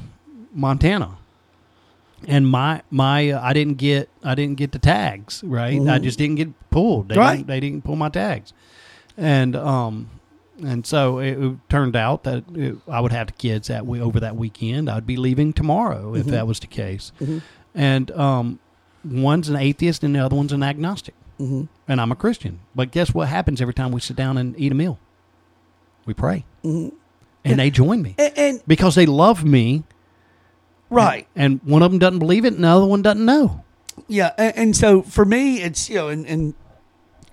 Montana, 0.54 1.18
and 2.28 2.48
my 2.48 2.82
my 2.92 3.30
uh, 3.32 3.42
I 3.42 3.54
didn't 3.54 3.76
get 3.78 4.10
I 4.24 4.36
didn't 4.36 4.56
get 4.58 4.72
the 4.72 4.80
tags 4.80 5.44
right. 5.46 5.80
I 5.88 6.00
just 6.00 6.18
didn't 6.18 6.36
get 6.36 6.70
pulled. 6.70 7.10
They 7.10 7.16
Right. 7.18 7.38
didn't, 7.38 7.48
they 7.48 7.60
didn't 7.60 7.84
pull 7.84 7.96
my 7.96 8.10
tags, 8.10 8.54
and 9.18 9.56
um. 9.56 10.10
And 10.64 10.88
so 10.88 11.20
it, 11.20 11.32
it 11.38 11.58
turned 11.68 11.98
out 11.98 12.24
that 12.24 12.46
it, 12.54 12.78
I 12.88 13.02
would 13.02 13.12
have 13.12 13.28
the 13.28 13.34
kids 13.34 13.68
that 13.68 13.86
way 13.86 14.00
over 14.00 14.22
that 14.22 14.38
weekend. 14.38 14.90
I'd 14.90 15.06
be 15.06 15.18
leaving 15.18 15.52
tomorrow 15.52 16.16
if 16.16 16.28
that 16.28 16.48
was 16.48 16.62
the 16.62 16.68
case. 16.68 17.12
And 17.74 18.10
um, 18.12 18.60
one's 19.04 19.50
an 19.50 19.58
atheist 19.58 20.02
and 20.06 20.16
the 20.16 20.20
other 20.20 20.38
one's 20.38 20.54
an 20.54 20.64
agnostic. 20.64 21.14
mm-hmm. 21.42 21.64
And 21.90 22.00
I'm 22.00 22.10
a 22.10 22.16
Christian. 22.16 22.62
But 22.74 22.92
guess 22.92 23.14
what 23.14 23.28
happens 23.28 23.62
every 23.62 23.74
time 23.74 23.92
we 23.92 24.00
sit 24.00 24.16
down 24.16 24.38
and 24.38 24.58
eat 24.58 24.72
a 24.72 24.76
meal? 24.76 24.98
We 26.06 26.14
pray. 26.14 26.46
Mm-hmm. 26.64 26.96
And 27.44 27.60
they 27.60 27.70
join 27.70 28.02
me 28.02 28.16
and, 28.18 28.34
and 28.38 28.62
because 28.66 28.96
they 28.96 29.06
love 29.06 29.44
me. 29.44 29.84
Right. 30.90 31.28
And 31.36 31.60
one 31.64 31.82
of 31.84 31.92
them 31.92 32.00
doesn't 32.00 32.20
believe 32.20 32.46
it 32.46 32.54
and 32.54 32.64
the 32.64 32.68
other 32.68 32.86
one 32.86 33.02
doesn't 33.02 33.26
know. 33.26 33.64
Yeah, 34.08 34.32
and, 34.38 34.58
and 34.58 34.76
so 34.76 35.02
for 35.02 35.26
me, 35.26 35.62
it's 35.62 35.90
you 35.90 35.96
know, 35.96 36.10
in, 36.10 36.26
in 36.26 36.54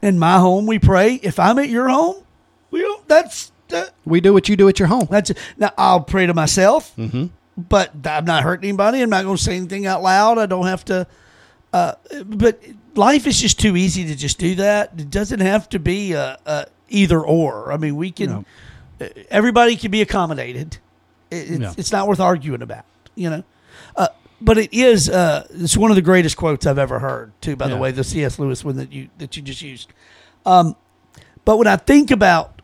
in 0.00 0.18
my 0.18 0.38
home 0.38 0.66
we 0.66 0.78
pray. 0.78 1.14
If 1.22 1.38
I'm 1.38 1.58
at 1.58 1.68
your 1.68 1.88
home, 1.88 2.22
we 2.70 2.80
don't. 2.80 3.06
That's 3.08 3.50
that, 3.68 3.94
We 4.04 4.20
do 4.20 4.32
what 4.32 4.48
you 4.48 4.56
do 4.56 4.68
at 4.68 4.78
your 4.78 4.88
home. 4.88 5.06
that's 5.10 5.32
now 5.56 5.72
I'll 5.76 6.00
pray 6.00 6.26
to 6.26 6.34
myself, 6.34 6.94
Mm-hmm. 6.96 7.26
but 7.56 7.90
I'm 8.04 8.24
not 8.24 8.42
hurting 8.44 8.68
anybody. 8.68 9.00
I'm 9.02 9.10
not 9.10 9.24
going 9.24 9.36
to 9.36 9.42
say 9.42 9.56
anything 9.56 9.86
out 9.86 10.02
loud. 10.02 10.38
I 10.38 10.46
don't 10.46 10.66
have 10.66 10.84
to. 10.86 11.06
Uh, 11.72 11.94
but 12.26 12.62
life 12.94 13.26
is 13.26 13.40
just 13.40 13.58
too 13.58 13.76
easy 13.76 14.06
to 14.06 14.14
just 14.14 14.38
do 14.38 14.54
that. 14.56 14.92
It 14.98 15.10
doesn't 15.10 15.40
have 15.40 15.68
to 15.70 15.78
be 15.78 16.12
a, 16.12 16.38
a 16.46 16.66
either 16.90 17.20
or. 17.20 17.72
I 17.72 17.76
mean, 17.76 17.96
we 17.96 18.12
can. 18.12 18.30
No. 19.00 19.08
Everybody 19.30 19.76
can 19.76 19.90
be 19.90 20.00
accommodated. 20.02 20.78
It, 21.30 21.50
it's, 21.50 21.58
Yeah. 21.60 21.74
it's 21.76 21.90
not 21.92 22.06
worth 22.06 22.20
arguing 22.20 22.62
about. 22.62 22.84
You 23.14 23.30
know. 23.30 23.44
Uh, 23.96 24.08
but 24.40 24.58
it 24.58 24.72
is. 24.74 25.08
Uh, 25.08 25.46
it's 25.50 25.76
one 25.76 25.90
of 25.90 25.94
the 25.94 26.02
greatest 26.02 26.36
quotes 26.36 26.66
I've 26.66 26.78
ever 26.78 26.98
heard. 26.98 27.32
Too, 27.40 27.56
by 27.56 27.68
the 27.68 27.76
way, 27.76 27.92
the 27.92 28.04
C.S. 28.04 28.38
Lewis 28.38 28.64
one 28.64 28.76
that 28.76 28.92
you 28.92 29.08
that 29.18 29.36
you 29.36 29.42
just 29.42 29.62
used. 29.62 29.92
Um, 30.44 30.74
but 31.44 31.58
when 31.58 31.66
I 31.66 31.76
think 31.76 32.10
about 32.10 32.60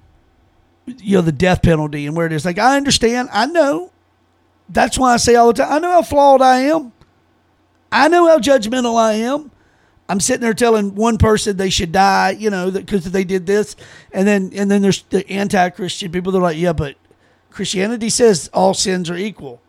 you 0.87 1.17
know 1.17 1.23
the 1.23 1.33
death 1.33 1.63
penalty 1.63 2.07
and 2.07 2.17
where 2.17 2.27
it 2.27 2.33
is, 2.33 2.45
like 2.45 2.59
I 2.59 2.77
understand, 2.77 3.29
I 3.33 3.47
know. 3.47 3.93
That's 4.69 4.99
why 4.99 5.15
I 5.15 5.17
say 5.17 5.35
all 5.35 5.49
the 5.49 5.63
time, 5.63 5.73
I 5.73 5.79
know 5.79 5.93
how 5.93 6.03
flawed 6.03 6.43
I 6.43 6.59
am. 6.61 6.93
I 7.91 8.09
know 8.09 8.27
how 8.27 8.39
judgmental 8.39 9.01
I 9.01 9.15
am. 9.15 9.51
I'm 10.11 10.21
sitting 10.21 10.43
there 10.43 10.55
telling 10.55 10.95
one 10.95 11.19
person 11.19 11.57
they 11.57 11.71
should 11.71 11.93
die, 11.93 12.31
you 12.31 12.51
know, 12.51 12.71
because 12.71 13.11
they 13.11 13.25
did 13.25 13.47
this, 13.47 13.77
and 14.13 14.27
then 14.27 14.51
and 14.55 14.71
then 14.71 14.83
there's 14.83 15.03
the 15.05 15.29
anti-Christian 15.31 16.11
people. 16.13 16.33
They're 16.33 16.43
like, 16.43 16.57
yeah, 16.57 16.73
but 16.73 16.97
Christianity 17.51 18.11
says 18.11 18.51
all 18.53 18.75
sins 18.75 19.11
are 19.11 19.17
equal. 19.17 19.61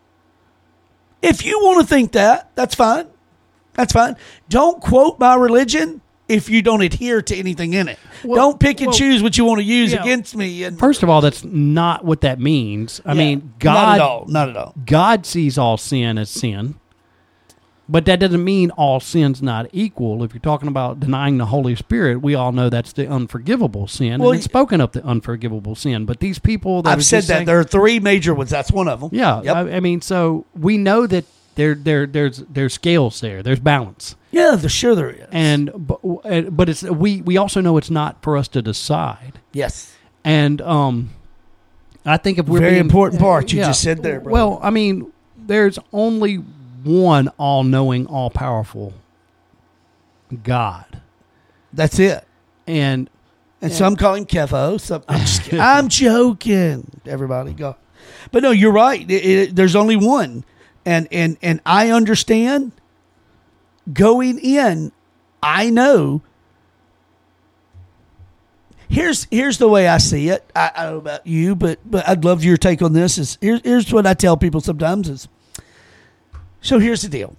If 1.22 1.46
you 1.46 1.60
want 1.60 1.82
to 1.82 1.88
think 1.88 2.14
that, 2.14 2.52
that's 2.56 2.76
fine. 2.76 3.08
That's 3.74 3.94
fine. 3.94 4.16
Don't 4.50 4.82
quote 4.82 5.20
my 5.20 5.36
religion 5.36 6.02
if 6.28 6.50
you 6.50 6.62
don't 6.62 6.82
adhere 6.82 7.22
to 7.24 7.36
anything 7.36 7.74
in 7.74 7.88
it. 7.88 7.98
Well- 8.24 8.36
don't 8.36 8.60
pick 8.60 8.80
and 8.82 8.88
well, 8.88 8.98
choose 8.98 9.24
what 9.24 9.38
you 9.38 9.46
want 9.46 9.60
to 9.60 9.66
use 9.66 9.92
yeah. 9.92 10.02
against 10.02 10.36
me. 10.36 10.64
And 10.64 10.78
First 10.78 11.02
of 11.04 11.10
all, 11.10 11.22
that's 11.22 11.44
not 11.44 12.06
what 12.06 12.22
that 12.22 12.40
means. 12.40 13.02
I 13.06 13.14
Yeah, 13.14 13.18
mean, 13.18 13.40
not 13.40 13.60
God 13.60 13.96
at 13.96 14.02
all, 14.02 14.26
not 14.28 14.50
at 14.50 14.58
all. 14.58 14.76
God 14.86 15.26
sees 15.26 15.58
all 15.58 15.78
sin 15.78 16.18
as 16.18 16.30
sin. 16.30 16.76
But 17.92 18.06
that 18.06 18.20
doesn't 18.20 18.44
mean 18.44 18.70
all 18.72 19.00
sin's 19.00 19.42
not 19.42 19.68
equal. 19.74 20.24
If 20.24 20.32
you're 20.34 20.40
talking 20.42 20.68
about 20.68 21.00
denying 21.00 21.40
the 21.40 21.48
Holy 21.48 21.76
Spirit, 21.76 22.22
we 22.22 22.36
all 22.36 22.52
know 22.52 22.70
that's 22.70 22.94
the 22.94 23.10
unforgivable 23.10 23.88
sin. 23.88 24.22
Well, 24.22 24.30
and 24.30 24.38
it's 24.38 24.46
spoken 24.46 24.80
of 24.80 24.92
the 24.92 25.04
unforgivable 25.04 25.74
sin. 25.74 26.06
But 26.06 26.20
these 26.20 26.38
people 26.38 26.84
that 26.84 26.92
I've 26.92 27.04
said 27.04 27.24
that 27.24 27.28
saying- 27.28 27.46
there 27.48 27.60
are 27.60 27.64
three 27.64 28.00
major 28.00 28.36
ones. 28.36 28.52
That's 28.52 28.72
one 28.72 28.88
of 28.88 29.00
them. 29.02 29.10
yeah, 29.12 29.42
Yep. 29.42 29.56
I, 29.56 29.60
I 29.78 29.80
mean, 29.80 30.02
so 30.02 30.46
we 30.56 30.78
know 30.78 31.08
that 31.08 31.26
there, 31.56 31.74
there, 31.74 32.06
there's, 32.06 32.38
there's 32.48 32.76
scales 32.76 33.22
there. 33.22 33.42
There's 33.42 33.60
balance, 33.60 34.16
yeah, 34.32 34.56
the 34.56 34.70
sure 34.70 34.94
there 34.94 35.10
is. 35.10 35.26
and 35.32 35.72
but, 35.76 36.00
but 36.56 36.70
it's 36.70 36.84
we 36.84 37.22
we 37.24 37.38
also 37.38 37.60
know 37.60 37.76
it's 37.78 37.90
not 37.90 38.22
for 38.22 38.38
us 38.38 38.48
to 38.50 38.62
decide. 38.62 39.40
yes, 39.52 39.96
And 40.24 40.62
um, 40.62 41.10
I 42.06 42.18
think 42.18 42.38
if 42.38 42.46
we're 42.48 42.60
very 42.60 42.74
being- 42.74 42.82
important 42.86 43.20
part 43.20 43.52
you 43.52 43.60
Yeah. 43.60 43.68
just 43.68 43.82
said 43.82 44.04
there. 44.04 44.20
Brother. 44.20 44.32
Well, 44.32 44.60
I 44.62 44.70
mean, 44.70 45.12
there's 45.38 45.80
only 45.92 46.44
one 46.84 47.28
all-knowing, 47.38 48.08
all-powerful 48.08 48.94
God, 50.44 51.02
that's 51.74 51.98
it. 52.00 52.24
and 52.68 53.10
And 53.62 53.74
some 53.74 53.96
call 53.96 54.14
him 54.16 54.26
Kevo. 54.26 54.80
Some, 54.80 55.04
I'm. 55.08 55.60
I'm 55.60 55.88
joking. 55.90 56.90
Everybody 57.06 57.54
go. 57.54 57.76
But 58.32 58.44
no, 58.44 58.52
you're 58.52 58.72
right. 58.72 59.02
It- 59.10 59.26
it- 59.26 59.56
there's 59.56 59.76
only 59.76 59.96
one, 59.96 60.44
and 60.86 61.08
and 61.12 61.38
and 61.42 61.60
I 61.66 61.90
understand. 61.92 62.72
Going 63.92 64.38
in, 64.40 64.92
I 65.42 65.70
know. 65.72 66.22
Here's 68.88 69.26
here's 69.32 69.58
the 69.60 69.68
way 69.68 69.88
I 69.88 69.98
see 70.00 70.30
it. 70.30 70.50
I, 70.56 70.72
I 70.76 70.84
don't 70.84 70.94
know 70.94 70.98
about 71.00 71.28
you, 71.28 71.56
but 71.56 71.80
but 71.86 72.08
I'd 72.08 72.24
love 72.26 72.44
your 72.44 72.58
take 72.58 72.82
on 72.82 72.94
this. 72.94 73.18
Is 73.18 73.38
here's 73.42 73.62
here's 73.64 73.92
what 73.94 74.08
I 74.08 74.14
tell 74.16 74.36
people 74.38 74.62
sometimes 74.62 75.10
is. 75.10 75.28
So 76.62 76.80
here's 76.80 77.02
the 77.02 77.10
deal. 77.10 77.36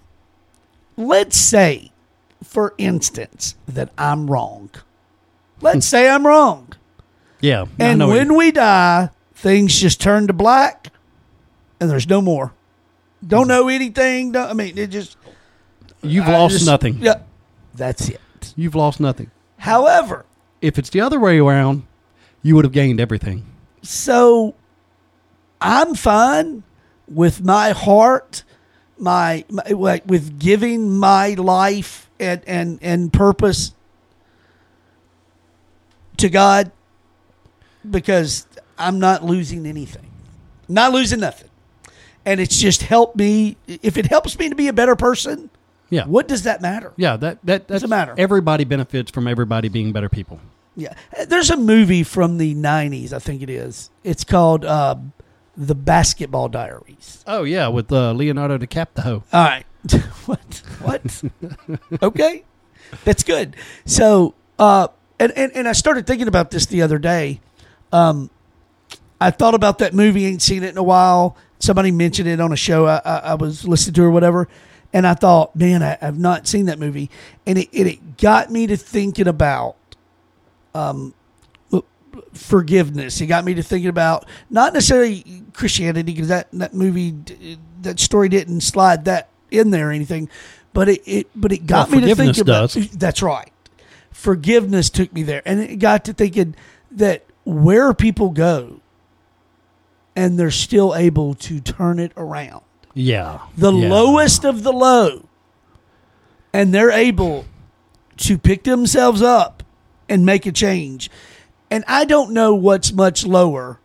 Let's 0.96 1.36
say, 1.36 1.92
for 2.42 2.74
instance, 2.78 3.54
that 3.68 3.90
I'm 3.96 4.30
wrong. 4.30 4.70
Let's 5.60 5.86
hmm. 5.86 5.90
say 5.90 6.08
I'm 6.08 6.26
wrong. 6.26 6.72
yeah, 7.40 7.66
And 7.78 8.06
when 8.06 8.34
we 8.34 8.50
die, 8.50 9.10
things 9.34 9.78
just 9.78 10.00
turn 10.00 10.26
to 10.26 10.32
black 10.32 10.88
and 11.80 11.90
there's 11.90 12.08
no 12.08 12.20
more. 12.20 12.52
Don't 13.26 13.44
hmm. 13.44 13.48
know 13.48 13.68
anything. 13.68 14.32
Don't, 14.32 14.50
I 14.50 14.52
mean, 14.52 14.76
it 14.78 14.88
just. 14.88 15.16
you've 16.02 16.26
I 16.26 16.32
lost 16.32 16.54
just- 16.54 16.66
nothing. 16.66 16.98
Yeah. 17.00 17.20
That's 17.74 18.08
it. 18.08 18.20
You've 18.56 18.74
lost 18.74 19.00
nothing. 19.00 19.30
However, 19.58 20.24
If 20.60 20.78
it's 20.78 20.90
the 20.90 21.00
other 21.00 21.20
way 21.20 21.38
around, 21.38 21.84
you 22.42 22.54
would 22.56 22.64
have 22.64 22.72
gained 22.72 23.00
everything. 23.00 23.46
so 23.82 24.54
I'm 25.60 25.94
fine 25.94 26.62
with 27.06 27.42
my 27.44 27.70
heart, 27.70 28.44
my, 29.00 29.44
my 29.50 29.62
with 30.04 30.38
giving 30.38 30.98
my 30.98 31.30
life 31.34 32.10
and, 32.18 32.42
and, 32.46 32.78
and 32.82 33.12
purpose 33.12 33.72
to 36.18 36.28
God 36.28 36.70
because 37.88 38.46
I'm 38.78 38.98
not 38.98 39.24
losing 39.24 39.66
anything. 39.66 40.06
Not 40.68 40.92
losing 40.92 41.20
nothing. 41.20 41.48
And 42.24 42.40
it's 42.40 42.58
just 42.58 42.82
helped 42.82 43.16
me. 43.16 43.56
If 43.66 43.96
it 43.96 44.06
helps 44.06 44.38
me 44.38 44.48
to 44.50 44.54
be 44.54 44.68
a 44.68 44.72
better 44.72 44.94
person, 44.94 45.50
Yeah. 45.88 46.04
what 46.04 46.28
does 46.28 46.42
that 46.42 46.60
matter? 46.60 46.92
Yeah, 46.96 47.16
that 47.16 47.38
that 47.44 47.66
that's 47.66 47.82
Doesn't 47.82 47.90
matter. 47.90 48.14
Everybody 48.18 48.64
benefits 48.64 49.10
from 49.10 49.26
everybody 49.26 49.68
being 49.68 49.92
better 49.92 50.08
people. 50.08 50.38
Yeah. 50.76 50.94
There's 51.26 51.50
a 51.50 51.56
movie 51.56 52.02
from 52.04 52.38
the 52.38 52.54
90s, 52.54 53.12
I 53.12 53.18
think 53.18 53.42
it 53.42 53.50
is. 53.50 53.90
It's 54.04 54.22
called 54.24 54.64
uh, 54.64 54.96
The 55.60 55.74
Basketball 55.74 56.48
Diaries. 56.48 57.22
Oh 57.26 57.44
yeah, 57.44 57.68
with 57.68 57.92
uh, 57.92 58.12
Leonardo 58.12 58.56
DiCaprio. 58.56 59.22
All 59.30 59.44
right. 59.44 59.66
what? 60.24 60.62
What? 60.80 61.22
okay. 62.02 62.44
That's 63.04 63.22
good. 63.22 63.56
So, 63.84 64.34
uh, 64.58 64.88
and, 65.18 65.32
and, 65.36 65.52
and 65.54 65.68
I 65.68 65.72
started 65.72 66.06
thinking 66.06 66.28
about 66.28 66.50
this 66.50 66.64
the 66.64 66.80
other 66.80 66.98
day. 66.98 67.42
Um, 67.92 68.30
I 69.20 69.30
thought 69.30 69.54
about 69.54 69.78
that 69.80 69.92
movie, 69.92 70.24
ain't 70.24 70.40
seen 70.40 70.62
it 70.62 70.70
in 70.70 70.78
a 70.78 70.82
while. 70.82 71.36
Somebody 71.58 71.90
mentioned 71.90 72.26
it 72.26 72.40
on 72.40 72.52
a 72.52 72.56
show 72.56 72.86
I, 72.86 73.02
I, 73.04 73.16
I 73.18 73.34
was 73.34 73.68
listening 73.68 73.94
to 73.94 74.04
or 74.04 74.10
whatever. 74.10 74.48
And 74.94 75.06
I 75.06 75.12
thought, 75.12 75.54
man, 75.54 75.82
I, 75.82 75.98
I've 76.00 76.18
not 76.18 76.46
seen 76.46 76.66
that 76.66 76.78
movie. 76.78 77.10
And 77.46 77.58
it, 77.58 77.68
and 77.74 77.86
it 77.86 78.16
got 78.16 78.50
me 78.50 78.66
to 78.66 78.78
thinking 78.78 79.28
about 79.28 79.76
um, 80.74 81.12
forgiveness. 82.32 83.20
It 83.20 83.26
got 83.26 83.44
me 83.44 83.54
to 83.54 83.62
thinking 83.62 83.88
about 83.88 84.26
not 84.48 84.72
necessarily 84.74 85.42
Christianity 85.52 86.12
because 86.12 86.28
that, 86.28 86.48
that 86.52 86.74
movie, 86.74 87.14
that 87.82 88.00
story 88.00 88.28
didn't 88.28 88.62
slide 88.62 89.04
that 89.06 89.28
in 89.50 89.70
there 89.70 89.88
or 89.88 89.92
anything. 89.92 90.28
But 90.72 90.88
it, 90.88 91.02
it 91.06 91.26
but 91.34 91.52
it 91.52 91.66
got 91.66 91.90
Well, 91.90 92.00
me 92.00 92.08
to 92.08 92.14
think 92.14 92.38
about 92.38 92.70
does. 92.72 92.90
that's 92.90 93.22
right. 93.22 93.50
Forgiveness 94.12 94.90
took 94.90 95.12
me 95.12 95.22
there, 95.22 95.42
and 95.44 95.60
it 95.60 95.76
got 95.76 96.04
to 96.04 96.12
thinking 96.12 96.54
that 96.90 97.24
where 97.44 97.92
people 97.94 98.30
go, 98.30 98.80
and 100.14 100.38
they're 100.38 100.50
still 100.50 100.94
able 100.94 101.34
to 101.34 101.60
turn 101.60 101.98
it 101.98 102.12
around. 102.16 102.62
Yeah, 102.92 103.38
The 103.56 103.72
yeah. 103.72 103.88
lowest 103.88 104.44
of 104.44 104.62
the 104.62 104.72
low, 104.72 105.26
and 106.52 106.74
they're 106.74 106.90
able 106.90 107.46
to 108.18 108.36
pick 108.36 108.64
themselves 108.64 109.22
up 109.22 109.62
and 110.08 110.26
make 110.26 110.44
a 110.44 110.52
change. 110.52 111.08
And 111.70 111.84
I 111.86 112.04
don't 112.04 112.32
know 112.32 112.54
what's 112.54 112.92
much 112.92 113.24
lower. 113.24 113.78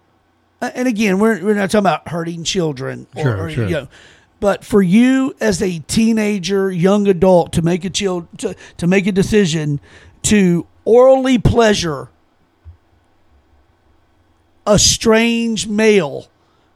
Uh, 0.62 0.72
And 0.74 0.88
again, 0.88 1.20
we're, 1.20 1.44
we're 1.44 1.53
not 1.56 1.70
talking 1.72 1.80
about 1.84 2.07
hurting 2.07 2.44
children, 2.44 3.07
or, 3.16 3.22
Sure, 3.24 3.38
or, 3.44 3.49
sure. 3.49 3.66
you 3.68 3.72
know, 3.74 3.88
but 4.40 4.64
for 4.66 4.82
you 4.82 5.36
as 5.40 5.62
a 5.62 5.80
teenager, 5.80 6.72
young 6.72 7.07
adult, 7.07 7.53
to 7.53 7.62
make 7.62 7.86
a 7.86 7.90
child 7.90 8.28
to, 8.40 8.56
to 8.78 8.88
make 8.88 9.07
a 9.07 9.12
decision 9.12 9.80
to 10.24 10.66
orally 10.84 11.38
pleasure 11.38 12.10
a 14.68 14.80
strange 14.80 15.68
male 15.68 16.28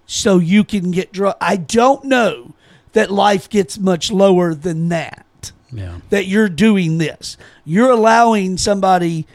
so 0.06 0.38
you 0.38 0.64
can 0.64 0.92
get 0.92 1.12
drunk. 1.12 1.36
I 1.42 1.56
don't 1.58 2.04
know 2.06 2.54
that 2.94 3.12
life 3.12 3.50
gets 3.50 3.78
much 3.78 4.12
lower 4.12 4.54
than 4.54 4.90
that. 4.90 5.26
Yeah, 5.72 6.00
That 6.10 6.26
you're 6.26 6.50
doing 6.50 6.98
this. 6.98 7.38
You're 7.66 7.92
allowing 7.92 8.58
somebody 8.58 9.28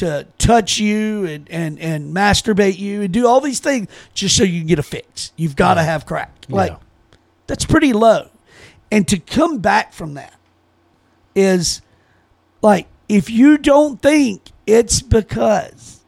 to 0.00 0.26
touch 0.38 0.78
you 0.78 1.24
and, 1.24 1.48
and, 1.50 1.78
and 1.78 2.14
masturbate 2.14 2.78
you 2.78 3.02
and 3.02 3.12
do 3.12 3.26
all 3.26 3.40
these 3.40 3.60
things 3.60 3.88
just 4.14 4.36
so 4.36 4.44
you 4.44 4.60
can 4.60 4.66
get 4.66 4.78
a 4.78 4.82
fix. 4.82 5.32
You've 5.36 5.56
got 5.56 5.74
to 5.74 5.82
have 5.82 6.04
crack. 6.06 6.44
Like, 6.48 6.72
Yeah. 6.72 6.78
that's 7.46 7.64
pretty 7.64 7.92
low. 7.92 8.28
And 8.90 9.06
to 9.08 9.18
come 9.18 9.58
back 9.58 9.92
from 9.92 10.14
that 10.14 10.34
is 11.34 11.80
like, 12.62 12.86
if 13.08 13.30
you 13.30 13.56
don't 13.58 14.00
think 14.02 14.50
it's 14.66 15.00
because 15.02 16.00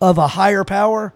of 0.00 0.18
a 0.18 0.28
higher 0.28 0.64
power, 0.64 1.12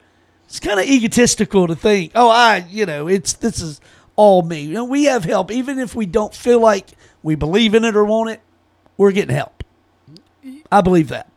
it's 0.46 0.60
kind 0.60 0.80
of 0.80 0.86
egotistical 0.86 1.66
to 1.68 1.76
think, 1.76 2.12
oh, 2.14 2.28
I, 2.28 2.64
you 2.68 2.86
know, 2.86 3.06
it's 3.06 3.34
this 3.34 3.60
is 3.60 3.80
all 4.16 4.42
me. 4.42 4.62
You 4.62 4.74
know, 4.74 4.84
we 4.84 5.04
have 5.04 5.24
help, 5.24 5.50
even 5.50 5.78
if 5.78 5.94
we 5.94 6.06
don't 6.06 6.34
feel 6.34 6.60
like 6.60 6.88
we 7.22 7.34
believe 7.34 7.74
in 7.74 7.84
it 7.84 7.94
or 7.94 8.04
want 8.04 8.30
it. 8.30 8.40
We're 8.96 9.12
getting 9.12 9.34
help. 9.34 9.59
I 10.70 10.80
believe 10.80 11.08
that. 11.08 11.30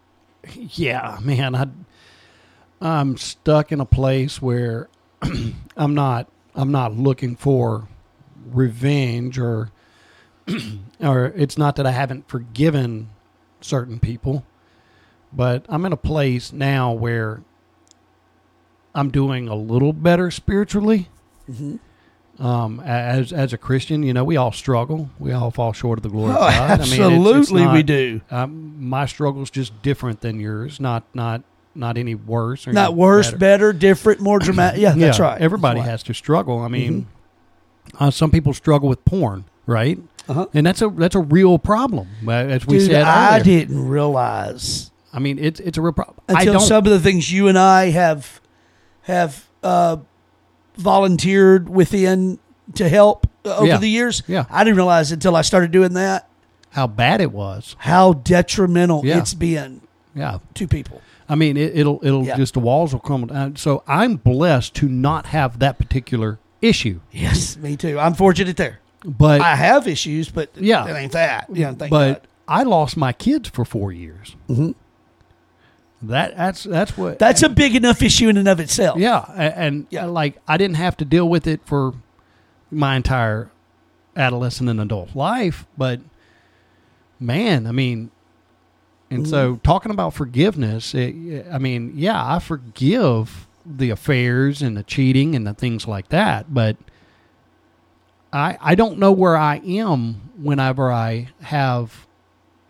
yeah, 0.55 1.19
man. 1.21 1.55
I 1.55 1.67
I'm 2.81 3.15
stuck 3.15 3.71
in 3.71 3.79
a 3.79 3.85
place 3.85 4.41
where 4.41 4.89
I'm 5.77 5.93
not 5.93 6.27
I'm 6.53 6.71
not 6.71 6.95
looking 6.95 7.35
for 7.35 7.87
revenge 8.51 9.39
or 9.39 9.71
or 10.99 11.27
it's 11.35 11.57
not 11.57 11.77
that 11.77 11.85
I 11.85 11.91
haven't 11.91 12.27
forgiven 12.27 13.09
certain 13.61 13.99
people, 13.99 14.45
but 15.31 15.65
I'm 15.69 15.85
in 15.85 15.93
a 15.93 15.97
place 15.97 16.51
now 16.51 16.91
where 16.91 17.41
I'm 18.93 19.09
doing 19.09 19.47
a 19.47 19.55
little 19.55 19.93
better 19.93 20.29
spiritually. 20.29 21.09
Mm-hmm. 21.49 21.77
Um, 22.39 22.79
as 22.79 23.31
as 23.31 23.53
a 23.53 23.57
Christian, 23.57 24.01
you 24.03 24.11
know, 24.13 24.23
we 24.23 24.37
all 24.37 24.51
struggle. 24.51 25.09
We 25.19 25.31
all 25.31 25.51
fall 25.51 25.71
short 25.71 25.99
of 25.99 26.03
the 26.03 26.09
glory 26.09 26.31
Oh, 26.37 26.47
of 26.47 26.53
God. 26.53 26.81
I 26.81 26.83
mean, 26.85 26.93
it's- 26.93 26.99
it's 26.99 27.37
absolutely, 27.37 27.67
we 27.67 27.83
do. 27.83 28.21
Um, 28.31 28.75
my 28.89 29.05
struggle's 29.05 29.51
just 29.51 29.79
different 29.83 30.21
than 30.21 30.39
yours. 30.39 30.79
Not 30.79 31.03
not 31.13 31.43
not 31.75 31.97
any 31.97 32.15
worse. 32.15 32.67
Or 32.67 32.73
Not 32.73 32.95
worse, 32.95 33.27
better. 33.27 33.37
better, 33.37 33.73
different, 33.73 34.19
more 34.19 34.39
dramatic. 34.47 34.79
Yeah, 34.81 34.93
that's 34.95 35.19
Yeah, 35.19 35.25
right. 35.25 35.41
Everybody 35.41 35.79
That's 35.79 35.85
right. 35.87 35.91
has 35.91 36.03
to 36.03 36.13
struggle. 36.13 36.59
I 36.59 36.67
mean, 36.69 37.07
uh, 37.99 38.09
some 38.11 38.31
people 38.31 38.53
struggle 38.53 38.89
with 38.89 39.03
porn, 39.05 39.45
right? 39.67 39.99
Uh-huh. 40.27 40.47
And 40.53 40.65
that's 40.65 40.81
a 40.81 40.89
that's 40.89 41.15
a 41.15 41.19
real 41.19 41.59
problem. 41.59 42.07
uh, 42.27 42.31
As 42.31 42.65
we 42.65 42.79
Dude, 42.79 42.91
said 42.91 43.03
I 43.03 43.41
didn't 43.43 43.87
realize 43.87 44.89
I 45.13 45.19
mean, 45.19 45.37
it's 45.37 45.59
it's 45.59 45.77
a 45.77 45.81
real 45.81 45.93
problem. 45.93 46.17
I 46.29 46.41
until 46.43 46.59
some 46.61 46.85
of 46.85 46.91
the 46.91 46.99
things 46.99 47.31
you 47.31 47.47
and 47.47 47.59
I 47.59 47.91
have 47.91 48.41
have 49.03 49.47
uh, 49.61 49.97
volunteered 50.75 51.69
within 51.69 52.39
to 52.75 52.87
help 52.89 53.27
uh, 53.45 53.57
over 53.57 53.67
Yeah. 53.67 53.77
the 53.77 53.87
years. 53.89 54.23
Yeah. 54.27 54.45
I 54.49 54.63
didn't 54.63 54.77
realize 54.77 55.11
until 55.11 55.35
I 55.35 55.41
started 55.41 55.71
doing 55.71 55.93
that 55.93 56.27
how 56.71 56.87
bad 56.87 57.21
it 57.21 57.31
was. 57.31 57.75
how 57.79 58.13
detrimental 58.13 59.01
Yeah. 59.03 59.19
it's 59.19 59.33
been 59.33 59.81
Yeah. 60.15 60.39
to 60.55 60.67
people. 60.67 61.01
I 61.29 61.35
mean, 61.35 61.57
it, 61.57 61.71
it'll 61.75 61.99
it'll 62.03 62.25
Yeah. 62.25 62.35
just 62.37 62.53
the 62.53 62.59
walls 62.59 62.93
will 62.93 62.99
crumble 62.99 63.27
down. 63.27 63.55
So 63.55 63.83
I'm 63.87 64.15
blessed 64.15 64.73
to 64.75 64.87
not 64.89 65.27
have 65.27 65.59
that 65.59 65.77
particular 65.77 66.39
issue. 66.61 66.99
Yes, 67.11 67.57
me 67.57 67.75
too. 67.77 67.99
I'm 67.99 68.13
fortunate 68.13 68.57
there. 68.57 68.79
but 69.05 69.41
I 69.41 69.55
have 69.57 69.85
issues, 69.87 70.29
but 70.29 70.49
Yeah. 70.55 70.87
it 70.87 70.95
ain't 70.97 71.11
that. 71.11 71.47
Yeah, 71.51 71.73
thank 71.73 71.91
but 71.91 72.13
God. 72.13 72.21
I 72.47 72.63
lost 72.63 72.95
my 72.95 73.11
kids 73.11 73.49
for 73.49 73.65
four 73.65 73.91
years. 73.91 74.35
Mhm. 74.49 74.75
That 76.03 76.35
that's 76.35 76.63
that's 76.63 76.97
what 76.97 77.17
That's 77.17 77.43
a 77.43 77.49
big 77.49 77.75
enough 77.75 78.01
issue 78.01 78.27
in 78.27 78.37
and 78.37 78.47
of 78.47 78.59
itself. 78.59 78.99
yeah, 78.99 79.25
a- 79.29 79.57
and, 79.57 79.87
Yeah. 79.89 80.05
Uh, 80.05 80.09
like 80.09 80.37
I 80.47 80.57
didn't 80.57 80.75
have 80.75 80.97
to 80.97 81.05
deal 81.05 81.27
with 81.27 81.47
it 81.47 81.61
for 81.65 81.93
my 82.69 82.95
entire 82.95 83.49
adolescent 84.15 84.69
and 84.69 84.81
adult 84.81 85.15
life, 85.15 85.65
but 85.77 86.01
man, 87.19 87.65
I 87.65 87.71
mean, 87.71 88.11
and 89.09 89.27
so 89.27 89.55
mm. 89.55 89.63
talking 89.63 89.91
about 89.91 90.13
forgiveness, 90.13 90.93
it, 90.93 91.45
I 91.51 91.57
mean, 91.57 91.93
yeah, 91.95 92.21
I 92.23 92.39
forgive 92.39 93.47
the 93.65 93.89
affairs 93.91 94.61
and 94.61 94.75
the 94.75 94.83
cheating 94.83 95.35
and 95.35 95.47
the 95.47 95.53
things 95.53 95.87
like 95.87 96.09
that, 96.09 96.53
but 96.53 96.75
I 98.33 98.57
I 98.59 98.75
don't 98.75 98.99
know 98.99 99.11
where 99.11 99.37
I 99.37 99.61
am 99.65 100.31
whenever 100.37 100.91
I 100.91 101.29
have 101.41 102.07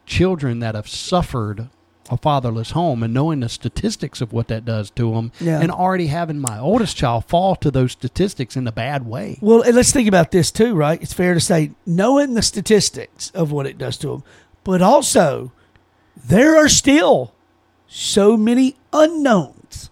children 0.06 0.60
that 0.60 0.76
have 0.76 0.88
suffered 0.88 1.70
a 2.14 2.18
fatherless 2.18 2.72
home 2.72 3.04
and 3.04 3.14
knowing 3.14 3.42
the 3.42 3.50
statistics 3.50 4.22
of 4.22 4.32
what 4.32 4.48
that 4.48 4.64
does 4.64 4.90
to 4.92 5.12
them 5.14 5.32
Yeah. 5.42 5.60
and 5.60 5.70
already 5.72 6.08
having 6.08 6.40
my 6.40 6.58
oldest 6.60 6.96
child 6.96 7.26
fall 7.26 7.56
to 7.58 7.70
those 7.70 7.92
statistics 7.92 8.56
in 8.56 8.66
a 8.68 8.72
bad 8.72 9.06
way. 9.06 9.38
Well, 9.42 9.62
and 9.62 9.76
let's 9.76 9.92
think 9.92 10.08
about 10.08 10.32
this 10.32 10.52
too, 10.52 10.74
right? 10.76 11.02
It's 11.02 11.14
fair 11.14 11.34
to 11.34 11.40
say, 11.42 11.72
knowing 11.86 12.34
the 12.36 12.42
statistics 12.42 13.30
of 13.32 13.52
what 13.52 13.66
it 13.66 13.78
does 13.78 13.98
to 13.98 14.08
them, 14.08 14.24
but 14.64 14.82
also 14.82 15.52
there 16.26 16.56
are 16.56 16.70
still 16.70 17.34
so 17.88 18.38
many 18.38 18.76
unknowns 18.94 19.90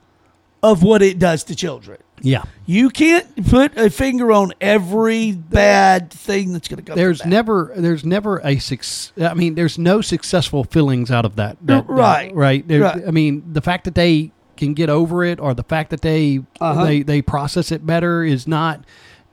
of 0.63 0.83
what 0.83 1.01
it 1.01 1.17
does 1.19 1.43
to 1.45 1.55
children. 1.55 1.97
Yeah. 2.21 2.43
You 2.65 2.89
can't 2.89 3.47
put 3.49 3.77
a 3.77 3.89
finger 3.89 4.31
on 4.31 4.53
every 4.61 5.31
bad 5.33 6.11
thing 6.11 6.53
that's 6.53 6.67
going 6.67 6.77
to 6.77 6.83
come. 6.83 6.95
There's 6.95 7.25
never 7.25 7.71
there's 7.75 8.05
never 8.05 8.39
a 8.43 8.59
success 8.59 9.11
I 9.19 9.33
mean 9.33 9.55
there's 9.55 9.77
no 9.77 10.01
successful 10.01 10.63
feelings 10.63 11.09
out 11.11 11.25
of 11.25 11.35
that, 11.37 11.57
that- 11.63 11.87
that- 11.87 11.89
Right. 11.93 12.33
right 12.35 12.67
There- 12.67 12.81
Right. 12.81 13.03
I 13.07 13.11
mean 13.11 13.43
the 13.51 13.61
fact 13.61 13.85
that 13.85 13.95
they 13.95 14.31
can 14.57 14.73
get 14.73 14.89
over 14.89 15.23
it 15.23 15.39
or 15.39 15.53
the 15.55 15.63
fact 15.63 15.89
that 15.89 16.01
they 16.01 16.39
Uh-huh. 16.59 16.85
they 16.85 17.01
they 17.03 17.21
process 17.21 17.71
it 17.71 17.85
better 17.85 18.23
is 18.23 18.47
not 18.47 18.83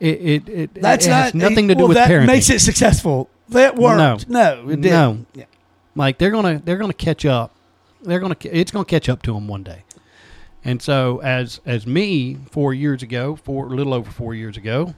it 0.00 0.20
it, 0.20 0.48
it 0.48 0.74
That's 0.74 1.06
it 1.06 1.10
not 1.10 1.24
has 1.24 1.34
nothing 1.34 1.68
to 1.68 1.74
do 1.74 1.80
well, 1.80 1.88
with 1.88 1.96
that 1.96 2.08
parenting 2.08 2.26
makes 2.26 2.48
it 2.50 2.60
successful. 2.60 3.28
That 3.50 3.76
worked. 3.76 4.28
No, 4.28 4.64
it 4.68 4.80
didn't. 4.80 4.84
No. 4.84 5.18
Yeah. 5.34 5.44
like 5.94 6.18
they're 6.18 6.30
gonna 6.30 6.62
they're 6.64 6.76
gonna 6.78 6.92
catch 6.92 7.24
up 7.26 7.54
they're 8.02 8.20
gonna 8.20 8.36
it's 8.44 8.70
gonna 8.70 8.84
catch 8.84 9.08
up 9.08 9.22
to 9.22 9.34
them 9.34 9.48
one 9.48 9.62
day 9.64 9.82
and 10.64 10.82
so 10.82 11.20
as 11.22 11.60
as 11.64 11.86
me 11.86 12.36
four 12.50 12.74
years 12.74 13.02
ago 13.02 13.36
four 13.36 13.66
a 13.66 13.70
little 13.70 13.94
over 13.94 14.10
four 14.10 14.34
years 14.34 14.56
ago 14.56 14.94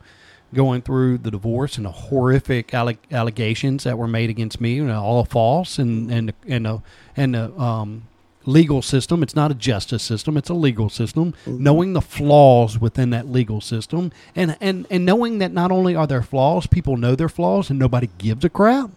going 0.53 0.83
through 0.83 1.19
the 1.19 1.31
divorce 1.31 1.77
and 1.77 1.87
the 1.87 1.91
horrific 1.93 2.75
alle- 2.75 2.95
allegations 3.13 3.85
that 3.85 3.97
were 3.97 4.09
made 4.09 4.31
against 4.31 4.61
me 4.61 4.75
you 4.75 4.85
know, 4.85 5.03
all 5.03 5.25
false 5.25 5.79
and 5.79 6.11
and 6.11 6.33
and 6.47 6.67
the 6.67 6.83
and 7.17 7.35
the 7.35 7.53
um 7.61 8.03
legal 8.47 8.81
system. 8.83 9.23
It's 9.23 9.37
not 9.37 9.51
a 9.51 9.55
justice 9.55 10.03
system. 10.03 10.37
It's 10.37 10.49
a 10.49 10.55
legal 10.55 10.89
system. 10.89 11.35
Knowing 11.47 11.93
the 11.93 12.01
flaws 12.01 12.79
within 12.79 13.11
that 13.11 13.29
legal 13.29 13.61
system 13.61 14.13
and 14.35 14.57
and 14.61 14.87
and 14.91 15.05
knowing 15.05 15.39
that 15.39 15.53
not 15.53 15.71
only 15.71 15.95
are 15.95 16.07
there 16.07 16.23
flaws 16.23 16.67
people 16.67 16.97
know 16.97 17.15
their 17.15 17.29
flaws 17.29 17.71
and 17.71 17.79
nobody 17.79 18.09
gives 18.19 18.45
a 18.45 18.49
crap. 18.49 18.91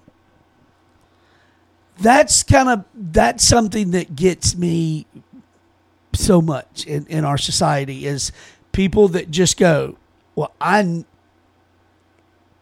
That's 2.00 2.42
kind 2.42 2.70
of 2.70 2.86
that's 2.96 3.44
something 3.44 3.92
that 3.92 4.16
gets 4.16 4.56
me 4.56 5.06
so 6.16 6.42
much 6.42 6.86
in, 6.86 7.06
in 7.08 7.26
our 7.26 7.38
society 7.38 8.06
is 8.06 8.32
people 8.72 9.08
that 9.10 9.32
just 9.32 9.58
go 9.58 9.98
well 10.36 10.52
I, 10.62 11.04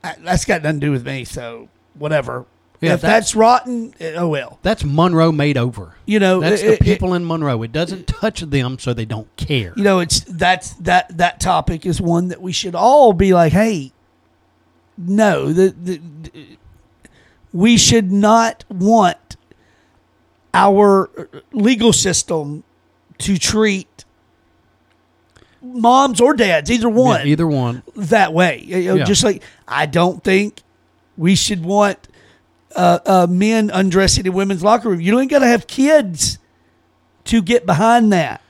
I 0.04 0.16
that's 0.24 0.46
got 0.46 0.64
nothing 0.64 0.80
to 0.80 0.86
do 0.88 0.92
with 0.92 1.06
me 1.06 1.24
so 1.26 1.70
whatever 1.94 2.46
Yeah, 2.80 2.94
if 2.96 3.02
that's- 3.02 3.26
that's, 3.32 3.36
rotten 3.36 3.94
oh 4.16 4.28
well 4.30 4.60
That's 4.64 4.84
Monroe 4.84 5.32
made 5.32 5.58
over. 5.58 5.96
you 6.06 6.20
know 6.20 6.40
That's 6.40 6.62
it- 6.62 6.66
the 6.66 6.74
it- 6.74 6.82
people 6.82 7.14
in 7.14 7.26
Monroe. 7.26 7.62
It 7.64 7.72
doesn't 7.72 8.08
touch 8.08 8.42
them, 8.42 8.80
so 8.80 8.94
they 8.94 9.06
don't 9.06 9.34
care. 9.38 9.74
you 9.76 9.84
know 9.84 10.00
it's 10.00 10.22
that's 10.22 10.74
that 10.76 11.18
that 11.18 11.40
topic 11.40 11.86
is 11.86 12.02
one 12.02 12.30
that 12.30 12.42
we 12.42 12.52
should 12.52 12.76
all 12.76 13.14
be 13.14 13.34
like 13.34 13.54
hey 13.54 13.92
no 14.98 15.52
the, 15.54 15.70
the, 15.82 15.98
the- 16.24 16.58
we 17.54 17.76
should 17.78 18.12
not 18.12 18.64
want 18.70 19.36
our 20.54 21.10
legal 21.54 21.94
system 21.94 22.64
to 23.22 23.38
treat 23.38 24.06
moms 25.62 26.20
or 26.20 26.34
dads 26.34 26.72
either 26.72 26.90
one 26.90 27.22
Yeah, 27.22 27.32
either 27.32 27.48
one. 27.48 27.84
that 27.96 28.34
way. 28.34 28.64
You 28.66 28.84
know, 28.84 28.96
Yeah. 28.96 29.04
just 29.04 29.24
like 29.24 29.44
i 29.68 29.86
don't 29.86 30.24
think 30.24 30.62
we 31.18 31.36
should 31.36 31.64
want 31.64 32.08
uh, 32.76 33.00
uh, 33.06 33.28
men 33.30 33.70
undressing 33.70 34.26
in 34.26 34.32
women's 34.34 34.64
locker 34.64 34.88
room. 34.90 35.02
You 35.02 35.20
ain't 35.20 35.30
got 35.30 35.40
to 35.40 35.46
have 35.48 35.68
kids 35.68 36.40
to 37.26 37.42
get 37.42 37.66
behind 37.66 38.14
that. 38.14 38.42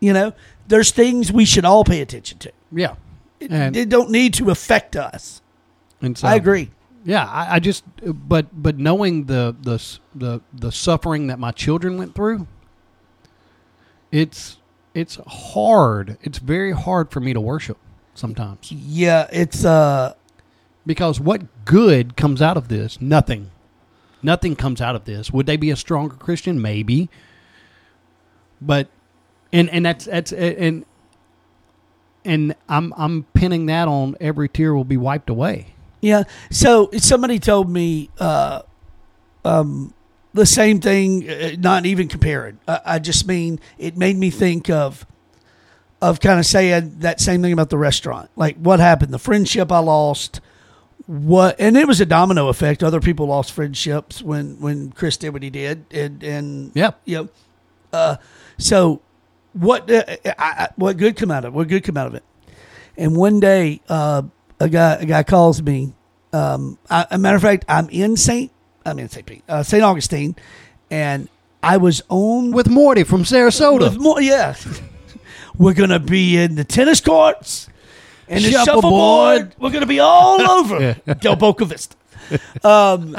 You 0.00 0.12
know 0.12 0.32
there's 0.68 0.90
things 0.92 1.30
we 1.32 1.44
should 1.44 1.64
all 1.64 1.84
pay 1.84 2.00
attention 2.00 2.38
to. 2.38 2.52
Yeah, 2.72 2.94
it, 3.40 3.50
and 3.50 3.76
it 3.76 3.88
don't 3.88 4.10
need 4.10 4.34
to 4.34 4.50
affect 4.50 4.96
us. 4.96 5.42
And 6.00 6.16
so 6.16 6.28
i 6.28 6.34
agree. 6.36 6.70
Yeah, 7.04 7.24
I, 7.24 7.56
I 7.56 7.58
just 7.58 7.84
but 8.04 8.46
but 8.62 8.78
knowing 8.78 9.24
the 9.24 9.54
the 9.60 9.82
the 10.14 10.40
the 10.54 10.70
suffering 10.72 11.26
that 11.26 11.38
my 11.38 11.50
children 11.50 11.98
went 11.98 12.14
through, 12.14 12.46
it's 14.14 14.58
it's 14.94 15.18
hard. 15.26 16.16
It's 16.22 16.38
very 16.38 16.72
hard 16.72 17.10
for 17.10 17.20
me 17.20 17.32
to 17.32 17.40
worship 17.40 17.78
sometimes 18.16 18.70
yeah 18.70 19.26
it's 19.32 19.64
uh 19.64 20.14
because 20.86 21.20
what 21.20 21.42
good 21.64 22.16
comes 22.16 22.42
out 22.42 22.56
of 22.56 22.68
this? 22.68 23.00
Nothing. 23.00 23.50
Nothing 24.22 24.56
comes 24.56 24.80
out 24.80 24.94
of 24.94 25.04
this. 25.04 25.30
Would 25.30 25.46
they 25.46 25.56
be 25.56 25.70
a 25.70 25.76
stronger 25.76 26.16
Christian? 26.16 26.60
Maybe. 26.60 27.08
But 28.60 28.88
and 29.52 29.68
and 29.70 29.84
that's 29.84 30.06
that's 30.06 30.32
and 30.32 30.84
and 32.24 32.54
I'm 32.68 32.92
I'm 32.96 33.24
pinning 33.34 33.66
that 33.66 33.88
on 33.88 34.16
every 34.20 34.48
tear 34.48 34.74
will 34.74 34.84
be 34.84 34.96
wiped 34.96 35.30
away. 35.30 35.74
Yeah. 36.00 36.24
So 36.50 36.90
somebody 36.96 37.38
told 37.38 37.70
me 37.70 38.10
uh, 38.18 38.62
um, 39.44 39.94
the 40.34 40.44
same 40.44 40.80
thing, 40.80 41.28
uh, 41.30 41.52
not 41.58 41.86
even 41.86 42.08
comparing. 42.08 42.58
I, 42.68 42.80
I 42.84 42.98
just 42.98 43.26
mean 43.26 43.60
it 43.78 43.96
made 43.96 44.16
me 44.16 44.30
think 44.30 44.68
of 44.68 45.06
of 46.02 46.20
kind 46.20 46.38
of 46.38 46.44
saying 46.44 46.96
that 46.98 47.20
same 47.20 47.40
thing 47.40 47.52
about 47.52 47.70
the 47.70 47.78
restaurant. 47.78 48.28
Like 48.36 48.56
what 48.56 48.80
happened, 48.80 49.14
the 49.14 49.18
friendship 49.18 49.72
I 49.72 49.78
lost. 49.78 50.40
What 51.06 51.56
and 51.58 51.76
it 51.76 51.86
was 51.86 52.00
a 52.00 52.06
domino 52.06 52.48
effect. 52.48 52.82
Other 52.82 53.00
people 53.00 53.26
lost 53.26 53.52
friendships 53.52 54.22
when 54.22 54.60
when 54.60 54.90
Chris 54.92 55.16
did 55.16 55.30
what 55.30 55.42
he 55.42 55.50
did, 55.50 55.84
and 55.90 56.22
and 56.22 56.72
yeah. 56.74 56.92
you 57.04 57.16
know, 57.16 57.28
uh, 57.92 58.16
so 58.58 59.02
what 59.52 59.90
uh, 59.90 60.04
I, 60.26 60.34
I, 60.38 60.68
what 60.76 60.96
good 60.96 61.16
come 61.16 61.30
out 61.30 61.44
of 61.44 61.52
it? 61.52 61.56
What 61.56 61.68
good 61.68 61.84
come 61.84 61.96
out 61.96 62.06
of 62.06 62.14
it? 62.14 62.24
And 62.96 63.16
one 63.16 63.38
day, 63.38 63.82
uh, 63.88 64.22
a 64.58 64.68
guy 64.68 64.94
a 64.94 65.06
guy 65.06 65.22
calls 65.22 65.62
me. 65.62 65.92
Um, 66.32 66.78
I, 66.88 67.06
a 67.10 67.18
matter 67.18 67.36
of 67.36 67.42
fact, 67.42 67.66
I'm 67.68 67.88
in 67.90 68.16
Saint 68.16 68.50
I'm 68.84 68.98
in 68.98 69.08
Saint 69.08 69.26
Pete, 69.26 69.42
uh, 69.48 69.62
Saint 69.62 69.82
Augustine, 69.82 70.36
and 70.90 71.28
I 71.62 71.76
was 71.78 72.02
on 72.08 72.50
With 72.52 72.68
Morty 72.68 73.04
from 73.04 73.24
Sarasota. 73.24 73.96
with. 73.96 74.24
Yeah, 74.24 74.54
we're 75.58 75.74
gonna 75.74 75.98
be 75.98 76.36
in 76.36 76.54
the 76.56 76.64
tennis 76.64 77.00
courts 77.00 77.68
and 78.28 78.44
the 78.44 78.50
Shuffleboard. 78.50 79.38
shuffleboard. 79.40 79.54
We're 79.58 79.70
gonna 79.70 79.86
be 79.86 80.00
all 80.00 80.40
over 80.58 80.94
Del 81.20 81.36
Boca 81.36 81.64
Vista. 81.64 81.96
Um, 82.62 83.16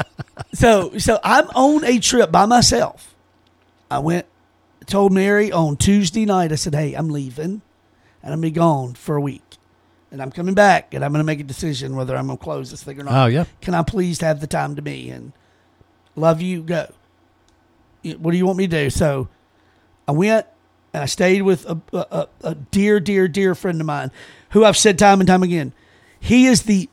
so 0.52 0.96
so 0.98 1.18
I'm 1.24 1.48
on 1.50 1.84
a 1.84 1.98
trip 1.98 2.30
by 2.32 2.46
myself. 2.46 3.14
I 3.90 3.98
went, 4.00 4.26
told 4.86 5.12
Mary 5.12 5.50
on 5.52 5.76
Tuesday 5.76 6.24
night. 6.24 6.52
I 6.52 6.56
said, 6.56 6.74
"Hey, 6.74 6.94
I'm 6.94 7.08
leaving, 7.08 7.44
and 7.44 7.62
I'm 8.22 8.30
gonna 8.30 8.42
be 8.42 8.50
gone 8.50 8.94
for 8.94 9.16
a 9.16 9.20
week, 9.20 9.42
and 10.10 10.20
I'm 10.22 10.30
coming 10.32 10.54
back, 10.54 10.92
and 10.94 11.04
I'm 11.04 11.12
gonna 11.12 11.24
make 11.24 11.40
a 11.40 11.44
decision 11.44 11.94
whether 11.96 12.16
I'm 12.16 12.26
gonna 12.26 12.36
close 12.36 12.70
this 12.70 12.82
thing 12.84 13.00
or 13.00 13.04
not. 13.04 13.14
Oh, 13.14 13.26
yeah. 13.26 13.44
Can 13.60 13.74
I 13.74 13.82
please 13.82 14.20
have 14.20 14.40
the 14.40 14.46
time 14.48 14.74
to 14.76 14.82
me 14.82 15.10
and 15.10 15.32
love 16.16 16.42
you? 16.42 16.62
Go. 16.62 16.88
What 18.18 18.30
do 18.32 18.36
you 18.36 18.46
want 18.46 18.58
me 18.58 18.66
to 18.68 18.84
do? 18.84 18.90
So 18.90 19.28
I 20.06 20.12
went 20.12 20.46
and 20.92 21.02
I 21.02 21.06
stayed 21.06 21.42
with 21.42 21.66
a, 21.66 21.80
a, 21.92 22.28
a- 22.42 22.54
dear, 22.54 23.00
dear, 23.00 23.26
dear 23.28 23.54
friend 23.54 23.80
of 23.80 23.86
mine 23.86 24.10
who 24.50 24.64
I've 24.64 24.76
said 24.76 24.98
time 24.98 25.20
and 25.20 25.26
time 25.26 25.42
again. 25.42 25.72
He 26.20 26.46
is 26.46 26.62
the 26.62 26.88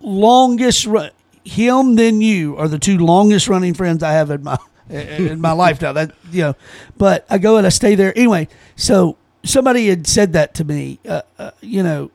longest 0.00 0.86
run. 0.86 1.10
Him 1.44 1.94
then 1.96 2.20
you 2.20 2.56
are 2.56 2.68
the 2.68 2.78
two 2.78 2.98
longest 2.98 3.48
running 3.48 3.72
friends 3.74 4.02
I 4.02 4.12
have 4.12 4.30
in 4.30 4.42
my 4.42 4.58
in 4.90 5.40
my 5.40 5.52
life 5.52 5.80
now. 5.80 5.92
That 5.92 6.12
you 6.30 6.42
know, 6.42 6.54
but 6.98 7.26
I 7.30 7.38
go 7.38 7.56
and 7.56 7.66
I 7.66 7.70
stay 7.70 7.94
there 7.94 8.16
anyway. 8.16 8.48
So 8.76 9.16
somebody 9.44 9.88
had 9.88 10.06
said 10.06 10.34
that 10.34 10.54
to 10.54 10.64
me. 10.64 10.98
Uh, 11.08 11.22
uh, 11.38 11.50
you 11.62 11.82
know, 11.82 12.10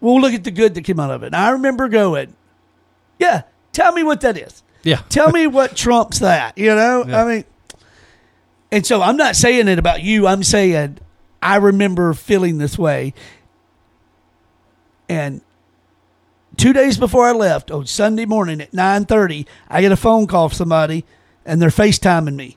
well, 0.00 0.20
look 0.20 0.34
at 0.34 0.44
the 0.44 0.50
good 0.50 0.74
that 0.74 0.82
came 0.82 1.00
out 1.00 1.10
of 1.10 1.22
it. 1.22 1.26
And 1.26 1.36
I 1.36 1.50
remember 1.50 1.88
going, 1.88 2.36
yeah, 3.18 3.42
tell 3.72 3.92
me 3.92 4.02
what 4.02 4.20
that 4.20 4.36
is. 4.36 4.62
Yeah. 4.86 5.02
Tell 5.08 5.32
me 5.32 5.48
what 5.48 5.74
trumps 5.76 6.20
that. 6.20 6.56
You 6.56 6.74
know, 6.74 7.04
Yeah. 7.06 7.22
I 7.24 7.26
mean, 7.26 7.44
and 8.70 8.86
so 8.86 9.02
I'm 9.02 9.16
not 9.16 9.34
saying 9.34 9.66
it 9.68 9.78
about 9.80 10.02
you. 10.02 10.26
I'm 10.28 10.42
saying 10.44 10.98
I 11.42 11.56
remember 11.56 12.14
feeling 12.14 12.58
this 12.58 12.78
way, 12.78 13.12
and 15.08 15.40
two 16.56 16.72
days 16.72 16.98
before 16.98 17.26
I 17.26 17.32
left 17.32 17.70
on 17.70 17.86
Sunday 17.86 18.26
morning 18.26 18.60
at 18.60 18.72
nine 18.72 19.04
thirty, 19.06 19.46
I 19.68 19.80
get 19.80 19.90
a 19.92 19.96
phone 19.96 20.26
call 20.28 20.48
from 20.48 20.56
somebody, 20.56 21.04
and 21.44 21.60
they're 21.60 21.68
FaceTiming 21.68 22.34
me. 22.36 22.56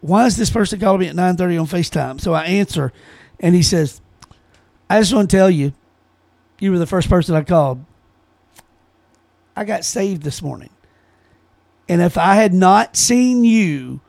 Why 0.00 0.24
is 0.26 0.36
this 0.38 0.48
person 0.50 0.80
calling 0.80 1.00
me 1.00 1.08
at 1.08 1.14
nine 1.14 1.36
thirty 1.36 1.58
on 1.58 1.66
FaceTime? 1.66 2.20
So 2.22 2.32
I 2.32 2.44
answer, 2.44 2.90
and 3.38 3.54
he 3.54 3.62
says, 3.62 4.00
"I 4.88 4.98
just 5.00 5.12
want 5.12 5.28
to 5.30 5.36
tell 5.36 5.50
you, 5.50 5.74
you 6.58 6.70
were 6.72 6.78
the 6.78 6.86
first 6.86 7.10
person 7.10 7.34
I 7.34 7.42
called. 7.42 7.84
I 9.60 9.64
got 9.64 9.84
saved 9.84 10.22
this 10.22 10.40
morning, 10.40 10.70
and 11.88 12.00
if 12.00 12.16
I 12.16 12.34
had 12.36 12.54
not 12.54 12.96
seen 12.96 13.44
you." 13.44 14.00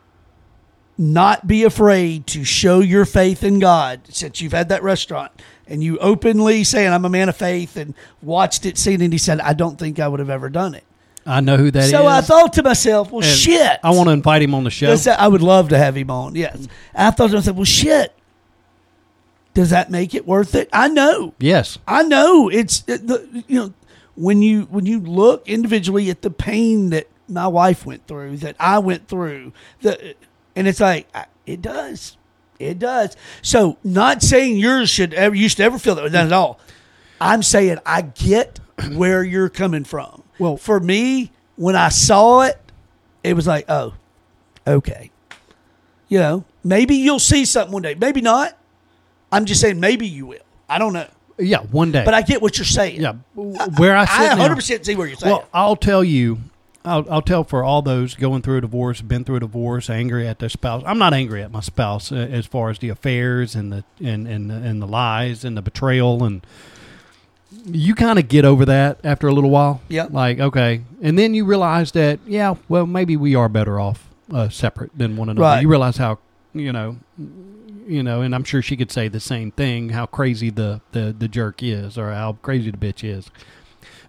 Not 0.97 1.47
be 1.47 1.63
afraid 1.63 2.27
to 2.27 2.43
show 2.43 2.79
your 2.79 3.05
faith 3.05 3.43
in 3.43 3.57
God 3.57 4.01
since 4.09 4.39
you've 4.39 4.51
had 4.51 4.69
that 4.69 4.83
restaurant 4.83 5.31
and 5.65 5.81
you 5.81 5.97
openly 5.97 6.63
saying 6.63 6.93
I'm 6.93 7.05
a 7.05 7.09
man 7.09 7.27
of 7.27 7.35
faith 7.35 7.75
and 7.75 7.95
watched 8.21 8.67
it, 8.67 8.77
seen 8.77 9.01
it. 9.01 9.05
And 9.05 9.13
he 9.13 9.17
said, 9.17 9.39
I 9.39 9.53
don't 9.53 9.79
think 9.79 9.99
I 9.99 10.07
would 10.07 10.19
have 10.19 10.29
ever 10.29 10.47
done 10.49 10.75
it. 10.75 10.83
I 11.25 11.39
know 11.39 11.57
who 11.57 11.71
that 11.71 11.85
is. 11.85 11.89
so 11.89 12.05
I 12.05 12.21
thought 12.21 12.53
to 12.53 12.63
myself, 12.63 13.11
well, 13.11 13.23
And 13.23 13.35
shit. 13.35 13.79
I 13.83 13.91
want 13.91 14.09
to 14.09 14.13
invite 14.13 14.43
him 14.43 14.53
on 14.53 14.63
the 14.63 14.69
show. 14.69 14.95
I 15.17 15.27
would 15.27 15.41
love 15.41 15.69
to 15.69 15.77
have 15.77 15.95
him 15.95 16.11
on. 16.11 16.35
Yes. 16.35 16.67
I 16.93 17.09
thought 17.09 17.29
to 17.29 17.37
myself, 17.37 17.55
well, 17.55 17.65
shit. 17.65 18.13
Does 19.55 19.71
that 19.71 19.89
make 19.89 20.13
it 20.13 20.27
worth 20.27 20.53
it? 20.53 20.69
I 20.71 20.87
know. 20.87 21.33
yes. 21.39 21.79
I 21.87 22.03
know. 22.03 22.47
It's 22.49 22.83
it, 22.87 23.07
the 23.07 23.43
you 23.47 23.59
know 23.59 23.73
when 24.15 24.41
you 24.41 24.63
when 24.63 24.85
you 24.85 24.99
look 24.99 25.47
individually 25.47 26.09
at 26.09 26.21
the 26.21 26.31
pain 26.31 26.89
that 26.91 27.07
my 27.27 27.47
wife 27.47 27.85
went 27.85 28.07
through, 28.07 28.37
that 28.37 28.55
I 28.59 28.79
went 28.79 29.07
through, 29.07 29.53
the 29.81 30.15
and 30.55 30.67
it's 30.67 30.79
like 30.79 31.07
I- 31.15 31.25
it 31.45 31.61
does, 31.61 32.17
it 32.59 32.77
does. 32.79 33.15
So 33.41 33.77
not 33.83 34.21
saying 34.21 34.57
yours 34.57 34.89
should 34.89 35.13
ever 35.13 35.35
you 35.35 35.49
should 35.49 35.61
ever 35.61 35.79
feel 35.79 35.95
that 35.95 36.11
not 36.11 36.25
at 36.25 36.33
all. 36.33 36.59
I'm 37.19 37.43
saying 37.43 37.77
I 37.85 38.01
get 38.01 38.59
where 38.93 39.23
you're 39.23 39.49
coming 39.49 39.83
from. 39.83 40.23
Well- 40.39 40.57
for 40.57 40.79
me, 40.79 41.31
when 41.55 41.75
I 41.75 41.89
saw 41.89 42.41
it, 42.41 42.59
it 43.23 43.33
was 43.35 43.45
like, 43.47 43.65
oh, 43.69 43.93
okay. 44.67 45.11
You 46.07 46.19
know, 46.19 46.43
maybe 46.63 46.95
you'll 46.95 47.19
see 47.19 47.45
something 47.45 47.71
one 47.71 47.83
day. 47.83 47.95
Maybe 47.95 48.19
not. 48.21 48.57
I'm 49.31 49.45
just 49.45 49.61
saying 49.61 49.79
maybe 49.79 50.07
you 50.07 50.25
will. 50.25 50.39
I 50.67 50.77
don't 50.77 50.91
know. 50.93 51.07
Yeah, 51.41 51.59
one 51.59 51.91
day. 51.91 52.03
But 52.05 52.13
I 52.13 52.21
get 52.21 52.41
what 52.41 52.57
you're 52.57 52.65
saying. 52.65 53.01
yeah, 53.01 53.13
where 53.77 53.95
I 53.95 54.05
sit 54.05 54.39
I 54.39 54.47
100% 54.47 54.85
see 54.85 54.95
where 54.95 55.07
you're 55.07 55.17
saying. 55.17 55.33
Well, 55.33 55.47
I'll 55.53 55.75
tell 55.75 56.03
you, 56.03 56.39
I'll, 56.85 57.05
I'll 57.11 57.21
tell 57.21 57.43
for 57.43 57.63
all 57.63 57.81
those 57.81 58.15
going 58.15 58.41
through 58.41 58.57
a 58.57 58.61
divorce, 58.61 59.01
been 59.01 59.23
through 59.23 59.37
a 59.37 59.41
divorce, 59.41 59.89
angry 59.89 60.27
at 60.27 60.39
their 60.39 60.49
spouse. 60.49 60.83
I'm 60.85 60.97
not 60.97 61.13
angry 61.13 61.43
at 61.43 61.51
my 61.51 61.59
spouse 61.61 62.11
uh, 62.11 62.15
as 62.15 62.45
far 62.45 62.69
as 62.69 62.79
the 62.79 62.89
affairs 62.89 63.55
and 63.55 63.71
the 63.71 63.83
and 64.03 64.27
and 64.27 64.51
and 64.51 64.81
the 64.81 64.87
lies 64.87 65.43
and 65.43 65.57
the 65.57 65.61
betrayal 65.61 66.23
and 66.23 66.45
you 67.65 67.95
kind 67.95 68.17
of 68.17 68.27
get 68.27 68.45
over 68.45 68.65
that 68.65 68.99
after 69.03 69.27
a 69.27 69.33
little 69.33 69.49
while. 69.49 69.81
Yeah. 69.89 70.07
Like 70.09 70.39
okay, 70.39 70.81
and 71.01 71.17
then 71.19 71.33
you 71.33 71.45
realize 71.45 71.91
that 71.93 72.19
yeah, 72.25 72.55
well 72.69 72.85
maybe 72.85 73.17
we 73.17 73.35
are 73.35 73.49
better 73.49 73.79
off 73.79 74.07
uh, 74.33 74.49
separate 74.49 74.97
than 74.97 75.17
one 75.17 75.29
another. 75.29 75.41
Right. 75.43 75.61
You 75.61 75.69
realize 75.69 75.97
how 75.97 76.19
you 76.53 76.71
know. 76.71 76.97
You 77.91 78.03
know, 78.03 78.21
and 78.21 78.33
I'm 78.33 78.43
sure 78.43 78.61
she 78.61 78.77
could 78.77 78.91
say 78.91 79.07
the 79.07 79.19
same 79.19 79.51
thing. 79.51 79.89
How 79.89 80.05
crazy 80.05 80.49
the, 80.49 80.81
the, 80.93 81.13
the 81.17 81.27
jerk 81.27 81.61
is, 81.61 81.97
or 81.97 82.11
how 82.11 82.37
crazy 82.41 82.71
the 82.71 82.77
bitch 82.77 83.03
is. 83.03 83.29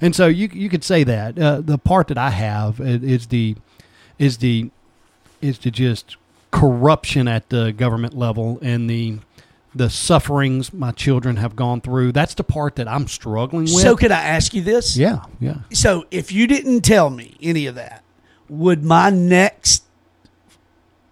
And 0.01 0.15
so 0.15 0.27
you 0.27 0.49
you 0.53 0.69
could 0.69 0.85
say 0.85 1.05
that 1.05 1.39
uh, 1.39 1.61
the 1.61 1.79
part 1.79 2.09
that 2.09 2.19
I 2.19 2.31
have 2.31 2.81
is 2.81 3.29
the 3.29 3.57
is 4.19 4.39
the 4.39 4.71
is 5.41 5.59
the 5.59 5.71
just 5.71 6.17
corruption 6.51 7.27
at 7.27 7.49
the 7.49 7.73
government 7.73 8.17
level 8.17 8.59
and 8.63 8.89
the 8.89 9.19
the 9.75 9.89
sufferings 9.89 10.73
my 10.73 10.91
children 10.93 11.37
have 11.37 11.57
gone 11.57 11.81
through. 11.81 12.13
That's 12.13 12.35
the 12.35 12.45
part 12.45 12.77
that 12.77 12.87
I'm 12.87 13.09
struggling 13.09 13.65
with. 13.65 13.81
so 13.81 13.97
could 13.97 14.13
I 14.13 14.23
ask 14.23 14.53
you 14.55 14.63
this? 14.63 14.97
yeah, 14.97 15.25
yeah. 15.41 15.61
So 15.73 16.05
if 16.11 16.31
you 16.31 16.47
didn't 16.47 16.83
tell 16.83 17.11
me 17.11 17.37
any 17.41 17.67
of 17.67 17.75
that, 17.77 18.05
would 18.49 18.85
my 18.85 19.11
next 19.11 19.85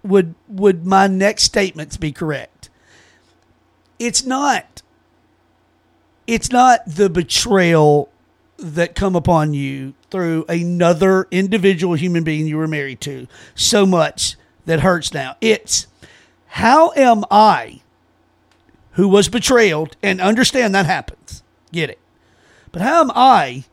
would 0.02 0.34
would 0.48 0.86
my 0.86 1.06
next 1.06 1.44
statements 1.44 1.96
be 1.96 2.12
correct? 2.12 2.49
It's 4.00 4.24
not 4.24 4.82
it's 6.26 6.50
not 6.50 6.80
the 6.86 7.10
betrayal 7.10 8.08
that 8.56 8.94
come 8.94 9.16
upon 9.16 9.52
you 9.52 9.94
through 10.10 10.44
another 10.48 11.26
individual 11.30 11.94
human 11.94 12.22
being 12.22 12.46
you 12.46 12.56
were 12.56 12.68
married 12.68 13.00
to 13.00 13.26
so 13.54 13.84
much 13.84 14.36
that 14.64 14.80
hurts 14.80 15.12
now. 15.12 15.36
It's 15.40 15.86
how 16.46 16.92
am 16.94 17.24
I 17.30 17.80
who 18.92 19.08
was 19.08 19.28
betrayed 19.28 19.96
and 20.02 20.20
understand 20.20 20.74
that 20.74 20.86
happens. 20.86 21.42
Get 21.72 21.90
it. 21.90 21.98
But 22.72 22.82
how 22.82 23.00
am 23.00 23.10
I 23.14 23.64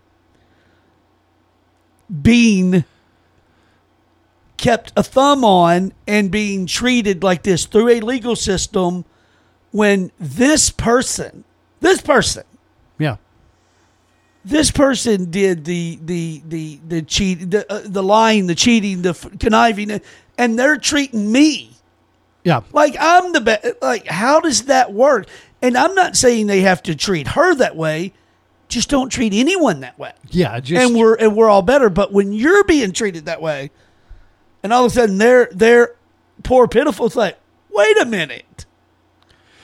being 2.22 2.86
kept 4.58 4.92
a 4.96 5.04
thumb 5.04 5.46
on 5.46 5.94
and 6.08 6.32
being 6.32 6.66
treated 6.66 7.24
like 7.24 7.44
this 7.44 7.66
through 7.66 7.90
a 7.90 8.00
legal 8.00 8.36
system 8.36 9.06
when 9.78 10.12
this 10.20 10.70
person, 10.70 11.44
this 11.80 12.02
person, 12.02 12.44
Yeah. 12.98 13.18
this 14.44 14.72
person 14.72 15.30
did 15.30 15.66
the 15.66 16.00
the 16.04 16.42
the 16.48 16.80
the 16.88 17.02
cheat, 17.02 17.52
the 17.52 17.72
uh, 17.72 17.82
the 17.86 18.04
lying, 18.04 18.48
the 18.48 18.56
cheating, 18.56 19.02
the 19.02 19.10
f- 19.10 19.38
conniving, 19.40 20.02
and 20.38 20.58
they're 20.58 20.78
treating 20.78 21.32
me 21.32 21.72
Yeah. 22.44 22.62
like 22.74 22.96
I'm 23.00 23.34
the 23.34 23.42
best. 23.42 23.66
Like 23.82 24.08
how 24.08 24.40
does 24.40 24.64
that 24.64 24.94
work? 24.94 25.28
And 25.62 25.78
I'm 25.78 25.96
not 25.96 26.16
saying 26.16 26.48
they 26.48 26.62
have 26.62 26.82
to 26.84 26.96
treat 26.96 27.30
her 27.30 27.54
that 27.56 27.76
way. 27.76 28.14
Just 28.70 28.90
don't 28.90 29.10
treat 29.10 29.34
anyone 29.34 29.80
that 29.80 29.98
way 29.98 30.12
Yeah, 30.30 30.60
just 30.60 30.82
and 30.86 30.96
we're 31.00 31.16
and 31.16 31.36
we're 31.36 31.50
all 31.50 31.62
better. 31.62 31.90
But 31.90 32.12
when 32.12 32.34
you're 32.34 32.64
being 32.66 32.92
treated 32.92 33.26
that 33.26 33.42
way, 33.42 33.72
and 34.64 34.74
all 34.74 34.86
of 34.86 34.92
a 34.92 34.96
sudden 34.96 35.18
they're 35.18 35.48
they're 35.52 35.96
poor 36.44 36.68
pitiful, 36.68 37.06
it's 37.08 37.16
like, 37.16 37.38
wait 37.72 37.98
a 38.02 38.06
minute, 38.06 38.66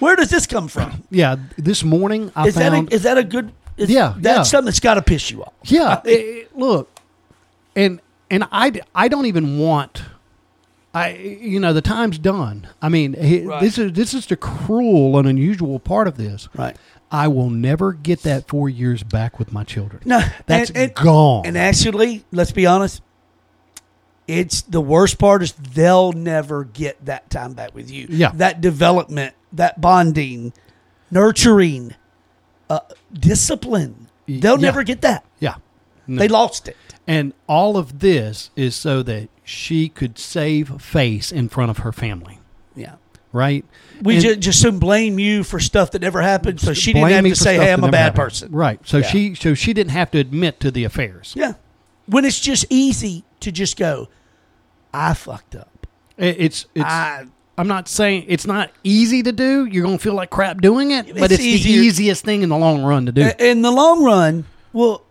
where 0.04 0.16
does 0.16 0.30
this 0.30 0.46
come 0.46 0.68
from? 0.68 1.04
yeah, 1.10 1.38
this 1.58 1.84
morning 1.84 2.32
I 2.36 2.48
is 2.48 2.56
that 2.56 2.72
found 2.72 2.92
a, 2.92 2.96
is 2.96 3.04
that 3.04 3.18
a 3.18 3.24
good? 3.24 3.52
Is, 3.78 3.90
Yeah, 3.90 4.14
that's 4.18 4.38
yeah. 4.38 4.44
something 4.44 4.66
that's 4.66 4.80
got 4.80 4.96
to 4.96 5.02
piss 5.02 5.32
you 5.32 5.44
off. 5.44 5.54
Yeah, 5.64 6.02
it- 6.06 6.10
it- 6.10 6.56
look, 6.58 6.90
and 7.76 8.00
and 8.30 8.44
I 8.52 8.82
I 8.94 9.08
don't 9.08 9.26
even 9.26 9.58
want. 9.60 10.04
I 10.96 11.14
you 11.16 11.60
know 11.60 11.74
the 11.74 11.82
time's 11.82 12.20
done. 12.20 12.68
I 12.82 12.90
mean 12.90 13.14
he, 13.14 13.42
Right. 13.46 13.60
this 13.62 13.80
is 13.80 13.94
this 13.94 14.14
is 14.14 14.28
the 14.28 14.36
cruel 14.38 15.18
and 15.18 15.28
unusual 15.28 15.80
part 15.80 16.08
of 16.08 16.18
this. 16.18 16.48
Right. 16.56 16.78
I 17.12 17.28
will 17.30 17.50
never 17.50 17.94
get 17.94 18.22
that 18.24 18.48
four 18.48 18.70
years 18.70 19.02
back 19.04 19.40
with 19.40 19.52
my 19.52 19.64
children. 19.64 20.02
No, 20.06 20.22
that's 20.46 20.70
and- 20.70 20.78
and- 20.78 20.94
gone. 20.94 21.46
And 21.48 21.58
actually, 21.58 22.26
let's 22.32 22.52
be 22.52 22.66
honest. 22.68 23.02
It's 24.28 24.62
the 24.62 24.80
worst 24.82 25.18
part 25.20 25.44
is 25.44 25.52
they'll 25.54 26.14
never 26.14 26.64
get 26.64 27.04
that 27.06 27.30
time 27.30 27.54
back 27.54 27.76
with 27.76 27.92
you. 27.92 28.08
Yeah. 28.10 28.32
That 28.36 28.62
development, 28.62 29.34
that 29.54 29.80
bonding, 29.80 30.52
nurturing, 31.12 31.94
uh, 32.70 32.80
discipline. 33.14 34.08
They'll 34.28 34.56
yeah. 34.60 34.62
never 34.62 34.84
get 34.84 35.02
that. 35.02 35.26
yeah, 35.40 35.56
No. 36.08 36.20
They 36.20 36.28
lost 36.28 36.68
it. 36.68 36.78
and 37.08 37.34
all 37.48 37.78
of 37.78 38.00
this 38.00 38.50
is 38.56 38.76
so 38.76 39.04
that 39.04 39.30
she 39.44 39.90
could 39.90 40.18
save 40.18 40.82
face 40.82 41.32
in 41.32 41.50
front 41.50 41.70
of 41.70 41.80
her 41.80 41.92
family, 41.92 42.40
Yeah. 42.76 42.96
right? 43.34 43.66
We 44.02 44.16
And- 44.16 44.24
ju- 44.24 44.36
just 44.38 44.62
soon 44.62 44.80
blame 44.80 45.20
you 45.20 45.44
for 45.44 45.60
stuff 45.60 45.92
that 45.92 46.02
never 46.02 46.22
happened, 46.22 46.60
so 46.62 46.74
she 46.74 46.94
didn't 46.94 47.10
have 47.12 47.24
to 47.26 47.36
say, 47.36 47.58
"Hey, 47.58 47.72
I'm 47.74 47.84
a 47.84 47.90
bad 47.92 47.98
happened. 48.06 48.16
person." 48.18 48.52
right? 48.52 48.80
So 48.86 48.98
Yeah. 49.00 49.08
she 49.08 49.36
so 49.36 49.54
she 49.54 49.74
didn't 49.74 49.92
have 49.92 50.12
to 50.12 50.18
admit 50.20 50.60
to 50.62 50.72
the 50.72 50.84
affairs. 50.86 51.34
Yeah. 51.36 51.54
When 52.06 52.26
it's 52.26 52.40
just 52.40 52.66
easy 52.70 53.24
to 53.42 53.52
just 53.52 53.78
go, 53.78 54.08
"I 54.94 55.14
fucked 55.14 55.56
up." 55.56 55.88
It's 56.18 56.66
it's. 56.74 56.86
I 56.86 57.26
I'm 57.58 57.68
not 57.68 57.88
saying 57.88 58.26
it's 58.28 58.48
not 58.48 58.72
easy 58.84 59.22
to 59.24 59.32
do. 59.32 59.66
You're 59.66 59.84
gonna 59.86 60.00
feel 60.00 60.16
like 60.16 60.30
crap 60.32 60.60
doing 60.62 60.92
it, 60.92 61.08
but 61.16 61.32
It's 61.32 61.44
it's 61.44 61.64
the 61.64 61.70
easiest 61.70 62.26
thing 62.26 62.42
in 62.42 62.50
the 62.50 62.58
long 62.58 62.84
run 62.84 63.06
to 63.06 63.12
do. 63.12 63.30
In 63.40 63.62
the 63.62 63.72
long 63.72 64.04
run, 64.04 64.46
well, 64.72 65.04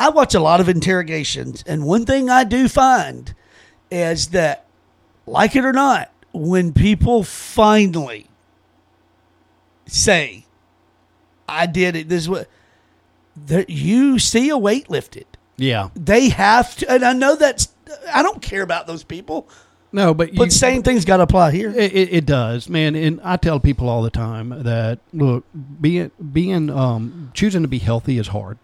I 0.00 0.08
watch 0.10 0.34
a 0.34 0.40
lot 0.40 0.60
of 0.60 0.68
interrogations, 0.68 1.62
and 1.66 1.84
one 1.84 2.04
thing 2.04 2.30
I 2.30 2.44
do 2.44 2.68
find 2.68 3.32
is 3.90 4.28
that, 4.28 4.66
like 5.26 5.54
it 5.56 5.64
or 5.64 5.72
not, 5.72 6.10
when 6.32 6.72
people 6.72 7.22
finally 7.22 8.26
say, 9.86 10.46
"I 11.48 11.66
did 11.66 11.96
it," 11.96 12.08
this 12.08 12.22
is 12.22 12.28
what 12.28 12.48
there, 13.36 13.64
you 13.68 14.18
see 14.18 14.48
a 14.48 14.58
weight 14.58 14.90
lifted. 14.90 15.26
yeah. 15.56 15.88
They 15.94 16.28
have 16.30 16.76
to, 16.76 16.90
and 16.90 17.04
I 17.04 17.12
know 17.12 17.36
that's. 17.36 17.68
I 18.12 18.22
don't 18.22 18.42
care 18.42 18.62
about 18.62 18.86
those 18.86 19.02
people, 19.02 19.48
No, 19.90 20.12
but 20.12 20.34
but 20.34 20.44
you, 20.44 20.50
same 20.50 20.82
thing's 20.82 21.04
got 21.06 21.16
to 21.18 21.22
apply 21.22 21.50
here. 21.52 21.70
It, 21.70 21.92
it, 21.94 22.12
it 22.12 22.26
does, 22.26 22.68
man. 22.68 22.94
And 22.94 23.20
I 23.24 23.36
tell 23.36 23.58
people 23.58 23.88
all 23.88 24.02
the 24.02 24.10
time 24.10 24.50
that 24.50 24.98
look, 25.14 25.44
being 25.80 26.10
being 26.32 26.68
um, 26.70 27.30
choosing 27.34 27.62
to 27.62 27.68
be 27.68 27.78
healthy 27.78 28.18
is 28.18 28.28
hard. 28.28 28.58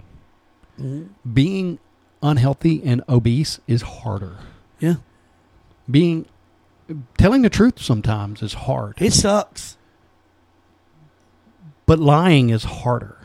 Mm-hmm. 0.78 1.32
Being 1.32 1.78
unhealthy 2.22 2.82
and 2.84 3.02
obese 3.09 3.59
is 3.66 3.82
harder. 3.82 4.36
Yeah, 4.80 4.96
Being 5.90 6.26
telling 7.16 7.42
the 7.42 7.48
truth 7.51 7.80
sometimes 7.80 8.42
is 8.42 8.52
hard, 8.55 8.94
it 9.01 9.12
sucks. 9.12 9.78
but 11.86 11.98
lying 11.98 12.51
is 12.51 12.64
harder. 12.64 13.18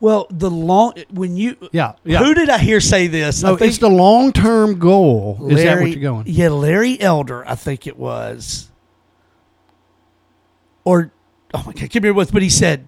Well, 0.00 0.26
the 0.30 0.50
long 0.50 0.94
when 1.10 1.36
you 1.36 1.56
Yeah, 1.72 1.94
yeah. 2.04 2.18
Who 2.18 2.34
did 2.34 2.50
I 2.50 2.58
hear 2.58 2.80
say 2.80 3.06
this? 3.06 3.42
No, 3.42 3.56
think 3.56 3.70
it's 3.70 3.78
the 3.78 3.88
long 3.88 4.32
term 4.32 4.78
goal. 4.78 5.38
Is 5.50 5.62
that 5.62 5.80
what 5.80 5.90
you're 5.90 6.00
going? 6.00 6.24
Yeah, 6.26 6.48
Larry 6.48 7.00
Elder, 7.00 7.46
I 7.46 7.54
think 7.54 7.86
it 7.86 7.98
was. 7.98 8.70
Or 10.84 11.12
oh 11.54 11.58
my 11.58 11.72
god, 11.72 11.76
can't 11.76 11.94
remember 11.94 12.14
what, 12.16 12.32
but 12.32 12.42
he 12.42 12.50
said, 12.50 12.86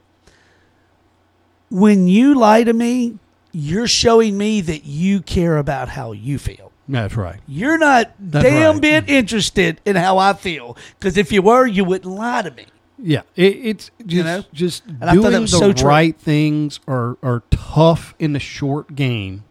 "When 1.70 2.08
you 2.08 2.34
lie 2.34 2.64
to 2.64 2.72
me, 2.72 3.18
you're 3.52 3.88
showing 3.88 4.36
me 4.36 4.60
that 4.60 4.84
you 4.84 5.22
care 5.22 5.56
about 5.56 5.88
how 5.88 6.12
you 6.12 6.38
feel. 6.38 6.72
That's 6.88 7.16
right. 7.16 7.40
You're 7.48 7.78
not 7.78 8.12
That's 8.20 8.44
damn 8.44 8.74
right. 8.74 8.82
bit 8.82 9.08
interested 9.08 9.80
in 9.84 9.96
how 9.96 10.18
I 10.18 10.34
feel. 10.34 10.76
Because 10.98 11.16
if 11.16 11.32
you 11.32 11.42
were, 11.42 11.66
you 11.66 11.84
wouldn't 11.84 12.12
lie 12.14 12.42
to 12.42 12.50
me." 12.50 12.66
Yeah, 12.98 13.22
it, 13.34 13.42
it's 13.56 13.90
just 14.06 14.24
know? 14.24 14.44
just 14.52 14.82
that 15.00 15.12
doing 15.12 15.30
the 15.42 15.46
so 15.46 15.70
right 15.86 16.16
things 16.18 16.80
are 16.88 17.18
are 17.22 17.42
tough 17.50 18.14
in 18.18 18.32
the 18.32 18.38
short 18.40 18.94
game, 18.94 19.44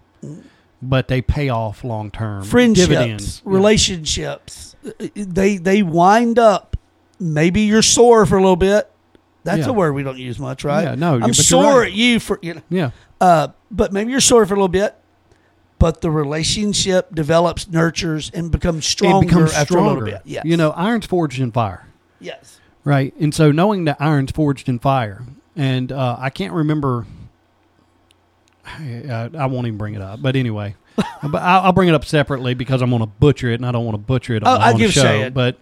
but 0.81 1.07
they 1.07 1.21
pay 1.21 1.49
off 1.49 1.83
long 1.83 2.09
term. 2.11 2.43
friendships, 2.43 2.87
dividends. 2.87 3.41
Relationships. 3.45 4.75
They 5.13 5.57
they 5.57 5.83
wind 5.83 6.39
up. 6.39 6.75
Maybe 7.19 7.61
you're 7.61 7.81
sore 7.81 8.25
for 8.25 8.37
a 8.37 8.41
little 8.41 8.55
bit. 8.55 8.91
That's 9.43 9.59
Yeah. 9.59 9.69
a 9.69 9.73
word 9.73 9.93
we 9.93 10.01
don't 10.03 10.17
use 10.17 10.39
much, 10.39 10.63
right? 10.63 10.83
Yeah, 10.83 10.95
no, 10.95 11.15
I'm 11.15 11.25
you're 11.25 11.33
sore 11.33 11.81
right. 11.81 11.87
at 11.87 11.93
you 11.93 12.19
for 12.19 12.39
you 12.41 12.55
know. 12.55 12.61
Yeah, 12.69 12.89
Uh, 13.21 13.49
but 13.69 13.93
maybe 13.93 14.11
you're 14.11 14.21
sore 14.21 14.45
for 14.47 14.53
a 14.55 14.57
little 14.57 14.67
bit. 14.67 14.95
But 15.77 15.99
the 16.01 16.09
relationship 16.09 17.13
develops, 17.13 17.67
nurtures, 17.69 18.31
and 18.33 18.49
becomes 18.49 18.85
stronger 18.87 19.25
it 19.25 19.27
becomes 19.27 19.53
after 19.53 19.73
stronger. 19.73 19.89
a 19.89 19.93
little 19.93 20.09
bit. 20.17 20.21
Yes. 20.25 20.45
You 20.45 20.55
know, 20.57 20.71
iron's 20.71 21.05
forged 21.05 21.39
in 21.39 21.51
fire. 21.51 21.85
Yes. 22.19 22.59
Right. 22.85 23.13
And 23.19 23.33
so 23.35 23.51
knowing 23.51 23.83
that 23.85 23.97
iron's 23.99 24.31
forged 24.31 24.69
in 24.69 24.79
fire, 24.79 25.23
and 25.57 25.91
uh, 25.91 26.15
I 26.19 26.29
can't 26.29 26.53
remember, 26.53 27.05
I, 28.65 29.29
I 29.37 29.45
won't 29.47 29.67
even 29.67 29.77
bring 29.77 29.95
it 29.95 30.01
up. 30.01 30.21
But 30.21 30.35
anyway, 30.35 30.75
but 30.95 31.41
I'll, 31.41 31.61
I'll 31.65 31.73
bring 31.73 31.89
it 31.89 31.95
up 31.95 32.05
separately 32.05 32.53
because 32.53 32.81
I'm 32.81 32.89
going 32.89 33.01
to 33.01 33.05
butcher 33.07 33.49
it, 33.49 33.55
and 33.55 33.65
I 33.65 33.71
don't 33.71 33.85
want 33.85 33.95
to 33.95 33.99
butcher 34.01 34.35
it 34.35 34.43
on, 34.43 34.61
Oh, 34.61 34.63
on 34.73 34.79
the 34.79 34.89
show. 34.91 35.21
it. 35.21 35.33
But 35.33 35.57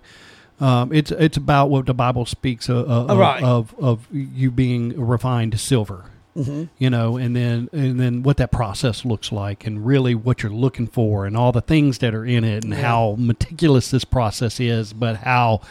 um, 0.60 0.94
it's 0.94 1.12
it's 1.12 1.38
about 1.38 1.70
what 1.70 1.86
the 1.86 1.94
Bible 1.94 2.26
speaks 2.26 2.70
of, 2.70 2.78
of, 2.90 3.10
Oh, 3.12 3.18
right. 3.18 3.44
of 3.44 3.74
of 3.80 4.08
you 4.12 4.52
being 4.52 5.00
refined 5.00 5.60
silver. 5.60 6.06
Mm-hmm. 6.38 6.64
You 6.80 6.90
know, 6.90 7.18
and 7.18 7.36
then 7.36 7.70
and 7.74 8.00
then 8.00 8.24
what 8.24 8.38
that 8.38 8.52
process 8.52 9.06
looks 9.06 9.32
like, 9.32 9.66
and 9.68 9.86
really 9.86 10.16
what 10.16 10.42
you're 10.42 10.52
looking 10.52 10.88
for, 10.88 11.26
and 11.28 11.38
all 11.38 11.52
the 11.52 11.62
things 11.62 12.00
that 12.00 12.16
are 12.16 12.26
in 12.26 12.44
it, 12.44 12.64
and 12.64 12.74
Yeah. 12.74 12.82
how 12.82 13.16
meticulous 13.20 13.92
this 13.92 14.04
process 14.04 14.60
is, 14.60 14.94
but 14.94 15.18
how 15.18 15.62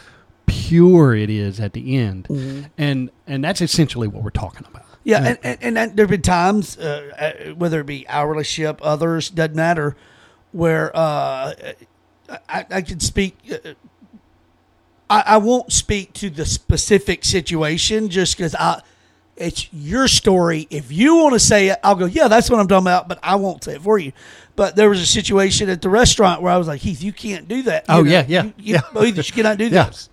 pure 0.45 1.15
it 1.15 1.29
is 1.29 1.59
at 1.59 1.73
the 1.73 1.97
end 1.97 2.27
Mm-hmm. 2.29 2.61
and 2.77 3.09
and 3.27 3.43
that's 3.43 3.61
essentially 3.61 4.07
what 4.07 4.23
we're 4.23 4.29
talking 4.29 4.65
about. 4.69 4.85
Yeah, 5.05 5.35
and, 5.43 5.57
and, 5.61 5.77
and 5.77 5.95
there 5.97 6.05
have 6.05 6.09
been 6.11 6.21
times, 6.21 6.77
uh, 6.77 7.11
uh, 7.49 7.53
whether 7.55 7.81
it 7.81 7.85
be 7.85 8.07
hourly 8.07 8.45
ship, 8.45 8.79
others, 8.81 9.29
doesn't 9.29 9.53
matter, 9.55 9.97
where 10.53 10.95
uh, 10.95 11.53
I, 12.47 12.65
I 12.71 12.81
can 12.81 13.01
speak. 13.01 13.35
Uh, 13.51 13.73
I, 15.09 15.23
I 15.27 15.37
won't 15.37 15.71
speak 15.73 16.13
to 16.13 16.29
the 16.29 16.45
specific 16.45 17.25
situation 17.25 18.09
just 18.09 18.37
because 18.37 18.55
I. 18.55 18.81
It's 19.35 19.67
your 19.73 20.07
story. 20.07 20.67
If 20.69 20.91
you 20.91 21.15
want 21.17 21.33
to 21.33 21.39
say 21.39 21.69
it, 21.69 21.79
I'll 21.83 21.95
go. 21.95 22.05
Yeah, 22.05 22.27
that's 22.27 22.49
what 22.51 22.59
I'm 22.59 22.67
talking 22.67 22.83
about. 22.85 23.07
But 23.09 23.17
I 23.23 23.35
won't 23.35 23.63
say 23.63 23.75
it 23.75 23.81
for 23.81 23.97
you. 23.97 24.13
But 24.55 24.75
there 24.75 24.89
was 24.89 25.01
a 25.01 25.07
situation 25.07 25.69
at 25.69 25.81
the 25.81 25.89
restaurant 25.89 26.41
where 26.43 26.53
I 26.53 26.57
was 26.57 26.67
like, 26.67 26.81
Heath, 26.81 27.01
you 27.01 27.11
can't 27.11 27.47
do 27.47 27.63
that. 27.63 27.85
You 27.89 27.95
Oh, 27.95 28.03
yeah, 28.03 28.23
yeah, 28.27 28.43
you, 28.43 28.53
you, 28.57 28.73
yeah. 28.75 28.81
believe 28.93 29.17
you 29.17 29.23
cannot 29.23 29.57
do 29.57 29.67
Yeah. 29.69 29.85
this. 29.85 30.07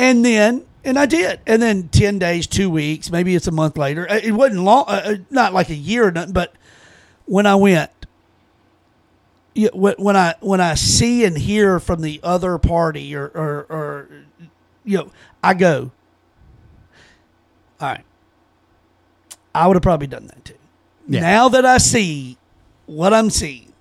And 0.00 0.24
then, 0.24 0.64
and 0.82 0.98
I 0.98 1.04
did. 1.04 1.40
And 1.46 1.60
then 1.60 1.88
10 1.88 2.18
days, 2.18 2.46
two 2.46 2.70
weeks, 2.70 3.10
maybe 3.10 3.34
it's 3.34 3.46
a 3.46 3.50
month 3.52 3.76
later. 3.76 4.10
Uh, 4.10 4.14
It 4.14 4.32
wasn't 4.32 4.62
long, 4.62 4.86
uh, 4.88 5.02
uh, 5.04 5.14
not 5.28 5.52
like 5.52 5.68
a 5.68 5.74
year 5.74 6.08
or 6.08 6.10
nothing, 6.10 6.32
but 6.32 6.54
when 7.26 7.44
I 7.44 7.54
went, 7.54 7.90
when 9.54 9.94
when 9.98 10.16
I 10.16 10.36
when 10.40 10.58
I 10.60 10.74
see 10.74 11.24
and 11.26 11.36
hear 11.36 11.80
from 11.80 12.00
the 12.00 12.18
other 12.22 12.56
party 12.56 13.14
or, 13.14 13.26
or, 13.26 13.66
or 13.68 14.08
you 14.84 14.96
know, 14.96 15.10
I 15.44 15.52
go, 15.52 15.90
all 17.78 17.88
right, 17.88 18.04
I 19.54 19.66
would 19.66 19.76
have 19.76 19.82
probably 19.82 20.06
done 20.06 20.28
that 20.28 20.46
too. 20.46 20.54
Yeah. 21.08 21.20
Now 21.20 21.48
that 21.50 21.66
I 21.66 21.76
see 21.76 22.38
what 22.86 23.12
I'm 23.12 23.28
seeing, 23.28 23.74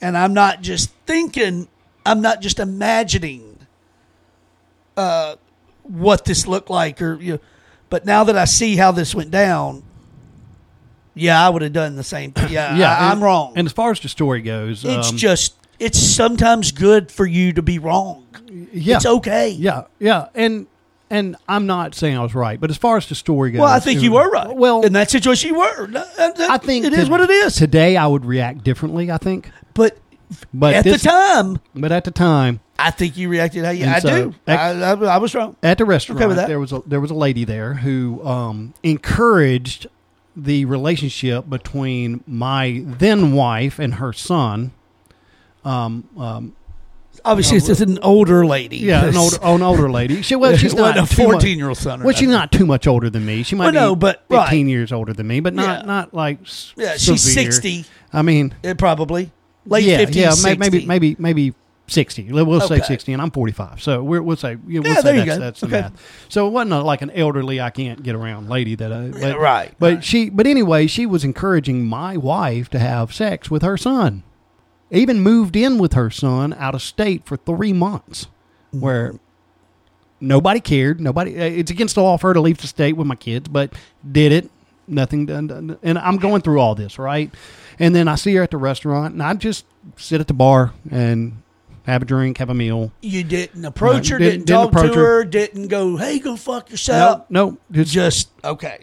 and 0.00 0.16
I'm 0.16 0.32
not 0.32 0.60
just 0.60 0.92
thinking, 1.06 1.66
I'm 2.04 2.20
not 2.20 2.40
just 2.40 2.60
imagining 2.60 3.58
uh, 4.96 5.36
what 5.88 6.24
this 6.24 6.46
looked 6.46 6.70
like, 6.70 7.00
or 7.02 7.20
you 7.20 7.32
know, 7.34 7.38
but 7.90 8.04
now 8.04 8.24
that 8.24 8.36
I 8.36 8.44
see 8.44 8.76
how 8.76 8.92
this 8.92 9.14
went 9.14 9.30
down, 9.30 9.82
yeah, 11.14 11.44
I 11.44 11.48
would 11.48 11.62
have 11.62 11.72
done 11.72 11.96
the 11.96 12.02
same. 12.04 12.32
thing. 12.32 12.50
Yeah, 12.52 12.76
Yeah, 12.78 12.96
I, 12.96 13.12
am 13.12 13.22
wrong. 13.22 13.52
And 13.56 13.66
as 13.66 13.72
far 13.72 13.90
as 13.90 14.00
the 14.00 14.08
story 14.08 14.42
goes, 14.42 14.84
it's 14.84 15.10
um, 15.10 15.16
just 15.16 15.54
it's 15.78 15.98
sometimes 15.98 16.72
good 16.72 17.10
for 17.10 17.26
you 17.26 17.52
to 17.54 17.62
be 17.62 17.78
wrong. 17.78 18.26
yeah, 18.72 18.96
It's 18.96 19.06
okay. 19.06 19.50
yeah, 19.50 19.84
yeah, 19.98 20.28
and 20.34 20.66
and 21.08 21.36
I'm 21.48 21.66
not 21.66 21.94
saying 21.94 22.16
I 22.18 22.22
was 22.22 22.34
right, 22.34 22.60
but 22.60 22.68
as 22.70 22.76
far 22.76 22.96
as 22.96 23.06
the 23.08 23.14
story 23.14 23.52
goes, 23.52 23.60
Well, 23.60 23.72
I 23.72 23.78
think 23.78 24.02
you 24.02 24.12
were 24.12 24.28
right. 24.28 24.54
Well, 24.54 24.82
in 24.84 24.92
that 24.94 25.08
situation, 25.10 25.50
you 25.50 25.58
were. 25.58 25.88
I 26.18 26.58
think 26.58 26.84
it 26.84 26.92
is 26.92 27.04
to- 27.04 27.10
what 27.10 27.20
it 27.20 27.30
is. 27.30 27.54
Today, 27.56 27.96
I 27.96 28.06
would 28.06 28.24
react 28.24 28.64
differently. 28.64 29.10
I 29.10 29.18
think, 29.18 29.50
But 29.74 29.96
but 30.52 30.74
at 30.74 30.84
this- 30.84 31.02
the 31.02 31.08
time, 31.08 31.60
but 31.74 31.92
at 31.92 32.02
the 32.04 32.10
time, 32.10 32.58
I 32.78 32.90
think 32.90 33.16
you 33.16 33.28
reacted 33.28 33.64
how 33.64 33.70
you. 33.70 33.84
And 33.84 33.94
I 33.94 33.98
so, 34.00 34.30
do. 34.30 34.34
I, 34.46 34.54
I, 34.54 34.92
I 34.92 35.16
was 35.18 35.34
wrong. 35.34 35.56
at 35.62 35.78
the 35.78 35.84
restaurant, 35.84 36.20
Okay 36.20 36.26
with 36.28 36.36
that. 36.36 36.46
there 36.48 36.60
was 36.60 36.72
a 36.72 36.82
there 36.86 37.00
was 37.00 37.10
a 37.10 37.14
lady 37.14 37.44
there 37.44 37.74
who 37.74 38.24
um, 38.26 38.74
encouraged 38.82 39.86
the 40.36 40.64
relationship 40.66 41.48
between 41.48 42.22
my 42.26 42.82
then 42.84 43.32
wife 43.32 43.78
and 43.78 43.94
her 43.94 44.12
son. 44.12 44.72
Um, 45.64 46.08
um, 46.18 46.54
Obviously, 47.24 47.56
it's 47.56 47.80
an 47.80 47.98
older 48.02 48.46
lady. 48.46 48.76
yeah, 48.76 49.06
an 49.06 49.16
older, 49.16 49.36
an 49.42 49.62
older 49.62 49.90
lady. 49.90 50.22
She 50.22 50.36
well, 50.36 50.56
she's 50.56 50.74
wasn't 50.74 50.98
a 50.98 51.06
fourteen-year-old 51.14 51.78
son. 51.78 52.02
or 52.02 52.04
Well, 52.06 52.14
she's 52.14 52.28
not 52.28 52.52
too 52.52 52.66
much 52.66 52.86
older 52.86 53.08
than 53.10 53.24
me. 53.26 53.42
She 53.42 53.56
might 53.56 53.72
Well, 53.72 53.72
no, 53.72 53.96
be 53.96 54.00
but- 54.00 54.24
right. 54.28 54.42
fifteen 54.44 54.68
years 54.68 54.92
older 54.92 55.12
than 55.12 55.26
me, 55.26 55.40
but 55.40 55.54
not 55.54 55.80
Yeah. 55.80 55.86
not 55.86 56.14
like 56.14 56.38
Yeah, 56.76 56.96
she's 56.98 57.22
sixty. 57.22 57.84
I 58.12 58.22
mean, 58.22 58.54
uh, 58.62 58.74
Probably 58.74 59.32
late 59.64 59.84
yeah, 59.84 59.96
fifties. 59.98 60.16
yeah, 60.16 60.30
60. 60.30 60.58
maybe 60.58 60.86
maybe 60.86 61.16
maybe 61.18 61.54
sixty. 61.88 62.30
We'll 62.30 62.60
say 62.60 62.80
sixty, 62.80 63.12
and 63.12 63.22
I'm 63.22 63.30
forty 63.30 63.52
five. 63.52 63.82
So 63.82 64.02
we're, 64.02 64.22
we'll 64.22 64.36
say 64.36 64.54
know, 64.54 64.60
Yeah, 64.66 64.80
we'll 64.80 64.94
say 64.96 65.02
there 65.02 65.14
you 65.14 65.24
that's, 65.24 65.38
go. 65.38 65.44
that's 65.44 65.60
the 65.60 65.66
Okay. 65.66 65.80
math. 65.82 66.26
So 66.28 66.46
it 66.46 66.50
wasn't 66.50 66.72
a, 66.74 66.82
like 66.82 67.02
an 67.02 67.10
elderly 67.10 67.60
I 67.60 67.70
can't 67.70 68.02
get 68.02 68.14
around 68.14 68.48
lady 68.48 68.74
that 68.74 68.92
I 68.92 69.08
but, 69.08 69.20
Yeah, 69.20 69.32
right, 69.34 69.74
But 69.78 69.94
right. 69.94 70.04
she 70.04 70.30
but 70.30 70.46
anyway, 70.46 70.86
she 70.86 71.06
was 71.06 71.24
encouraging 71.24 71.84
my 71.86 72.16
wife 72.16 72.68
to 72.70 72.78
have 72.78 73.14
sex 73.14 73.50
with 73.50 73.62
her 73.62 73.76
son. 73.76 74.22
Even 74.90 75.20
moved 75.20 75.56
in 75.56 75.78
with 75.78 75.94
her 75.94 76.10
son 76.10 76.52
out 76.54 76.74
of 76.74 76.82
state 76.82 77.24
for 77.24 77.36
three 77.36 77.72
months, 77.72 78.26
where 78.70 79.14
nobody 80.20 80.60
cared. 80.60 81.00
Nobody. 81.00 81.38
uh, 81.38 81.44
It's 81.44 81.70
against 81.70 81.94
the 81.96 82.02
law 82.02 82.16
for 82.16 82.28
her 82.28 82.34
to 82.34 82.40
leave 82.40 82.58
the 82.58 82.66
state 82.66 82.96
with 82.96 83.06
my 83.06 83.16
kids, 83.16 83.48
but 83.48 83.72
did 84.10 84.32
it. 84.32 84.50
Nothing 84.88 85.26
done, 85.26 85.48
done. 85.48 85.76
And 85.82 85.98
I'm 85.98 86.16
going 86.16 86.42
through 86.42 86.60
all 86.60 86.76
this, 86.76 86.98
right? 86.98 87.34
And 87.80 87.94
then 87.96 88.06
I 88.06 88.14
see 88.14 88.32
her 88.36 88.42
at 88.44 88.52
the 88.52 88.56
restaurant, 88.56 89.14
and 89.14 89.22
I 89.22 89.34
just 89.34 89.66
sit 89.96 90.20
at 90.20 90.28
the 90.28 90.34
bar 90.34 90.72
and 90.90 91.42
have 91.86 92.02
a 92.02 92.04
drink, 92.04 92.38
have 92.38 92.50
a 92.50 92.54
meal. 92.54 92.92
You 93.00 93.24
didn't 93.24 93.64
approach 93.64 94.10
No, 94.10 94.14
her, 94.14 94.18
didn't- 94.18 94.44
didn't, 94.46 94.46
didn't 94.46 94.72
talk 94.72 94.82
to 94.82 94.88
her. 94.94 95.06
her, 95.18 95.24
didn't 95.24 95.68
go, 95.68 95.96
"Hey, 95.96 96.18
go 96.18 96.36
fuck 96.36 96.70
yourself." 96.70 97.24
no, 97.30 97.50
no, 97.50 97.58
just, 97.70 97.92
Just 97.92 98.30
okay. 98.44 98.80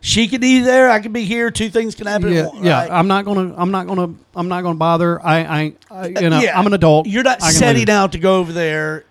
She 0.00 0.28
could 0.28 0.40
be 0.40 0.60
there. 0.60 0.90
I 0.90 1.00
could 1.00 1.12
be 1.12 1.24
here. 1.24 1.50
Two 1.50 1.70
things 1.70 1.96
can 1.96 2.06
happen. 2.06 2.32
yeah, 2.32 2.40
at 2.46 2.52
once, 2.54 2.64
yeah. 2.64 2.80
right? 2.82 2.90
I'm 2.90 3.08
not 3.08 3.24
gonna, 3.24 3.52
I'm 3.56 3.72
not 3.72 3.88
gonna, 3.88 4.14
I'm 4.36 4.46
not 4.48 4.62
gonna 4.62 4.76
bother. 4.78 5.20
I, 5.26 5.38
I, 5.40 5.72
I 5.90 6.06
you 6.08 6.30
know, 6.30 6.38
Yeah. 6.40 6.56
I'm 6.58 6.66
an 6.68 6.72
adult. 6.74 7.08
You're 7.08 7.24
not 7.24 7.42
setting 7.42 7.80
leave. 7.80 7.88
out 7.88 8.12
to 8.12 8.18
go 8.18 8.36
over 8.38 8.52
there 8.52 9.04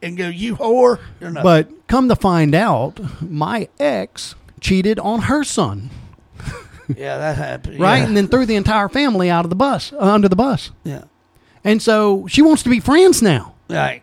and 0.00 0.16
go, 0.16 0.28
"You 0.28 0.54
whore." 0.56 1.00
But 1.20 1.88
come 1.88 2.08
to 2.08 2.14
find 2.16 2.54
out, 2.54 3.00
my 3.20 3.68
ex 3.80 4.36
cheated 4.60 5.00
on 5.00 5.22
her 5.22 5.42
son, 5.42 5.90
yeah, 6.96 7.18
that 7.18 7.36
happened. 7.36 7.80
right? 7.80 7.98
Yeah. 7.98 8.04
And 8.06 8.16
then 8.16 8.28
threw 8.28 8.46
the 8.46 8.54
entire 8.56 8.88
family 8.88 9.28
out 9.30 9.44
of 9.44 9.50
the 9.50 9.56
bus, 9.56 9.92
uh, 9.92 9.98
under 9.98 10.28
the 10.28 10.36
bus. 10.36 10.70
yeah. 10.84 11.02
And 11.68 11.82
so 11.82 12.26
she 12.28 12.40
wants 12.40 12.62
to 12.62 12.70
be 12.70 12.80
friends 12.80 13.20
now. 13.20 13.54
Right. 13.68 14.02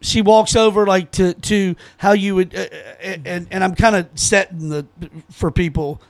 She 0.00 0.22
walks 0.22 0.54
over 0.54 0.86
like 0.86 1.10
to 1.12 1.34
to 1.34 1.74
how 1.98 2.12
you 2.12 2.36
would, 2.36 2.54
uh, 2.54 2.60
uh, 2.60 3.16
and 3.24 3.48
and 3.50 3.64
I'm 3.64 3.74
kind 3.74 3.96
of 3.96 4.06
setting 4.14 4.68
the 4.68 4.86
for 5.30 5.50
people 5.50 6.00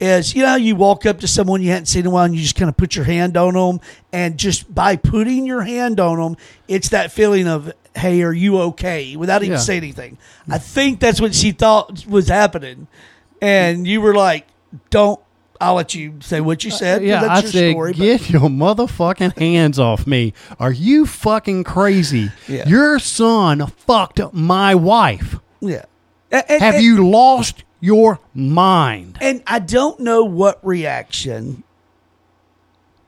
is 0.00 0.34
you 0.34 0.42
know 0.42 0.48
how 0.48 0.56
you 0.56 0.74
walk 0.76 1.06
up 1.06 1.20
to 1.20 1.28
someone 1.28 1.62
you 1.62 1.70
hadn't 1.70 1.86
seen 1.86 2.00
in 2.00 2.06
a 2.06 2.10
while 2.10 2.24
and 2.24 2.34
you 2.34 2.40
just 2.42 2.56
kind 2.56 2.68
of 2.68 2.76
put 2.76 2.96
your 2.96 3.04
hand 3.04 3.36
on 3.36 3.54
them 3.54 3.80
and 4.12 4.36
just 4.38 4.74
by 4.74 4.94
putting 4.96 5.46
your 5.46 5.62
hand 5.62 5.98
on 6.00 6.18
them, 6.18 6.36
it's 6.68 6.88
that 6.90 7.12
feeling 7.12 7.46
of 7.46 7.72
hey, 7.94 8.22
are 8.22 8.32
you 8.32 8.58
okay? 8.60 9.14
Without 9.16 9.42
even 9.42 9.52
Yeah. 9.56 9.58
saying 9.58 9.82
anything. 9.82 10.18
I 10.50 10.58
think 10.58 11.00
that's 11.00 11.20
what 11.20 11.34
she 11.34 11.52
thought 11.52 12.06
was 12.06 12.28
happening, 12.28 12.88
and 13.42 13.86
you 13.86 14.00
were 14.00 14.14
like, 14.14 14.46
don't. 14.90 15.20
I'll 15.60 15.74
let 15.74 15.94
you 15.94 16.14
say 16.20 16.40
what 16.40 16.64
you 16.64 16.70
said. 16.70 17.00
'cause 17.00 17.08
Uh, 17.08 17.10
Yeah, 17.10 17.24
I 17.32 17.40
your 17.40 17.50
said, 17.50 17.70
story, 17.72 17.92
but- 17.92 17.98
get 18.00 18.30
your 18.30 18.42
motherfucking 18.42 19.38
hands 19.38 19.78
off 19.78 20.06
me. 20.06 20.32
Are 20.60 20.72
you 20.72 21.06
fucking 21.06 21.64
crazy? 21.64 22.30
Yeah. 22.48 22.68
Your 22.68 22.98
son 22.98 23.66
fucked 23.76 24.20
my 24.32 24.74
wife. 24.74 25.38
yeah. 25.60 25.84
And- 26.30 26.44
Have 26.62 26.74
and- 26.76 26.84
you 26.84 27.08
lost 27.08 27.64
your 27.80 28.18
mind. 28.34 29.18
And 29.20 29.42
I 29.46 29.58
don't 29.60 30.00
know 30.00 30.24
what 30.24 30.58
reaction 30.62 31.62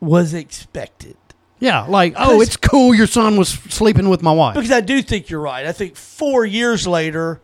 was 0.00 0.34
expected. 0.34 1.16
Yeah, 1.60 1.86
like, 1.88 2.14
oh, 2.16 2.40
it's 2.40 2.56
cool 2.56 2.94
your 2.94 3.08
son 3.08 3.36
was 3.36 3.48
sleeping 3.48 4.08
with 4.08 4.22
my 4.22 4.30
wife. 4.30 4.54
Because 4.54 4.70
I 4.70 4.80
do 4.80 5.02
think 5.02 5.28
you're 5.28 5.40
right. 5.40 5.66
I 5.66 5.72
think 5.72 5.96
four 5.96 6.46
years 6.46 6.86
later, 6.86 7.40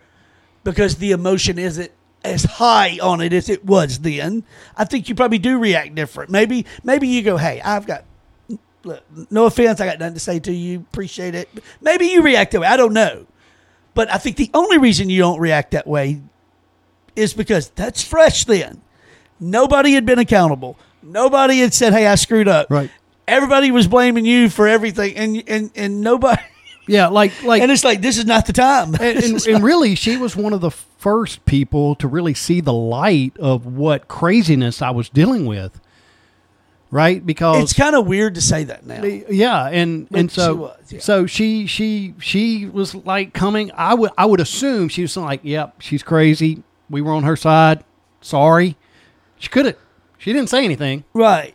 because 0.62 0.96
the 0.96 1.10
emotion 1.10 1.58
isn't 1.58 1.90
as 2.24 2.44
high 2.44 2.98
on 3.00 3.20
it 3.20 3.32
as 3.32 3.48
it 3.48 3.64
was 3.64 3.98
then, 4.00 4.42
I 4.76 4.84
think 4.84 5.08
you 5.08 5.14
probably 5.14 5.38
do 5.38 5.58
react 5.58 5.94
different. 5.94 6.30
Maybe 6.30 6.66
maybe 6.82 7.06
you 7.06 7.22
go, 7.22 7.36
hey, 7.36 7.60
I've 7.60 7.86
got 7.86 8.04
look, 8.84 9.02
no 9.30 9.46
offense, 9.46 9.80
I 9.80 9.86
got 9.86 9.98
nothing 9.98 10.14
to 10.14 10.20
say 10.20 10.40
to 10.40 10.52
you. 10.52 10.80
Appreciate 10.80 11.34
it. 11.34 11.48
Maybe 11.80 12.06
you 12.06 12.22
react 12.22 12.52
that 12.52 12.60
way. 12.60 12.66
I 12.66 12.76
don't 12.76 12.92
know. 12.92 13.26
But 13.94 14.12
I 14.12 14.18
think 14.18 14.36
the 14.36 14.50
only 14.54 14.78
reason 14.78 15.08
you 15.08 15.20
don't 15.20 15.38
react 15.38 15.70
that 15.72 15.86
way 15.86 16.20
is 17.14 17.32
because 17.32 17.70
that's 17.70 18.02
fresh 18.02 18.44
then. 18.44 18.80
Nobody 19.38 19.92
had 19.92 20.04
been 20.04 20.18
accountable. 20.18 20.78
Nobody 21.02 21.60
had 21.60 21.74
said, 21.74 21.92
"Hey, 21.92 22.06
I 22.06 22.14
screwed 22.16 22.48
up." 22.48 22.68
Right. 22.70 22.90
Everybody 23.28 23.70
was 23.70 23.86
blaming 23.86 24.24
you 24.24 24.48
for 24.48 24.66
everything, 24.66 25.16
and 25.16 25.42
and 25.46 25.70
and 25.76 26.00
nobody. 26.00 26.42
Yeah, 26.86 27.08
like 27.08 27.42
like 27.42 27.62
And 27.62 27.70
it's 27.72 27.84
like 27.84 28.00
this 28.02 28.18
is 28.18 28.26
not 28.26 28.46
the 28.46 28.52
time. 28.52 28.94
and, 28.94 29.18
and, 29.18 29.46
and 29.46 29.64
really, 29.64 29.94
she 29.94 30.16
was 30.16 30.36
one 30.36 30.52
of 30.52 30.60
the 30.60 30.70
first 30.70 31.44
people 31.46 31.94
to 31.96 32.08
really 32.08 32.34
see 32.34 32.60
the 32.60 32.72
light 32.72 33.36
of 33.38 33.66
what 33.66 34.08
craziness 34.08 34.82
I 34.82 34.90
was 34.90 35.08
dealing 35.08 35.46
with. 35.46 35.80
Right, 36.90 37.24
because 37.26 37.60
it's 37.62 37.72
kind 37.72 37.96
of 37.96 38.06
weird 38.06 38.36
to 38.36 38.40
say 38.40 38.64
that 38.64 38.86
now. 38.86 39.02
yeah, 39.02 39.66
and 39.66 40.08
But 40.08 40.20
and 40.20 40.30
she 40.30 40.40
so 40.40 40.54
was, 40.54 40.92
yeah. 40.92 41.00
so 41.00 41.26
she 41.26 41.66
she 41.66 42.14
she 42.20 42.66
was 42.66 42.94
like 42.94 43.32
coming. 43.34 43.72
I 43.74 43.94
would 43.94 44.12
I 44.16 44.26
would 44.26 44.38
assume 44.40 44.88
she 44.88 45.02
was 45.02 45.16
like, 45.16 45.40
"Yep, 45.42 45.80
she's 45.80 46.04
crazy. 46.04 46.62
We 46.88 47.00
were 47.02 47.12
on 47.12 47.24
her 47.24 47.34
side. 47.36 47.82
Sorry." 48.20 48.76
She 49.38 49.48
could 49.48 49.66
have. 49.66 49.76
She 50.18 50.32
didn't 50.32 50.50
say 50.50 50.64
anything. 50.64 51.02
Right. 51.12 51.54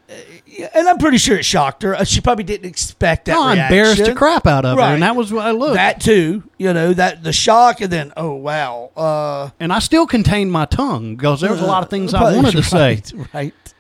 Uh, 0.64 0.69
And 0.73 0.88
I'm 0.90 0.98
pretty 0.98 1.18
sure 1.18 1.38
it 1.38 1.45
shocked 1.45 1.84
her. 1.84 1.95
Uh, 1.95 2.03
She 2.03 2.22
probably 2.22 2.44
didn't 2.44 2.68
expect 2.68 3.26
that. 3.26 3.34
No, 3.34 3.44
I 3.44 3.53
embarrassed 3.53 4.03
the 4.03 4.14
crap 4.15 4.45
out 4.48 4.65
of 4.65 4.77
her, 4.77 4.84
and 4.84 5.03
that 5.03 5.15
was 5.15 5.31
what 5.34 5.45
I 5.45 5.52
looked. 5.52 5.76
That 5.76 5.99
too, 6.02 6.44
you 6.57 6.73
know, 6.73 6.94
that 6.94 7.23
the 7.23 7.34
shock 7.34 7.81
and 7.81 7.91
then 7.91 8.14
oh 8.18 8.34
wow. 8.34 8.91
Uh 8.95 9.49
and 9.60 9.72
I 9.73 9.80
still 9.80 10.06
contained 10.07 10.52
my 10.52 10.65
tongue 10.65 11.15
because 11.15 11.41
there 11.41 11.52
was 11.52 11.61
a 11.61 11.65
lot 11.65 11.84
of 11.84 11.90
things 11.90 12.14
I 12.14 12.36
wanted 12.36 12.52
to 12.52 12.64
say. 12.64 12.77
right, 12.95 13.14
Right. 13.34 13.73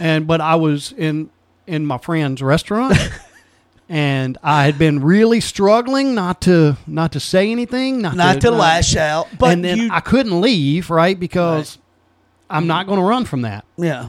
and 0.00 0.26
but 0.26 0.40
I 0.40 0.54
was 0.56 0.92
in 0.96 1.30
in 1.66 1.86
my 1.86 1.98
friend's 1.98 2.42
restaurant, 2.42 2.96
and 3.88 4.38
I 4.42 4.64
had 4.64 4.78
been 4.78 5.00
really 5.00 5.40
struggling 5.40 6.14
not 6.14 6.40
to 6.42 6.76
not 6.86 7.12
to 7.12 7.20
say 7.20 7.50
anything, 7.50 8.02
not, 8.02 8.16
Not 8.16 8.40
to 8.42 8.50
lash 8.50 8.96
out, 8.96 9.28
but 9.38 9.52
and 9.52 9.64
then 9.64 9.78
you 9.78 9.88
I 9.92 10.00
couldn't 10.00 10.40
leave 10.40 10.90
right 10.90 11.18
because 11.18 11.78
I'm 12.50 12.66
not 12.66 12.86
going 12.86 12.98
to 12.98 13.04
run 13.06 13.24
from 13.24 13.42
that. 13.42 13.64
yeah. 13.76 14.08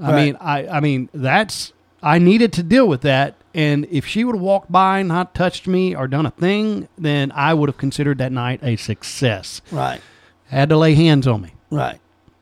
I 0.00 0.12
Right. 0.12 0.24
mean, 0.24 0.36
I 0.40 0.66
I 0.68 0.80
mean 0.80 1.08
that's 1.14 1.72
I 2.02 2.18
needed 2.18 2.52
to 2.54 2.62
deal 2.62 2.86
with 2.88 3.02
that. 3.02 3.34
And 3.54 3.86
if 3.90 4.06
she 4.06 4.24
would 4.24 4.34
have 4.34 4.42
walked 4.42 4.72
by, 4.72 5.02
not 5.02 5.34
touched 5.34 5.66
me, 5.66 5.94
or 5.94 6.08
done 6.08 6.24
a 6.24 6.30
thing, 6.30 6.88
then 6.96 7.30
I 7.34 7.52
would 7.52 7.68
have 7.68 7.76
considered 7.76 8.16
that 8.18 8.32
night 8.32 8.60
a 8.62 8.76
success. 8.76 9.60
Right. 9.70 10.00
Had 10.48 10.70
to 10.70 10.76
lay 10.78 10.94
hands 10.94 11.26
on 11.26 11.42
me, 11.42 11.50
Right. 11.70 11.98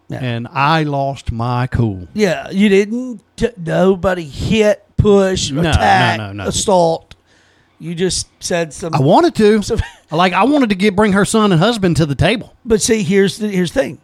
Yeah. 0.09 0.19
and 0.23 0.47
I 0.53 0.85
lost 0.85 1.33
my 1.33 1.67
cool. 1.67 2.07
Yeah, 2.15 2.49
you 2.51 2.69
didn't. 2.69 3.23
T- 3.37 3.49
nobody 3.57 4.25
hit, 4.25 4.85
push, 4.97 5.51
No, 5.51 5.63
no, 5.63 5.71
attack, 5.71 6.19
no, 6.19 6.33
no. 6.33 6.47
assault. 6.47 7.17
You 7.81 7.95
just 7.97 8.29
said 8.41 8.73
some. 8.73 8.95
I 8.95 9.01
wanted 9.01 9.35
to. 9.37 9.63
some 9.63 9.81
Like 10.13 10.33
I 10.33 10.45
wanted 10.45 10.69
to 10.69 10.75
get 10.77 10.95
bring 10.95 11.13
her 11.15 11.25
son 11.25 11.51
and 11.51 11.61
husband 11.61 11.97
to 11.97 12.07
the 12.07 12.15
table. 12.15 12.55
but 12.65 12.81
see, 12.83 13.03
here's 13.03 13.39
the 13.39 13.49
here's 13.49 13.73
the 13.73 13.81
thing. 13.81 13.99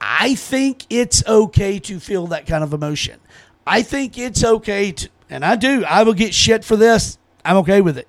I 0.00 0.34
think 0.34 0.86
it's 0.88 1.26
okay 1.26 1.78
to 1.80 2.00
feel 2.00 2.26
that 2.28 2.46
kind 2.46 2.64
of 2.64 2.72
emotion. 2.72 3.20
I 3.66 3.82
think 3.82 4.16
it's 4.16 4.42
okay 4.42 4.92
to, 4.92 5.08
and 5.28 5.44
I 5.44 5.56
do. 5.56 5.84
I 5.84 6.02
will 6.02 6.14
get 6.14 6.34
shit 6.34 6.64
for 6.64 6.76
this. 6.76 7.18
I'm 7.44 7.58
okay 7.58 7.80
with 7.80 7.98
it. 7.98 8.08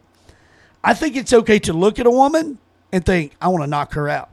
I 0.83 0.93
think 0.93 1.15
it's 1.15 1.33
okay 1.33 1.59
to 1.59 1.73
look 1.73 1.99
at 1.99 2.05
a 2.05 2.11
woman 2.11 2.57
and 2.91 3.05
think, 3.05 3.35
I 3.41 3.49
want 3.49 3.63
to 3.63 3.67
knock 3.67 3.93
her 3.93 4.09
out. 4.09 4.29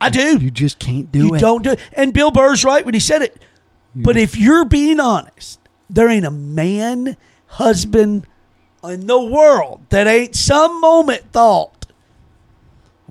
I 0.00 0.10
do. 0.10 0.38
You 0.38 0.50
just 0.50 0.78
can't 0.78 1.10
do 1.12 1.26
you 1.26 1.34
it. 1.34 1.40
don't 1.40 1.62
do 1.62 1.70
it. 1.70 1.80
And 1.92 2.12
Bill 2.12 2.30
Burr's 2.30 2.64
right 2.64 2.84
when 2.84 2.94
he 2.94 3.00
said 3.00 3.22
it. 3.22 3.40
But 3.94 4.16
if 4.16 4.36
you're 4.36 4.64
being 4.64 4.98
honest, 4.98 5.60
there 5.88 6.08
ain't 6.08 6.26
a 6.26 6.30
man, 6.30 7.16
husband 7.46 8.26
in 8.82 9.06
the 9.06 9.20
world 9.20 9.82
that 9.90 10.06
ain't 10.06 10.34
some 10.34 10.80
moment 10.80 11.30
thought, 11.30 11.71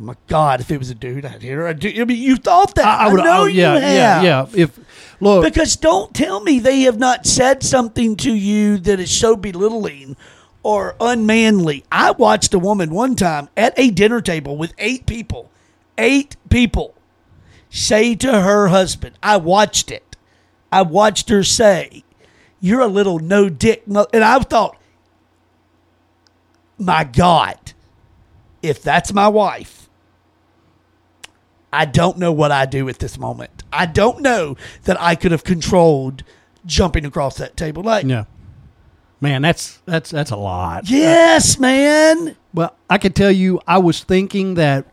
"Oh 0.02 0.06
my 0.06 0.16
God, 0.28 0.60
if 0.60 0.72
it 0.72 0.78
was 0.80 0.90
a 0.90 0.96
dude, 0.96 1.26
I'd 1.26 1.42
hit 1.42 1.54
her." 1.54 1.68
I'd 1.68 1.80
do, 1.80 1.90
I 1.90 2.06
mean, 2.06 2.22
you 2.22 2.36
thought 2.36 2.76
that. 2.76 2.86
I, 2.86 3.06
I, 3.06 3.10
I 3.10 3.14
would. 3.14 3.24
know 3.24 3.42
oh, 3.44 3.46
yeah, 3.46 3.76
you 3.76 3.80
yeah, 3.80 4.14
have. 4.16 4.24
yeah. 4.24 4.48
yeah. 4.54 4.64
If 4.64 4.80
look, 5.20 5.44
Because 5.44 5.76
don't 5.76 6.14
tell 6.14 6.42
me 6.42 6.60
they 6.60 6.82
have 6.82 6.98
not 6.98 7.26
said 7.26 7.64
something 7.64 8.16
to 8.18 8.34
you 8.34 8.78
that 8.80 9.00
is 9.00 9.12
so 9.12 9.36
belittling 9.36 10.16
or 10.64 10.96
unmanly. 11.00 11.84
I 11.92 12.12
watched 12.12 12.54
a 12.54 12.60
woman 12.60 12.92
one 12.92 13.16
time 13.16 13.50
at 13.56 13.78
a 13.78 13.90
dinner 13.92 14.22
table 14.22 14.58
with 14.58 14.74
eight 14.78 15.06
people, 15.06 15.50
eight 15.98 16.36
people, 16.50 16.96
say 17.70 18.16
to 18.16 18.42
her 18.42 18.68
husband, 18.68 19.18
I 19.22 19.38
watched 19.38 19.92
it. 19.92 20.16
I 20.72 20.84
watched 20.84 21.30
her 21.30 21.44
say, 21.44 22.04
You're 22.60 22.82
a 22.82 22.88
little 22.88 23.20
no 23.20 23.50
dick. 23.50 23.84
And 23.88 24.24
I 24.24 24.40
thought, 24.40 24.78
My 26.78 27.04
God, 27.04 27.74
if 28.62 28.82
that's 28.82 29.12
my 29.12 29.28
wife, 29.28 29.81
I 31.74 31.86
don't 31.86 32.18
know 32.18 32.32
what 32.32 32.52
I 32.52 32.66
do 32.66 32.88
at 32.90 33.00
this 33.00 33.18
moment. 33.18 33.64
I 33.72 33.86
don't 33.86 34.22
know 34.22 34.58
that 34.84 35.00
I 35.02 35.16
could 35.16 35.32
have 35.32 35.44
controlled 35.44 36.24
jumping 36.66 37.06
across 37.06 37.38
that 37.38 37.56
table. 37.56 37.82
Like, 37.84 38.06
yeah, 38.06 38.26
man, 39.22 39.42
that's 39.42 39.78
that's 39.86 40.10
that's 40.12 40.32
a 40.32 40.36
lot. 40.36 40.84
Uh, 40.84 40.88
yes, 40.88 41.58
man. 41.60 42.36
Well, 42.54 42.76
I 42.90 42.98
could 42.98 43.16
tell 43.16 43.32
you, 43.32 43.62
I 43.66 43.78
was 43.78 44.04
thinking 44.04 44.56
that 44.56 44.86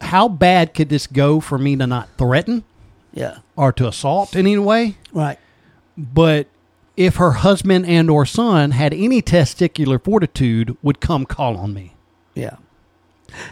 how 0.00 0.28
bad 0.28 0.74
could 0.74 0.88
this 0.88 1.06
go 1.06 1.38
for 1.40 1.56
me 1.58 1.76
to 1.76 1.86
not 1.86 2.08
threaten 2.18 2.64
Yeah, 3.12 3.38
or 3.56 3.72
to 3.72 3.86
assault 3.86 4.34
in 4.34 4.40
any 4.46 4.58
way? 4.58 4.96
right. 5.12 5.38
But 5.96 6.48
if 6.96 7.16
her 7.16 7.30
husband 7.32 7.86
and 7.86 8.10
or 8.10 8.26
son 8.26 8.72
had 8.72 8.92
any 8.92 9.22
testicular 9.22 10.02
fortitude, 10.02 10.76
would 10.82 11.00
come 11.00 11.24
call 11.24 11.56
on 11.56 11.72
me. 11.72 11.94
Yeah. 12.34 12.56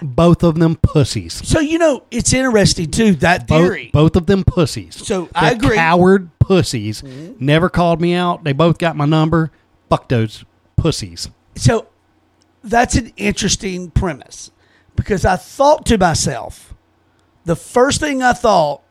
Both 0.03 0.43
of 0.43 0.59
them 0.59 0.77
pussies. 0.77 1.47
So, 1.47 1.61
you 1.61 1.79
know, 1.79 2.05
it's 2.11 2.33
interesting, 2.33 2.91
too, 2.91 3.15
that 3.17 3.47
Both, 3.47 3.63
theory. 3.63 3.91
both 3.93 4.17
of 4.17 4.27
them 4.27 4.45
pussies. 4.45 4.95
So, 5.07 5.29
I 5.35 5.51
agree. 5.53 5.77
Coward 5.77 6.31
pussies. 6.39 7.03
Mm-hmm. 7.03 7.45
Never 7.45 7.69
called 7.69 8.01
me 8.01 8.15
out. 8.15 8.45
They 8.45 8.53
both 8.53 8.79
got 8.79 8.97
my 8.97 9.05
number. 9.07 9.51
Fuck 9.91 10.09
those 10.09 10.45
pussies. 10.77 11.29
So, 11.55 11.89
that's 12.65 12.95
an 12.95 13.13
interesting 13.17 13.91
premise 13.91 14.51
because 14.97 15.25
I 15.25 15.37
thought 15.37 15.85
to 15.87 15.99
myself, 15.99 16.75
the 17.45 17.57
first 17.57 17.99
thing 18.01 18.23
I 18.23 18.33
thought 18.33 18.83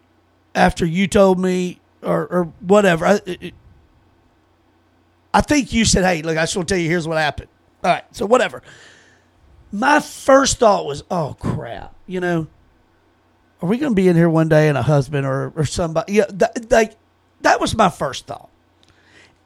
after 0.53 0.85
you 0.85 1.07
told 1.07 1.39
me 1.39 1.79
or, 2.01 2.27
or 2.27 2.43
whatever, 2.59 3.05
I, 3.05 3.19
it- 3.25 3.53
I 5.33 5.39
think 5.41 5.71
you 5.71 5.85
said, 5.85 6.03
hey, 6.03 6.21
look, 6.21 6.37
I 6.37 6.41
just 6.43 6.55
want 6.57 6.67
to 6.67 6.73
tell 6.73 6.81
you, 6.81 6.89
here's 6.89 7.07
what 7.07 7.17
happened. 7.17 7.47
All 7.83 7.91
right, 7.91 8.03
so 8.11 8.25
whatever. 8.25 8.61
My 9.71 9.99
first 9.99 10.59
thought 10.59 10.85
was, 10.85 11.03
oh, 11.09 11.35
crap, 11.39 11.95
you 12.05 12.19
know, 12.19 12.47
are 13.61 13.69
we 13.69 13.77
going 13.77 13.91
to 13.91 13.95
be 13.95 14.07
in 14.07 14.15
here 14.15 14.29
one 14.29 14.49
day 14.49 14.67
and 14.67 14.77
a 14.77 14.81
husband 14.81 15.25
or, 15.25 15.53
or 15.55 15.65
somebody? 15.65 16.13
Yeah, 16.13 16.25
that, 16.29 16.71
like, 16.71 16.97
that 17.41 17.61
was 17.61 17.75
my 17.75 17.89
first 17.89 18.27
thought. 18.27 18.49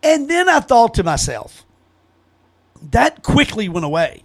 And 0.02 0.30
then 0.30 0.48
I 0.50 0.62
thought 0.62 0.94
to 0.96 1.04
myself, 1.04 1.64
that 2.92 3.24
quickly 3.24 3.70
went 3.70 3.86
away 3.86 4.24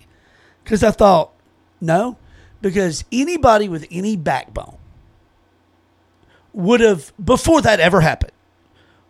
because 0.62 0.82
I 0.82 0.90
thought, 0.90 1.32
no, 1.80 2.16
because 2.60 3.04
anybody 3.10 3.68
with 3.68 3.86
any 3.90 4.16
backbone 4.16 4.76
would 6.52 6.80
have, 6.80 7.12
before 7.22 7.62
that 7.62 7.80
ever 7.80 8.00
happened, 8.00 8.32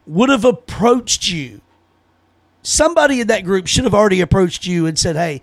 would 0.07 0.29
have 0.29 0.45
approached 0.45 1.29
you. 1.29 1.61
Somebody 2.63 3.21
in 3.21 3.27
that 3.29 3.45
group 3.45 3.67
should 3.67 3.85
have 3.85 3.95
already 3.95 4.21
approached 4.21 4.67
you 4.67 4.87
and 4.87 4.99
said, 4.99 5.17
hey, 5.17 5.41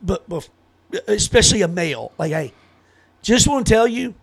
but, 0.00 0.28
but 0.28 0.48
especially 1.06 1.62
a 1.62 1.68
male, 1.68 2.12
like, 2.18 2.32
hey, 2.32 2.52
just 3.22 3.48
want 3.48 3.66
to 3.66 3.72
tell 3.72 3.86
you 3.88 4.14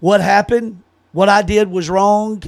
what 0.00 0.20
happened, 0.20 0.82
what 1.12 1.28
I 1.28 1.42
did 1.42 1.70
was 1.70 1.88
wrong. 1.90 2.42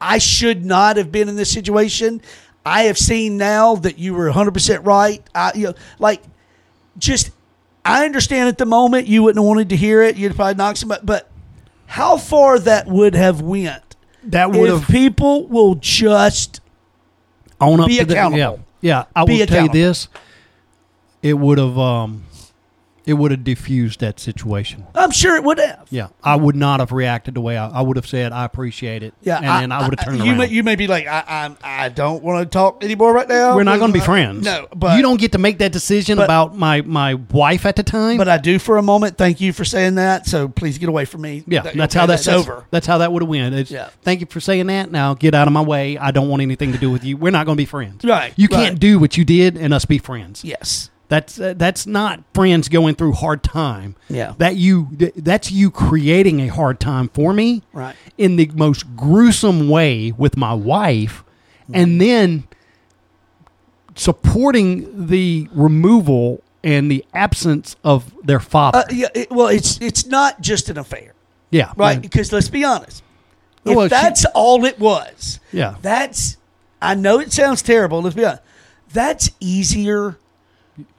I 0.00 0.16
should 0.18 0.64
not 0.64 0.96
have 0.96 1.12
been 1.12 1.28
in 1.28 1.36
this 1.36 1.50
situation. 1.52 2.22
I 2.64 2.84
have 2.84 2.96
seen 2.96 3.36
now 3.36 3.74
that 3.76 3.98
you 3.98 4.14
were 4.14 4.30
100% 4.30 4.86
right. 4.86 5.22
I, 5.34 5.52
you 5.54 5.66
know, 5.68 5.74
like, 5.98 6.22
just, 6.96 7.30
I 7.84 8.06
understand 8.06 8.48
at 8.48 8.56
the 8.56 8.64
moment 8.64 9.08
you 9.08 9.22
wouldn't 9.22 9.42
have 9.42 9.46
wanted 9.46 9.68
to 9.70 9.76
hear 9.76 10.02
it. 10.02 10.16
You'd 10.16 10.34
probably 10.34 10.54
knock 10.54 10.78
somebody, 10.78 11.02
but 11.04 11.30
how 11.86 12.16
far 12.16 12.58
that 12.60 12.86
would 12.86 13.14
have 13.14 13.42
went 13.42 13.96
That 14.24 14.50
would 14.52 14.70
if 14.70 14.80
have 14.80 14.88
people 14.88 15.46
will 15.48 15.74
just 15.74 16.60
own 17.60 17.80
up 17.80 17.86
be 17.88 17.98
to 17.98 18.04
the, 18.06 18.14
accountable. 18.14 18.64
yeah, 18.80 19.00
yeah. 19.00 19.04
I 19.14 19.24
will 19.24 19.46
tell 19.46 19.64
you 19.64 19.72
this. 19.72 20.08
It 21.22 21.34
would 21.34 21.58
have 21.58 21.78
um, 21.78 22.24
it 23.06 23.14
would 23.14 23.30
have 23.30 23.42
diffused 23.44 24.00
that 24.00 24.20
situation. 24.20 24.86
I'm 24.94 25.10
sure 25.10 25.34
it 25.34 25.42
would 25.42 25.58
have. 25.58 25.86
Yeah, 25.90 26.08
I 26.22 26.36
would 26.36 26.54
not 26.54 26.80
have 26.80 26.92
reacted 26.92 27.34
the 27.34 27.40
way 27.40 27.56
I, 27.56 27.68
I 27.68 27.80
would 27.80 27.96
have 27.96 28.06
said. 28.06 28.30
I 28.32 28.44
appreciate 28.44 29.02
it. 29.02 29.14
Yeah, 29.22 29.38
and 29.38 29.46
then 29.46 29.72
I, 29.72 29.82
would 29.86 29.98
have 29.98 30.06
turned 30.06 30.18
you 30.18 30.26
around. 30.26 30.38
May, 30.38 30.48
you 30.48 30.62
may 30.62 30.76
be 30.76 30.86
like, 30.86 31.06
I, 31.06 31.24
I, 31.62 31.84
I 31.84 31.88
don't 31.88 32.22
want 32.22 32.44
to 32.44 32.46
talk 32.50 32.84
anymore 32.84 33.12
right 33.12 33.28
now. 33.28 33.56
We're 33.56 33.64
not 33.64 33.78
going 33.78 33.92
to 33.92 33.98
be 33.98 34.04
friends. 34.04 34.44
No, 34.44 34.68
but 34.74 34.96
you 34.96 35.02
don't 35.02 35.18
get 35.20 35.32
to 35.32 35.38
make 35.38 35.58
that 35.58 35.72
decision 35.72 36.16
but- 36.18 36.24
about 36.24 36.56
my 36.56 36.82
my 36.82 37.14
wife 37.14 37.66
at 37.66 37.76
the 37.76 37.82
time. 37.82 38.16
But 38.16 38.28
I 38.28 38.38
do 38.38 38.58
for 38.58 38.76
a 38.76 38.82
moment. 38.82 39.16
Thank 39.18 39.40
you 39.40 39.52
for 39.52 39.64
saying 39.64 39.96
that. 39.96 40.26
So 40.26 40.48
please 40.48 40.78
get 40.78 40.88
away 40.88 41.04
from 41.04 41.22
me. 41.22 41.42
yeah, 41.46 41.62
That- 41.62 41.74
that's 41.74 41.94
okay, 41.94 42.00
how 42.00 42.06
that, 42.06 42.12
that's 42.12 42.26
that's 42.26 42.48
over. 42.48 42.66
That's 42.70 42.86
how 42.86 42.98
that 42.98 43.12
would 43.12 43.22
have 43.22 43.28
went. 43.28 43.54
It's, 43.54 43.70
Yeah. 43.70 43.88
Thank 44.02 44.20
you 44.20 44.26
for 44.26 44.40
saying 44.40 44.66
that. 44.68 44.90
Now 44.90 45.14
get 45.14 45.34
out 45.34 45.46
of 45.48 45.52
my 45.52 45.62
way. 45.62 45.96
I 45.98 46.10
don't 46.10 46.28
want 46.28 46.42
anything 46.42 46.72
to 46.72 46.78
do 46.78 46.90
with 46.90 47.02
you. 47.04 47.16
We're 47.16 47.30
not 47.30 47.46
going 47.46 47.56
to 47.56 47.60
be 47.60 47.66
friends. 47.66 48.04
Right, 48.04 48.32
You 48.36 48.46
can't 48.48 48.78
do 48.78 48.98
what 48.98 49.16
you 49.16 49.24
did 49.24 49.56
and 49.56 49.72
us 49.74 49.84
be 49.84 49.98
friends. 49.98 50.44
Yes. 50.44 50.89
That's 51.10 51.40
uh, 51.40 51.54
that's 51.56 51.88
not 51.88 52.22
friends 52.32 52.68
going 52.68 52.94
through 52.94 53.12
hard 53.14 53.42
time. 53.42 53.96
Yeah. 54.08 54.34
That 54.38 54.54
you 54.54 54.88
that's 55.16 55.50
you 55.50 55.72
creating 55.72 56.40
a 56.40 56.46
hard 56.46 56.78
time 56.78 57.08
for 57.08 57.32
me. 57.32 57.64
Right. 57.72 57.96
In 58.16 58.36
the 58.36 58.48
most 58.54 58.96
gruesome 58.96 59.68
way 59.68 60.12
with 60.12 60.36
my 60.36 60.54
wife 60.54 61.24
and 61.74 62.00
then 62.00 62.44
supporting 63.96 65.06
the 65.08 65.48
removal 65.52 66.42
and 66.62 66.90
the 66.90 67.04
absence 67.12 67.74
of 67.82 68.14
their 68.24 68.40
father. 68.40 68.78
Uh, 68.78 68.84
yeah. 68.90 69.08
It, 69.14 69.30
well, 69.32 69.48
it's 69.48 69.80
it's 69.80 70.06
not 70.06 70.40
just 70.40 70.68
an 70.68 70.78
affair, 70.78 71.14
yeah. 71.50 71.72
right? 71.76 72.00
Because 72.00 72.32
let's 72.32 72.48
be 72.48 72.62
honest. 72.64 73.02
If 73.64 73.76
Well, 73.76 73.86
she- 73.86 73.90
that's 73.90 74.24
all 74.26 74.64
it 74.64 74.78
was, 74.78 75.40
Yeah. 75.52 75.74
that's. 75.82 76.36
I 76.80 76.94
know 76.94 77.18
it 77.18 77.32
sounds 77.32 77.62
terrible. 77.62 78.00
Let's 78.00 78.14
be 78.16 78.24
honest. 78.24 78.42
That's 78.92 79.30
easier 79.40 80.18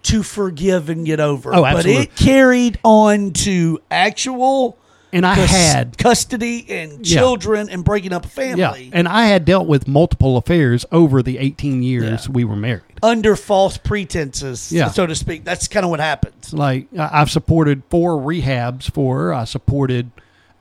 to 0.04 0.24
forgive 0.24 0.90
and 0.90 1.06
get 1.06 1.20
over. 1.20 1.54
Oh, 1.54 1.62
But 1.62 1.86
it 1.86 2.16
carried 2.16 2.80
on 2.84 3.32
to 3.32 3.80
actual 3.90 4.78
And 5.14 5.26
I 5.26 5.36
cus- 5.36 5.50
had 5.52 5.98
custody 5.98 6.66
and 6.70 7.06
Yeah. 7.06 7.20
children 7.20 7.70
and 7.70 7.84
breaking 7.84 8.14
up 8.14 8.26
a 8.26 8.30
yeah, 8.30 8.34
family 8.72 8.90
and 8.94 9.08
I 9.08 9.26
had 9.26 9.44
dealt 9.46 9.68
with 9.68 9.88
multiple 9.88 10.38
affairs 10.38 10.86
over 10.92 11.22
the 11.22 11.38
18 11.38 11.84
years 11.84 12.26
Yeah. 12.28 12.32
we 12.32 12.44
were 12.46 12.56
married. 12.56 12.84
under 13.04 13.36
false 13.36 13.78
pretenses, 13.78 14.72
Yeah. 14.72 14.90
so 14.92 15.06
to 15.08 15.16
speak. 15.16 15.44
That's 15.44 15.68
kind 15.68 15.84
of 15.84 15.90
what 15.90 16.00
happens. 16.00 16.54
Like 16.54 16.88
I've 16.98 17.30
supported 17.32 17.82
four 17.90 18.14
rehabs 18.22 18.90
for 18.92 19.18
her. 19.20 19.34
I 19.34 19.44
supported 19.46 20.12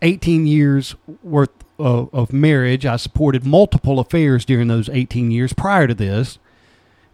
18 0.02 0.46
years 0.46 0.94
worth 1.22 1.50
of, 1.78 2.08
of 2.12 2.32
marriage. 2.32 2.84
I 2.86 2.96
supported 2.96 3.44
multiple 3.46 3.98
affairs 4.00 4.44
during 4.44 4.68
those 4.68 4.88
18 4.90 5.30
years 5.30 5.52
prior 5.52 5.86
to 5.86 5.94
this. 5.94 6.38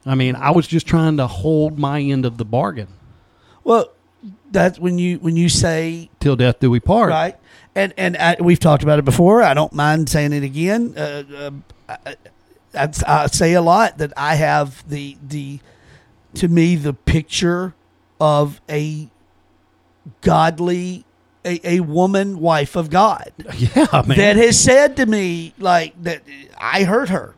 I 0.06 0.14
mean, 0.14 0.36
I 0.36 0.52
was 0.52 0.66
just 0.68 0.86
trying 0.86 1.16
to 1.16 1.26
hold 1.26 1.78
my 1.78 2.00
end 2.00 2.24
of 2.24 2.36
the 2.38 2.44
bargain 2.44 2.88
Well, 3.64 3.90
that's 4.50 4.78
when 4.78 4.98
you 4.98 5.18
when 5.18 5.36
you 5.36 5.48
say 5.48 6.08
till 6.20 6.36
death 6.36 6.60
do 6.60 6.70
we 6.70 6.80
part. 6.80 7.10
right, 7.10 7.36
and 7.74 7.92
and 7.96 8.16
I, 8.16 8.36
we've 8.40 8.58
talked 8.60 8.82
about 8.82 8.98
it 8.98 9.04
before. 9.04 9.42
I 9.42 9.52
don't 9.54 9.72
mind 9.72 10.08
saying 10.08 10.32
it 10.32 10.42
again. 10.44 10.94
Uh, 10.96 11.22
uh, 11.36 11.50
I, 11.88 12.16
I, 12.74 12.88
I 13.06 13.26
say 13.26 13.54
a 13.54 13.60
lot 13.60 13.98
that 13.98 14.12
I 14.16 14.34
have 14.36 14.88
the 14.88 15.16
the 15.26 15.58
to 16.34 16.48
me 16.48 16.76
the 16.76 16.92
picture 16.92 17.74
of 18.20 18.60
a 18.70 19.08
godly 20.20 21.04
a, 21.44 21.60
a 21.76 21.80
woman 21.80 22.40
wife 22.40 22.76
of 22.76 22.90
God 22.90 23.32
Yeah, 23.56 23.86
man. 24.06 24.16
that 24.18 24.36
has 24.36 24.58
said 24.60 24.96
to 24.96 25.06
me 25.06 25.52
like 25.58 26.00
that 26.02 26.22
I 26.58 26.84
hurt 26.84 27.08
her. 27.10 27.34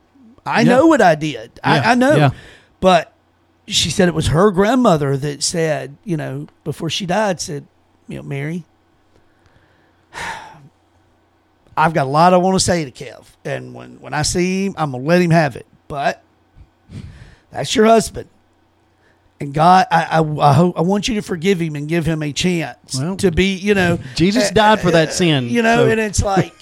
I 0.47 0.61
Yeah. 0.63 0.69
know 0.77 0.87
what 0.87 1.03
I 1.03 1.15
did. 1.15 1.53
Yeah, 1.57 1.83
I, 1.85 1.93
I 1.93 1.95
know. 1.95 2.17
yeah. 2.17 2.31
But 2.81 3.13
she 3.67 3.91
said 3.91 4.09
it 4.09 4.15
was 4.15 4.29
her 4.29 4.51
grandmother 4.51 5.17
that 5.17 5.43
said, 5.43 5.97
you 6.05 6.17
know, 6.17 6.47
before 6.65 6.91
she 6.91 7.07
died, 7.07 7.41
said, 7.41 7.67
you 8.07 8.17
know, 8.17 8.23
Mary, 8.23 8.65
I've 11.77 11.95
got 11.95 12.07
a 12.07 12.11
lot 12.11 12.35
I 12.35 12.39
want 12.39 12.57
to 12.57 12.65
say 12.65 12.85
to 12.85 12.91
Kev. 12.91 13.25
And 13.45 13.75
when, 13.75 14.01
when 14.01 14.15
I 14.15 14.23
see 14.23 14.67
him, 14.67 14.75
I'm 14.77 14.91
going 14.91 15.03
to 15.05 15.09
let 15.09 15.23
him 15.23 15.31
have 15.31 15.55
it. 15.57 15.67
But 15.87 16.23
that's 17.51 17.75
your 17.75 17.87
husband. 17.87 18.29
And 19.41 19.55
God, 19.55 19.87
I, 19.91 20.19
I, 20.19 20.21
I, 20.21 20.53
hope, 20.53 20.77
I 20.77 20.83
want 20.83 21.07
you 21.07 21.15
to 21.15 21.23
forgive 21.23 21.61
him 21.61 21.77
and 21.77 21.89
give 21.89 22.05
him 22.05 22.23
a 22.25 22.33
chance 22.33 22.99
Well, 22.99 23.17
to 23.19 23.31
be, 23.31 23.55
you 23.55 23.75
know. 23.75 24.01
Jesus 24.17 24.51
uh, 24.51 24.55
died 24.55 24.81
for 24.81 24.91
that 24.91 25.09
uh, 25.09 25.13
sin, 25.13 25.49
You 25.49 25.63
know, 25.63 25.85
so- 25.85 25.91
and 25.91 26.01
it's 26.01 26.23
like, 26.23 26.53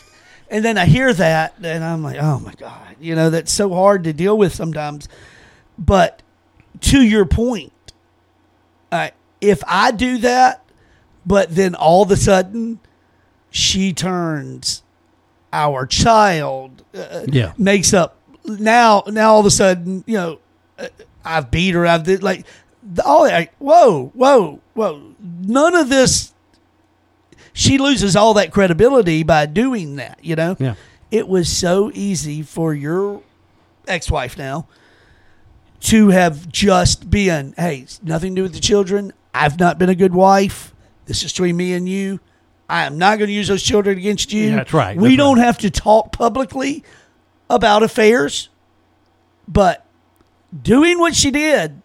and 0.51 0.65
then 0.65 0.77
I 0.77 0.85
hear 0.85 1.13
that, 1.13 1.55
and 1.63 1.83
I'm 1.83 2.03
like, 2.03 2.19
oh 2.21 2.39
my 2.39 2.53
God, 2.55 2.97
you 3.01 3.15
know, 3.15 3.31
that's 3.31 3.51
so 3.51 3.73
hard 3.73 4.05
to 4.05 4.13
deal 4.13 4.37
with 4.37 4.55
sometimes. 4.55 5.09
But 5.79 6.23
to 6.83 7.03
your 7.03 7.27
point, 7.27 7.73
uh, 8.93 9.11
if 9.41 9.63
I 9.67 9.91
do 9.91 10.19
that, 10.19 10.63
but 11.25 11.55
then 11.55 11.75
all 11.75 12.03
of 12.03 12.11
a 12.11 12.17
sudden 12.17 12.81
she 13.51 13.93
turns 13.93 14.83
our 15.53 15.87
child, 15.87 16.83
uh, 16.97 17.23
Yeah. 17.27 17.53
makes 17.57 17.93
up 17.95 18.17
now. 18.45 19.03
Now 19.07 19.33
all 19.35 19.41
of 19.41 19.47
a 19.47 19.51
sudden, 19.51 20.05
you 20.07 20.15
know, 20.17 20.39
uh, 20.79 20.89
I've 21.25 21.51
beat 21.51 21.75
her. 21.75 21.87
I've 21.87 22.05
did 22.05 22.23
like 22.23 22.47
all. 23.05 23.23
Like, 23.25 23.53
whoa, 23.59 24.13
whoa, 24.15 24.61
whoa! 24.75 25.15
None 25.21 25.75
of 25.75 25.89
this. 25.89 26.33
She 27.53 27.79
loses 27.79 28.15
all 28.17 28.35
that 28.35 28.53
credibility 28.53 29.23
by 29.23 29.47
doing 29.47 29.97
that. 29.97 30.19
You 30.23 30.37
know. 30.37 30.57
Yeah. 30.59 30.75
It 31.11 31.27
was 31.29 31.49
so 31.49 31.91
easy 31.95 32.43
for 32.43 32.75
your 32.75 33.23
ex-wife 33.89 34.37
now 34.37 34.67
to 35.87 36.09
have 36.09 36.49
just 36.51 37.11
been, 37.11 37.55
hey, 37.57 37.87
nothing 38.03 38.35
to 38.35 38.41
do 38.41 38.43
with 38.43 38.55
the 38.55 38.61
children. 38.61 39.13
I've 39.33 39.59
not 39.59 39.79
been 39.79 39.89
a 39.89 39.95
good 39.95 40.15
wife. 40.15 40.75
This 41.07 41.23
is 41.23 41.33
between 41.33 41.57
me 41.57 41.75
and 41.75 41.89
you. 41.89 42.19
I 42.69 42.85
am 42.85 42.99
not 42.99 43.19
going 43.19 43.29
to 43.29 43.33
use 43.35 43.47
those 43.49 43.63
children 43.63 43.97
against 43.97 44.33
you. 44.33 44.49
Yeah, 44.51 44.57
that's 44.57 44.73
right. 44.73 44.97
We 44.97 45.11
That's 45.11 45.19
don't 45.19 45.37
right. 45.39 45.45
have 45.47 45.59
to 45.59 45.71
talk 45.71 46.11
publicly 46.13 46.83
about 47.49 47.85
affairs, 47.85 48.49
but 49.47 49.87
doing 50.63 50.99
what 50.99 51.15
she 51.15 51.31
did, 51.31 51.81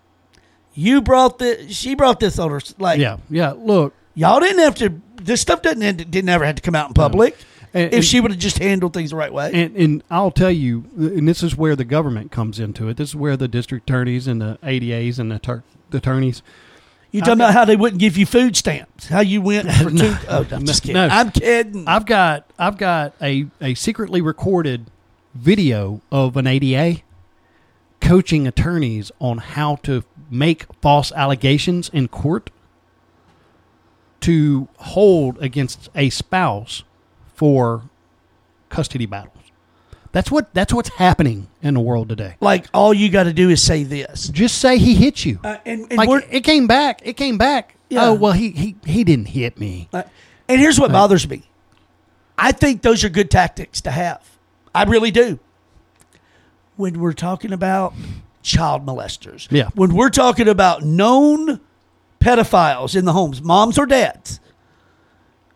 you 0.73 1.01
brought 1.01 1.37
the 1.37 1.67
she 1.71 1.93
brought 1.93 2.19
this 2.19 2.39
on 2.39 2.49
her. 2.49 2.61
Like, 2.79 2.99
Yeah. 2.99 3.17
Yeah. 3.29 3.51
Look, 3.55 3.93
y'all 4.15 4.39
didn't 4.39 4.59
have 4.59 4.75
to. 4.75 4.99
This 5.17 5.41
stuff 5.41 5.61
doesn't 5.61 6.09
didn't 6.09 6.29
ever 6.29 6.45
have 6.45 6.55
to 6.55 6.61
come 6.63 6.73
out 6.73 6.87
in 6.87 6.93
public. 6.95 7.37
And- 7.73 7.93
if 7.93 8.03
she 8.03 8.19
would 8.19 8.31
have 8.31 8.39
just 8.39 8.57
handled 8.57 8.93
things 8.93 9.11
the 9.11 9.15
right 9.15 9.33
way. 9.33 9.51
And, 9.53 9.75
and 9.75 10.03
I'll 10.09 10.31
tell 10.31 10.51
you, 10.51 10.85
and 10.97 11.27
this 11.27 11.41
is 11.41 11.55
where 11.55 11.75
the 11.75 11.85
government 11.85 12.31
comes 12.31 12.59
into 12.59 12.89
it. 12.89 12.97
This 12.97 13.09
is 13.09 13.15
where 13.15 13.37
the 13.37 13.47
district 13.47 13.89
attorneys 13.89 14.27
and 14.27 14.41
the 14.41 14.59
ADAs 14.61 15.19
and 15.19 15.31
the, 15.31 15.39
tur- 15.39 15.63
the 15.89 15.97
attorneys. 15.97 16.41
You 17.11 17.19
talking 17.19 17.33
about 17.35 17.53
how 17.53 17.65
they 17.65 17.75
wouldn't 17.75 17.99
give 17.99 18.17
you 18.17 18.25
food 18.25 18.55
stamps? 18.55 19.07
How 19.07 19.19
you 19.19 19.41
went 19.41 19.71
for 19.73 19.89
two? 19.89 19.95
No, 19.95 20.17
oh, 20.29 20.47
I'm 20.51 20.65
just 20.65 20.83
kidding. 20.83 20.95
no. 20.95 21.07
I'm 21.07 21.29
kidding. 21.31 21.85
I've 21.85 22.05
got 22.05 22.49
I've 22.57 22.77
got 22.77 23.13
a, 23.21 23.47
a 23.59 23.73
secretly 23.73 24.21
recorded 24.21 24.89
video 25.33 26.01
of 26.09 26.37
an 26.37 26.47
ADA 26.47 27.01
coaching 27.99 28.47
attorneys 28.47 29.11
on 29.19 29.39
how 29.39 29.75
to 29.77 30.05
make 30.29 30.65
false 30.81 31.11
allegations 31.11 31.89
in 31.89 32.07
court 32.07 32.49
to 34.21 34.67
hold 34.77 35.37
against 35.39 35.89
a 35.95 36.09
spouse 36.09 36.83
for 37.41 37.81
custody 38.69 39.07
battles. 39.07 39.35
That's 40.11 40.29
what 40.29 40.53
that's 40.53 40.71
what's 40.71 40.89
happening 40.89 41.47
in 41.63 41.73
the 41.73 41.79
world 41.79 42.07
today. 42.09 42.35
like 42.39 42.67
all 42.71 42.93
you 42.93 43.09
got 43.09 43.23
to 43.23 43.33
do 43.33 43.49
is 43.49 43.63
say 43.63 43.83
this. 43.83 44.27
Just 44.27 44.59
say 44.59 44.77
he 44.77 44.93
hit 44.93 45.25
you. 45.25 45.39
Uh, 45.43 45.57
and 45.65 45.87
and, 45.89 45.97
like 45.97 46.27
it 46.29 46.41
came 46.41 46.67
back. 46.67 47.01
It 47.03 47.13
came 47.13 47.39
back. 47.39 47.77
Yeah. 47.89 48.09
Oh 48.09 48.13
well, 48.13 48.33
he 48.33 48.51
he 48.51 48.75
he 48.85 49.03
didn't 49.03 49.29
hit 49.29 49.59
me. 49.59 49.89
uh, 49.91 50.03
and 50.47 50.61
here's 50.61 50.79
what 50.79 50.91
bothers 50.91 51.27
me. 51.27 51.41
I 52.37 52.51
think 52.51 52.83
those 52.83 53.03
are 53.03 53.09
good 53.09 53.31
tactics 53.31 53.81
to 53.81 53.91
have. 53.91 54.21
I 54.75 54.83
really 54.83 55.09
do. 55.09 55.39
When 56.75 56.99
we're 56.99 57.13
talking 57.13 57.51
about 57.53 57.95
child 58.43 58.85
molesters, 58.85 59.47
Yeah. 59.49 59.69
When 59.73 59.95
we're 59.95 60.11
talking 60.11 60.47
about 60.47 60.83
known 60.83 61.59
pedophiles 62.19 62.95
in 62.95 63.05
the 63.05 63.13
homes, 63.13 63.41
moms 63.41 63.79
or 63.79 63.87
dads, 63.87 64.39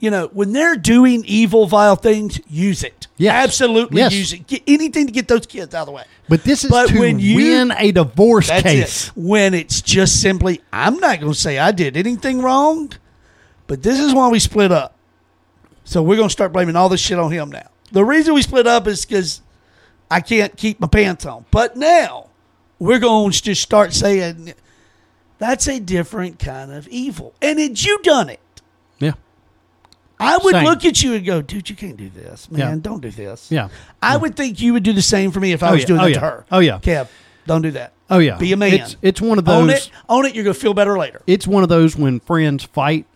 you 0.06 0.12
know, 0.12 0.28
when 0.34 0.54
they're 0.54 0.76
doing 0.76 1.24
evil, 1.26 1.66
vile 1.66 1.96
things, 1.96 2.40
use 2.48 2.84
it. 2.84 3.08
Yes. 3.18 3.34
absolutely 3.44 3.98
Yes. 3.98 4.14
use 4.14 4.34
it. 4.34 4.46
Get 4.46 4.62
anything 4.68 5.08
to 5.08 5.12
get 5.12 5.28
those 5.28 5.46
kids 5.48 5.74
out 5.74 5.82
of 5.82 5.86
the 5.88 5.92
way. 5.94 6.04
But 6.30 6.44
this 6.44 6.64
is 6.64 6.70
But 6.70 6.90
to 6.90 7.00
when 7.00 7.18
you- 7.20 7.36
win 7.38 7.74
a 7.76 7.92
divorce 7.92 8.50
case. 8.52 9.08
it. 9.08 9.12
When 9.16 9.54
it's 9.56 9.82
just 9.82 10.22
simply, 10.22 10.62
I'm 10.72 10.98
not 11.00 11.20
going 11.20 11.34
to 11.34 11.38
say 11.40 11.58
I 11.58 11.72
did 11.72 11.98
anything 11.98 12.42
wrong, 12.42 12.92
but 13.68 13.82
this 13.82 14.00
is 14.00 14.14
why 14.14 14.28
we 14.30 14.38
split 14.40 14.72
up. 14.72 14.94
So 15.86 16.02
we're 16.04 16.18
going 16.18 16.30
to 16.30 16.34
start 16.34 16.54
blaming 16.54 16.76
all 16.76 16.88
this 16.90 17.02
shit 17.02 17.18
on 17.18 17.32
him 17.32 17.50
now. 17.52 17.68
The 17.92 18.06
reason 18.06 18.34
we 18.36 18.42
split 18.44 18.68
up 18.68 18.86
is 18.88 19.06
because 19.06 19.42
I 20.12 20.20
can't 20.20 20.56
keep 20.56 20.80
my 20.80 20.88
pants 20.88 21.26
on. 21.26 21.46
But 21.52 21.76
now 21.78 22.28
we're 22.80 23.00
going 23.00 23.32
to 23.32 23.42
just 23.42 23.62
start 23.62 23.94
saying 23.94 24.54
that's 25.40 25.68
a 25.68 25.80
different 25.80 26.38
kind 26.40 26.72
of 26.72 26.88
evil. 26.90 27.34
And 27.42 27.58
had 27.60 27.82
you 27.84 27.98
done 28.04 28.30
it. 28.30 28.40
I 30.20 30.38
would 30.38 30.54
Same. 30.54 30.64
look 30.64 30.86
at 30.86 31.02
you 31.04 31.14
and 31.16 31.26
go, 31.26 31.42
dude, 31.42 31.70
you 31.70 31.76
can't 31.76 31.98
do 31.98 32.10
this, 32.10 32.50
man. 32.50 32.60
Yeah. 32.60 32.76
Don't 32.82 33.02
do 33.02 33.12
this. 33.12 33.52
Yeah. 33.52 33.70
I 34.02 34.16
would 34.18 34.36
think 34.36 34.62
you 34.62 34.74
would 34.74 34.84
do 34.84 34.94
the 34.94 35.02
same 35.02 35.32
for 35.32 35.40
me 35.40 35.52
if 35.52 35.62
I 35.62 35.70
Oh, 35.70 35.72
was 35.74 35.82
yeah. 35.82 35.88
doing 35.88 36.00
Oh, 36.00 36.04
that 36.04 36.10
yeah. 36.10 36.14
to 36.16 36.26
her. 36.26 36.46
Oh, 36.52 36.60
yeah. 36.60 36.80
Kev, 36.80 37.08
don't 37.46 37.62
do 37.62 37.72
that. 37.72 37.92
Oh 38.08 38.20
yeah, 38.20 38.38
Be 38.38 38.54
a 38.54 38.58
man. 38.58 38.74
It's, 38.76 38.96
it's 39.02 39.20
one 39.20 39.40
of 39.40 39.46
those. 39.46 39.64
Own 39.64 39.70
it. 39.72 39.90
Own 40.08 40.26
it. 40.26 40.36
You're 40.36 40.44
gonna 40.44 40.54
feel 40.54 40.76
better 40.76 40.96
later. 40.96 41.24
It's 41.26 41.48
one 41.48 41.64
of 41.64 41.70
those 41.70 41.96
when 41.98 42.20
friends 42.20 42.64
fight, 42.64 43.08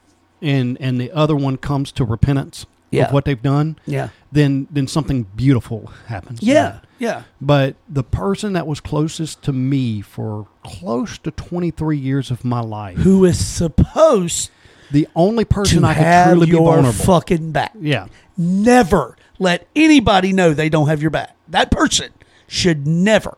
and 0.42 0.78
and 0.82 1.00
the 1.00 1.12
other 1.12 1.36
one 1.36 1.58
comes 1.58 1.92
to 1.92 2.04
repentance 2.04 2.66
of 2.92 3.12
what 3.14 3.24
they've 3.26 3.40
done. 3.42 3.78
Yeah. 3.86 4.10
Then 4.32 4.68
then 4.72 4.88
something 4.88 5.28
beautiful 5.36 5.92
happens. 6.08 6.42
Yeah. 6.42 6.80
Yeah. 6.98 7.22
But 7.40 7.76
the 7.88 8.04
person 8.04 8.54
that 8.54 8.66
was 8.66 8.80
closest 8.80 9.44
to 9.44 9.54
me 9.54 10.02
for 10.02 10.48
close 10.64 11.20
to 11.20 11.30
23 11.30 11.96
years 11.96 12.32
of 12.32 12.44
my 12.44 12.60
life, 12.62 12.98
Who 12.98 13.26
is 13.26 13.38
supposed 13.46 14.50
the 14.92 15.08
only 15.16 15.46
person 15.46 15.82
to 15.82 15.88
I 15.88 15.94
could 15.94 16.32
truly 16.32 16.46
be 16.48 16.52
your 16.54 16.66
vulnerable. 16.66 16.92
fucking 16.92 17.52
back? 17.52 17.74
yeah. 17.80 18.08
Never 18.38 19.18
let 19.38 19.68
anybody 19.76 20.34
know 20.34 20.54
they 20.54 20.70
don't 20.70 20.88
have 20.88 21.02
your 21.02 21.12
back. 21.12 21.36
That 21.48 21.72
person 21.72 22.12
should 22.48 22.88
never, 22.88 23.38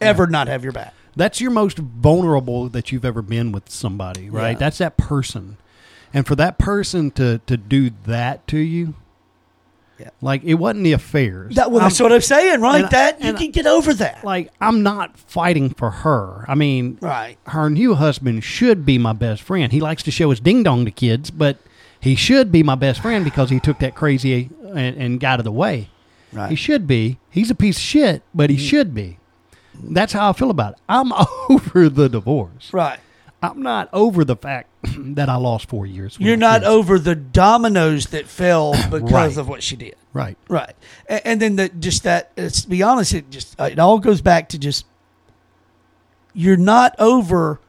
ever 0.00 0.26
not 0.26 0.48
have 0.48 0.64
your 0.64 0.72
back. 0.72 0.94
That's 1.14 1.40
your 1.40 1.50
most 1.50 1.78
vulnerable 1.78 2.68
that 2.70 2.90
you've 2.90 3.04
ever 3.04 3.22
been 3.22 3.52
with 3.52 3.68
somebody, 3.70 4.30
right? 4.30 4.52
Yeah. 4.52 4.58
That's 4.58 4.78
that 4.78 4.96
person. 4.96 5.58
And 6.14 6.26
for 6.26 6.34
that 6.36 6.58
person 6.58 7.10
to 7.12 7.40
to 7.46 7.56
do 7.56 7.90
that 8.06 8.46
to 8.48 8.58
you, 8.58 8.94
Yeah. 9.98 10.10
like 10.20 10.42
it 10.42 10.54
wasn't 10.54 10.84
the 10.84 10.92
affairs. 10.92 11.54
That, 11.54 11.70
well, 11.70 11.80
I'm- 11.80 11.88
that's 11.88 12.00
what 12.00 12.12
I'm 12.12 12.20
saying, 12.20 12.60
right? 12.60 12.90
that 12.90 13.22
you 13.22 13.34
can 13.34 13.50
get 13.50 13.66
over 13.66 13.94
that, 13.94 14.24
like 14.24 14.50
I'm 14.60 14.82
not 14.82 15.18
fighting 15.18 15.70
for 15.70 15.90
her. 15.90 16.44
I 16.48 16.54
mean, 16.54 16.98
right? 17.00 17.36
her 17.46 17.70
new 17.70 17.94
husband 17.94 18.42
should 18.44 18.84
be 18.84 18.98
my 18.98 19.12
best 19.12 19.42
friend. 19.42 19.72
He 19.72 19.80
likes 19.80 20.02
to 20.04 20.10
show 20.10 20.30
his 20.30 20.40
ding 20.40 20.62
dong 20.62 20.84
to 20.84 20.90
kids, 20.90 21.30
but 21.30 21.58
he 22.00 22.16
should 22.16 22.50
be 22.50 22.62
my 22.62 22.74
best 22.74 23.00
friend 23.00 23.24
because 23.24 23.50
he 23.50 23.60
took 23.60 23.78
that 23.78 23.94
crazy 23.94 24.50
and, 24.74 24.96
and 24.96 25.20
got 25.20 25.34
out 25.34 25.40
of 25.40 25.44
the 25.44 25.52
way. 25.52 25.88
Right. 26.32 26.50
He 26.50 26.56
should 26.56 26.86
be. 26.86 27.18
He's 27.30 27.50
a 27.50 27.54
piece 27.54 27.76
of 27.76 27.82
shit, 27.82 28.22
but 28.34 28.50
he 28.50 28.56
mm. 28.56 28.68
should 28.68 28.94
be. 28.94 29.18
That's 29.74 30.12
how 30.12 30.30
I 30.30 30.32
feel 30.32 30.50
about 30.50 30.72
it. 30.72 30.78
I'm 30.88 31.12
over 31.48 31.88
the 31.88 32.08
divorce. 32.08 32.72
Right. 32.72 32.98
I'm 33.42 33.60
not 33.62 33.88
over 33.92 34.24
the 34.24 34.36
fact 34.36 34.68
that 34.96 35.28
I 35.28 35.36
lost 35.36 35.68
four 35.68 35.84
years. 35.86 36.16
You're 36.20 36.36
not 36.36 36.60
kids. 36.60 36.66
over 36.70 36.98
the 36.98 37.14
dominoes 37.16 38.06
that 38.06 38.26
fell 38.28 38.72
because 38.90 39.10
Right. 39.12 39.36
of 39.36 39.48
what 39.48 39.62
she 39.62 39.76
did. 39.76 39.96
right. 40.12 40.36
Right. 40.48 40.74
And, 41.08 41.20
and 41.24 41.42
then 41.42 41.56
the, 41.56 41.68
just 41.68 42.04
that, 42.04 42.30
let's 42.36 42.64
be 42.64 42.82
honest, 42.82 43.14
it 43.14 43.30
just, 43.30 43.60
uh, 43.60 43.64
it 43.64 43.78
all 43.78 43.98
goes 43.98 44.20
back 44.20 44.48
to 44.50 44.58
just, 44.58 44.86
you're 46.34 46.56
not 46.56 46.94
over 46.98 47.60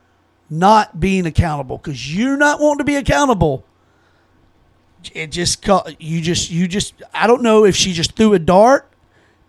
not 0.49 0.99
being 0.99 1.25
accountable 1.25 1.77
because 1.77 2.15
you're 2.15 2.37
not 2.37 2.59
wanting 2.59 2.77
to 2.79 2.83
be 2.83 2.95
accountable. 2.95 3.65
It 5.13 5.31
just, 5.31 5.65
you 5.99 6.21
just, 6.21 6.49
you 6.51 6.67
just, 6.67 6.93
I 7.13 7.27
don't 7.27 7.41
know 7.41 7.65
if 7.65 7.75
she 7.75 7.91
just 7.93 8.15
threw 8.15 8.33
a 8.33 8.39
dart 8.39 8.87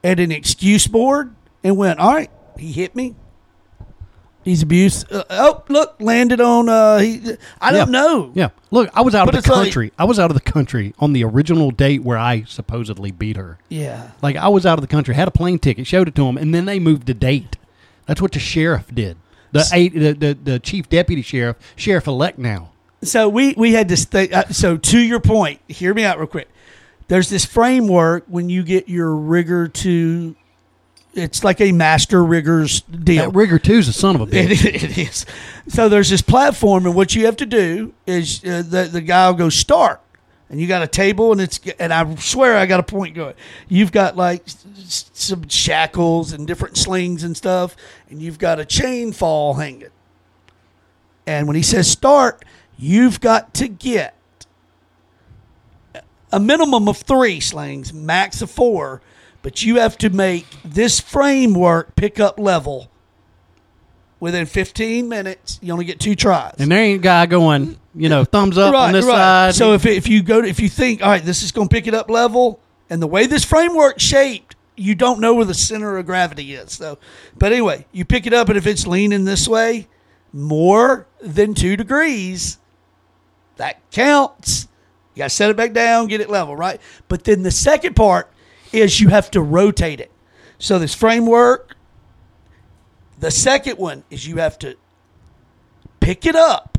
at 0.02 0.18
an 0.18 0.32
excuse 0.32 0.86
board 0.88 1.34
and 1.62 1.76
went, 1.76 2.00
all 2.00 2.12
right, 2.14 2.30
he 2.58 2.72
hit 2.72 2.96
me. 2.96 3.14
He's 4.44 4.62
abused. 4.62 5.10
Uh, 5.12 5.24
oh, 5.30 5.62
look, 5.68 5.96
landed 6.00 6.40
on, 6.40 6.68
uh, 6.68 6.98
he, 6.98 7.20
I 7.60 7.72
don't 7.72 7.88
Yeah. 7.92 8.00
know. 8.00 8.30
Yeah. 8.34 8.48
Look, 8.70 8.90
I 8.94 9.00
was 9.00 9.14
out 9.14 9.26
But 9.26 9.36
of 9.36 9.44
the 9.44 9.50
like- 9.52 9.62
country. 9.64 9.92
I 9.98 10.04
was 10.04 10.18
out 10.18 10.30
of 10.30 10.34
the 10.34 10.42
country 10.52 10.94
on 10.98 11.12
the 11.14 11.24
original 11.24 11.70
date 11.70 12.02
where 12.02 12.18
I 12.18 12.44
supposedly 12.46 13.10
beat 13.10 13.36
her. 13.36 13.58
Yeah. 13.68 14.10
Like 14.22 14.36
I 14.36 14.48
was 14.48 14.66
out 14.66 14.78
of 14.78 14.82
the 14.82 14.88
country, 14.88 15.14
had 15.14 15.28
a 15.28 15.32
plane 15.32 15.58
ticket, 15.58 15.86
showed 15.86 16.08
it 16.08 16.14
to 16.16 16.26
him, 16.26 16.36
and 16.36 16.54
then 16.54 16.66
they 16.66 16.78
moved 16.78 17.06
the 17.06 17.14
date. 17.14 17.56
That's 18.06 18.20
what 18.20 18.32
the 18.32 18.38
sheriff 18.38 18.94
did. 18.94 19.16
The 19.52 19.64
eight, 19.72 19.94
the, 19.94 20.12
the, 20.12 20.34
the 20.42 20.58
chief 20.58 20.88
deputy 20.88 21.22
sheriff, 21.22 21.56
sheriff 21.76 22.06
elect 22.06 22.38
now. 22.38 22.70
So 23.02 23.28
we 23.28 23.54
we 23.56 23.72
had 23.72 23.88
this 23.88 24.04
thing. 24.04 24.32
Uh, 24.34 24.48
so 24.48 24.76
to 24.76 24.98
your 24.98 25.20
point, 25.20 25.60
hear 25.68 25.94
me 25.94 26.04
out 26.04 26.18
real 26.18 26.26
quick. 26.26 26.48
There's 27.08 27.28
this 27.28 27.44
framework 27.44 28.24
when 28.28 28.48
you 28.48 28.62
get 28.62 28.88
your 28.88 29.14
rigger 29.14 29.68
two. 29.68 30.34
It's 31.16 31.44
like 31.44 31.60
a 31.60 31.70
master 31.72 32.24
riggers 32.24 32.80
deal. 32.82 33.30
That 33.30 33.36
rigger 33.36 33.58
two's 33.58 33.86
a 33.88 33.92
son 33.92 34.16
of 34.16 34.20
a 34.22 34.26
bitch. 34.32 34.64
It, 34.64 34.82
it 34.82 34.98
is. 34.98 35.24
So 35.68 35.88
there's 35.88 36.10
this 36.10 36.22
platform, 36.22 36.86
and 36.86 36.94
what 36.94 37.14
you 37.14 37.26
have 37.26 37.36
to 37.36 37.46
do 37.46 37.94
is 38.06 38.44
uh, 38.44 38.62
the 38.66 38.88
the 38.90 39.00
guy 39.00 39.28
will 39.28 39.36
go 39.36 39.48
start, 39.48 40.00
and 40.50 40.60
you 40.60 40.66
got 40.66 40.82
a 40.82 40.88
table, 40.88 41.30
and 41.32 41.40
it's 41.40 41.60
and 41.78 41.92
I 41.92 42.14
swear 42.16 42.56
I 42.56 42.66
got 42.66 42.80
a 42.80 42.84
point 42.84 43.14
going. 43.14 43.34
You've 43.68 43.92
got 43.92 44.16
like 44.16 44.42
s- 44.46 44.66
s- 44.78 45.10
some 45.14 45.48
shackles 45.48 46.32
and 46.32 46.46
different 46.48 46.76
slings 46.76 47.22
and 47.22 47.36
stuff, 47.36 47.76
and 48.10 48.20
you've 48.20 48.38
got 48.38 48.58
a 48.58 48.64
chain 48.64 49.12
fall 49.12 49.54
hanging. 49.54 49.88
And 51.26 51.46
when 51.46 51.56
he 51.56 51.62
says 51.62 51.88
start, 51.90 52.44
you've 52.76 53.20
got 53.20 53.54
to 53.54 53.68
get 53.68 54.14
a 56.32 56.40
minimum 56.40 56.88
of 56.88 56.96
three 56.98 57.38
slings, 57.40 57.92
max 57.92 58.42
of 58.42 58.50
four, 58.50 59.00
but 59.44 59.62
you 59.62 59.76
have 59.76 59.98
to 59.98 60.08
make 60.08 60.46
this 60.64 60.98
framework 60.98 61.94
pick 61.96 62.18
up 62.18 62.40
level 62.40 62.90
within 64.18 64.46
15 64.46 65.06
minutes. 65.06 65.58
You 65.60 65.74
only 65.74 65.84
get 65.84 66.00
two 66.00 66.14
tries. 66.14 66.54
And 66.58 66.72
there 66.72 66.82
ain't 66.82 67.00
a 67.00 67.02
guy 67.02 67.26
going, 67.26 67.78
you 67.94 68.08
know, 68.08 68.24
thumbs 68.24 68.56
up 68.56 68.74
on 68.74 68.92
this 68.92 69.04
side. 69.04 69.54
So 69.54 69.74
if, 69.74 69.84
if 69.84 70.08
you 70.08 70.22
go 70.22 70.40
to, 70.40 70.48
if 70.48 70.60
you 70.60 70.70
think, 70.70 71.02
all 71.02 71.10
right, 71.10 71.22
this 71.22 71.42
is 71.42 71.52
going 71.52 71.68
to 71.68 71.72
pick 71.72 71.86
it 71.86 71.92
up 71.92 72.08
level, 72.08 72.58
and 72.88 73.02
the 73.02 73.06
way 73.06 73.26
this 73.26 73.44
framework 73.44 74.00
shaped, 74.00 74.56
you 74.76 74.94
don't 74.94 75.20
know 75.20 75.34
where 75.34 75.44
the 75.44 75.52
center 75.52 75.98
of 75.98 76.06
gravity 76.06 76.54
is. 76.54 76.72
So, 76.72 76.98
but 77.36 77.52
anyway, 77.52 77.84
you 77.92 78.06
pick 78.06 78.26
it 78.26 78.32
up, 78.32 78.48
and 78.48 78.56
if 78.56 78.66
it's 78.66 78.86
leaning 78.86 79.26
this 79.26 79.46
way, 79.46 79.88
more 80.32 81.06
than 81.20 81.52
two 81.52 81.76
degrees, 81.76 82.58
that 83.56 83.78
counts. 83.90 84.68
You 85.14 85.18
got 85.18 85.24
to 85.24 85.36
set 85.36 85.50
it 85.50 85.56
back 85.58 85.74
down, 85.74 86.06
get 86.06 86.22
it 86.22 86.30
level, 86.30 86.56
right? 86.56 86.80
But 87.08 87.24
then 87.24 87.42
the 87.42 87.50
second 87.50 87.94
part 87.94 88.30
is 88.74 89.00
you 89.00 89.08
have 89.08 89.30
to 89.30 89.40
rotate 89.40 90.00
it. 90.00 90.10
So 90.58 90.78
this 90.78 90.94
framework, 90.94 91.76
the 93.18 93.30
second 93.30 93.78
one 93.78 94.04
is 94.10 94.26
you 94.26 94.36
have 94.36 94.58
to 94.60 94.76
pick 96.00 96.26
it 96.26 96.36
up 96.36 96.78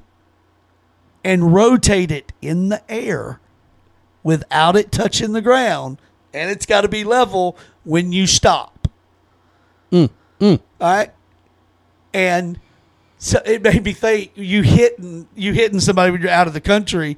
and 1.23 1.53
rotate 1.53 2.11
it 2.11 2.31
in 2.41 2.69
the 2.69 2.81
air 2.91 3.39
without 4.23 4.75
it 4.75 4.91
touching 4.91 5.33
the 5.33 5.41
ground, 5.41 5.97
and 6.33 6.51
it's 6.51 6.65
got 6.65 6.81
to 6.81 6.87
be 6.87 7.03
level 7.03 7.57
when 7.83 8.11
you 8.11 8.27
stop. 8.27 8.87
Mm, 9.91 10.09
mm. 10.39 10.59
All 10.81 10.95
right, 10.95 11.11
and 12.13 12.59
so 13.17 13.41
it 13.45 13.61
made 13.61 13.83
me 13.83 13.93
think 13.93 14.31
you 14.35 14.61
hitting 14.61 15.27
you 15.35 15.53
hitting 15.53 15.79
somebody 15.79 16.11
when 16.11 16.21
you're 16.21 16.29
out 16.29 16.47
of 16.47 16.53
the 16.53 16.61
country. 16.61 17.17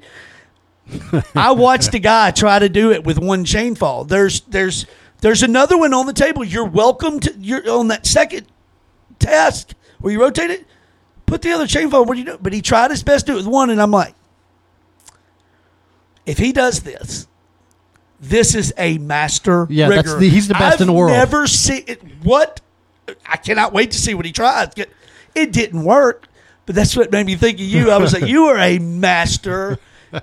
I 1.34 1.52
watched 1.52 1.94
a 1.94 1.98
guy 1.98 2.30
try 2.30 2.58
to 2.58 2.68
do 2.68 2.92
it 2.92 3.04
with 3.04 3.18
one 3.18 3.44
chain 3.44 3.74
fall. 3.74 4.04
There's 4.04 4.40
there's 4.42 4.86
there's 5.20 5.42
another 5.42 5.76
one 5.76 5.92
on 5.94 6.06
the 6.06 6.12
table. 6.12 6.44
You're 6.44 6.64
welcome 6.68 7.20
to 7.20 7.34
you're 7.38 7.68
on 7.70 7.88
that 7.88 8.06
second 8.06 8.46
task 9.18 9.74
where 10.00 10.12
you 10.12 10.20
rotate 10.20 10.50
it. 10.50 10.66
Put 11.26 11.42
the 11.42 11.50
other 11.52 11.66
chain 11.66 11.90
fall. 11.90 12.04
What 12.04 12.14
do 12.14 12.20
you 12.20 12.26
do? 12.26 12.38
But 12.40 12.52
he 12.52 12.62
tried 12.62 12.90
his 12.90 13.02
best 13.02 13.26
to 13.26 13.32
do 13.32 13.36
it 13.36 13.42
with 13.42 13.46
one, 13.46 13.68
and 13.70 13.82
I'm 13.82 13.90
like, 13.90 14.14
if 16.24 16.38
he 16.38 16.52
does 16.52 16.80
this, 16.80 17.26
this 18.20 18.54
is 18.54 18.72
a 18.78 18.98
master 18.98 19.66
Yeah, 19.70 19.88
that's 19.88 20.14
the- 20.14 20.28
he's 20.28 20.48
the 20.48 20.54
best 20.54 20.74
I've 20.76 20.80
in 20.82 20.86
the 20.86 20.92
world. 20.92 21.12
Never 21.12 21.46
see 21.46 21.78
it. 21.86 22.02
What? 22.22 22.60
I 23.26 23.36
cannot 23.36 23.72
wait 23.72 23.90
to 23.92 23.98
see 23.98 24.14
what 24.14 24.26
he 24.26 24.32
tries. 24.32 24.68
It 25.34 25.52
didn't 25.52 25.84
work, 25.84 26.26
but 26.66 26.74
that's 26.74 26.96
what 26.96 27.10
made 27.12 27.26
me 27.26 27.36
think 27.36 27.56
of 27.56 27.64
you. 27.64 27.90
I 27.90 27.96
was 27.98 28.12
like, 28.12 28.26
you 28.26 28.46
are 28.46 28.58
a 28.58 28.78
master, 28.78 29.78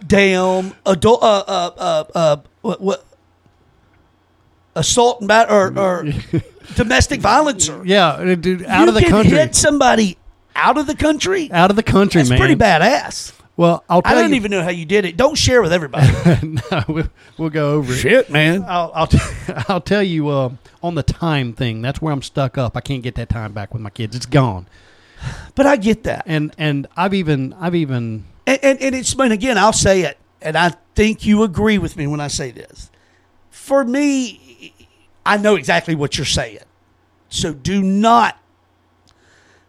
damn 0.07 0.73
adult, 0.85 1.23
uh, 1.23 1.43
uh, 1.47 1.71
uh, 1.77 2.03
uh, 2.15 2.37
what, 2.61 2.81
what, 2.81 3.05
assault 4.75 5.21
and 5.21 5.27
bat 5.27 5.49
or, 5.49 5.77
or 5.77 6.03
domestic 6.75 7.21
violencer. 7.21 7.81
yeah, 7.85 8.07
uh, 8.09 8.35
dude, 8.35 8.65
out 8.65 8.83
you 8.83 8.87
of 8.89 8.93
the 8.95 9.01
can 9.01 9.09
country. 9.11 9.37
hit 9.37 9.55
somebody 9.55 10.17
out 10.55 10.77
of 10.77 10.87
the 10.87 10.95
country. 10.95 11.51
out 11.51 11.69
of 11.69 11.75
the 11.75 11.83
country, 11.83 12.19
That's 12.21 12.29
man. 12.29 12.39
pretty 12.39 12.55
badass. 12.55 13.33
Well, 13.57 13.85
I'll 13.89 14.01
tell 14.01 14.17
I 14.17 14.21
don't 14.21 14.31
you. 14.31 14.35
even 14.35 14.51
know 14.51 14.63
how 14.63 14.69
you 14.69 14.83
did 14.85 15.05
it. 15.05 15.15
Don't 15.15 15.35
share 15.37 15.61
with 15.61 15.71
everybody. 15.71 16.11
no, 16.71 16.83
we'll, 16.89 17.09
we'll 17.37 17.49
go 17.49 17.71
over 17.75 17.93
it. 17.93 17.97
Shit, 17.97 18.29
man. 18.29 18.65
I'll 18.67 18.91
I'll, 18.93 19.07
t- 19.07 19.17
I'll 19.69 19.79
tell 19.79 20.03
you 20.03 20.27
uh, 20.27 20.49
on 20.83 20.95
the 20.95 21.03
time 21.03 21.53
thing. 21.53 21.81
That's 21.81 22.01
where 22.01 22.11
I'm 22.11 22.21
stuck 22.21 22.57
up. 22.57 22.75
I 22.75 22.81
can't 22.81 23.01
get 23.01 23.15
that 23.15 23.29
time 23.29 23.53
back 23.53 23.71
with 23.71 23.81
my 23.81 23.89
kids. 23.89 24.13
It's 24.13 24.25
gone. 24.25 24.67
But 25.55 25.65
I 25.65 25.77
get 25.77 26.03
that. 26.03 26.23
And 26.25 26.53
and 26.57 26.87
I've 26.97 27.13
even 27.13 27.53
I've 27.53 27.75
even 27.75 28.25
And, 28.47 28.59
and, 28.63 28.81
and 28.81 28.95
it's, 28.95 29.13
and 29.13 29.33
again, 29.33 29.57
I'll 29.57 29.73
say 29.73 30.01
it, 30.01 30.17
and 30.41 30.57
I 30.57 30.73
think 30.93 31.25
you 31.25 31.43
agree 31.43 31.77
with 31.77 31.97
me 31.97 32.07
when 32.07 32.19
I 32.19 32.27
say 32.27 32.51
this. 32.51 32.91
For 33.49 33.83
me, 33.83 34.73
I 35.25 35.37
know 35.37 35.55
exactly 35.55 35.95
what 35.95 36.17
you're 36.17 36.25
saying. 36.25 36.59
So 37.29 37.53
do 37.53 37.81
not, 37.81 38.37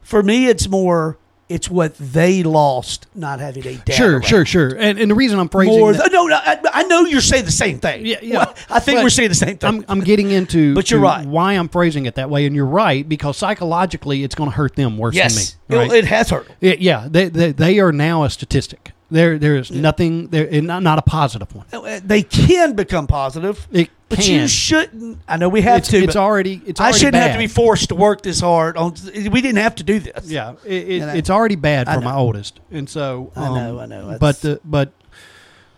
for 0.02 0.22
me, 0.22 0.46
it's 0.46 0.68
more, 0.68 1.16
it's 1.48 1.70
what 1.70 1.96
they 1.96 2.42
lost 2.42 3.06
not 3.14 3.38
having 3.38 3.66
a 3.66 3.76
dad. 3.76 3.94
sure 3.94 4.12
around. 4.14 4.22
sure 4.22 4.44
sure. 4.44 4.68
And 4.76 4.98
and 4.98 5.10
the 5.10 5.14
reason 5.14 5.38
I'm 5.38 5.48
phrasing 5.48 5.78
More, 5.78 5.92
that, 5.92 6.10
no, 6.10 6.26
no, 6.26 6.36
I, 6.36 6.58
I 6.72 6.82
know 6.84 7.02
you're 7.02 7.20
saying 7.20 7.44
the 7.44 7.52
same 7.52 7.78
thing. 7.78 8.04
Yeah, 8.04 8.18
yeah. 8.20 8.38
Well, 8.38 8.54
I 8.68 8.80
think 8.80 8.98
But 8.98 9.04
we're 9.04 9.10
saying 9.10 9.28
the 9.28 9.34
same 9.36 9.56
thing. 9.56 9.68
I'm, 9.68 9.84
I'm 9.88 10.00
getting 10.00 10.30
into 10.30 10.74
But 10.76 10.90
you're 10.90 11.00
right. 11.00 11.26
why 11.26 11.52
I'm 11.54 11.68
phrasing 11.68 12.06
it 12.06 12.16
that 12.16 12.30
way, 12.30 12.46
and 12.46 12.56
you're 12.56 12.66
right 12.66 13.08
because 13.08 13.36
psychologically 13.36 14.24
it's 14.24 14.34
going 14.34 14.50
to 14.50 14.56
hurt 14.56 14.74
them 14.76 14.98
worse 14.98 15.14
yes, 15.14 15.56
than 15.68 15.78
me. 15.78 15.84
it, 15.84 15.88
right? 15.88 15.98
it 15.98 16.04
has 16.06 16.30
hurt. 16.30 16.48
It- 16.60 16.80
yeah, 16.80 17.06
they, 17.10 17.28
they 17.28 17.52
they 17.52 17.78
are 17.78 17.92
now 17.92 18.24
a 18.24 18.30
statistic. 18.30 18.92
There 19.08 19.38
there 19.38 19.56
is 19.56 19.70
nothing 19.70 20.28
there, 20.28 20.60
not, 20.60 20.82
not 20.82 20.98
a 20.98 21.02
positive 21.02 21.54
one. 21.54 21.66
They 22.04 22.22
can 22.22 22.74
become 22.74 23.06
positive. 23.06 23.68
It, 23.70 23.90
But 24.08 24.18
can. 24.18 24.40
you 24.42 24.48
shouldn't. 24.48 25.18
I 25.28 25.36
know 25.36 25.48
we 25.48 25.60
have 25.60 25.78
it's, 25.78 25.88
to. 25.90 25.98
it's 25.98 26.16
already. 26.16 26.60
It's 26.66 26.80
I 26.80 26.90
shouldn't 26.90 27.22
have 27.22 27.32
to 27.32 27.38
be 27.38 27.46
forced 27.46 27.90
to 27.90 27.94
work 27.94 28.22
this 28.22 28.40
hard. 28.40 28.76
On 28.76 28.92
we 29.14 29.40
didn't 29.40 29.58
have 29.58 29.76
to 29.76 29.84
do 29.84 30.00
this. 30.00 30.28
Yeah, 30.28 30.54
it, 30.64 30.88
it, 30.88 31.02
it's 31.16 31.30
already 31.30 31.56
bad 31.56 31.86
for 31.88 32.00
my 32.00 32.14
oldest, 32.14 32.58
and 32.72 32.88
so 32.88 33.30
I 33.36 33.46
um, 33.46 33.54
know, 33.54 33.78
I 33.80 33.86
know. 33.86 34.16
But 34.18 34.40
the 34.40 34.60
but 34.64 34.92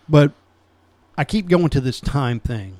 but 0.07 0.31
I 1.15 1.23
keep 1.23 1.47
going 1.47 1.69
to 1.69 1.81
this 1.81 1.99
time 1.99 2.39
thing, 2.39 2.77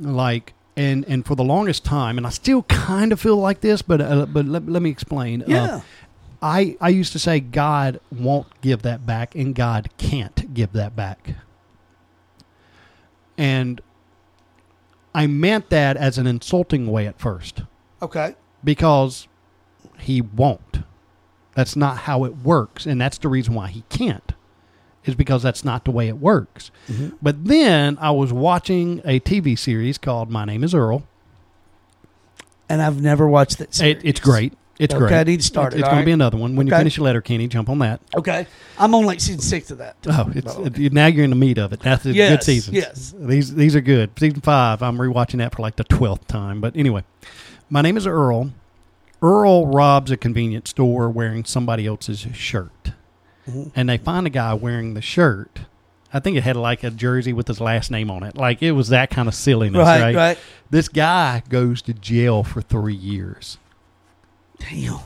like 0.00 0.54
and 0.76 1.04
and 1.06 1.26
for 1.26 1.34
the 1.34 1.44
longest 1.44 1.84
time, 1.84 2.16
and 2.16 2.26
I 2.26 2.30
still 2.30 2.62
kind 2.62 3.12
of 3.12 3.20
feel 3.20 3.36
like 3.36 3.60
this, 3.60 3.82
but 3.82 4.00
uh, 4.00 4.26
but 4.26 4.46
let, 4.46 4.66
let 4.66 4.82
me 4.82 4.90
explain. 4.90 5.42
Uh, 5.42 5.46
Yeah. 5.48 5.80
I 6.42 6.76
I 6.80 6.88
used 6.88 7.12
to 7.12 7.18
say 7.18 7.40
God 7.40 8.00
won't 8.10 8.60
give 8.60 8.82
that 8.82 9.06
back, 9.06 9.34
and 9.34 9.54
God 9.54 9.88
can't 9.96 10.52
give 10.52 10.72
that 10.72 10.96
back, 10.96 11.36
and 13.38 13.80
I 15.14 15.26
meant 15.26 15.70
that 15.70 15.96
as 15.96 16.18
an 16.18 16.26
insulting 16.26 16.86
way 16.90 17.06
at 17.06 17.18
first 17.18 17.62
okay. 18.00 18.34
because 18.64 19.28
he 19.98 20.20
won't. 20.20 20.80
That's 21.54 21.76
not 21.76 21.98
how 21.98 22.24
it 22.24 22.38
works, 22.38 22.86
and 22.86 23.00
that's 23.00 23.18
the 23.18 23.28
reason 23.28 23.54
why 23.54 23.68
he 23.68 23.84
can't. 23.88 24.32
Is 25.04 25.16
because 25.16 25.42
that's 25.42 25.64
not 25.64 25.84
the 25.84 25.90
way 25.90 26.06
it 26.06 26.18
works. 26.18 26.70
Mm-hmm. 26.86 27.16
But 27.20 27.44
then 27.46 27.98
I 28.00 28.12
was 28.12 28.32
watching 28.32 29.00
a 29.04 29.18
TV 29.18 29.58
series 29.58 29.98
called 29.98 30.30
My 30.30 30.44
Name 30.44 30.62
Is 30.62 30.74
Earl. 30.74 31.02
And 32.68 32.80
I've 32.80 33.02
never 33.02 33.26
watched 33.26 33.58
that. 33.58 33.82
It, 33.82 34.00
it's 34.04 34.20
great. 34.20 34.52
It's 34.82 34.92
Okay, 34.94 34.98
great. 35.06 35.12
I 35.12 35.22
need 35.22 35.36
to 35.40 35.46
start 35.46 35.74
it, 35.74 35.76
it's 35.78 35.84
all 35.84 35.90
going 35.90 35.98
right. 35.98 36.02
to 36.02 36.06
be 36.06 36.12
another 36.12 36.36
one. 36.36 36.56
When 36.56 36.66
you 36.66 36.72
Okay. 36.72 36.80
finish 36.80 36.96
your 36.96 37.04
letter, 37.04 37.20
Kenny, 37.20 37.46
jump 37.46 37.68
on 37.68 37.78
that. 37.78 38.00
Okay. 38.16 38.46
I'm 38.78 38.94
on 38.94 39.04
like 39.04 39.20
season 39.20 39.40
six 39.40 39.70
of 39.70 39.78
that. 39.78 39.96
Oh, 40.08 40.30
it's 40.34 40.54
By 40.56 40.62
the 40.70 40.82
way. 40.82 40.88
now 40.90 41.06
you're 41.06 41.22
in 41.24 41.30
the 41.30 41.36
meat 41.36 41.58
of 41.58 41.72
it. 41.72 41.80
That's 41.80 42.04
a 42.04 42.08
good 42.08 42.16
Yes, 42.16 42.46
season. 42.46 42.74
yes. 42.74 43.14
these 43.18 43.54
these 43.54 43.76
are 43.76 43.80
good. 43.80 44.10
Season 44.18 44.40
five, 44.40 44.82
I'm 44.82 44.98
rewatching 44.98 45.38
that 45.38 45.54
for 45.54 45.62
like 45.62 45.76
the 45.76 45.84
twelfth 45.84 46.26
time. 46.26 46.60
But 46.60 46.76
anyway, 46.76 47.04
my 47.70 47.80
name 47.82 47.96
is 47.96 48.06
Earl. 48.06 48.50
Earl 49.22 49.66
robs 49.68 50.10
a 50.10 50.16
convenience 50.16 50.70
store 50.70 51.08
wearing 51.08 51.44
somebody 51.44 51.86
else's 51.86 52.26
shirt, 52.34 52.92
Mhm. 53.48 53.70
and 53.76 53.88
they 53.88 53.98
find 53.98 54.26
a 54.26 54.30
guy 54.30 54.52
wearing 54.54 54.94
the 54.94 55.00
shirt. 55.02 55.60
I 56.12 56.18
think 56.18 56.36
it 56.36 56.42
had 56.42 56.56
like 56.56 56.82
a 56.82 56.90
jersey 56.90 57.32
with 57.32 57.46
his 57.46 57.60
last 57.60 57.90
name 57.90 58.10
on 58.10 58.22
it. 58.24 58.36
Like 58.36 58.62
it 58.62 58.72
was 58.72 58.88
that 58.88 59.10
kind 59.10 59.28
of 59.28 59.34
silliness, 59.34 59.78
Right, 59.78 60.02
right? 60.02 60.14
right. 60.16 60.38
This 60.70 60.88
guy 60.88 61.42
goes 61.48 61.80
to 61.82 61.92
jail 61.94 62.42
for 62.42 62.60
three 62.62 62.94
years. 62.96 63.58
Damn. 64.70 64.98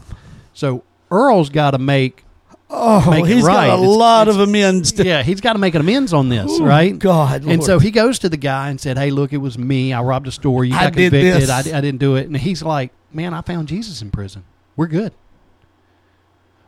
So 0.54 0.82
Earl's 1.10 1.48
got 1.50 1.72
to 1.72 1.78
make 1.78 2.22
Oh, 2.68 3.10
Make 3.12 3.26
it 3.26 3.28
he's 3.36 3.44
right. 3.44 3.68
got 3.68 3.78
a 3.78 3.82
It's- 3.82 3.96
lot 3.96 4.22
it's- 4.26 4.42
of 4.42 4.48
amends 4.48 4.90
to 4.92 5.04
yeah, 5.04 5.22
he's 5.22 5.40
got 5.40 5.52
to 5.52 5.58
make 5.60 5.76
an 5.76 5.80
amends 5.82 6.12
on 6.12 6.28
this, 6.30 6.50
Ooh, 6.50 6.64
right? 6.64 6.98
God, 6.98 7.44
And 7.44 7.62
so 7.62 7.78
he 7.78 7.92
goes 7.92 8.18
to 8.18 8.28
the 8.28 8.36
guy 8.36 8.70
and 8.70 8.80
said, 8.80 8.98
"Hey, 8.98 9.12
look, 9.12 9.32
it 9.32 9.36
was 9.36 9.56
me. 9.56 9.92
I 9.92 10.02
robbed 10.02 10.26
a 10.26 10.32
store. 10.32 10.64
You 10.64 10.74
I 10.74 10.84
got 10.86 10.92
did 10.94 11.12
convicted. 11.12 11.42
this." 11.42 11.48
I, 11.50 11.58
I 11.78 11.80
didn't 11.80 11.98
do 11.98 12.16
it." 12.16 12.26
And 12.26 12.36
he's 12.36 12.64
like, 12.64 12.90
"Man, 13.12 13.34
I 13.34 13.42
found 13.42 13.68
Jesus 13.68 14.02
in 14.02 14.10
prison. 14.10 14.42
We're 14.74 14.88
good." 14.88 15.12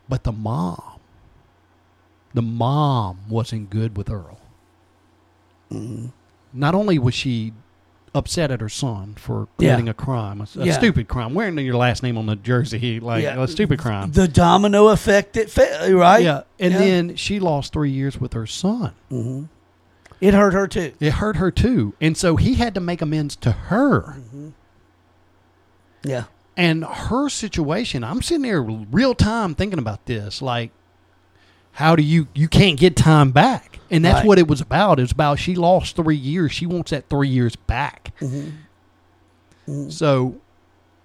But 0.08 0.22
the 0.22 0.30
mom, 0.30 1.00
the 2.32 2.42
mom 2.42 3.18
wasn't 3.28 3.68
good 3.68 3.96
with 3.96 4.08
Earl. 4.08 4.38
Mm-hmm. 5.72 6.06
Not 6.52 6.76
only 6.76 7.00
was 7.00 7.14
she 7.14 7.52
upset 8.14 8.50
at 8.50 8.60
her 8.60 8.68
son 8.68 9.14
for 9.16 9.48
Yeah. 9.58 9.68
committing 9.70 9.88
a 9.88 9.94
crime, 9.94 10.40
a, 10.40 10.60
a 10.60 10.66
Yeah. 10.66 10.72
stupid 10.72 11.08
crime, 11.08 11.34
wearing 11.34 11.58
your 11.58 11.76
last 11.76 12.02
name 12.02 12.16
on 12.18 12.26
the 12.26 12.36
jersey, 12.36 13.00
like 13.00 13.22
Yeah. 13.22 13.42
a 13.42 13.46
stupid 13.48 13.78
crime. 13.78 14.12
the 14.12 14.28
domino 14.28 14.88
effect, 14.88 15.36
it 15.36 15.50
fa- 15.50 15.88
right? 15.92 16.22
yeah, 16.22 16.42
and 16.58 16.72
Yeah. 16.72 16.78
then 16.78 17.16
she 17.16 17.38
lost 17.40 17.72
three 17.72 17.90
years 17.90 18.20
with 18.20 18.32
her 18.32 18.46
son. 18.46 18.92
hmm 19.10 19.44
It 20.20 20.34
hurt 20.34 20.52
her 20.52 20.66
too. 20.66 20.92
It 20.98 21.12
hurt 21.14 21.36
her 21.36 21.50
too, 21.52 21.94
and 22.00 22.16
so 22.16 22.36
he 22.36 22.54
had 22.54 22.74
to 22.74 22.80
make 22.80 23.00
amends 23.00 23.36
to 23.36 23.52
her. 23.52 24.16
Yeah. 26.04 26.24
And 26.56 26.84
her 26.84 27.28
situation, 27.28 28.02
I'm 28.02 28.20
sitting 28.22 28.42
there 28.42 28.60
real 28.62 29.14
time 29.14 29.54
thinking 29.54 29.78
about 29.78 30.06
this. 30.06 30.42
Like, 30.42 30.72
how 31.78 31.94
do 31.94 32.02
you 32.02 32.26
you 32.34 32.48
can't 32.48 32.76
get 32.76 32.96
time 32.96 33.30
back? 33.30 33.78
And 33.88 34.04
that's 34.04 34.16
Right. 34.18 34.26
what 34.26 34.38
it 34.40 34.48
was 34.48 34.60
about. 34.60 34.98
It 34.98 35.02
was 35.02 35.12
about 35.12 35.38
she 35.38 35.54
lost 35.54 35.94
three 35.94 36.16
years. 36.16 36.50
She 36.50 36.66
wants 36.66 36.90
that 36.90 37.08
three 37.08 37.28
years 37.28 37.54
back. 37.54 38.12
Mm-hmm. 38.20 39.88
So 39.88 40.40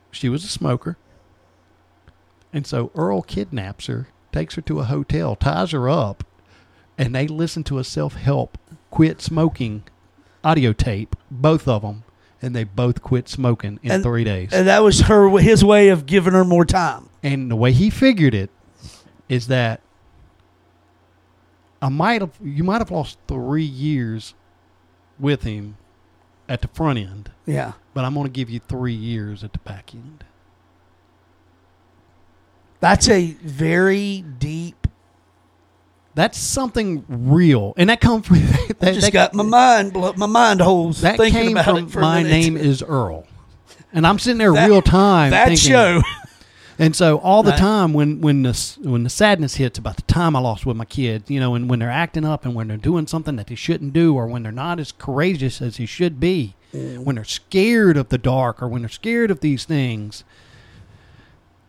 she 0.10 0.30
was 0.30 0.44
a 0.44 0.48
smoker. 0.48 0.98
And 2.52 2.66
so 2.66 2.90
Earl 2.95 3.22
kidnaps 3.22 3.86
her, 3.86 4.08
takes 4.32 4.56
her 4.56 4.62
to 4.64 4.80
a 4.80 4.84
hotel, 4.86 5.36
ties 5.36 5.72
her 5.72 5.88
up, 5.88 6.24
and 6.98 7.14
they 7.14 7.28
listen 7.28 7.64
to 7.66 7.78
a 7.78 7.84
self 7.84 8.16
help 8.16 8.58
quit 8.90 9.22
smoking 9.22 9.84
audio 10.44 10.74
tape, 10.74 11.16
both 11.30 11.68
of 11.68 11.84
them, 11.84 12.04
and 12.41 12.56
they 12.56 12.64
both 12.64 13.02
quit 13.04 13.30
smoking 13.30 13.80
in 13.84 13.91
And- 13.91 14.04
three 14.04 14.24
days. 14.24 14.50
And 14.52 14.68
that 14.68 14.84
was 14.84 15.02
her 15.02 15.30
his 15.38 15.64
way 15.64 15.90
of 15.90 16.08
giving 16.08 16.34
her 16.34 16.44
more 16.44 16.66
time. 16.66 17.10
And 17.22 17.50
the 17.52 17.56
way 17.56 17.72
he 17.74 17.91
figured 17.91 18.34
it 18.34 18.50
is 19.30 19.48
that 19.48 19.80
I 21.84 21.89
might 21.89 22.22
have 22.22 22.31
you 22.41 22.64
might 22.64 22.80
have 22.80 22.91
lost 22.91 23.18
three 23.27 23.64
years 23.65 24.34
with 25.19 25.43
him 25.43 25.76
at 26.47 26.61
the 26.61 26.69
front 26.69 26.97
end, 26.97 27.31
Yeah. 27.45 27.73
but 27.93 28.05
I'm 28.05 28.14
going 28.14 28.26
to 28.26 28.31
give 28.31 28.49
you 28.49 28.60
three 28.60 28.93
years 28.93 29.43
at 29.43 29.51
the 29.51 29.60
back 29.60 29.93
end. 29.93 30.23
That's 32.80 33.07
a 33.10 33.31
very 33.43 34.23
deep. 34.39 34.88
That's 36.15 36.38
something 36.38 37.03
real, 37.10 37.73
and 37.76 37.89
that 37.89 37.99
comes 37.99 38.27
from 38.27 38.38
that, 38.80 38.93
just 38.93 39.01
that, 39.01 39.14
got 39.14 39.34
my 39.34 39.43
mind 39.43 39.91
blo- 39.93 40.14
my 40.15 40.26
mind 40.27 40.61
holes 40.61 41.01
that 41.01 41.18
thinking 41.18 41.41
came 41.41 41.57
about 41.57 41.89
from 41.91 42.01
my 42.01 42.23
minute. 42.23 42.30
name 42.30 42.55
is 42.57 42.81
Earl, 42.84 43.26
and 43.91 44.07
I'm 44.07 44.19
sitting 44.19 44.38
there 44.38 44.53
That- 44.53 44.69
real 44.69 44.81
time. 44.81 45.31
that 45.31 45.47
thinking, 45.49 45.69
show. 45.69 46.01
And 46.84 46.95
so 46.95 47.18
all 47.19 47.43
the 47.43 47.51
Right. 47.51 47.60
time 47.60 47.93
when 47.93 48.19
when 48.22 48.43
the 48.43 48.77
when 48.84 49.03
the 49.03 49.10
sadness 49.10 49.55
hits 49.55 49.80
about 49.80 49.95
the 49.95 50.01
time 50.03 50.35
I 50.35 50.39
lost 50.39 50.65
with 50.65 50.76
my 50.76 50.85
kids, 50.85 51.30
you 51.30 51.39
know, 51.39 51.55
and 51.55 51.69
when 51.69 51.80
they're 51.80 51.89
acting 51.89 52.26
up 52.26 52.45
and 52.45 52.53
when 52.53 52.68
they're 52.68 52.77
doing 52.77 53.07
something 53.07 53.35
that 53.38 53.47
they 53.47 53.55
shouldn't 53.55 53.93
do, 53.93 54.15
or 54.15 54.27
when 54.27 54.43
they're 54.43 54.51
not 54.51 54.80
as 54.80 54.91
courageous 54.91 55.61
as 55.61 55.77
they 55.77 55.85
should 55.85 56.19
be, 56.19 56.55
Mm. 56.73 57.03
when 57.05 57.15
they're 57.15 57.23
scared 57.23 57.95
of 57.97 58.10
the 58.10 58.18
dark, 58.18 58.61
or 58.61 58.68
when 58.68 58.81
they're 58.81 58.89
scared 58.89 59.30
of 59.31 59.39
these 59.41 59.64
things, 59.64 60.23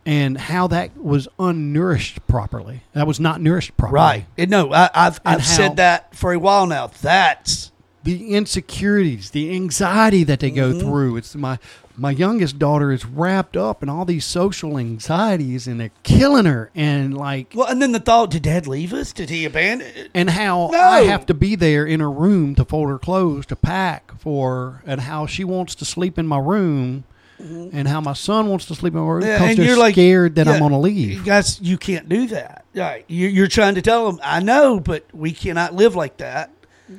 and 0.07 0.37
how 0.39 0.67
that 0.67 0.97
was 0.97 1.29
unnourished 1.39 2.19
properly. 2.27 2.83
That 2.93 3.07
was 3.07 3.19
not 3.21 3.41
nourished 3.41 3.77
properly. 3.77 4.01
Right. 4.01 4.27
And 4.37 4.51
no, 4.51 4.73
I, 4.73 4.91
I've 4.95 5.21
I've 5.25 5.45
said 5.47 5.77
that 5.77 6.15
for 6.15 6.33
a 6.33 6.39
while 6.39 6.67
now. 6.67 6.89
That's 7.03 7.71
the 8.05 8.35
insecurities, 8.35 9.31
the 9.31 9.51
anxiety 9.55 10.25
that 10.25 10.41
they 10.41 10.51
go 10.51 10.71
Mm-hmm. 10.71 10.81
through. 10.81 11.17
It's 11.17 11.35
my 11.35 11.59
my 11.97 12.11
youngest 12.11 12.59
daughter 12.59 12.91
is 12.91 13.07
wrapped 13.07 13.57
up 13.57 13.81
in 13.83 13.89
all 13.89 14.05
these 14.05 14.25
social 14.25 14.79
anxieties, 14.79 15.67
and 15.69 15.79
they're 15.81 15.91
killing 16.03 16.45
her. 16.45 16.71
And 16.75 17.17
like, 17.17 17.53
well. 17.55 17.69
And 17.69 17.81
then 17.81 17.93
the 17.93 18.01
thought: 18.01 18.31
Did 18.31 18.43
Dad 18.43 18.67
leave 18.67 18.93
us? 18.93 19.13
Did 19.13 19.31
he 19.31 19.45
abandon? 19.45 20.09
and 20.15 20.31
how 20.31 20.71
No. 20.73 20.79
I 20.79 21.03
have 21.03 21.25
to 21.27 21.35
be 21.35 21.55
there 21.55 21.87
in 21.87 22.01
her 22.01 22.11
room 22.11 22.55
to 22.57 22.65
fold 22.65 22.89
her 22.91 22.99
clothes, 22.99 23.47
to 23.47 23.57
pack 23.57 24.13
for, 24.19 24.83
and 24.87 25.03
how 25.03 25.27
she 25.27 25.45
wants 25.45 25.75
to 25.77 25.85
sleep 25.85 26.19
in 26.19 26.27
my 26.27 26.39
room, 26.39 27.05
and 27.39 27.87
how 27.89 28.01
my 28.01 28.13
son 28.15 28.49
wants 28.49 28.67
to 28.67 28.75
sleep 28.75 28.95
in 28.95 29.01
my 29.01 29.07
room 29.07 29.23
Mm-hmm. 29.23 29.29
Yeah, 29.29 29.39
because 29.39 29.49
and 29.51 29.59
they're 29.59 29.67
you're 29.67 29.77
like 29.79 29.95
scared 29.95 30.35
that 30.37 30.47
yeah, 30.47 30.53
I'm 30.55 30.59
going 30.61 30.73
to 30.73 30.79
leave. 30.79 31.25
Guys, 31.25 31.61
you 31.61 31.79
can't 31.79 32.09
do 32.09 32.27
that. 32.29 32.65
Right. 32.75 33.05
You're 33.07 33.47
trying 33.47 33.77
to 33.77 33.83
tell 33.83 34.11
them. 34.11 34.19
I 34.25 34.41
know, 34.41 34.81
but 34.81 35.05
we 35.15 35.31
cannot 35.33 35.75
live 35.75 35.95
like 35.95 36.17
that. 36.17 36.51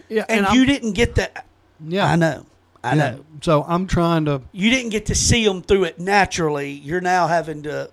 Yeah, 0.10 0.26
And, 0.30 0.46
I'm- 0.46 0.56
you 0.56 0.66
didn't 0.66 0.94
get 0.94 1.16
that. 1.16 1.46
yeah, 1.86 2.06
I 2.06 2.16
know. 2.16 2.46
I 2.84 2.90
yeah. 2.96 3.10
know. 3.12 3.26
So 3.42 3.64
I'm 3.68 3.88
trying 3.88 4.26
to. 4.26 4.42
You 4.52 4.70
didn't 4.70 4.90
get 4.92 5.08
to 5.08 5.16
see 5.16 5.44
them 5.46 5.62
through 5.64 5.86
it 5.86 6.00
naturally. 6.00 6.72
You're 6.72 7.02
now 7.02 7.28
having 7.28 7.64
to 7.64 7.90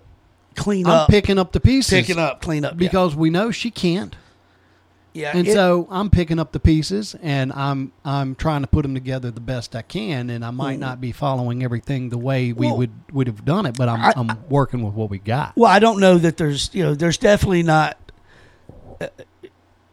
clean 0.55 0.85
I'm 0.85 0.93
up, 0.93 1.09
picking 1.09 1.39
up 1.39 1.51
the 1.51 1.59
pieces 1.59 1.91
picking 1.91 2.19
up, 2.19 2.41
clean 2.41 2.63
up. 2.63 2.77
because 2.77 3.15
we 3.15 3.31
know 3.31 3.49
she 3.49 3.71
can't. 3.71 4.15
yeah, 5.13 5.31
and 5.35 5.47
it- 5.47 5.53
so 5.53 5.87
I'm 5.89 6.11
picking 6.11 6.37
up 6.37 6.51
the 6.51 6.59
pieces 6.59 7.15
and 7.23 7.51
I'm 7.53 7.91
I'm 8.05 8.35
trying 8.35 8.61
to 8.61 8.67
put 8.67 8.83
them 8.83 8.93
together 8.93 9.31
the 9.31 9.41
best 9.41 9.75
I 9.75 9.81
can 9.81 10.29
and 10.29 10.45
I 10.45 10.51
might 10.51 10.77
not 10.79 11.01
be 11.01 11.11
following 11.11 11.63
everything 11.63 12.09
the 12.09 12.19
way 12.19 12.53
we 12.53 12.67
Well, 12.67 12.77
would 12.77 12.91
would 13.13 13.25
have 13.27 13.43
done 13.45 13.65
it 13.65 13.75
but 13.75 13.89
I'm 13.89 13.99
I, 13.99 14.13
am 14.15 14.43
working 14.47 14.83
with 14.83 14.93
what 14.93 15.09
we 15.09 15.17
got. 15.17 15.55
Well, 15.55 15.71
I 15.71 15.79
don't 15.79 15.99
know 15.99 16.19
that 16.19 16.37
there's 16.37 16.69
you 16.71 16.83
know 16.83 16.93
there's 16.93 17.17
definitely 17.17 17.63
not. 17.63 17.97
Uh, 19.01 19.07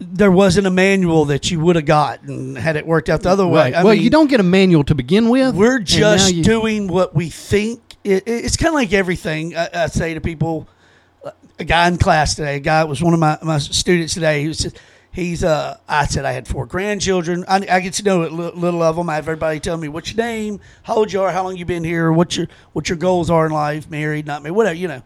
there 0.01 0.31
wasn't 0.31 0.67
a 0.67 0.71
manual 0.71 1.27
that 1.27 1.51
you 1.51 1.61
would 1.61 1.77
have 1.77 1.85
gotten 1.85 2.57
had 2.57 2.77
it 2.77 2.87
worked 2.87 3.09
out 3.09 3.23
the 3.23 3.29
other 3.31 3.47
way. 3.47 3.73
Right. 3.73 3.85
Well, 3.85 3.95
mean, 3.95 4.03
you 4.03 4.11
don't 4.11 4.29
get 4.29 4.41
a 4.41 4.45
manual 4.45 4.83
to 4.85 4.95
begin 4.95 5.29
with. 5.29 5.55
We're 5.55 5.79
just 5.79 6.33
you- 6.35 6.43
doing 6.43 6.89
what 6.89 7.15
we 7.15 7.29
think. 7.29 7.81
It, 8.03 8.27
it- 8.27 8.45
it's 8.47 8.57
kind 8.57 8.69
of 8.69 8.75
like 8.75 8.93
everything 8.93 9.57
I, 9.57 9.69
I 9.75 9.87
say 9.89 10.15
to 10.15 10.21
people. 10.21 10.67
A 11.59 11.65
guy 11.65 11.87
in 11.89 11.99
class 11.99 12.35
today, 12.37 12.57
a 12.57 12.61
guy 12.61 12.85
was 12.85 13.03
one 13.03 13.13
of 13.13 13.21
my, 13.21 13.37
my 13.43 13.59
students 13.59 14.15
today. 14.15 14.41
He 14.41 14.49
was 14.49 14.73
he's 15.13 15.45
uh 15.45 15.77
I 15.87 16.07
said 16.07 16.25
I 16.25 16.33
had 16.33 16.49
four 16.49 16.65
grandchildren. 16.65 17.45
I, 17.47 17.57
I 17.71 17.81
get 17.81 17.93
to 17.95 18.03
know 18.03 18.23
a 18.25 18.31
little 18.31 18.83
of 18.83 18.97
them. 18.97 19.11
I 19.11 19.17
have 19.17 19.25
everybody 19.29 19.61
tell 19.61 19.77
me 19.77 19.87
what's 19.89 20.15
your 20.15 20.25
name, 20.25 20.61
how 20.85 20.95
old 20.95 21.13
you 21.13 21.21
are, 21.21 21.31
how 21.31 21.45
long 21.45 21.59
you've 21.59 21.69
been 21.69 21.85
here, 21.85 22.11
what 22.11 22.35
your 22.39 22.47
what 22.73 22.89
your 22.89 22.97
goals 22.97 23.29
are 23.29 23.45
in 23.45 23.53
life, 23.53 23.91
married, 23.91 24.27
not 24.27 24.43
married, 24.43 24.57
whatever 24.57 24.75
you 24.77 24.89
know. 24.89 25.03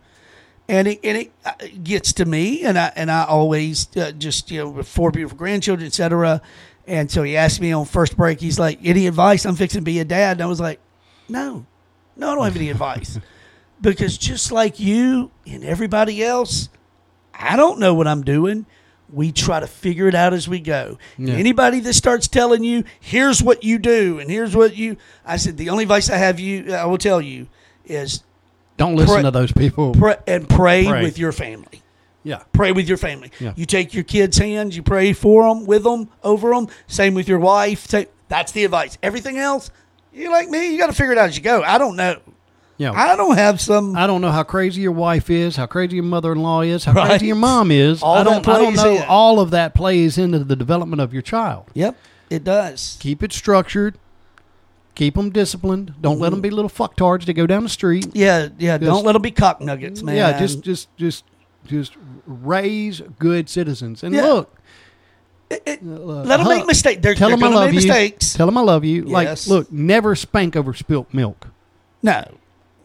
And 0.66 0.88
it, 0.88 1.00
and 1.04 1.18
it 1.18 1.32
uh, 1.44 1.52
gets 1.82 2.14
to 2.14 2.24
me, 2.24 2.62
and 2.62 2.78
I 2.78 2.90
and 2.96 3.10
I 3.10 3.24
always 3.24 3.94
uh, 3.96 4.12
just 4.12 4.50
you 4.50 4.60
know 4.60 4.70
with 4.70 4.88
four 4.88 5.10
beautiful 5.10 5.36
grandchildren, 5.36 5.86
etc. 5.86 6.40
And 6.86 7.10
so 7.10 7.22
he 7.22 7.36
asked 7.36 7.60
me 7.60 7.72
on 7.72 7.84
first 7.84 8.16
break, 8.16 8.40
he's 8.40 8.58
like, 8.58 8.78
Any 8.82 9.06
advice? 9.06 9.44
I'm 9.44 9.56
fixing 9.56 9.80
to 9.80 9.84
be 9.84 10.00
a 10.00 10.04
dad. 10.04 10.32
And 10.38 10.42
I 10.42 10.46
was 10.46 10.60
like, 10.60 10.80
No, 11.28 11.66
no, 12.16 12.30
I 12.30 12.34
don't 12.34 12.44
have 12.44 12.56
any 12.56 12.70
advice. 12.70 13.18
Because 13.80 14.16
just 14.16 14.50
like 14.50 14.80
you 14.80 15.30
and 15.46 15.62
everybody 15.62 16.24
else, 16.24 16.70
I 17.34 17.54
don't 17.56 17.78
know 17.78 17.92
what 17.92 18.06
I'm 18.06 18.22
doing. 18.22 18.64
We 19.12 19.30
try 19.30 19.60
to 19.60 19.66
figure 19.66 20.08
it 20.08 20.14
out 20.14 20.32
as 20.32 20.48
we 20.48 20.58
go. 20.60 20.96
Yeah. 21.18 21.34
Anybody 21.34 21.80
that 21.80 21.92
starts 21.92 22.26
telling 22.26 22.64
you, 22.64 22.84
here's 22.98 23.42
what 23.42 23.62
you 23.62 23.78
do 23.78 24.20
and 24.20 24.30
here's 24.30 24.56
what 24.56 24.74
you 24.74 24.96
I 25.26 25.36
said, 25.36 25.58
the 25.58 25.68
only 25.68 25.82
advice 25.82 26.08
I 26.08 26.16
have 26.16 26.40
you 26.40 26.72
I 26.72 26.86
will 26.86 26.96
tell 26.96 27.20
you 27.20 27.48
is 27.84 28.22
Don't 28.76 28.96
listen 28.96 29.14
Pray- 29.14 29.22
to 29.22 29.30
those 29.30 29.52
people. 29.52 29.92
pray 29.94 30.16
and 30.26 30.48
pray, 30.48 30.84
Pray. 30.86 31.02
with 31.02 31.18
your 31.18 31.32
family. 31.32 31.82
yeah. 32.24 32.42
Pray 32.52 32.72
with 32.72 32.88
your 32.88 32.96
family. 32.98 33.30
Yeah. 33.38 33.52
You 33.56 33.66
take 33.66 33.94
your 33.94 34.04
kids' 34.04 34.38
hands, 34.38 34.76
you 34.76 34.82
pray 34.82 35.12
for 35.12 35.44
them, 35.48 35.64
with 35.66 35.84
them, 35.84 36.08
over 36.22 36.50
them. 36.50 36.68
Same 36.86 37.14
with 37.14 37.28
your 37.28 37.38
wife. 37.38 37.86
Take, 37.86 38.08
that's 38.28 38.52
the 38.52 38.64
advice. 38.64 38.98
Everything 39.02 39.38
else, 39.38 39.70
you 40.12 40.30
like 40.30 40.48
me, 40.48 40.72
you 40.72 40.78
got 40.78 40.86
to 40.88 40.92
figure 40.92 41.12
it 41.12 41.18
out 41.18 41.28
as 41.28 41.36
you 41.36 41.42
go. 41.42 41.62
I 41.62 41.78
don't 41.78 41.96
know. 41.96 42.18
Yeah. 42.76 42.90
I 42.90 43.14
don't 43.14 43.36
have 43.36 43.60
some. 43.60 43.94
I 43.96 44.08
don't 44.08 44.20
know 44.20 44.32
how 44.32 44.42
crazy 44.42 44.82
your 44.82 44.90
wife 44.90 45.30
is, 45.30 45.54
how 45.54 45.66
crazy 45.66 45.94
your 45.94 46.04
mother-in-law 46.04 46.62
is, 46.62 46.84
how 46.84 46.92
Right. 46.92 47.06
crazy 47.10 47.26
your 47.26 47.36
mom 47.36 47.70
is. 47.70 48.02
All 48.02 48.16
I 48.16 48.24
don't. 48.24 48.46
I 48.48 48.58
don't 48.58 48.74
know. 48.74 48.96
in. 48.96 49.02
All 49.04 49.38
of 49.38 49.52
that 49.52 49.74
plays 49.74 50.18
into 50.18 50.40
the 50.40 50.56
development 50.56 51.00
of 51.00 51.12
your 51.12 51.22
child. 51.22 51.66
yep, 51.74 51.96
it 52.30 52.42
does. 52.42 52.96
Keep 52.98 53.22
it 53.22 53.32
structured. 53.32 53.96
Keep 54.94 55.14
them 55.14 55.30
disciplined. 55.30 55.94
Don't 56.00 56.20
let 56.20 56.30
them 56.30 56.40
be 56.40 56.50
little 56.50 56.70
fucktards 56.70 57.24
that 57.26 57.32
go 57.34 57.46
down 57.46 57.64
the 57.64 57.68
street. 57.68 58.06
Yeah, 58.14 58.48
yeah. 58.58 58.78
Just- 58.78 58.88
don't 58.88 59.04
let 59.04 59.14
them 59.14 59.22
be 59.22 59.32
cock 59.32 59.60
nuggets, 59.60 60.02
man. 60.02 60.14
Yeah, 60.16 60.38
just, 60.38 60.62
just, 60.62 60.94
just, 60.96 61.24
just 61.66 61.94
raise 62.26 63.00
good 63.18 63.48
citizens. 63.48 64.02
And 64.04 64.14
Yeah. 64.14 64.22
look, 64.22 64.54
It- 65.50 65.62
it- 65.66 65.80
uh, 65.82 65.86
let 65.86 66.38
them 66.38 66.46
huh, 66.46 66.48
make 66.56 66.66
mistakes. 66.66 67.02
They're, 67.02 67.14
Tell 67.14 67.28
they're 67.28 67.36
them 67.36 67.52
I 67.52 67.54
love 67.54 67.68
you. 67.68 67.74
mistakes. 67.74 68.32
Tell 68.34 68.46
them 68.46 68.56
I 68.56 68.62
love 68.62 68.84
you. 68.84 69.04
Yes. 69.06 69.46
Like, 69.46 69.46
look, 69.48 69.72
never 69.72 70.14
spank 70.14 70.56
over 70.56 70.72
spilt 70.74 71.12
milk. 71.12 71.48
no, 72.02 72.24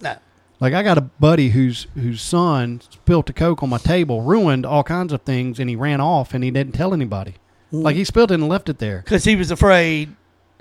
no. 0.02 0.16
Like 0.60 0.74
I 0.74 0.84
got 0.84 0.98
a 0.98 1.02
buddy 1.02 1.50
whose 1.50 1.88
whose 1.96 2.22
son 2.22 2.82
spilt 2.90 3.30
a 3.30 3.34
coke 3.34 3.64
on 3.64 3.70
my 3.70 3.78
table, 3.78 4.22
ruined 4.24 4.66
all 4.66 4.84
kinds 4.84 5.14
of 5.14 5.22
things, 5.22 5.58
and 5.58 5.70
he 5.70 5.76
ran 5.78 6.02
off 6.02 6.34
and 6.34 6.44
he 6.44 6.52
didn't 6.52 6.74
tell 6.74 6.94
anybody. 6.94 7.36
Mm. 7.72 7.84
Like 7.84 7.96
he 7.96 8.04
spilled 8.04 8.30
it 8.32 8.36
and 8.36 8.50
left 8.50 8.68
it 8.68 8.78
there. 8.80 9.02
Because 9.06 9.24
he 9.24 9.36
was 9.38 9.52
afraid. 9.52 10.14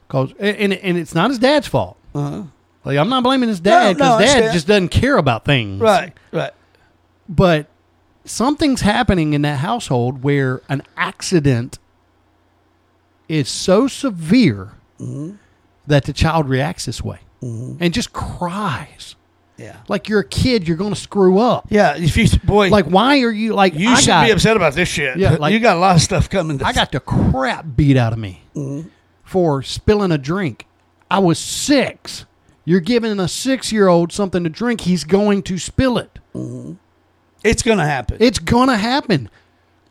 Cause 0.09 0.32
and 0.39 0.72
and 0.72 0.97
it's 0.98 1.14
not 1.14 1.30
his 1.30 1.39
dad's 1.39 1.66
fault. 1.66 1.97
Uh-huh. 2.14 2.44
Like 2.85 2.97
I'm 2.98 3.09
not 3.10 3.22
blaming 3.22 3.48
his 3.48 3.60
dad 3.60 3.98
No, 3.98 4.05
no, 4.06 4.12
I 4.14 4.18
because 4.18 4.18
dad 4.20 4.28
understand. 4.36 4.52
just 4.55 4.66
doesn't 4.66 4.89
care 4.89 5.16
about 5.18 5.44
things. 5.44 5.80
Right, 5.80 6.12
right. 6.32 6.52
But 7.28 7.66
something's 8.24 8.80
happening 8.80 9.35
in 9.35 9.43
that 9.43 9.59
household 9.59 10.22
where 10.22 10.62
an 10.68 10.82
accident 10.97 11.78
is 13.28 13.48
so 13.48 13.86
severe 13.89 14.72
Mm-hmm. 15.01 15.36
that 15.86 16.05
the 16.06 16.12
child 16.12 16.48
reacts 16.48 16.86
this 16.86 17.02
way 17.05 17.20
and 17.40 17.94
just 17.94 18.12
cries. 18.12 19.14
Yeah. 19.56 19.76
Like 19.86 20.09
you're 20.09 20.20
a 20.20 20.26
kid, 20.28 20.66
you're 20.66 20.76
going 20.76 20.93
to 20.93 20.98
screw 20.98 21.39
up. 21.39 21.66
Yeah, 21.70 21.97
if 21.97 22.16
you 22.16 22.26
boy, 22.44 22.68
Like 22.70 22.86
why 22.86 23.20
are 23.22 23.30
you 23.30 23.55
like 23.55 23.74
you 23.74 23.90
I 23.90 23.94
should 24.01 24.06
got, 24.09 24.26
be 24.26 24.32
upset 24.32 24.56
about 24.56 24.72
this 24.74 24.89
shit. 24.89 25.18
Yeah, 25.18 25.36
like- 25.39 25.52
you 25.52 25.60
got 25.60 25.76
a 25.76 25.80
lot 25.80 25.94
of 25.94 26.02
stuff 26.02 26.28
coming. 26.28 26.60
I 26.64 26.72
got 26.72 26.90
the 26.90 26.98
crap 27.01 27.64
beat 27.76 27.97
out 27.97 28.12
of 28.12 28.18
me 28.18 28.43
Mm-hmm. 28.56 28.89
For 29.28 29.62
spilling 29.62 30.10
a 30.10 30.16
drink. 30.16 30.66
I 31.10 31.18
was 31.18 31.38
six. 31.38 32.24
You're 32.64 32.80
giving 32.80 33.20
a 33.20 33.28
six 33.28 33.70
year 33.72 33.86
old 33.88 34.10
something 34.10 34.42
to 34.44 34.48
drink, 34.50 34.80
he's 34.82 35.05
going 35.05 35.42
to 35.42 35.59
spill 35.59 35.98
it. 35.98 36.18
Mm-hmm. 36.34 36.72
It's 37.44 37.62
going 37.62 37.76
to 37.76 37.84
happen. 37.84 38.16
It's 38.20 38.38
going 38.38 38.68
to 38.68 38.76
happen. 38.78 39.28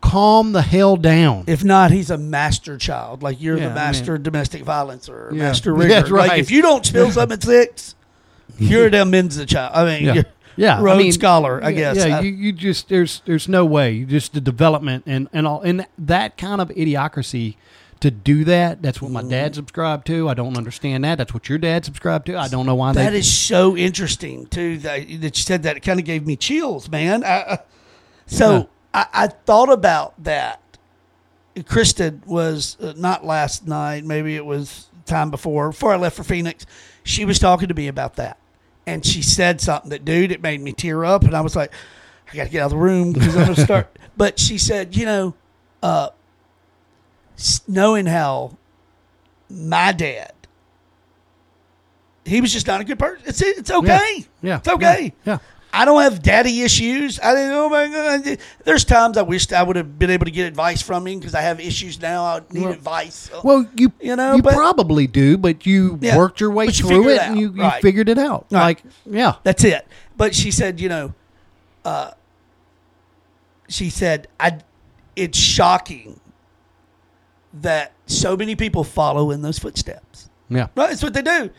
Calm 0.02 0.54
the 0.54 0.62
hell 0.64 0.96
down. 0.96 1.44
if 1.48 1.64
not, 1.64 1.92
he's 1.92 2.10
a 2.10 2.18
master 2.18 2.78
child. 2.78 3.22
Like 3.22 3.40
you're 3.40 3.58
Yeah, 3.58 3.70
the 3.70 3.76
master 3.76 4.16
of 4.16 4.24
domestic 4.24 4.64
violence 4.64 5.08
or 5.08 5.30
Yeah. 5.32 5.40
master 5.44 5.72
rigger. 5.76 5.90
that's 5.90 6.10
Like 6.10 6.30
right. 6.32 6.40
if 6.40 6.50
you 6.50 6.62
don't 6.64 6.84
spill 6.86 7.12
something 7.12 7.34
at 7.36 7.44
six, 7.44 7.94
you're 8.58 8.88
a 8.88 8.92
damn 8.92 9.12
Mensa 9.12 9.46
child. 9.46 9.72
I 9.76 9.86
mean, 9.86 10.04
Yeah. 10.06 10.14
you're 10.14 10.26
Yeah, 10.56 10.80
I 10.80 10.82
Rhodes 10.82 10.98
mean, 11.04 11.12
scholar, 11.12 11.64
I 11.64 11.72
guess. 11.74 11.98
Yeah, 11.98 12.18
I- 12.18 12.22
you, 12.22 12.32
you 12.32 12.52
just 12.54 12.90
there's 12.90 13.22
there's 13.26 13.48
no 13.48 13.66
way. 13.66 13.92
You 13.92 14.06
just 14.08 14.34
the 14.34 14.42
development 14.42 15.04
and 15.06 15.28
and 15.32 15.46
all 15.46 15.62
and 15.62 15.86
that 16.00 16.38
kind 16.38 16.60
of 16.60 16.70
idiocracy 16.70 17.56
to 18.02 18.12
do 18.12 18.44
that. 18.46 18.82
That's 18.82 19.02
what 19.02 19.12
my 19.12 19.22
Mm-hmm. 19.22 19.30
dad 19.30 19.56
subscribed 19.56 20.08
to. 20.08 20.30
I 20.30 20.34
don't 20.34 20.58
understand 20.58 21.04
that. 21.04 21.18
That's 21.18 21.34
what 21.34 21.50
your 21.50 21.58
dad 21.58 21.86
subscribed 21.86 22.26
to. 22.28 22.38
I 22.38 22.48
don't 22.48 22.66
know 22.66 22.76
why 22.76 22.94
That 22.94 23.12
they. 23.12 23.20
is 23.20 23.32
so 23.32 23.76
interesting 23.76 24.46
too. 24.48 24.78
That, 24.80 25.08
that 25.08 25.38
you 25.38 25.44
said 25.44 25.64
that 25.64 25.78
it 25.78 25.80
kind 25.82 26.00
of 26.00 26.06
gave 26.06 26.26
me 26.26 26.36
chills, 26.36 26.90
man. 26.90 27.24
I, 27.24 27.28
I- 27.54 27.60
so 28.28 28.70
I, 28.94 29.06
I 29.14 29.28
thought 29.28 29.72
about 29.72 30.22
that. 30.24 30.62
Kristen 31.66 32.22
was 32.28 32.78
uh, 32.80 32.94
not 32.98 33.26
last 33.26 33.66
night. 33.68 34.04
Maybe 34.04 34.36
it 34.36 34.46
was 34.46 34.88
time 35.06 35.32
before 35.32 35.70
before 35.70 35.94
I 35.94 35.96
left 35.98 36.16
for 36.18 36.24
Phoenix. 36.24 36.66
She 37.04 37.26
was 37.26 37.40
talking 37.40 37.68
to 37.70 37.74
me 37.74 37.88
about 37.88 38.18
that, 38.18 38.38
and 38.86 39.04
she 39.06 39.22
said 39.24 39.60
something 39.62 39.90
that, 39.90 40.06
dude, 40.06 40.32
it 40.32 40.42
made 40.42 40.62
me 40.62 40.72
tear 40.74 41.04
up, 41.06 41.24
and 41.24 41.34
I 41.36 41.42
was 41.42 41.56
like, 41.56 41.72
I 42.32 42.36
got 42.36 42.44
to 42.44 42.50
get 42.50 42.62
out 42.62 42.66
of 42.66 42.72
the 42.72 42.78
room 42.78 43.14
because 43.14 43.36
I'm 43.36 43.44
gonna 43.46 43.56
start. 43.56 43.98
but 44.18 44.38
she 44.38 44.58
said, 44.60 44.96
you 44.96 45.06
know, 45.06 45.34
uh, 45.82 46.10
knowing 47.68 48.06
how 48.06 48.58
my 49.50 49.92
dad 49.92 50.34
he 52.26 52.42
was 52.42 52.52
just 52.52 52.68
not 52.68 52.82
a 52.82 52.84
good 52.84 53.00
person. 53.00 53.24
It's 53.26 53.42
it's 53.42 53.72
okay. 53.72 54.26
Yeah. 54.42 54.58
it's 54.58 54.68
okay. 54.68 55.14
Yeah. 55.26 55.38
I 55.72 55.86
don't 55.86 56.02
have 56.02 56.22
daddy 56.22 56.62
issues. 56.62 57.20
I 57.22 57.34
didn't. 57.36 57.52
Oh 57.54 57.70
my 57.70 57.88
god! 57.88 58.38
There's 58.66 58.84
times 58.84 59.16
I 59.18 59.22
wished 59.22 59.54
I 59.54 59.64
would 59.64 59.76
have 59.76 59.98
been 60.00 60.10
able 60.10 60.26
to 60.26 60.32
get 60.32 60.46
advice 60.48 60.82
from 60.82 61.06
him 61.08 61.20
because 61.20 61.36
I 61.36 61.42
have 61.42 61.60
issues 61.60 62.02
now. 62.02 62.24
I 62.24 62.42
need 62.52 62.64
Well- 62.64 62.72
advice. 62.74 63.30
Well, 63.44 63.66
you 63.76 63.92
You 64.02 64.16
know, 64.16 64.36
you 64.36 64.42
but- 64.42 64.54
probably 64.56 65.08
do, 65.08 65.38
but 65.38 65.66
you 65.66 66.00
Yeah, 66.02 66.18
worked 66.18 66.40
your 66.42 66.52
way 66.52 66.66
you 66.66 66.72
through 66.72 67.10
it, 67.10 67.16
it 67.16 67.22
and 67.22 67.40
you 67.40 67.50
Right. 67.52 67.82
figured 67.82 68.10
it 68.10 68.18
out. 68.18 68.48
Right. 68.52 68.62
Like 68.62 68.84
yeah, 69.06 69.36
That's 69.44 69.64
it. 69.64 69.88
But 70.18 70.34
she 70.36 70.52
said, 70.52 70.80
you 70.82 70.90
know, 70.90 71.14
uh, 71.86 72.12
she 73.70 73.90
said, 73.90 74.28
I. 74.40 74.60
It's 75.16 75.38
shocking 75.38 76.20
that 77.62 77.94
so 78.06 78.38
many 78.38 78.56
people 78.56 78.84
follow 78.84 79.32
in 79.32 79.42
those 79.42 79.60
footsteps. 79.60 80.30
yeah, 80.50 80.68
Right, 80.76 80.90
that's 80.90 81.04
what 81.04 81.14
they 81.14 81.22
do. 81.22 81.50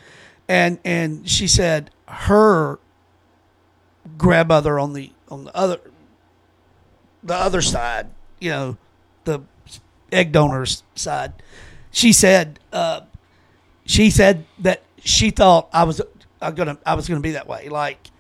And 0.49 0.79
and 0.85 1.29
she 1.29 1.47
said 1.47 1.91
her 2.07 2.79
grandmother 4.17 4.79
on 4.79 4.93
the 4.95 5.13
on 5.29 5.45
the 5.45 5.57
other 5.57 5.81
the 7.23 7.35
other 7.35 7.61
side, 7.61 8.09
you 8.41 8.51
know, 8.51 8.77
the 9.25 9.41
egg 10.11 10.33
donors 10.33 10.83
side, 10.95 11.35
she 11.91 12.13
said 12.13 12.59
uh, 12.73 13.03
she 13.85 14.11
said 14.11 14.47
that 14.59 14.83
she 15.05 15.31
thought 15.31 15.69
I 15.73 15.85
was 15.85 16.01
I'm 16.41 16.55
gonna 16.55 16.79
I 16.87 16.95
was 16.95 17.09
gonna 17.09 17.21
be 17.21 17.33
that 17.33 17.47
way. 17.47 17.69
Like 17.69 18.11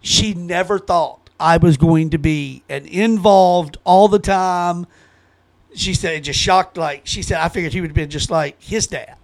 she 0.00 0.34
never 0.34 0.78
thought 0.78 1.27
I 1.40 1.56
was 1.56 1.76
going 1.76 2.10
to 2.10 2.18
be 2.18 2.62
an 2.68 2.86
involved 2.86 3.78
all 3.84 4.08
the 4.08 4.18
time 4.18 4.86
she 5.74 5.94
said 5.94 6.14
it 6.14 6.20
just 6.20 6.38
shocked 6.38 6.76
like 6.76 7.02
she 7.04 7.22
said 7.22 7.40
I 7.40 7.48
figured 7.48 7.72
he 7.72 7.80
would 7.80 7.90
have 7.90 7.94
been 7.94 8.10
just 8.10 8.30
like 8.30 8.60
his 8.62 8.86
dad. 8.86 9.16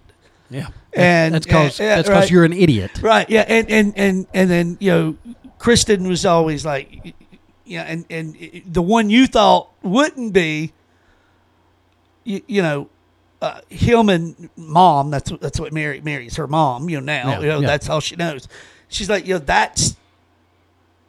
yeah. 0.49 0.67
And 0.93 1.35
that's 1.35 1.45
because 1.45 1.77
that's 1.77 2.07
because 2.07 2.23
right. 2.23 2.31
you're 2.31 2.45
an 2.45 2.53
idiot. 2.53 3.01
Right, 3.01 3.29
yeah, 3.29 3.43
and 3.47 3.69
and 3.69 3.93
and 3.97 4.27
and 4.33 4.49
then, 4.49 4.77
you 4.79 4.91
know, 4.91 5.17
Kristen 5.57 6.07
was 6.07 6.25
always 6.25 6.65
like 6.65 7.13
yeah, 7.65 7.81
and 7.81 8.05
and 8.09 8.63
the 8.65 8.81
one 8.81 9.09
you 9.09 9.27
thought 9.27 9.71
wouldn't 9.83 10.31
be 10.31 10.71
you, 12.23 12.41
you 12.47 12.61
know, 12.61 12.89
uh, 13.41 13.59
him 13.69 14.07
and 14.07 14.49
mom, 14.55 15.11
that's 15.11 15.31
that's 15.41 15.59
what 15.59 15.73
Mary 15.73 15.99
Mary's 15.99 16.37
her 16.37 16.47
mom, 16.47 16.89
you 16.89 17.01
know, 17.01 17.05
now. 17.05 17.29
Yeah, 17.29 17.39
you 17.41 17.47
know, 17.47 17.59
yeah. 17.59 17.67
that's 17.67 17.89
all 17.89 17.99
she 17.99 18.15
knows. 18.15 18.47
She's 18.87 19.09
like, 19.09 19.27
you 19.27 19.33
know, 19.33 19.39
that's 19.39 19.97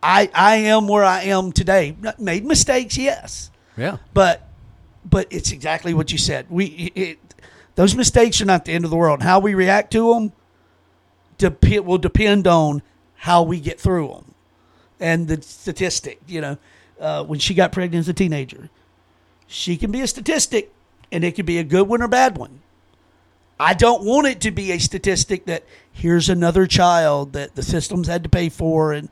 I 0.03 0.31
I 0.35 0.57
am 0.57 0.89
where 0.89 1.05
I 1.05 1.23
am 1.23 1.53
today. 1.53 1.97
Made 2.19 2.45
mistakes, 2.45 2.97
yes 2.97 3.51
Yeah, 3.77 3.99
but 4.15 4.49
but 5.05 5.27
it's 5.31 5.53
exactly 5.53 5.95
what 5.95 6.13
you 6.13 6.19
said. 6.19 6.47
We 6.51 6.93
it, 6.95 7.19
those 7.75 7.95
mistakes 7.95 8.41
are 8.41 8.47
not 8.47 8.65
the 8.65 8.73
end 8.73 8.85
of 8.85 8.91
the 8.91 8.97
world. 8.97 9.23
How 9.23 9.39
we 9.39 9.55
react 9.55 9.93
to 9.93 10.15
them 10.15 10.33
dep- 11.39 11.85
will 11.85 11.99
depend 11.99 12.47
on 12.47 12.83
how 13.15 13.43
we 13.43 13.61
get 13.61 13.81
through 13.81 14.09
them. 14.09 14.35
And 14.99 15.29
the 15.29 15.43
statistic, 15.43 16.21
you 16.27 16.41
know, 16.41 16.59
uh, 17.01 17.25
when 17.25 17.39
she 17.39 17.55
got 17.55 17.73
pregnant 17.73 18.01
as 18.01 18.09
a 18.09 18.15
teenager, 18.15 18.71
she 19.47 19.77
can 19.77 19.91
be 19.91 20.01
a 20.01 20.07
statistic, 20.07 20.73
and 21.13 21.23
it 21.23 21.33
could 21.33 21.47
be 21.47 21.59
a 21.59 21.65
good 21.65 21.87
one 21.87 22.03
or 22.03 22.09
bad 22.09 22.39
one. 22.39 22.61
I 23.59 23.75
don't 23.75 24.05
want 24.05 24.27
it 24.27 24.41
to 24.43 24.51
be 24.51 24.73
a 24.73 24.79
statistic 24.79 25.47
that 25.47 25.65
here's 25.93 26.29
another 26.29 26.67
child 26.67 27.33
that 27.33 27.55
the 27.55 27.63
systems 27.63 28.07
had 28.09 28.23
to 28.23 28.29
pay 28.29 28.49
for, 28.49 28.93
and 28.93 29.09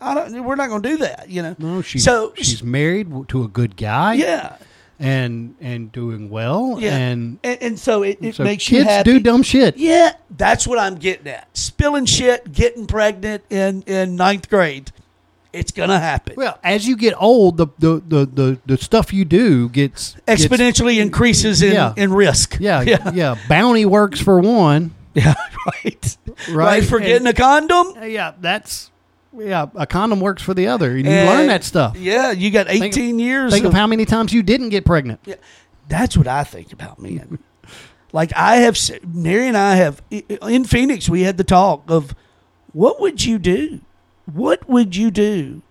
I 0.00 0.14
don't. 0.14 0.44
We're 0.44 0.56
not 0.56 0.68
going 0.68 0.82
to 0.82 0.88
do 0.88 0.96
that, 0.98 1.28
you 1.28 1.42
know. 1.42 1.56
no, 1.58 1.82
she's 1.82 2.04
so 2.04 2.32
she's 2.36 2.62
married 2.62 3.08
to 3.28 3.42
a 3.44 3.48
good 3.48 3.76
guy. 3.76 4.14
yeah. 4.14 4.56
and 4.98 5.54
and 5.60 5.90
doing 5.92 6.30
well. 6.30 6.76
Yeah, 6.78 6.96
and 6.96 7.38
and, 7.42 7.62
and 7.62 7.78
so 7.78 8.02
it, 8.02 8.18
it 8.20 8.34
so 8.36 8.44
makes 8.44 8.70
you 8.70 8.78
kids 8.78 8.90
happy. 8.90 9.12
do 9.12 9.20
dumb 9.20 9.42
shit. 9.42 9.76
Yeah, 9.76 10.12
that's 10.36 10.66
what 10.66 10.78
I'm 10.78 10.96
getting 10.96 11.26
at. 11.28 11.48
Spilling 11.56 12.06
shit, 12.06 12.52
getting 12.52 12.86
pregnant 12.86 13.42
in 13.50 13.82
in 13.82 14.14
ninth 14.16 14.48
grade, 14.50 14.92
It's 15.52 15.72
gonna 15.72 15.98
happen. 15.98 16.34
Well, 16.36 16.58
as 16.62 16.86
you 16.86 16.96
get 16.96 17.14
old, 17.20 17.56
the 17.56 17.66
the 17.78 18.02
the 18.06 18.26
the, 18.26 18.58
the 18.66 18.76
stuff 18.76 19.12
you 19.12 19.24
do 19.24 19.68
gets 19.68 20.14
gets- 20.26 20.44
Exponentially 20.46 21.00
increases 21.00 21.62
in, 21.62 21.72
Yeah. 21.72 21.94
in 21.96 22.12
risk. 22.12 22.58
yeah, 22.60 22.82
yeah, 22.86 23.10
yeah, 23.14 23.36
Bounty 23.48 23.86
works 23.86 24.20
for 24.20 24.38
one. 24.40 24.92
yeah. 25.14 25.34
Right. 25.66 26.16
Right. 26.26 26.54
Right. 26.54 26.84
For 26.84 26.98
getting 27.00 27.26
a 27.26 27.32
condom. 27.32 27.94
Yeah, 28.02 28.32
that's 28.40 28.90
yeah. 29.38 29.66
A 29.74 29.86
condom 29.86 30.20
works 30.20 30.42
for 30.42 30.54
the 30.54 30.66
other, 30.68 30.96
you 30.96 31.04
And- 31.04 31.28
learn 31.28 31.46
that 31.48 31.64
stuff. 31.64 31.96
Yeah, 31.96 32.30
you 32.30 32.50
got 32.50 32.68
18 32.68 33.18
years. 33.18 33.52
Think 33.52 33.64
of 33.64 33.70
of- 33.70 33.74
how 33.74 33.86
many 33.86 34.04
times 34.04 34.32
you 34.32 34.42
didn't 34.42 34.70
get 34.70 34.84
pregnant. 34.84 35.20
Yeah, 35.24 35.36
that's 35.88 36.16
what 36.16 36.26
I 36.26 36.44
think 36.44 36.72
about 36.72 37.00
men. 37.00 37.38
like 38.12 38.32
I 38.36 38.56
have, 38.56 38.78
Mary 39.06 39.48
and 39.48 39.56
I 39.56 39.76
have 39.76 40.02
in 40.10 40.64
Phoenix. 40.64 41.08
We 41.08 41.22
had 41.22 41.36
the 41.36 41.44
talk 41.44 41.84
of 41.88 42.14
what 42.72 43.00
would 43.00 43.24
you 43.24 43.38
do? 43.38 43.80
What 44.32 44.68
would 44.68 44.96
you 44.96 45.10
do 45.10 45.62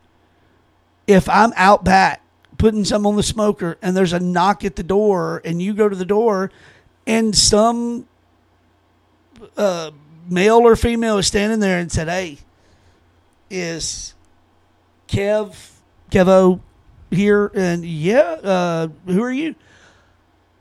if 1.07 1.27
I'm 1.27 1.51
out 1.55 1.83
back 1.83 2.21
putting 2.57 2.85
some 2.85 3.05
on 3.05 3.15
the 3.15 3.23
smoker 3.23 3.77
and 3.81 3.97
there's 3.97 4.13
a 4.13 4.19
knock 4.19 4.63
at 4.63 4.75
the 4.75 4.83
door 4.83 5.41
and 5.43 5.61
you 5.61 5.73
go 5.73 5.89
to 5.89 5.95
the 5.95 6.05
door 6.05 6.49
and 7.05 7.35
some 7.35 8.07
uh, 9.57 9.91
male 10.29 10.59
or 10.59 10.75
female 10.75 11.17
is 11.17 11.27
standing 11.27 11.59
there 11.59 11.79
and 11.79 11.91
said, 11.91 12.07
"Hey, 12.07 12.37
is 13.49 14.13
Kev 15.07 15.55
Kevo 16.11 16.59
here?" 17.11 17.51
And 17.53 17.85
yeah, 17.85 18.19
uh, 18.43 18.87
who 19.05 19.21
are 19.23 19.31
you? 19.31 19.55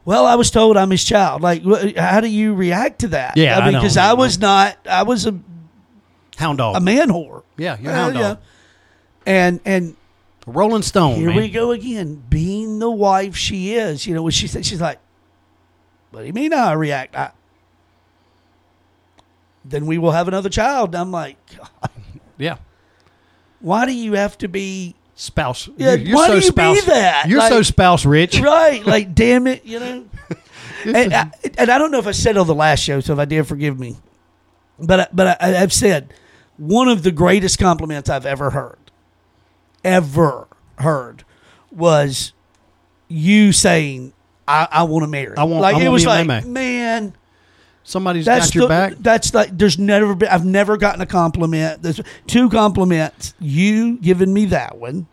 Well, 0.04 0.26
I 0.26 0.34
was 0.34 0.50
told 0.50 0.76
I'm 0.76 0.90
his 0.90 1.04
child. 1.04 1.42
Like, 1.42 1.62
wh- 1.62 1.96
how 1.96 2.20
do 2.20 2.26
you 2.28 2.54
react 2.54 3.00
to 3.00 3.08
that? 3.08 3.36
Yeah, 3.36 3.56
I 3.58 3.64
mean, 3.64 3.74
know, 3.74 3.80
because 3.80 3.96
I 3.96 4.14
was 4.14 4.38
not. 4.40 4.76
I 4.88 5.04
was 5.04 5.26
a, 5.26 5.38
Hound 6.38 6.58
dog. 6.58 6.76
a 6.76 6.80
man 6.80 7.08
whore. 7.08 7.42
yeah, 7.56 7.78
you're 7.80 7.92
a 7.92 7.94
Uh, 7.94 7.98
hound 7.98 8.14
yeah. 8.14 8.20
dog. 8.22 8.38
And 9.26 9.60
and 9.64 9.96
Rolling 10.44 10.82
Stone. 10.82 11.16
here 11.16 11.28
man. 11.28 11.36
we 11.36 11.48
go 11.50 11.70
again, 11.70 12.20
being 12.28 12.80
the 12.80 12.90
wife 12.90 13.36
she 13.36 13.74
is. 13.74 14.04
You 14.06 14.14
know 14.14 14.24
what 14.24 14.34
she 14.34 14.48
said? 14.48 14.66
She's 14.66 14.80
like, 14.80 14.98
"What 16.10 16.22
do 16.22 16.26
you 16.26 16.32
mean 16.32 16.52
I 16.52 16.72
react?" 16.72 17.14
I, 17.14 17.30
then 19.64 19.86
we 19.86 19.98
will 19.98 20.10
have 20.10 20.26
another 20.26 20.48
child. 20.48 20.88
And 20.88 20.96
I'm 20.96 21.12
like, 21.12 21.36
God, 21.56 21.90
Yeah. 22.38 22.56
Why 23.62 23.86
do 23.86 23.92
you 23.92 24.12
have 24.14 24.36
to 24.38 24.48
be 24.48 24.94
Spouse. 25.14 25.68
Yeah, 25.76 25.94
you're, 25.94 25.98
you're 25.98 26.16
why 26.16 26.26
so 26.26 26.40
do 26.40 26.46
you 26.46 26.52
be 26.52 26.80
that? 26.86 27.28
You're 27.28 27.40
so 27.42 27.62
spouse 27.62 28.04
rich. 28.04 28.40
right? 28.40 28.84
Like, 28.84 29.14
damn 29.14 29.46
it, 29.46 29.64
you 29.64 29.78
know. 29.80 30.04
And, 30.84 31.14
I, 31.14 31.30
and 31.58 31.70
I 31.70 31.78
don't 31.78 31.92
know 31.92 32.00
if 32.00 32.08
I 32.08 32.10
said 32.10 32.34
it 32.34 32.38
on 32.40 32.48
the 32.48 32.56
last 32.56 32.80
show, 32.80 32.98
so 32.98 33.12
if 33.12 33.18
I 33.20 33.24
did, 33.24 33.46
forgive 33.46 33.78
me. 33.78 33.98
But 34.80 34.98
I, 34.98 35.06
but 35.12 35.40
I, 35.40 35.62
I've 35.62 35.72
said 35.72 36.12
one 36.56 36.88
of 36.88 37.04
the 37.04 37.12
greatest 37.12 37.60
compliments 37.60 38.10
I've 38.10 38.26
ever 38.26 38.50
heard, 38.50 38.80
ever 39.84 40.48
heard, 40.78 41.22
was 41.70 42.32
you 43.06 43.52
saying, 43.52 44.12
"I, 44.48 44.66
I 44.72 44.82
want 44.82 45.04
to 45.04 45.06
marry." 45.06 45.36
I 45.36 45.44
want- 45.44 45.62
like 45.62 45.76
I 45.76 45.82
it 45.84 45.88
was 45.88 46.04
like, 46.04 46.26
man. 46.46 47.14
Somebody's 47.84 48.24
that's 48.24 48.46
got 48.46 48.54
your 48.54 48.62
the, 48.62 48.68
back. 48.68 48.94
That's 49.00 49.34
like 49.34 49.56
there's 49.56 49.78
never 49.78 50.14
been. 50.14 50.28
I've 50.28 50.44
never 50.44 50.76
gotten 50.76 51.00
a 51.00 51.06
compliment. 51.06 51.82
There's 51.82 52.00
two 52.26 52.48
compliments. 52.48 53.34
You 53.40 53.98
giving 53.98 54.32
me 54.32 54.46
that 54.46 54.78
one, 54.78 55.06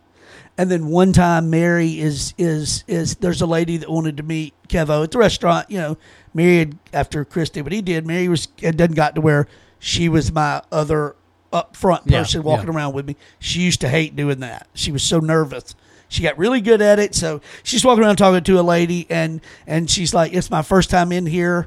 and 0.56 0.70
then 0.70 0.86
one 0.86 1.12
time 1.12 1.50
Mary 1.50 1.98
is 1.98 2.32
is 2.38 2.84
is 2.86 3.16
there's 3.16 3.40
a 3.42 3.46
lady 3.46 3.76
that 3.78 3.90
wanted 3.90 4.16
to 4.18 4.22
meet 4.22 4.54
Kevo 4.68 5.02
at 5.02 5.10
the 5.10 5.18
restaurant. 5.18 5.70
You 5.70 5.78
know, 5.78 5.98
Mary 6.32 6.58
had 6.58 6.78
after 6.92 7.24
Christy, 7.24 7.60
but 7.60 7.72
he 7.72 7.82
did. 7.82 8.06
Mary 8.06 8.28
was 8.28 8.46
and 8.62 8.76
didn't 8.78 8.96
got 8.96 9.16
to 9.16 9.20
where 9.20 9.48
she 9.80 10.08
was 10.08 10.30
my 10.30 10.62
other 10.70 11.16
up 11.52 11.74
front 11.74 12.02
Yeah, 12.06 12.20
person 12.20 12.44
walking 12.44 12.68
yeah. 12.68 12.74
around 12.76 12.94
with 12.94 13.06
me. 13.06 13.16
She 13.40 13.60
used 13.60 13.80
to 13.80 13.88
hate 13.88 14.14
doing 14.14 14.38
that. 14.40 14.68
She 14.74 14.92
was 14.92 15.02
so 15.02 15.18
nervous. 15.18 15.74
She 16.08 16.22
got 16.22 16.38
really 16.38 16.60
good 16.60 16.80
at 16.82 16.98
it. 17.00 17.14
So 17.14 17.40
she's 17.62 17.84
walking 17.84 18.04
around 18.04 18.16
talking 18.16 18.44
to 18.44 18.60
a 18.60 18.62
lady, 18.62 19.06
and 19.10 19.40
and 19.66 19.90
she's 19.90 20.14
like, 20.14 20.32
"It's 20.32 20.50
my 20.50 20.62
first 20.62 20.90
time 20.90 21.10
in 21.10 21.26
here." 21.26 21.66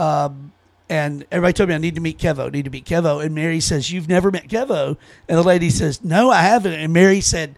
Um, 0.00 0.52
and 0.88 1.24
everybody 1.30 1.52
told 1.52 1.68
me 1.68 1.74
I 1.74 1.78
need 1.78 1.94
to 1.94 2.00
meet 2.00 2.18
Kevo, 2.18 2.50
need 2.50 2.64
to 2.64 2.70
meet 2.70 2.86
Kevo. 2.86 3.24
And 3.24 3.34
Mary 3.34 3.60
says, 3.60 3.92
You've 3.92 4.08
never 4.08 4.30
met 4.30 4.48
Kevo? 4.48 4.96
And 5.28 5.38
the 5.38 5.42
lady 5.42 5.70
says, 5.70 6.02
No, 6.02 6.30
I 6.30 6.40
haven't. 6.42 6.72
And 6.72 6.92
Mary 6.92 7.20
said, 7.20 7.56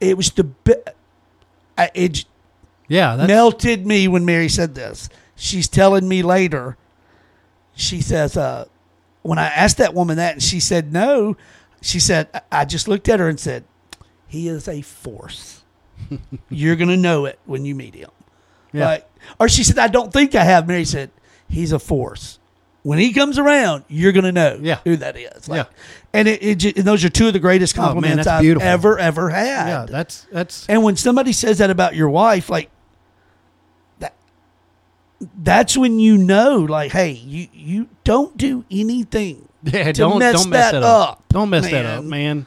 It 0.00 0.16
was 0.16 0.30
the 0.30 0.44
be- 0.44 0.74
I, 1.78 1.90
it 1.94 2.24
yeah, 2.88 3.16
that's, 3.16 3.28
melted 3.28 3.86
me 3.86 4.08
when 4.08 4.24
Mary 4.24 4.48
said 4.48 4.74
this. 4.74 5.08
She's 5.36 5.68
telling 5.68 6.08
me 6.08 6.22
later, 6.22 6.76
she 7.74 8.00
says, 8.00 8.36
uh, 8.36 8.64
When 9.20 9.38
I 9.38 9.46
asked 9.46 9.76
that 9.76 9.94
woman 9.94 10.16
that, 10.16 10.32
and 10.32 10.42
she 10.42 10.58
said, 10.58 10.92
No, 10.92 11.36
she 11.80 12.00
said, 12.00 12.28
I, 12.34 12.40
I 12.50 12.64
just 12.64 12.88
looked 12.88 13.08
at 13.08 13.20
her 13.20 13.28
and 13.28 13.38
said, 13.38 13.64
He 14.26 14.48
is 14.48 14.66
a 14.66 14.80
force. 14.82 15.62
You're 16.48 16.76
going 16.76 16.88
to 16.88 16.96
know 16.96 17.26
it 17.26 17.38
when 17.44 17.64
you 17.64 17.74
meet 17.74 17.94
him. 17.94 18.10
Yeah. 18.72 18.86
Like, 18.86 19.10
or 19.38 19.48
she 19.48 19.62
said, 19.62 19.78
I 19.78 19.86
don't 19.86 20.12
think 20.12 20.34
I 20.34 20.42
have. 20.42 20.66
Mary 20.66 20.84
said, 20.84 21.10
he's 21.52 21.72
a 21.72 21.78
force. 21.78 22.38
When 22.82 22.98
he 22.98 23.12
comes 23.12 23.38
around, 23.38 23.84
you're 23.88 24.10
going 24.10 24.24
to 24.24 24.32
know 24.32 24.58
Yeah. 24.60 24.80
who 24.82 24.96
that 24.96 25.16
is. 25.16 25.48
Like, 25.48 25.58
Yeah. 25.58 25.64
And, 26.12 26.26
it, 26.26 26.42
it, 26.64 26.76
and 26.78 26.84
those 26.84 27.04
are 27.04 27.08
two 27.08 27.28
of 27.28 27.32
the 27.32 27.38
greatest 27.38 27.78
Oh, 27.78 27.82
man, 27.82 27.92
compliments 27.92 28.26
I've 28.26 28.42
beautiful. 28.42 28.68
ever, 28.68 28.98
ever 28.98 29.30
had. 29.30 29.68
yeah, 29.68 29.86
that's 29.88 30.26
that's 30.32 30.66
and 30.68 30.82
when 30.82 30.96
somebody 30.96 31.32
says 31.32 31.58
that 31.58 31.70
about 31.70 31.94
your 31.94 32.10
wife, 32.10 32.50
like, 32.50 32.70
that, 34.00 34.14
that's 35.42 35.76
when 35.76 36.00
you 36.00 36.18
know, 36.18 36.56
like, 36.58 36.90
hey, 36.92 37.12
you, 37.12 37.46
you 37.52 37.88
don't 38.04 38.36
do 38.36 38.64
anything. 38.70 39.48
yeah. 39.62 39.92
Don't 39.92 40.18
mess 40.18 40.34
don't 40.42 40.50
mess 40.50 40.72
that 40.72 40.80
that 40.80 40.82
up. 40.82 41.08
up, 41.10 41.24
Don't 41.28 41.50
mess 41.50 41.70
that 41.70 41.86
up, 41.86 42.04
man. 42.04 42.10
man. 42.38 42.46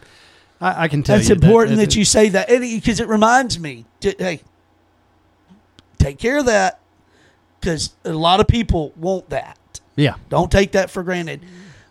I, 0.60 0.84
I 0.84 0.88
can 0.90 1.02
tell 1.02 1.16
you. 1.16 1.20
That's 1.24 1.30
you 1.30 1.36
important 1.36 1.78
that, 1.78 1.96
you 1.96 2.04
say 2.06 2.30
that 2.30 2.50
because 2.50 3.00
it 3.00 3.08
reminds 3.08 3.58
me. 3.58 3.86
To, 4.02 4.14
hey, 4.20 4.42
take 5.98 6.20
care 6.20 6.38
of 6.38 6.46
that 6.48 6.80
because 7.66 7.96
a 8.04 8.14
lot 8.14 8.40
of 8.40 8.48
people 8.48 8.94
want 8.96 9.30
that. 9.32 9.58
Yeah, 9.96 10.16
Don't 10.30 10.52
take 10.52 10.74
that 10.74 10.92
for 10.92 11.02
granted. 11.02 11.42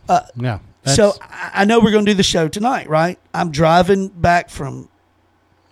Uh, 0.08 0.20
yeah. 0.36 0.60
so 0.84 1.14
I, 1.20 1.50
I 1.54 1.64
know 1.64 1.80
we're 1.80 1.90
going 1.90 2.04
to 2.04 2.12
do 2.12 2.16
the 2.16 2.22
show 2.22 2.46
tonight, 2.48 2.88
right? 2.88 3.18
I'm 3.32 3.50
driving 3.50 4.06
back 4.08 4.50
from, 4.50 4.88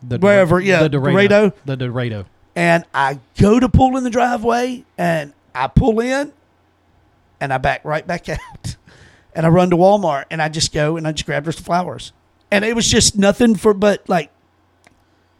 the 0.02 0.18
wherever, 0.18 0.58
yeah, 0.58 0.82
the 0.82 0.88
Dorado. 0.88 1.12
Dorado, 1.12 1.56
the 1.66 1.76
Dorado. 1.76 2.24
and 2.56 2.84
I 2.92 3.20
go 3.38 3.60
to 3.60 3.68
pull 3.68 3.96
in 3.96 4.02
the 4.02 4.10
driveway, 4.10 4.84
and 4.98 5.34
I 5.54 5.68
pull 5.68 6.00
in, 6.00 6.32
and 7.40 7.52
I 7.52 7.58
back 7.58 7.84
right 7.84 8.04
back 8.04 8.28
out, 8.28 8.76
and 9.34 9.46
I 9.46 9.50
run 9.50 9.70
to 9.70 9.76
Walmart, 9.76 10.24
and 10.32 10.42
I 10.42 10.48
just 10.48 10.72
go 10.72 10.96
and 10.96 11.06
I 11.06 11.12
just 11.12 11.26
grabbed 11.26 11.46
her 11.46 11.52
some 11.52 11.62
flowers, 11.64 12.12
and 12.50 12.64
it 12.64 12.74
was 12.74 12.88
just 12.88 13.16
nothing 13.16 13.54
for 13.54 13.72
but 13.74 14.08
like, 14.08 14.30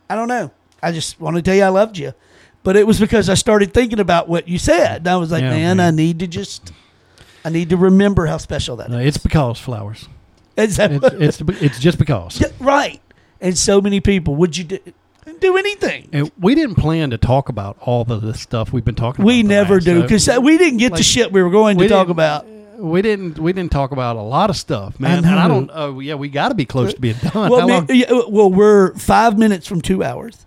I 0.09 0.15
don't 0.15 0.29
know. 0.29 0.53
I 0.83 0.93
just 0.93 1.21
want 1.21 1.35
to 1.37 1.43
tell 1.43 1.55
you 1.57 1.63
I 1.65 1.69
loved 1.69 1.97
you, 1.99 2.13
but 2.63 2.77
it 2.77 2.87
was 2.87 3.01
because 3.01 3.29
I 3.29 3.35
started 3.35 3.73
thinking 3.75 4.01
about 4.01 4.29
what 4.29 4.49
you 4.49 4.59
said, 4.59 4.99
and 4.99 5.09
I 5.09 5.17
was 5.17 5.31
like, 5.33 5.43
Yeah, 5.43 5.51
man, 5.51 5.77
man. 5.79 5.81
I 5.81 5.91
need 5.95 6.19
to 6.21 6.27
just, 6.27 6.73
I 7.45 7.51
need 7.51 7.71
to 7.71 7.77
remember 7.77 8.27
how 8.27 8.37
special 8.39 8.77
that 8.77 8.91
No, 8.91 8.99
is. 8.99 9.09
it's 9.17 9.19
because 9.19 9.59
flowers. 9.59 10.09
Is 10.57 10.77
that 10.77 10.93
It's 10.93 11.41
it's 11.41 11.41
it's 11.63 11.79
just 11.81 11.99
because. 11.99 12.41
Yeah, 12.41 12.49
right. 12.61 13.01
And 13.41 13.57
so 13.59 13.81
many 13.81 14.01
people, 14.01 14.37
would 14.37 14.57
you 14.57 14.65
do, 14.65 14.79
do 15.41 15.57
anything? 15.57 16.09
And 16.13 16.31
we 16.39 16.55
didn't 16.55 16.77
plan 16.77 17.11
to 17.11 17.19
talk 17.19 17.49
about 17.49 17.77
all 17.81 18.03
of 18.11 18.21
this 18.23 18.41
stuff 18.41 18.73
we've 18.73 18.85
been 18.85 18.95
talking 18.95 19.25
We 19.25 19.41
about. 19.41 19.49
the 19.49 19.55
never 19.55 19.81
do 19.81 19.97
so- 19.97 20.03
because 20.03 20.29
uh, 20.29 20.41
we 20.43 20.59
didn't 20.59 20.79
get 20.79 20.95
the 20.95 21.03
shit 21.03 21.33
we 21.33 21.43
were 21.43 21.51
going 21.51 21.79
to 21.79 21.89
talk 21.89 22.09
about. 22.09 22.47
We 22.79 23.01
didn't. 23.01 23.39
We 23.39 23.53
didn't 23.53 23.71
talk 23.71 23.93
about 23.93 24.17
a 24.17 24.23
lot 24.23 24.51
of 24.51 24.57
stuff, 24.57 24.99
man. 24.99 25.13
I 25.13 25.17
And 25.19 25.27
I 25.27 25.35
uh-huh. 25.37 25.49
don't. 25.49 25.71
Oh, 25.73 26.01
yeah, 26.01 26.15
we 26.15 26.29
got 26.29 26.49
to 26.49 26.55
be 26.57 26.65
close 26.65 26.93
to 26.95 27.01
being 27.01 27.15
done. 27.17 27.49
Well, 27.51 27.69
long- 27.69 27.87
yeah, 27.89 28.11
well, 28.29 28.51
we're 28.51 28.93
five 28.95 29.39
minutes 29.39 29.69
from 29.69 29.81
two 29.83 30.03
hours. 30.03 30.45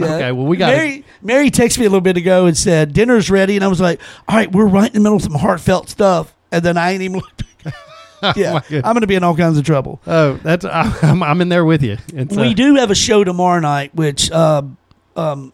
Okay, 0.00 0.32
well, 0.32 0.46
we 0.46 0.56
gotta- 0.56 0.76
Mary, 0.76 1.04
Mary 1.20 1.50
texted 1.50 1.78
me 1.78 1.84
a 1.84 1.88
little 1.88 2.00
bit 2.00 2.16
ago 2.16 2.46
and 2.46 2.56
said 2.56 2.92
dinner's 2.92 3.30
ready, 3.30 3.56
and 3.56 3.64
I 3.64 3.68
was 3.68 3.80
like, 3.80 4.00
"All 4.26 4.36
right, 4.36 4.50
we're 4.50 4.66
right 4.66 4.88
in 4.88 4.94
the 4.94 5.00
middle 5.00 5.16
of 5.16 5.22
some 5.22 5.34
heartfelt 5.34 5.88
stuff." 5.90 6.34
And 6.50 6.64
then 6.64 6.76
I 6.76 6.92
ain't 6.92 7.02
even 7.02 7.18
looked. 7.18 7.42
yeah, 8.36 8.60
goodness. 8.60 8.82
I'm 8.84 8.94
going 8.94 9.00
to 9.02 9.06
be 9.06 9.14
in 9.14 9.24
all 9.24 9.36
kinds 9.36 9.58
of 9.58 9.64
trouble. 9.64 10.00
oh, 10.06 10.34
that's. 10.42 10.64
I'm, 11.02 11.22
I'm 11.22 11.40
in 11.40 11.48
there 11.48 11.64
with 11.64 11.82
you. 11.82 11.98
It's, 12.14 12.34
we 12.36 12.48
uh, 12.50 12.54
do 12.54 12.74
have 12.76 12.90
a 12.90 12.94
show 12.94 13.22
tomorrow 13.24 13.60
night, 13.60 13.94
which 13.94 14.30
um, 14.32 14.76
um, 15.16 15.52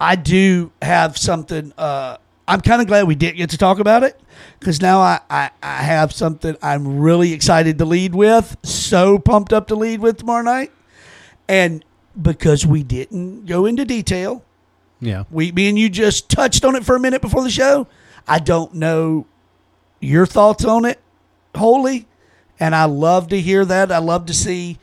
I 0.00 0.16
do 0.16 0.72
have 0.82 1.16
something. 1.16 1.72
Uh, 1.76 2.16
I'm 2.48 2.60
kind 2.60 2.80
of 2.80 2.86
glad 2.88 3.06
we 3.08 3.14
didn't 3.14 3.38
get 3.38 3.50
to 3.50 3.58
talk 3.58 3.78
about 3.80 4.04
it 4.04 4.20
because 4.60 4.80
now 4.80 5.00
I, 5.00 5.20
I, 5.28 5.50
I 5.62 5.82
have 5.82 6.12
something 6.12 6.56
I'm 6.62 6.98
really 7.00 7.32
excited 7.32 7.78
to 7.78 7.84
lead 7.84 8.14
with. 8.14 8.56
So 8.62 9.18
pumped 9.18 9.52
up 9.52 9.66
to 9.68 9.74
lead 9.74 10.00
with 10.00 10.18
tomorrow 10.18 10.42
night. 10.42 10.70
And 11.48 11.84
because 12.20 12.66
we 12.66 12.82
didn't 12.82 13.46
go 13.46 13.66
into 13.66 13.84
detail, 13.84 14.42
Yeah. 15.00 15.24
we 15.30 15.52
me 15.52 15.68
and 15.68 15.78
you 15.78 15.88
just 15.88 16.28
touched 16.28 16.64
on 16.64 16.74
it 16.76 16.84
for 16.84 16.96
a 16.96 17.00
minute 17.00 17.20
before 17.22 17.42
the 17.42 17.50
show. 17.50 17.86
I 18.26 18.38
don't 18.38 18.74
know 18.74 19.26
your 20.00 20.26
thoughts 20.26 20.64
on 20.64 20.84
it 20.84 21.00
wholly, 21.54 22.06
and 22.60 22.74
I 22.74 22.84
love 22.84 23.28
to 23.28 23.40
hear 23.40 23.64
that. 23.64 23.92
I 23.92 23.98
love 23.98 24.26
to 24.26 24.34
see 24.34 24.78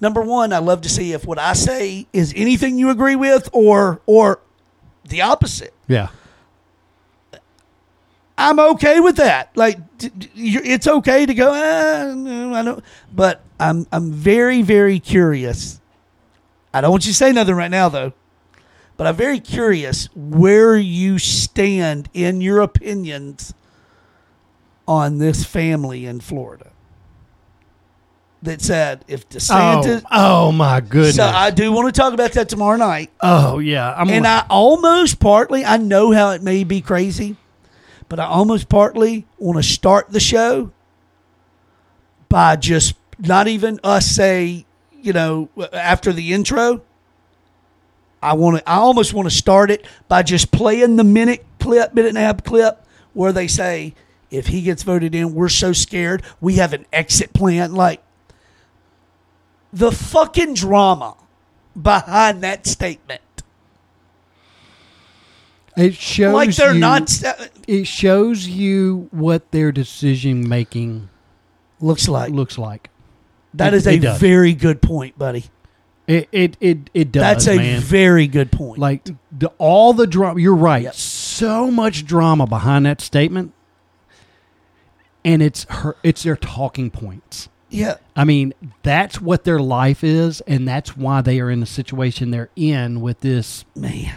number 0.00 0.20
one. 0.22 0.52
I 0.52 0.58
love 0.58 0.80
to 0.82 0.88
see 0.88 1.12
if 1.12 1.26
what 1.26 1.38
I 1.38 1.52
say 1.52 2.06
is 2.12 2.32
anything 2.36 2.78
you 2.78 2.90
agree 2.90 3.16
with, 3.16 3.48
or 3.52 4.00
or 4.06 4.40
the 5.04 5.20
opposite. 5.22 5.74
Yeah. 5.88 6.08
I'm 8.38 8.58
okay 8.58 9.00
with 9.00 9.16
that. 9.16 9.50
Like, 9.54 9.98
d- 9.98 10.08
d- 10.16 10.30
you're- 10.34 10.66
it's 10.66 10.86
okay 10.86 11.26
to 11.26 11.34
go. 11.34 11.50
Ah, 11.52 12.14
no, 12.14 12.54
I 12.54 12.62
don't. 12.62 12.82
But 13.14 13.42
I'm 13.58 13.86
I'm 13.92 14.12
very 14.12 14.62
very 14.62 14.98
curious. 14.98 15.79
I 16.72 16.80
don't 16.80 16.90
want 16.90 17.06
you 17.06 17.12
to 17.12 17.16
say 17.16 17.32
nothing 17.32 17.54
right 17.54 17.70
now 17.70 17.88
though. 17.88 18.12
But 18.96 19.06
I'm 19.06 19.16
very 19.16 19.40
curious 19.40 20.08
where 20.14 20.76
you 20.76 21.18
stand 21.18 22.10
in 22.12 22.40
your 22.42 22.60
opinions 22.60 23.54
on 24.86 25.18
this 25.18 25.44
family 25.44 26.04
in 26.04 26.20
Florida 26.20 26.70
that 28.42 28.60
said 28.60 29.04
if 29.08 29.28
DeSantis. 29.28 30.02
oh, 30.10 30.48
oh 30.48 30.52
my 30.52 30.80
goodness. 30.80 31.16
so 31.16 31.24
I 31.24 31.50
do 31.50 31.72
want 31.72 31.94
to 31.94 31.98
talk 31.98 32.12
about 32.12 32.32
that 32.32 32.48
tomorrow 32.48 32.76
night. 32.76 33.10
oh 33.20 33.58
yeah. 33.58 33.94
I'm 33.96 34.08
And 34.10 34.26
I 34.26 34.44
almost 34.50 35.20
partly, 35.20 35.64
I 35.64 35.76
know 35.76 36.12
how 36.12 36.30
it 36.30 36.42
may 36.42 36.64
be 36.64 36.80
crazy, 36.80 37.36
but 38.08 38.18
I 38.18 38.24
almost 38.24 38.68
partly 38.68 39.26
want 39.38 39.58
to 39.58 39.62
start 39.62 40.10
the 40.10 40.20
show 40.20 40.72
by 42.28 42.56
just 42.56 42.94
not 43.18 43.48
even 43.48 43.80
us 43.84 44.06
say, 44.06 44.64
you 45.02 45.12
know, 45.12 45.48
after 45.72 46.12
the 46.12 46.32
intro. 46.32 46.82
I 48.22 48.34
want 48.34 48.58
to. 48.58 48.68
I 48.68 48.74
almost 48.76 49.14
want 49.14 49.30
to 49.30 49.34
start 49.34 49.70
it 49.70 49.86
by 50.08 50.22
just 50.22 50.52
playing 50.52 50.96
the 50.96 51.04
minute 51.04 51.44
clip, 51.58 51.94
minute 51.94 52.10
and 52.10 52.18
a 52.18 52.20
half 52.20 52.44
clip, 52.44 52.84
where 53.14 53.32
they 53.32 53.46
say, 53.46 53.94
"If 54.30 54.48
he 54.48 54.60
gets 54.60 54.82
voted 54.82 55.14
in, 55.14 55.34
we're 55.34 55.48
so 55.48 55.72
scared. 55.72 56.22
We 56.40 56.56
have 56.56 56.74
an 56.74 56.84
exit 56.92 57.32
plan." 57.32 57.74
Like 57.74 58.02
the 59.72 59.90
fucking 59.90 60.52
drama 60.54 61.16
behind 61.80 62.42
that 62.42 62.66
statement. 62.66 63.22
it 65.76 65.94
shows 65.94 66.34
like 66.34 66.54
they're 66.56 66.74
you- 66.74 66.80
not. 66.80 67.10
It 67.66 67.86
shows 67.86 68.46
you 68.46 69.08
what 69.12 69.50
their 69.50 69.72
decision 69.72 70.46
making 70.48 71.08
Looks 71.80 72.06
like 72.08 72.32
looks 72.32 72.58
like. 72.58 72.90
That 73.54 73.74
it- 73.74 73.76
is 73.78 73.86
a 73.86 73.98
very 74.18 74.52
good 74.54 74.80
point, 74.82 75.18
buddy. 75.18 75.44
It 76.06 76.28
it 76.32 76.56
it, 76.60 76.90
it 76.92 77.12
does. 77.12 77.22
That's 77.22 77.46
a 77.48 77.56
man. 77.56 77.80
very 77.80 78.26
good 78.26 78.50
point. 78.50 78.78
like 78.80 79.08
the, 79.30 79.48
all 79.58 79.92
the 79.92 80.06
drama. 80.08 80.40
You're 80.40 80.56
right. 80.56 80.82
Yep. 80.82 80.94
So 80.94 81.70
much 81.70 82.04
drama 82.04 82.46
behind 82.48 82.84
that 82.86 83.00
statement, 83.00 83.52
and 85.24 85.40
it's 85.42 85.64
her. 85.68 85.96
It's 86.02 86.24
their 86.24 86.36
talking 86.36 86.90
points. 86.90 87.48
yeah, 87.68 87.98
I 88.16 88.24
mean, 88.24 88.54
that's 88.82 89.20
what 89.20 89.44
their 89.44 89.60
life 89.60 90.02
is, 90.02 90.40
and 90.42 90.66
that's 90.66 90.96
why 90.96 91.20
they 91.20 91.38
are 91.38 91.48
in 91.50 91.60
the 91.60 91.66
situation 91.66 92.32
they're 92.32 92.50
in 92.56 93.00
with 93.00 93.20
this 93.20 93.64
man, 93.76 94.16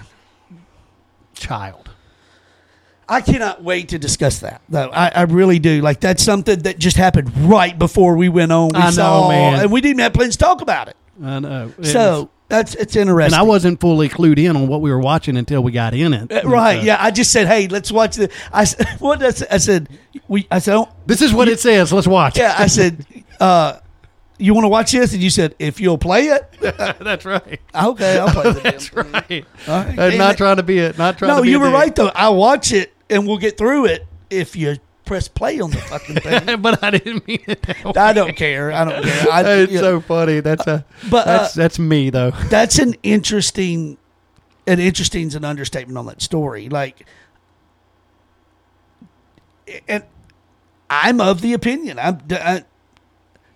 child. 1.35 1.82
I 3.13 3.21
cannot 3.21 3.63
wait 3.63 3.89
to 3.89 3.99
discuss 3.99 4.39
that. 4.39 4.61
Though 4.69 4.89
I, 4.89 5.11
I 5.15 5.21
really 5.23 5.59
do. 5.59 5.81
Like 5.81 5.99
that's 5.99 6.23
something 6.23 6.59
that 6.59 6.79
just 6.79 6.97
happened 6.97 7.31
right 7.49 7.77
before 7.77 8.15
we 8.15 8.29
went 8.29 8.51
on. 8.51 8.69
We 8.69 8.79
I 8.79 8.85
know, 8.85 8.91
saw, 8.91 9.29
man. 9.29 9.59
and 9.61 9.71
we 9.71 9.81
didn't 9.81 9.99
have 9.99 10.13
plans 10.13 10.35
to 10.37 10.43
talk 10.43 10.61
about 10.61 10.87
it. 10.87 10.97
I 11.23 11.39
know. 11.39 11.71
It 11.77 11.85
so 11.85 12.19
was- 12.21 12.27
that's 12.49 12.75
it's 12.75 12.95
and 12.95 13.03
interesting. 13.09 13.39
I 13.39 13.43
wasn't 13.43 13.79
fully 13.79 14.09
clued 14.09 14.37
in 14.37 14.55
on 14.55 14.67
what 14.67 14.81
we 14.81 14.91
were 14.91 14.99
watching 14.99 15.37
until 15.37 15.63
we 15.63 15.71
got 15.71 15.93
in 15.95 16.13
it. 16.13 16.31
Uh, 16.31 16.47
right? 16.47 16.79
So- 16.79 16.85
Yeah, 16.85 16.97
I 16.99 17.09
just 17.09 17.31
said, 17.31 17.47
"Hey, 17.47 17.67
let's 17.67 17.91
watch 17.91 18.15
the." 18.15 18.29
I 18.51 18.65
what 18.99 19.23
I? 19.23 19.27
I 19.55 19.57
said, 19.57 19.89
"We." 20.27 20.47
I 20.51 20.59
said, 20.59 20.75
oh, 20.75 20.89
This 21.07 21.21
is 21.21 21.33
what 21.33 21.47
it 21.47 21.59
says. 21.59 21.91
Let's 21.93 22.05
watch. 22.07 22.37
"Yeah." 22.37 22.53
I 22.57 22.67
said, 22.67 23.05
uh, 23.39 23.79
"You 24.37 24.53
want 24.53 24.65
to 24.65 24.69
watch 24.69 24.91
this?" 24.91 25.13
And 25.13 25.23
you 25.23 25.29
said, 25.31 25.55
"If 25.57 25.79
you'll 25.79 25.97
play 25.97 26.27
it." 26.27 26.43
that's 26.99 27.25
right. 27.25 27.59
Okay, 27.73 28.19
I'll 28.19 28.29
play 28.29 28.43
the 28.51 28.61
damn 28.61 28.63
That's 28.63 28.93
right. 28.93 29.45
And 29.67 30.17
not 30.19 30.33
it- 30.33 30.37
trying 30.37 30.57
to 30.57 30.63
be 30.63 30.77
it. 30.79 30.97
Not 30.97 31.17
trying. 31.17 31.29
No, 31.29 31.37
to 31.37 31.43
be 31.43 31.49
you 31.49 31.59
were 31.59 31.71
right 31.71 31.95
though. 31.95 32.11
I 32.13 32.29
watch 32.29 32.71
it 32.71 32.92
and 33.09 33.27
we'll 33.27 33.37
get 33.37 33.57
through 33.57 33.85
it 33.85 34.05
if 34.29 34.55
you 34.55 34.77
press 35.05 35.27
play 35.27 35.59
on 35.59 35.71
the 35.71 35.77
fucking 35.77 36.15
thing. 36.17 36.61
but 36.61 36.83
I 36.83 36.91
didn't 36.91 37.27
mean 37.27 37.43
it. 37.47 37.61
That 37.61 37.85
way. 37.85 37.93
I 37.97 38.13
don't 38.13 38.35
care. 38.35 38.71
I 38.71 38.85
don't 38.85 39.03
care. 39.03 39.31
I, 39.31 39.41
it's 39.55 39.73
yeah. 39.73 39.79
so 39.79 40.01
funny. 40.01 40.39
That's 40.39 40.65
a. 40.67 40.85
But, 41.09 41.27
uh, 41.27 41.37
that's 41.37 41.53
that's 41.53 41.79
me 41.79 42.09
though. 42.09 42.31
that's 42.49 42.79
an 42.79 42.95
interesting 43.03 43.97
an 44.65 44.79
interesting 44.79 45.27
is 45.27 45.35
an 45.35 45.45
understatement 45.45 45.97
on 45.97 46.05
that 46.07 46.21
story. 46.21 46.69
Like 46.69 47.05
and 49.87 50.03
I'm 50.89 51.21
of 51.21 51.41
the 51.41 51.53
opinion 51.53 51.99
I'm 51.99 52.19
I, 52.31 52.65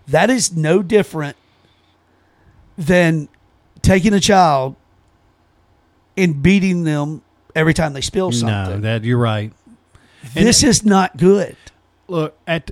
that 0.08 0.30
is 0.30 0.56
no 0.56 0.82
different 0.82 1.38
than 2.78 3.30
taking 3.82 4.14
a 4.14 4.20
child 4.20 4.76
and 6.16 6.42
beating 6.42 6.84
them 6.84 7.22
every 7.58 7.74
time 7.74 7.94
they 7.94 8.02
spill 8.02 8.32
No, 8.32 8.38
something. 8.38 8.82
that 8.82 9.04
you're 9.04 9.18
right. 9.18 9.52
this 10.34 10.64
is 10.64 10.86
not 10.86 11.18
good. 11.18 11.56
Look 12.10 12.38
at 12.48 12.72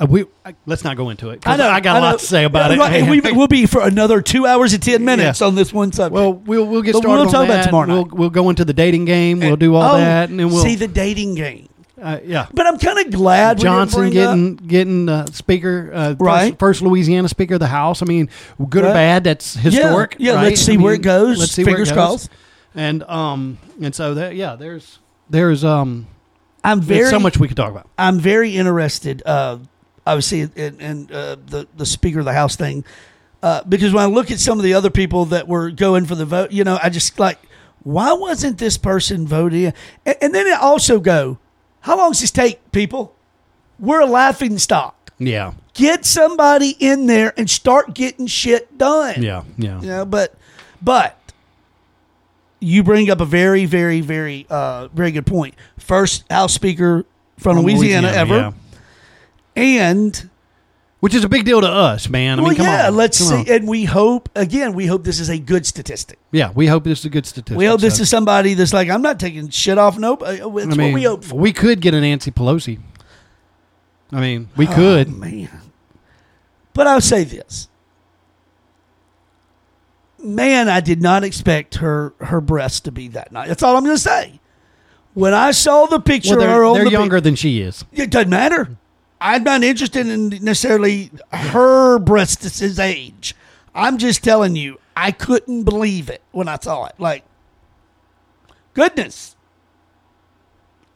uh, 0.00 0.06
we. 0.08 0.24
I, 0.46 0.54
let's 0.64 0.82
not 0.82 0.96
go 0.96 1.10
into 1.10 1.28
it. 1.28 1.46
I 1.46 1.56
know. 1.58 1.68
I 1.68 1.80
got 1.80 1.96
a 1.96 2.00
lot 2.00 2.18
to 2.20 2.24
say 2.24 2.44
about 2.44 2.70
Yeah, 2.70 2.76
it. 2.88 3.02
right, 3.02 3.10
we, 3.10 3.32
we'll 3.32 3.46
be 3.46 3.66
for 3.66 3.82
another 3.82 4.22
two 4.22 4.46
hours 4.46 4.72
and 4.72 4.82
ten 4.82 5.04
minutes 5.04 5.42
Yeah. 5.42 5.46
on 5.48 5.54
this 5.56 5.74
one 5.74 5.92
subject. 5.92 6.14
well, 6.14 6.32
we'll 6.32 6.64
we'll 6.64 6.80
get 6.80 6.94
But 6.94 7.00
started. 7.02 7.22
we'll 7.24 7.30
talk 7.30 7.44
about 7.44 7.54
that. 7.54 7.64
tomorrow 7.66 7.88
We'll 7.88 8.04
we'll 8.06 8.30
go 8.30 8.48
into 8.48 8.64
the 8.64 8.72
dating 8.72 9.04
game. 9.04 9.40
We'll 9.40 9.56
do 9.56 9.74
all 9.74 9.96
Oh, 9.96 9.98
that, 9.98 10.30
and 10.30 10.40
then 10.40 10.48
we'll 10.48 10.62
see 10.62 10.76
the 10.76 10.88
dating 10.88 11.34
game. 11.34 11.68
uh, 12.00 12.20
yeah. 12.24 12.46
But 12.54 12.66
I'm 12.66 12.78
kind 12.78 12.98
of 12.98 13.12
glad 13.12 13.58
Johnson 13.58 14.08
getting 14.08 14.56
getting 14.56 15.06
uh, 15.10 15.26
speaker, 15.26 15.90
uh, 15.92 16.14
Right. 16.18 16.48
First, 16.52 16.58
first 16.58 16.82
Louisiana 16.82 17.28
speaker 17.28 17.54
of 17.54 17.60
the 17.60 17.66
House. 17.66 18.00
I 18.00 18.06
mean, 18.06 18.30
good 18.70 18.84
or 18.84 18.94
bad, 18.94 19.24
that's 19.24 19.52
historic. 19.52 20.16
Yeah, 20.18 20.36
right? 20.36 20.44
let's 20.44 20.62
see 20.62 20.74
I 20.74 20.76
where 20.78 20.94
it 20.94 21.02
goes. 21.02 21.38
Let's 21.38 21.52
see 21.52 21.62
Fingers 21.64 21.90
where 21.90 21.98
it 21.98 22.08
goes. 22.08 22.28
crossed. 22.28 22.30
And 22.74 23.02
um, 23.04 23.58
and 23.80 23.94
so 23.94 24.14
that 24.14 24.34
yeah, 24.34 24.56
there's 24.56 24.98
there's 25.28 25.64
um, 25.64 26.06
I'm 26.64 26.78
there's 26.80 27.00
very 27.00 27.10
so 27.10 27.18
much 27.20 27.38
we 27.38 27.48
could 27.48 27.56
talk 27.56 27.70
about. 27.70 27.88
I'm 27.98 28.18
very 28.18 28.56
interested. 28.56 29.22
Uh, 29.26 29.58
obviously, 30.06 30.40
in, 30.40 30.80
in 30.80 31.08
uh, 31.12 31.36
the 31.46 31.66
the 31.76 31.86
Speaker 31.86 32.20
of 32.20 32.24
the 32.24 32.32
House 32.32 32.56
thing, 32.56 32.84
uh, 33.42 33.62
because 33.64 33.92
when 33.92 34.02
I 34.02 34.06
look 34.06 34.30
at 34.30 34.38
some 34.38 34.58
of 34.58 34.64
the 34.64 34.74
other 34.74 34.90
people 34.90 35.26
that 35.26 35.48
were 35.48 35.70
going 35.70 36.06
for 36.06 36.14
the 36.14 36.24
vote, 36.24 36.52
you 36.52 36.64
know, 36.64 36.78
I 36.82 36.88
just 36.88 37.18
like, 37.18 37.38
why 37.82 38.12
wasn't 38.12 38.58
this 38.58 38.78
person 38.78 39.26
voted? 39.26 39.74
And, 40.06 40.16
and 40.22 40.34
then 40.34 40.46
it 40.46 40.58
also 40.58 40.98
go, 41.00 41.38
how 41.80 41.98
long 41.98 42.12
does 42.12 42.20
this 42.20 42.30
take, 42.30 42.72
people? 42.72 43.14
We're 43.78 44.00
a 44.00 44.06
laughing 44.06 44.58
stock. 44.58 45.12
Yeah, 45.18 45.52
Get 45.74 46.04
somebody 46.04 46.76
in 46.80 47.06
there 47.06 47.32
and 47.36 47.48
start 47.48 47.94
getting 47.94 48.26
shit 48.26 48.76
done. 48.76 49.22
yeah, 49.22 49.44
yeah. 49.56 49.80
You 49.80 49.86
know, 49.88 50.04
but 50.04 50.34
but 50.80 51.18
you 52.62 52.82
bring 52.82 53.10
up 53.10 53.20
a 53.20 53.24
very, 53.24 53.64
very, 53.66 54.00
very, 54.00 54.46
uh, 54.48 54.88
very 54.88 55.10
good 55.12 55.26
point. 55.26 55.54
First 55.78 56.24
House 56.30 56.54
Speaker 56.54 57.04
from, 57.38 57.56
From 57.56 57.64
Louisiana, 57.66 58.08
ever, 58.08 58.36
yeah. 58.36 58.52
and 59.56 60.30
Which 61.00 61.14
is 61.14 61.24
a 61.24 61.28
big 61.28 61.44
deal 61.44 61.60
to 61.60 61.66
us, 61.68 62.08
man. 62.08 62.38
I 62.38 62.42
well, 62.42 62.50
mean, 62.50 62.56
come 62.58 62.66
yeah, 62.66 62.86
on. 62.86 62.96
let's 62.96 63.18
Come 63.18 63.44
see. 63.44 63.50
on. 63.52 63.56
And 63.56 63.68
we 63.68 63.84
hope 63.84 64.28
again. 64.36 64.72
We 64.74 64.86
hope 64.86 65.02
this 65.02 65.18
is 65.18 65.28
a 65.28 65.38
good 65.38 65.66
statistic. 65.66 66.18
Yeah, 66.30 66.52
we 66.54 66.68
hope 66.68 66.84
this 66.84 67.00
is 67.00 67.04
a 67.06 67.10
good 67.10 67.26
statistic. 67.26 67.58
we 67.58 67.64
hope 67.66 67.80
this 67.80 67.98
is 67.98 68.08
somebody 68.08 68.54
that's 68.54 68.72
like, 68.72 68.88
I'm 68.88 69.02
not 69.02 69.18
taking 69.18 69.48
shit 69.50 69.78
off. 69.78 69.98
Nope. 69.98 70.22
Uh, 70.22 70.26
It's 70.26 70.42
I 70.42 70.46
what 70.46 70.94
we 70.94 71.02
hope 71.02 71.24
for. 71.24 71.34
we 71.36 71.52
could 71.52 71.80
get 71.80 71.92
a 71.94 72.00
Nancy 72.00 72.30
Pelosi. 72.30 72.78
I 74.12 74.20
mean, 74.20 74.48
we 74.56 74.68
Oh, 74.68 74.72
could. 74.74 75.08
man. 75.16 75.48
But 76.74 76.86
I'll 76.86 77.00
say 77.00 77.24
this. 77.24 77.68
Man, 80.22 80.68
I 80.68 80.80
did 80.80 81.02
not 81.02 81.24
expect 81.24 81.76
her 81.76 82.14
her 82.20 82.40
breasts 82.40 82.80
to 82.80 82.92
be 82.92 83.08
that 83.08 83.32
nice. 83.32 83.48
That's 83.48 83.62
all 83.62 83.76
I'm 83.76 83.84
going 83.84 83.96
to 83.96 84.02
say. 84.02 84.40
When 85.14 85.34
I 85.34 85.50
saw 85.50 85.86
the 85.86 86.00
picture 86.00 86.36
Well, 86.36 86.72
they're, 86.74 86.74
they're 86.74 86.90
the 86.90 86.90
younger 86.90 87.20
than 87.20 87.34
she 87.34 87.60
is. 87.60 87.84
It 87.92 88.10
doesn't 88.10 88.30
matter. 88.30 88.76
I'm 89.20 89.44
not 89.44 89.62
interested 89.62 90.06
in 90.06 90.30
necessarily 90.30 91.10
her 91.32 91.98
breasts' 91.98 92.78
age. 92.78 93.34
I'm 93.74 93.98
just 93.98 94.24
telling 94.24 94.56
you, 94.56 94.78
I 94.96 95.12
couldn't 95.12 95.64
believe 95.64 96.10
it 96.10 96.22
when 96.32 96.48
I 96.48 96.58
saw 96.58 96.86
it. 96.86 96.94
Like, 96.98 97.24
goodness. 98.74 99.36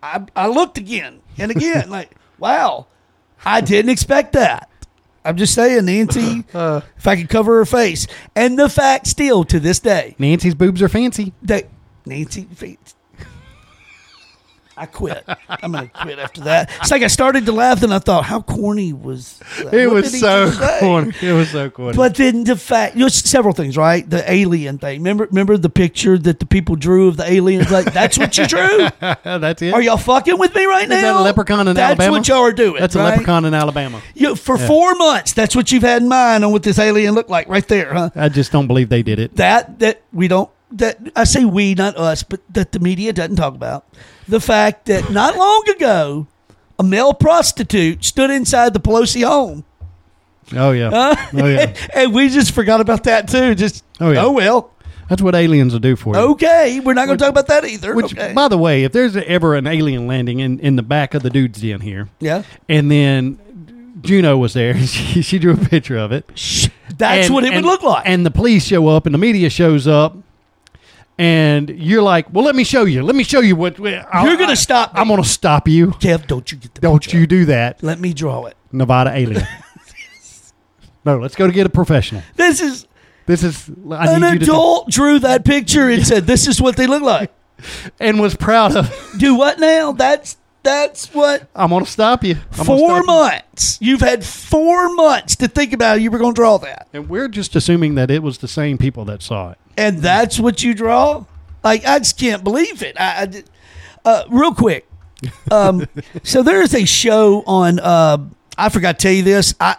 I, 0.02 0.24
I 0.34 0.48
looked 0.48 0.78
again 0.78 1.20
and 1.38 1.50
again, 1.50 1.88
like, 1.90 2.12
wow, 2.38 2.86
I 3.44 3.60
didn't 3.60 3.90
expect 3.90 4.32
that. 4.32 4.68
I'm 5.26 5.36
just 5.36 5.54
saying, 5.54 5.86
Nancy, 5.86 6.44
if 6.54 7.06
I 7.06 7.16
could 7.16 7.28
cover 7.28 7.58
her 7.58 7.66
face. 7.66 8.06
And 8.34 8.58
the 8.58 8.68
fact 8.68 9.06
still 9.06 9.44
to 9.44 9.58
this 9.60 9.80
day 9.80 10.14
Nancy's 10.18 10.54
boobs 10.54 10.82
are 10.82 10.88
fancy. 10.88 11.32
that 11.42 11.68
Nancy 12.04 12.46
I 14.78 14.86
quit. 14.86 15.24
I'm 15.48 15.72
gonna 15.72 15.88
quit 15.88 16.18
after 16.18 16.42
that. 16.42 16.70
It's 16.80 16.90
like 16.90 17.02
I 17.02 17.06
started 17.06 17.46
to 17.46 17.52
laugh, 17.52 17.82
and 17.82 17.94
I 17.94 17.98
thought, 17.98 18.24
how 18.24 18.42
corny 18.42 18.92
was 18.92 19.38
that? 19.58 19.72
It 19.72 19.86
What 19.86 20.02
was 20.02 20.20
so 20.20 20.52
corny. 20.80 21.12
It 21.22 21.32
was 21.32 21.50
so 21.50 21.70
corny. 21.70 21.96
But 21.96 22.16
then 22.16 22.44
the 22.44 22.56
fact, 22.56 22.94
you 22.94 23.00
know, 23.02 23.08
several 23.08 23.54
things, 23.54 23.76
right? 23.76 24.08
The 24.08 24.30
alien 24.30 24.78
thing. 24.78 25.00
Remember, 25.00 25.24
remember 25.24 25.56
the 25.56 25.70
picture 25.70 26.18
that 26.18 26.40
the 26.40 26.46
people 26.46 26.76
drew 26.76 27.08
of 27.08 27.16
the 27.16 27.30
aliens? 27.30 27.70
Like 27.70 27.92
that's 27.92 28.18
what 28.18 28.36
you 28.36 28.46
drew. 28.46 28.88
that's 29.00 29.62
it. 29.62 29.72
Are 29.72 29.80
y'all 29.80 29.96
fucking 29.96 30.38
with 30.38 30.54
me 30.54 30.66
right 30.66 30.88
now? 30.88 30.96
Is 30.96 31.02
that 31.02 31.16
a 31.16 31.20
leprechaun 31.22 31.68
in 31.68 31.76
that's 31.76 31.98
Alabama? 31.98 32.18
what 32.18 32.28
y'all 32.28 32.42
are 32.42 32.52
doing. 32.52 32.80
That's 32.80 32.94
a 32.94 32.98
right? 32.98 33.10
leprechaun 33.10 33.46
in 33.46 33.54
Alabama. 33.54 34.02
You, 34.14 34.36
for 34.36 34.58
four 34.58 34.94
months, 34.96 35.32
that's 35.32 35.56
what 35.56 35.72
you've 35.72 35.84
had 35.84 36.02
in 36.02 36.08
mind 36.08 36.44
on 36.44 36.52
what 36.52 36.62
this 36.62 36.78
alien 36.78 37.14
looked 37.14 37.30
like, 37.30 37.48
right 37.48 37.66
there, 37.66 37.94
huh? 37.94 38.10
I 38.14 38.28
just 38.28 38.52
don't 38.52 38.66
believe 38.66 38.90
they 38.90 39.02
did 39.02 39.18
it. 39.18 39.36
That 39.36 39.78
that 39.78 40.02
we 40.12 40.28
don't 40.28 40.50
that 40.72 40.98
I 41.14 41.24
say 41.24 41.44
we, 41.44 41.74
not 41.74 41.96
us, 41.96 42.22
but 42.22 42.40
that 42.50 42.72
the 42.72 42.80
media 42.80 43.12
doesn't 43.12 43.36
talk 43.36 43.54
about 43.54 43.86
the 44.28 44.40
fact 44.40 44.86
that 44.86 45.10
not 45.10 45.36
long 45.36 45.64
ago, 45.74 46.26
a 46.78 46.82
male 46.82 47.14
prostitute 47.14 48.04
stood 48.04 48.30
inside 48.30 48.74
the 48.74 48.80
Pelosi 48.80 49.24
home. 49.26 49.64
Oh 50.54 50.70
yeah. 50.72 50.88
Uh, 50.88 51.16
Oh 51.34 51.46
yeah. 51.46 51.74
and 51.94 52.14
we 52.14 52.28
just 52.28 52.52
forgot 52.52 52.80
about 52.80 53.04
that 53.04 53.28
too. 53.28 53.54
Just 53.54 53.84
Oh, 54.00 54.12
yeah. 54.12 54.24
oh 54.24 54.30
well, 54.32 54.70
That's 55.08 55.22
what 55.22 55.34
aliens 55.34 55.72
will 55.72 55.80
do 55.80 55.96
for 55.96 56.14
you. 56.14 56.20
okay. 56.32 56.80
We're 56.80 56.94
not 56.94 57.06
going 57.06 57.18
to 57.18 57.22
talk 57.24 57.30
about 57.30 57.46
that 57.48 57.64
either. 57.64 57.94
Which, 57.94 58.12
okay. 58.12 58.32
by 58.32 58.48
the 58.48 58.58
way, 58.58 58.84
if 58.84 58.92
there's 58.92 59.16
ever 59.16 59.54
an 59.56 59.66
alien 59.66 60.06
landing 60.06 60.38
in, 60.40 60.60
in 60.60 60.76
the 60.76 60.82
back 60.82 61.14
of 61.14 61.22
the 61.22 61.30
dude's 61.30 61.60
den 61.62 61.80
here, 61.80 62.08
yeah, 62.20 62.42
and 62.68 62.90
then 62.90 63.38
Juno 64.02 64.36
was 64.36 64.52
there, 64.54 64.76
she, 64.86 65.22
she 65.22 65.38
drew 65.38 65.54
a 65.54 65.56
picture 65.56 65.96
of 65.96 66.12
it. 66.12 66.26
That's 66.96 67.26
And- 67.26 67.34
what 67.34 67.42
it 67.44 67.52
and- 67.52 67.64
would 67.64 67.70
look 67.70 67.82
like. 67.82 68.02
And 68.06 68.24
the 68.24 68.30
police 68.30 68.64
show 68.66 68.86
up, 68.88 69.06
and 69.06 69.14
the 69.14 69.18
media 69.18 69.50
shows 69.50 69.88
up, 69.88 70.16
and 71.18 71.70
you're 71.70 72.02
like, 72.02 72.32
"Well, 72.32 72.44
let 72.44 72.54
me 72.54 72.64
show 72.64 72.84
you. 72.84 73.02
Let 73.02 73.16
me 73.16 73.24
show 73.24 73.40
you 73.40 73.56
what 73.56 73.78
I'll- 73.80 74.26
You're 74.26 74.36
gonna 74.36 74.52
I- 74.52 74.54
stop 74.54 74.94
me. 74.94 75.00
I'm 75.00 75.08
going 75.08 75.22
to 75.22 75.28
stop 75.28 75.66
you. 75.68 75.88
Kev, 75.92 76.26
don't 76.26 76.50
you 76.52 76.58
get 76.58 76.74
the 76.74 76.80
Don't 76.80 77.02
picture. 77.02 77.18
you 77.18 77.26
do 77.26 77.44
that, 77.46 77.82
Let 77.82 78.00
me 78.00 78.12
draw 78.12 78.44
it. 78.46 78.56
Nevada 78.72 79.12
alien." 79.14 79.46
no, 81.04 81.18
let's 81.18 81.34
go 81.36 81.46
to 81.46 81.52
get 81.52 81.66
a 81.66 81.70
professional. 81.70 82.22
This 82.36 82.60
is 82.60 82.86
This 83.26 83.42
is 83.42 83.70
I 83.90 84.14
an 84.14 84.20
need 84.22 84.32
you 84.32 84.38
to 84.40 84.44
adult 84.52 84.90
drew 84.90 85.18
that 85.20 85.44
picture 85.44 85.88
and 85.88 86.06
said, 86.06 86.26
"This 86.26 86.46
is 86.46 86.60
what 86.60 86.76
they 86.76 86.86
look 86.86 87.02
like." 87.02 87.32
and 88.00 88.20
was 88.20 88.34
proud 88.36 88.76
of. 88.76 88.94
Do 89.18 89.34
what 89.34 89.58
now? 89.58 89.92
That's 89.92 90.36
that's 90.62 91.14
what 91.14 91.48
I'm 91.54 91.70
going 91.70 91.84
to 91.84 91.90
stop 91.90 92.24
you. 92.24 92.36
I'm 92.58 92.64
four 92.66 93.02
stop 93.02 93.06
months. 93.06 93.78
You've 93.80 94.00
had 94.00 94.24
four 94.24 94.92
months 94.94 95.36
to 95.36 95.48
think 95.48 95.72
about. 95.72 95.86
How 95.90 95.94
you 95.94 96.10
were 96.10 96.18
going 96.18 96.34
to 96.34 96.38
draw 96.38 96.58
that, 96.58 96.88
And 96.92 97.08
we're 97.08 97.28
just 97.28 97.54
assuming 97.56 97.94
that 97.94 98.10
it 98.10 98.22
was 98.22 98.38
the 98.38 98.48
same 98.48 98.76
people 98.76 99.04
that 99.06 99.22
saw 99.22 99.52
it. 99.52 99.58
And 99.76 99.98
that's 99.98 100.38
what 100.38 100.62
you 100.62 100.74
draw. 100.74 101.24
Like 101.64 101.84
I 101.84 101.98
just 101.98 102.18
can't 102.18 102.44
believe 102.44 102.82
it. 102.82 102.98
I, 102.98 103.22
I 103.22 103.26
did- 103.26 103.50
uh, 104.04 104.22
real 104.28 104.54
quick. 104.54 104.88
Um, 105.50 105.86
so 106.22 106.42
there 106.42 106.62
is 106.62 106.74
a 106.74 106.84
show 106.84 107.42
on. 107.46 107.78
Uh, 107.80 108.18
I 108.56 108.68
forgot 108.68 108.98
to 108.98 109.02
tell 109.02 109.12
you 109.12 109.22
this. 109.22 109.54
I 109.60 109.76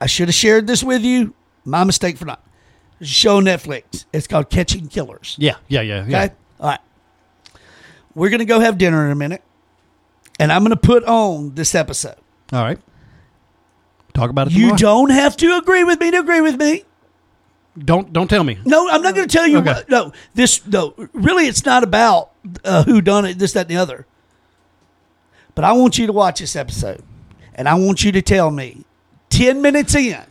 I 0.00 0.06
should 0.06 0.28
have 0.28 0.34
shared 0.34 0.66
this 0.66 0.82
with 0.84 1.02
you. 1.02 1.34
My 1.64 1.84
mistake 1.84 2.16
for 2.16 2.24
not. 2.24 2.42
There's 2.98 3.10
a 3.10 3.14
show 3.14 3.36
on 3.38 3.44
Netflix. 3.44 4.04
It's 4.12 4.26
called 4.26 4.48
Catching 4.50 4.88
Killers. 4.88 5.36
Yeah, 5.38 5.56
yeah, 5.68 5.80
yeah, 5.82 6.04
yeah. 6.06 6.24
Okay. 6.24 6.34
All 6.60 6.68
right. 6.70 6.80
We're 8.14 8.30
gonna 8.30 8.44
go 8.44 8.60
have 8.60 8.78
dinner 8.78 9.04
in 9.04 9.10
a 9.12 9.16
minute, 9.16 9.42
and 10.38 10.52
I'm 10.52 10.62
gonna 10.62 10.76
put 10.76 11.04
on 11.04 11.54
this 11.54 11.74
episode. 11.74 12.16
All 12.52 12.62
right. 12.62 12.78
Talk 14.14 14.30
about 14.30 14.48
it. 14.48 14.52
You 14.54 14.76
tomorrow. 14.76 14.78
don't 14.78 15.10
have 15.10 15.36
to 15.36 15.56
agree 15.56 15.84
with 15.84 16.00
me 16.00 16.10
to 16.10 16.18
agree 16.18 16.40
with 16.40 16.56
me. 16.58 16.84
Don't 17.84 18.12
don't 18.12 18.28
tell 18.28 18.44
me. 18.44 18.58
No, 18.64 18.88
I'm 18.88 19.02
not 19.02 19.14
going 19.14 19.28
to 19.28 19.32
tell 19.32 19.46
you. 19.46 19.58
Okay. 19.58 19.72
What, 19.72 19.88
no, 19.88 20.12
this 20.34 20.66
no. 20.66 20.94
Really, 21.12 21.46
it's 21.46 21.64
not 21.64 21.82
about 21.82 22.32
uh, 22.64 22.84
who 22.84 23.00
done 23.00 23.24
it. 23.24 23.38
This, 23.38 23.52
that, 23.52 23.62
and 23.62 23.70
the 23.70 23.76
other. 23.76 24.06
But 25.54 25.64
I 25.64 25.72
want 25.72 25.98
you 25.98 26.06
to 26.06 26.12
watch 26.12 26.40
this 26.40 26.54
episode, 26.56 27.02
and 27.54 27.68
I 27.68 27.74
want 27.74 28.04
you 28.04 28.12
to 28.12 28.22
tell 28.22 28.50
me, 28.50 28.84
ten 29.28 29.60
minutes 29.60 29.94
in, 29.94 30.24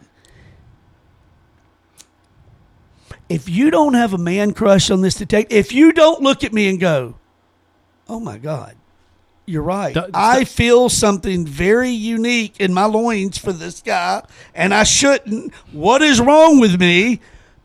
if 3.29 3.49
you 3.49 3.69
don't 3.69 3.93
have 3.93 4.13
a 4.13 4.17
man 4.17 4.53
crush 4.53 4.89
on 4.89 5.01
this 5.01 5.15
detective, 5.15 5.57
if 5.57 5.73
you 5.73 5.91
don't 5.91 6.21
look 6.21 6.43
at 6.43 6.53
me 6.53 6.69
and 6.69 6.79
go, 6.79 7.15
"Oh 8.07 8.19
my 8.19 8.37
God." 8.37 8.75
You're 9.49 9.63
right. 9.63 9.93
D- 9.93 10.01
I 10.13 10.43
feel 10.43 10.89
something 10.89 11.45
very 11.47 11.91
unique 11.91 12.59
in 12.59 12.73
my 12.73 12.83
loins 12.83 13.37
for 13.37 13.53
this 13.53 13.81
guy, 13.81 14.25
and 14.53 14.73
I 14.73 14.83
shouldn't. 14.83 15.53
What 15.71 16.01
is 16.01 16.19
wrong 16.19 16.59
with 16.59 16.77
me? 16.77 17.21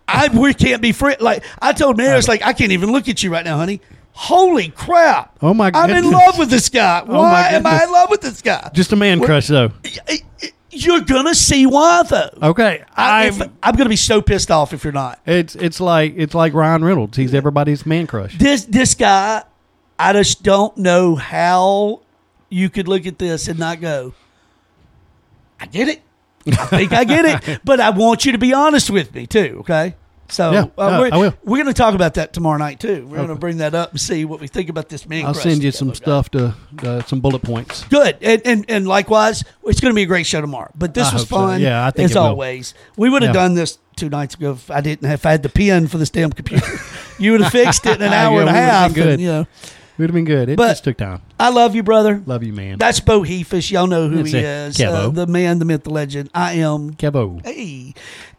I 0.08 0.28
we 0.28 0.54
can't 0.54 0.82
be 0.82 0.92
friends. 0.92 1.20
Like 1.20 1.44
I 1.60 1.72
told 1.72 1.96
Mary, 1.96 2.16
it's 2.18 2.28
like 2.28 2.42
I 2.42 2.52
can't 2.52 2.72
even 2.72 2.92
look 2.92 3.08
at 3.08 3.22
you 3.22 3.30
right 3.30 3.44
now, 3.44 3.56
honey. 3.56 3.80
Holy 4.14 4.68
crap! 4.68 5.38
Oh, 5.40 5.54
my 5.54 5.70
I'm 5.72 5.90
in 5.90 6.10
love 6.10 6.38
with 6.38 6.50
this 6.50 6.68
guy. 6.68 7.02
Oh, 7.08 7.22
Why 7.22 7.48
am 7.48 7.66
I 7.66 7.84
in 7.84 7.90
love 7.90 8.10
with 8.10 8.20
this 8.20 8.42
guy? 8.42 8.70
Just 8.74 8.92
a 8.92 8.96
man 8.96 9.20
crush, 9.20 9.46
though. 9.46 9.72
You're 10.70 11.00
gonna 11.00 11.34
see 11.34 11.66
why 11.66 12.02
though. 12.02 12.30
Okay, 12.42 12.82
I, 12.94 13.26
I'm. 13.26 13.42
if, 13.42 13.48
I'm 13.62 13.74
gonna 13.74 13.90
be 13.90 13.96
so 13.96 14.22
pissed 14.22 14.50
off 14.50 14.72
if 14.72 14.84
you're 14.84 14.92
not. 14.92 15.20
it's 15.26 15.54
it's 15.54 15.80
like 15.80 16.14
it's 16.16 16.34
like 16.34 16.54
Ryan 16.54 16.84
Reynolds. 16.84 17.16
He's 17.16 17.34
everybody's 17.34 17.84
man 17.84 18.06
crush. 18.06 18.38
This 18.38 18.64
this 18.64 18.94
guy, 18.94 19.42
I 19.98 20.12
just 20.14 20.42
don't 20.42 20.76
know 20.78 21.14
how 21.14 22.00
you 22.48 22.70
could 22.70 22.88
look 22.88 23.06
at 23.06 23.18
this 23.18 23.48
and 23.48 23.58
not 23.58 23.80
go. 23.80 24.14
I 25.60 25.66
get 25.66 25.88
it. 25.88 26.02
I 26.47 26.66
think 26.66 26.93
I 26.93 27.05
get 27.05 27.47
it, 27.47 27.60
but 27.64 27.81
I 27.81 27.90
want 27.90 28.24
you 28.24 28.32
to 28.32 28.39
be 28.39 28.52
honest 28.52 28.90
with 28.90 29.14
me 29.14 29.27
too. 29.27 29.59
Okay. 29.60 29.94
So 30.28 30.51
Yeah, 30.52 30.60
uh, 30.78 30.98
we're, 30.98 31.10
I 31.12 31.16
will. 31.19 31.35
we're 31.44 31.59
going 31.59 31.66
to 31.66 31.74
talk 31.74 31.94
about 31.94 32.14
that 32.14 32.32
tomorrow 32.32 32.56
night 32.56 32.81
too. 32.81 33.06
We're 33.06 33.16
going 33.19 33.28
to 33.28 33.35
bring 33.35 33.59
that 33.59 33.74
up 33.74 33.90
and 33.90 34.01
see 34.01 34.24
what 34.24 34.40
we 34.40 34.47
think 34.48 34.70
about 34.70 34.89
this 34.89 35.06
man. 35.06 35.27
I'll 35.27 35.35
send 35.35 35.62
you 35.62 35.70
together, 35.70 35.77
some 35.77 35.89
okay? 35.89 35.97
stuff 35.97 36.31
to 36.31 36.55
uh, 36.82 37.02
some 37.02 37.20
bullet 37.20 37.43
points. 37.43 37.85
Good, 37.85 38.16
and, 38.23 38.40
and 38.47 38.64
and 38.69 38.89
likewise, 38.89 39.44
it's 39.64 39.81
going 39.81 39.93
to 39.93 39.94
be 39.94 40.05
a 40.05 40.06
great 40.06 40.24
show 40.24 40.40
tomorrow. 40.40 40.70
But 40.74 40.94
this 40.94 41.09
I 41.09 41.12
was 41.12 41.23
hope 41.24 41.28
so. 41.28 41.36
fun. 41.36 41.60
Yeah, 41.60 41.86
I 41.86 41.90
think 41.90 42.10
as 42.10 42.16
always. 42.16 42.73
We 42.97 43.10
would 43.10 43.20
have 43.23 43.35
Yeah. 43.35 43.43
done 43.43 43.55
this 43.55 43.78
two 43.97 44.09
nights 44.09 44.35
ago 44.35 44.52
if 44.52 44.70
I 44.70 44.81
didn't 44.81 45.06
have 45.06 45.20
if 45.20 45.27
I 45.27 45.32
had 45.32 45.43
the 45.43 45.51
pen 45.51 45.86
for 45.86 45.98
this 45.98 46.09
damn 46.09 46.32
computer. 46.32 46.66
you 47.19 47.32
would 47.32 47.43
have 47.43 47.52
fixed 47.52 47.85
it 47.85 47.97
in 47.97 48.02
an 48.06 48.14
hour 48.14 48.36
we 48.36 48.40
and 48.40 48.48
a 48.48 48.52
half. 48.55 48.94
good. 48.94 49.06
And, 49.09 49.20
you 49.20 49.28
know, 49.28 49.47
Would 49.98 50.09
have 50.09 50.14
been 50.14 50.24
good. 50.24 50.48
It 50.48 50.56
But- 50.56 50.69
just 50.69 50.85
took 50.85 50.97
time. 50.97 51.20
I 51.39 51.51
love 51.51 51.74
you, 51.74 51.82
brother. 51.82 52.23
Love 52.24 52.43
you, 52.43 52.52
man. 52.52 52.78
That's 52.78 53.01
Bo. 53.01 53.24
Y'all 53.24 53.86
know 53.86 54.09
who 54.09 54.16
That's 54.19 54.31
he 54.31 54.39
it. 54.39 54.44
is. 54.44 54.81
Uh, 54.81 55.10
the 55.10 55.27
man, 55.27 55.59
the 55.59 55.64
myth, 55.64 55.85
the 55.85 55.90
legend. 55.90 56.31
I 56.35 56.55
am. 56.55 56.94
Kevo. 56.94 57.44
Hey. 57.44 57.94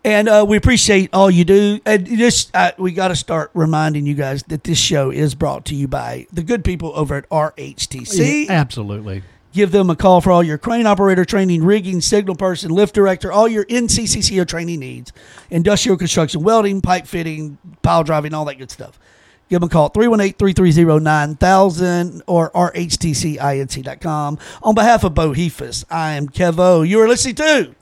And 0.05 0.27
uh, 0.27 0.45
we 0.47 0.57
appreciate 0.57 1.09
all 1.13 1.29
you 1.31 1.45
do. 1.45 1.79
And 1.85 2.05
just 2.07 2.49
uh, 2.55 2.71
we 2.77 2.91
got 2.91 3.09
to 3.09 3.15
start 3.15 3.51
reminding 3.53 4.05
you 4.05 4.15
guys 4.15 4.43
that 4.43 4.63
this 4.63 4.77
show 4.77 5.11
is 5.11 5.35
brought 5.35 5.65
to 5.65 5.75
you 5.75 5.87
by 5.87 6.27
the 6.33 6.43
good 6.43 6.63
people 6.63 6.91
over 6.95 7.15
at 7.15 7.29
RHTC. 7.29 8.49
Absolutely. 8.49 9.23
Give 9.53 9.71
them 9.71 9.89
a 9.91 9.95
call 9.95 10.19
for 10.19 10.31
all 10.31 10.41
your 10.41 10.57
crane 10.57 10.87
operator 10.87 11.23
training, 11.25 11.63
rigging, 11.63 12.01
signal 12.01 12.35
person, 12.35 12.71
lift 12.71 12.95
director, 12.95 13.31
all 13.31 13.47
your 13.47 13.65
NCCCO 13.65 14.47
training 14.47 14.79
needs, 14.79 15.13
industrial 15.51 15.95
construction, 15.95 16.41
welding, 16.41 16.81
pipe 16.81 17.05
fitting, 17.05 17.59
pile 17.83 18.03
driving, 18.03 18.33
all 18.33 18.45
that 18.45 18.57
good 18.57 18.71
stuff. 18.71 18.99
Give 19.49 19.59
them 19.59 19.67
a 19.67 19.71
call 19.71 19.89
318 19.89 20.33
330 20.37 21.03
9000 21.03 22.23
or 22.27 22.49
rhtcinc.com. 22.51 24.39
On 24.63 24.75
behalf 24.75 25.03
of 25.03 25.13
Boheathus, 25.13 25.85
I 25.89 26.13
am 26.13 26.27
Kevo. 26.27 26.87
You 26.87 27.01
are 27.01 27.07
listening 27.07 27.35
to. 27.35 27.75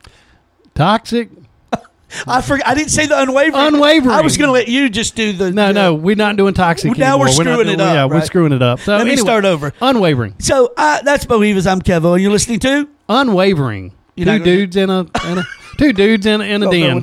Toxic. 0.73 1.29
I 2.27 2.41
forgot. 2.41 2.67
I 2.67 2.73
didn't 2.73 2.89
say 2.91 3.05
the 3.05 3.21
unwavering. 3.21 3.67
Unwavering. 3.75 4.13
I 4.13 4.21
was 4.21 4.37
going 4.37 4.47
to 4.49 4.51
let 4.53 4.67
you 4.67 4.89
just 4.89 5.15
do 5.15 5.31
the. 5.33 5.51
No, 5.51 5.67
the- 5.67 5.73
no, 5.73 5.93
we're 5.93 6.15
not 6.15 6.35
doing 6.35 6.53
toxic. 6.53 6.97
Now 6.97 7.17
we're 7.19 7.27
anymore. 7.27 7.45
not 7.45 7.53
screwing 7.53 7.69
it 7.69 7.81
up, 7.81 7.93
Yeah, 7.93 8.05
we're 8.05 8.21
screwing 8.21 8.53
it 8.53 8.61
up. 8.61 8.79
So 8.81 8.97
Let 8.97 9.05
me 9.05 9.13
anyway, 9.13 9.25
start 9.25 9.45
over. 9.45 9.71
Unwavering. 9.81 10.35
So 10.39 10.73
uh, 10.75 11.01
that's 11.03 11.25
Bo. 11.25 11.41
I'm 11.41 11.53
Kevo, 11.81 12.13
and 12.13 12.21
you're 12.21 12.31
listening 12.31 12.59
to. 12.59 12.89
Unwavering. 13.07 13.93
You're 14.15 14.37
two 14.39 14.43
dudes 14.43 14.75
in 14.75 14.89
a, 14.89 14.99
in 15.01 15.37
a 15.37 15.43
two 15.77 15.93
dudes 15.93 16.25
in 16.25 16.41
a, 16.41 16.43
in 16.43 16.63
a 16.63 16.69
den. 16.71 17.01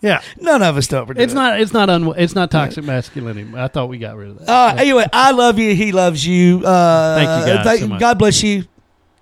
What 0.00 0.06
he's 0.10 0.10
doing. 0.10 0.22
Yeah. 0.38 0.52
None 0.52 0.62
of 0.62 0.76
us 0.76 0.86
don't. 0.86 1.02
ever 1.02 1.14
do 1.14 1.20
It's 1.20 1.32
it. 1.32 1.36
not. 1.36 1.60
It's 1.60 1.72
not. 1.72 1.90
Un, 1.90 2.12
it's 2.16 2.34
not 2.34 2.50
toxic 2.50 2.84
masculinity. 2.84 3.50
I 3.56 3.68
thought 3.68 3.88
we 3.88 3.98
got 3.98 4.16
rid 4.16 4.30
of 4.30 4.38
that. 4.40 4.48
Uh, 4.48 4.74
anyway, 4.78 5.06
I 5.12 5.32
love 5.32 5.58
you. 5.58 5.74
He 5.74 5.92
loves 5.92 6.26
you. 6.26 6.62
Uh, 6.64 7.16
Thank 7.16 7.46
you 7.48 7.64
guys 7.64 7.80
so 7.80 7.88
much. 7.88 8.00
God 8.00 8.18
bless 8.18 8.42
you. 8.42 8.64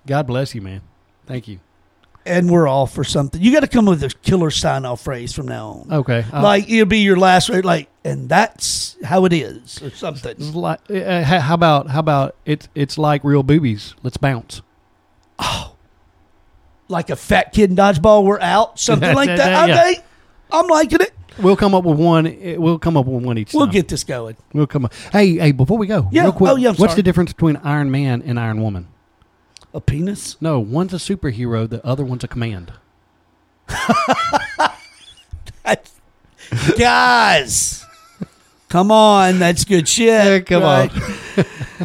God 0.06 0.26
bless 0.26 0.54
you, 0.54 0.60
man. 0.62 0.82
Thank 1.26 1.48
you. 1.48 1.60
And 2.24 2.50
we're 2.50 2.66
all 2.66 2.86
for 2.88 3.04
something. 3.04 3.40
You 3.40 3.52
got 3.52 3.60
to 3.60 3.68
come 3.68 3.86
with 3.86 4.02
a 4.02 4.08
killer 4.08 4.50
sign 4.50 4.84
off 4.84 5.00
phrase 5.02 5.32
from 5.32 5.46
now 5.46 5.84
on. 5.88 5.92
Okay. 6.00 6.24
Uh, 6.32 6.42
like 6.42 6.68
it'll 6.68 6.84
be 6.86 6.98
your 6.98 7.16
last 7.16 7.48
word. 7.48 7.64
Like, 7.64 7.88
and 8.04 8.28
that's 8.28 8.96
how 9.04 9.24
it 9.26 9.32
is, 9.32 9.80
or 9.80 9.90
something. 9.90 10.32
it's 10.32 10.52
like, 10.54 10.80
uh, 10.90 11.22
how 11.22 11.54
about 11.54 11.88
how 11.88 12.00
about 12.00 12.34
it's 12.44 12.68
it's 12.74 12.98
like 12.98 13.22
real 13.22 13.44
boobies. 13.44 13.94
Let's 14.02 14.16
bounce. 14.16 14.60
Oh, 15.38 15.76
like 16.88 17.10
a 17.10 17.16
fat 17.16 17.52
kid 17.52 17.70
in 17.70 17.76
dodgeball. 17.76 18.24
We're 18.24 18.40
out. 18.40 18.78
Something 18.80 19.14
like 19.14 19.28
that. 19.28 19.68
Yeah. 19.68 19.74
Okay, 19.80 20.00
I'm 20.50 20.66
liking 20.68 21.00
it. 21.00 21.12
We'll 21.38 21.56
come 21.56 21.74
up 21.74 21.84
with 21.84 21.98
one. 21.98 22.26
eh, 22.26 22.56
We'll 22.56 22.78
come 22.78 22.96
up 22.96 23.06
with 23.06 23.22
one 23.22 23.36
each. 23.38 23.52
We'll 23.52 23.66
time. 23.66 23.72
get 23.74 23.88
this 23.88 24.04
going. 24.04 24.36
We'll 24.54 24.66
come 24.66 24.86
up. 24.86 24.94
Hey, 25.12 25.36
hey! 25.36 25.52
Before 25.52 25.76
we 25.76 25.86
go, 25.86 26.08
Yeah. 26.10 26.22
real 26.22 26.32
quick. 26.32 26.50
Oh, 26.50 26.56
yeah, 26.56 26.70
I'm 26.70 26.74
What's 26.76 26.92
sorry. 26.92 26.96
the 26.96 27.02
difference 27.02 27.32
between 27.32 27.56
Iron 27.58 27.90
Man 27.90 28.22
and 28.24 28.40
Iron 28.40 28.62
Woman? 28.62 28.88
A 29.74 29.80
penis. 29.80 30.36
No, 30.40 30.58
one's 30.58 30.94
a 30.94 30.96
superhero. 30.96 31.68
The 31.68 31.84
other 31.86 32.04
one's 32.04 32.24
a 32.24 32.28
command. 32.28 32.72
Guys, 36.78 37.84
come 38.68 38.90
on. 38.90 39.38
That's 39.38 39.64
good 39.64 39.88
shit. 39.88 40.06
Yeah, 40.08 40.40
come 40.40 40.62
on. 40.62 40.90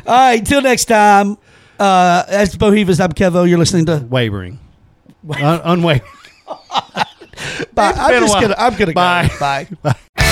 All 0.05 0.07
right. 0.07 0.45
Till 0.45 0.61
next 0.61 0.85
time. 0.85 1.37
Uh, 1.79 2.23
as 2.27 2.55
Boheathus, 2.55 3.03
I'm 3.03 3.11
Kevo. 3.11 3.49
You're 3.49 3.57
listening 3.57 3.87
to. 3.87 4.05
Wavering. 4.07 4.59
Un- 5.29 5.61
unwavering. 5.63 6.11
Bye. 7.73 7.93
I'm 7.95 8.21
just 8.21 8.33
while. 8.33 8.41
gonna. 8.41 8.55
I'm 8.57 8.75
gonna 8.77 8.93
Bye. 8.93 9.29
go. 9.39 9.77
Bye. 9.83 10.27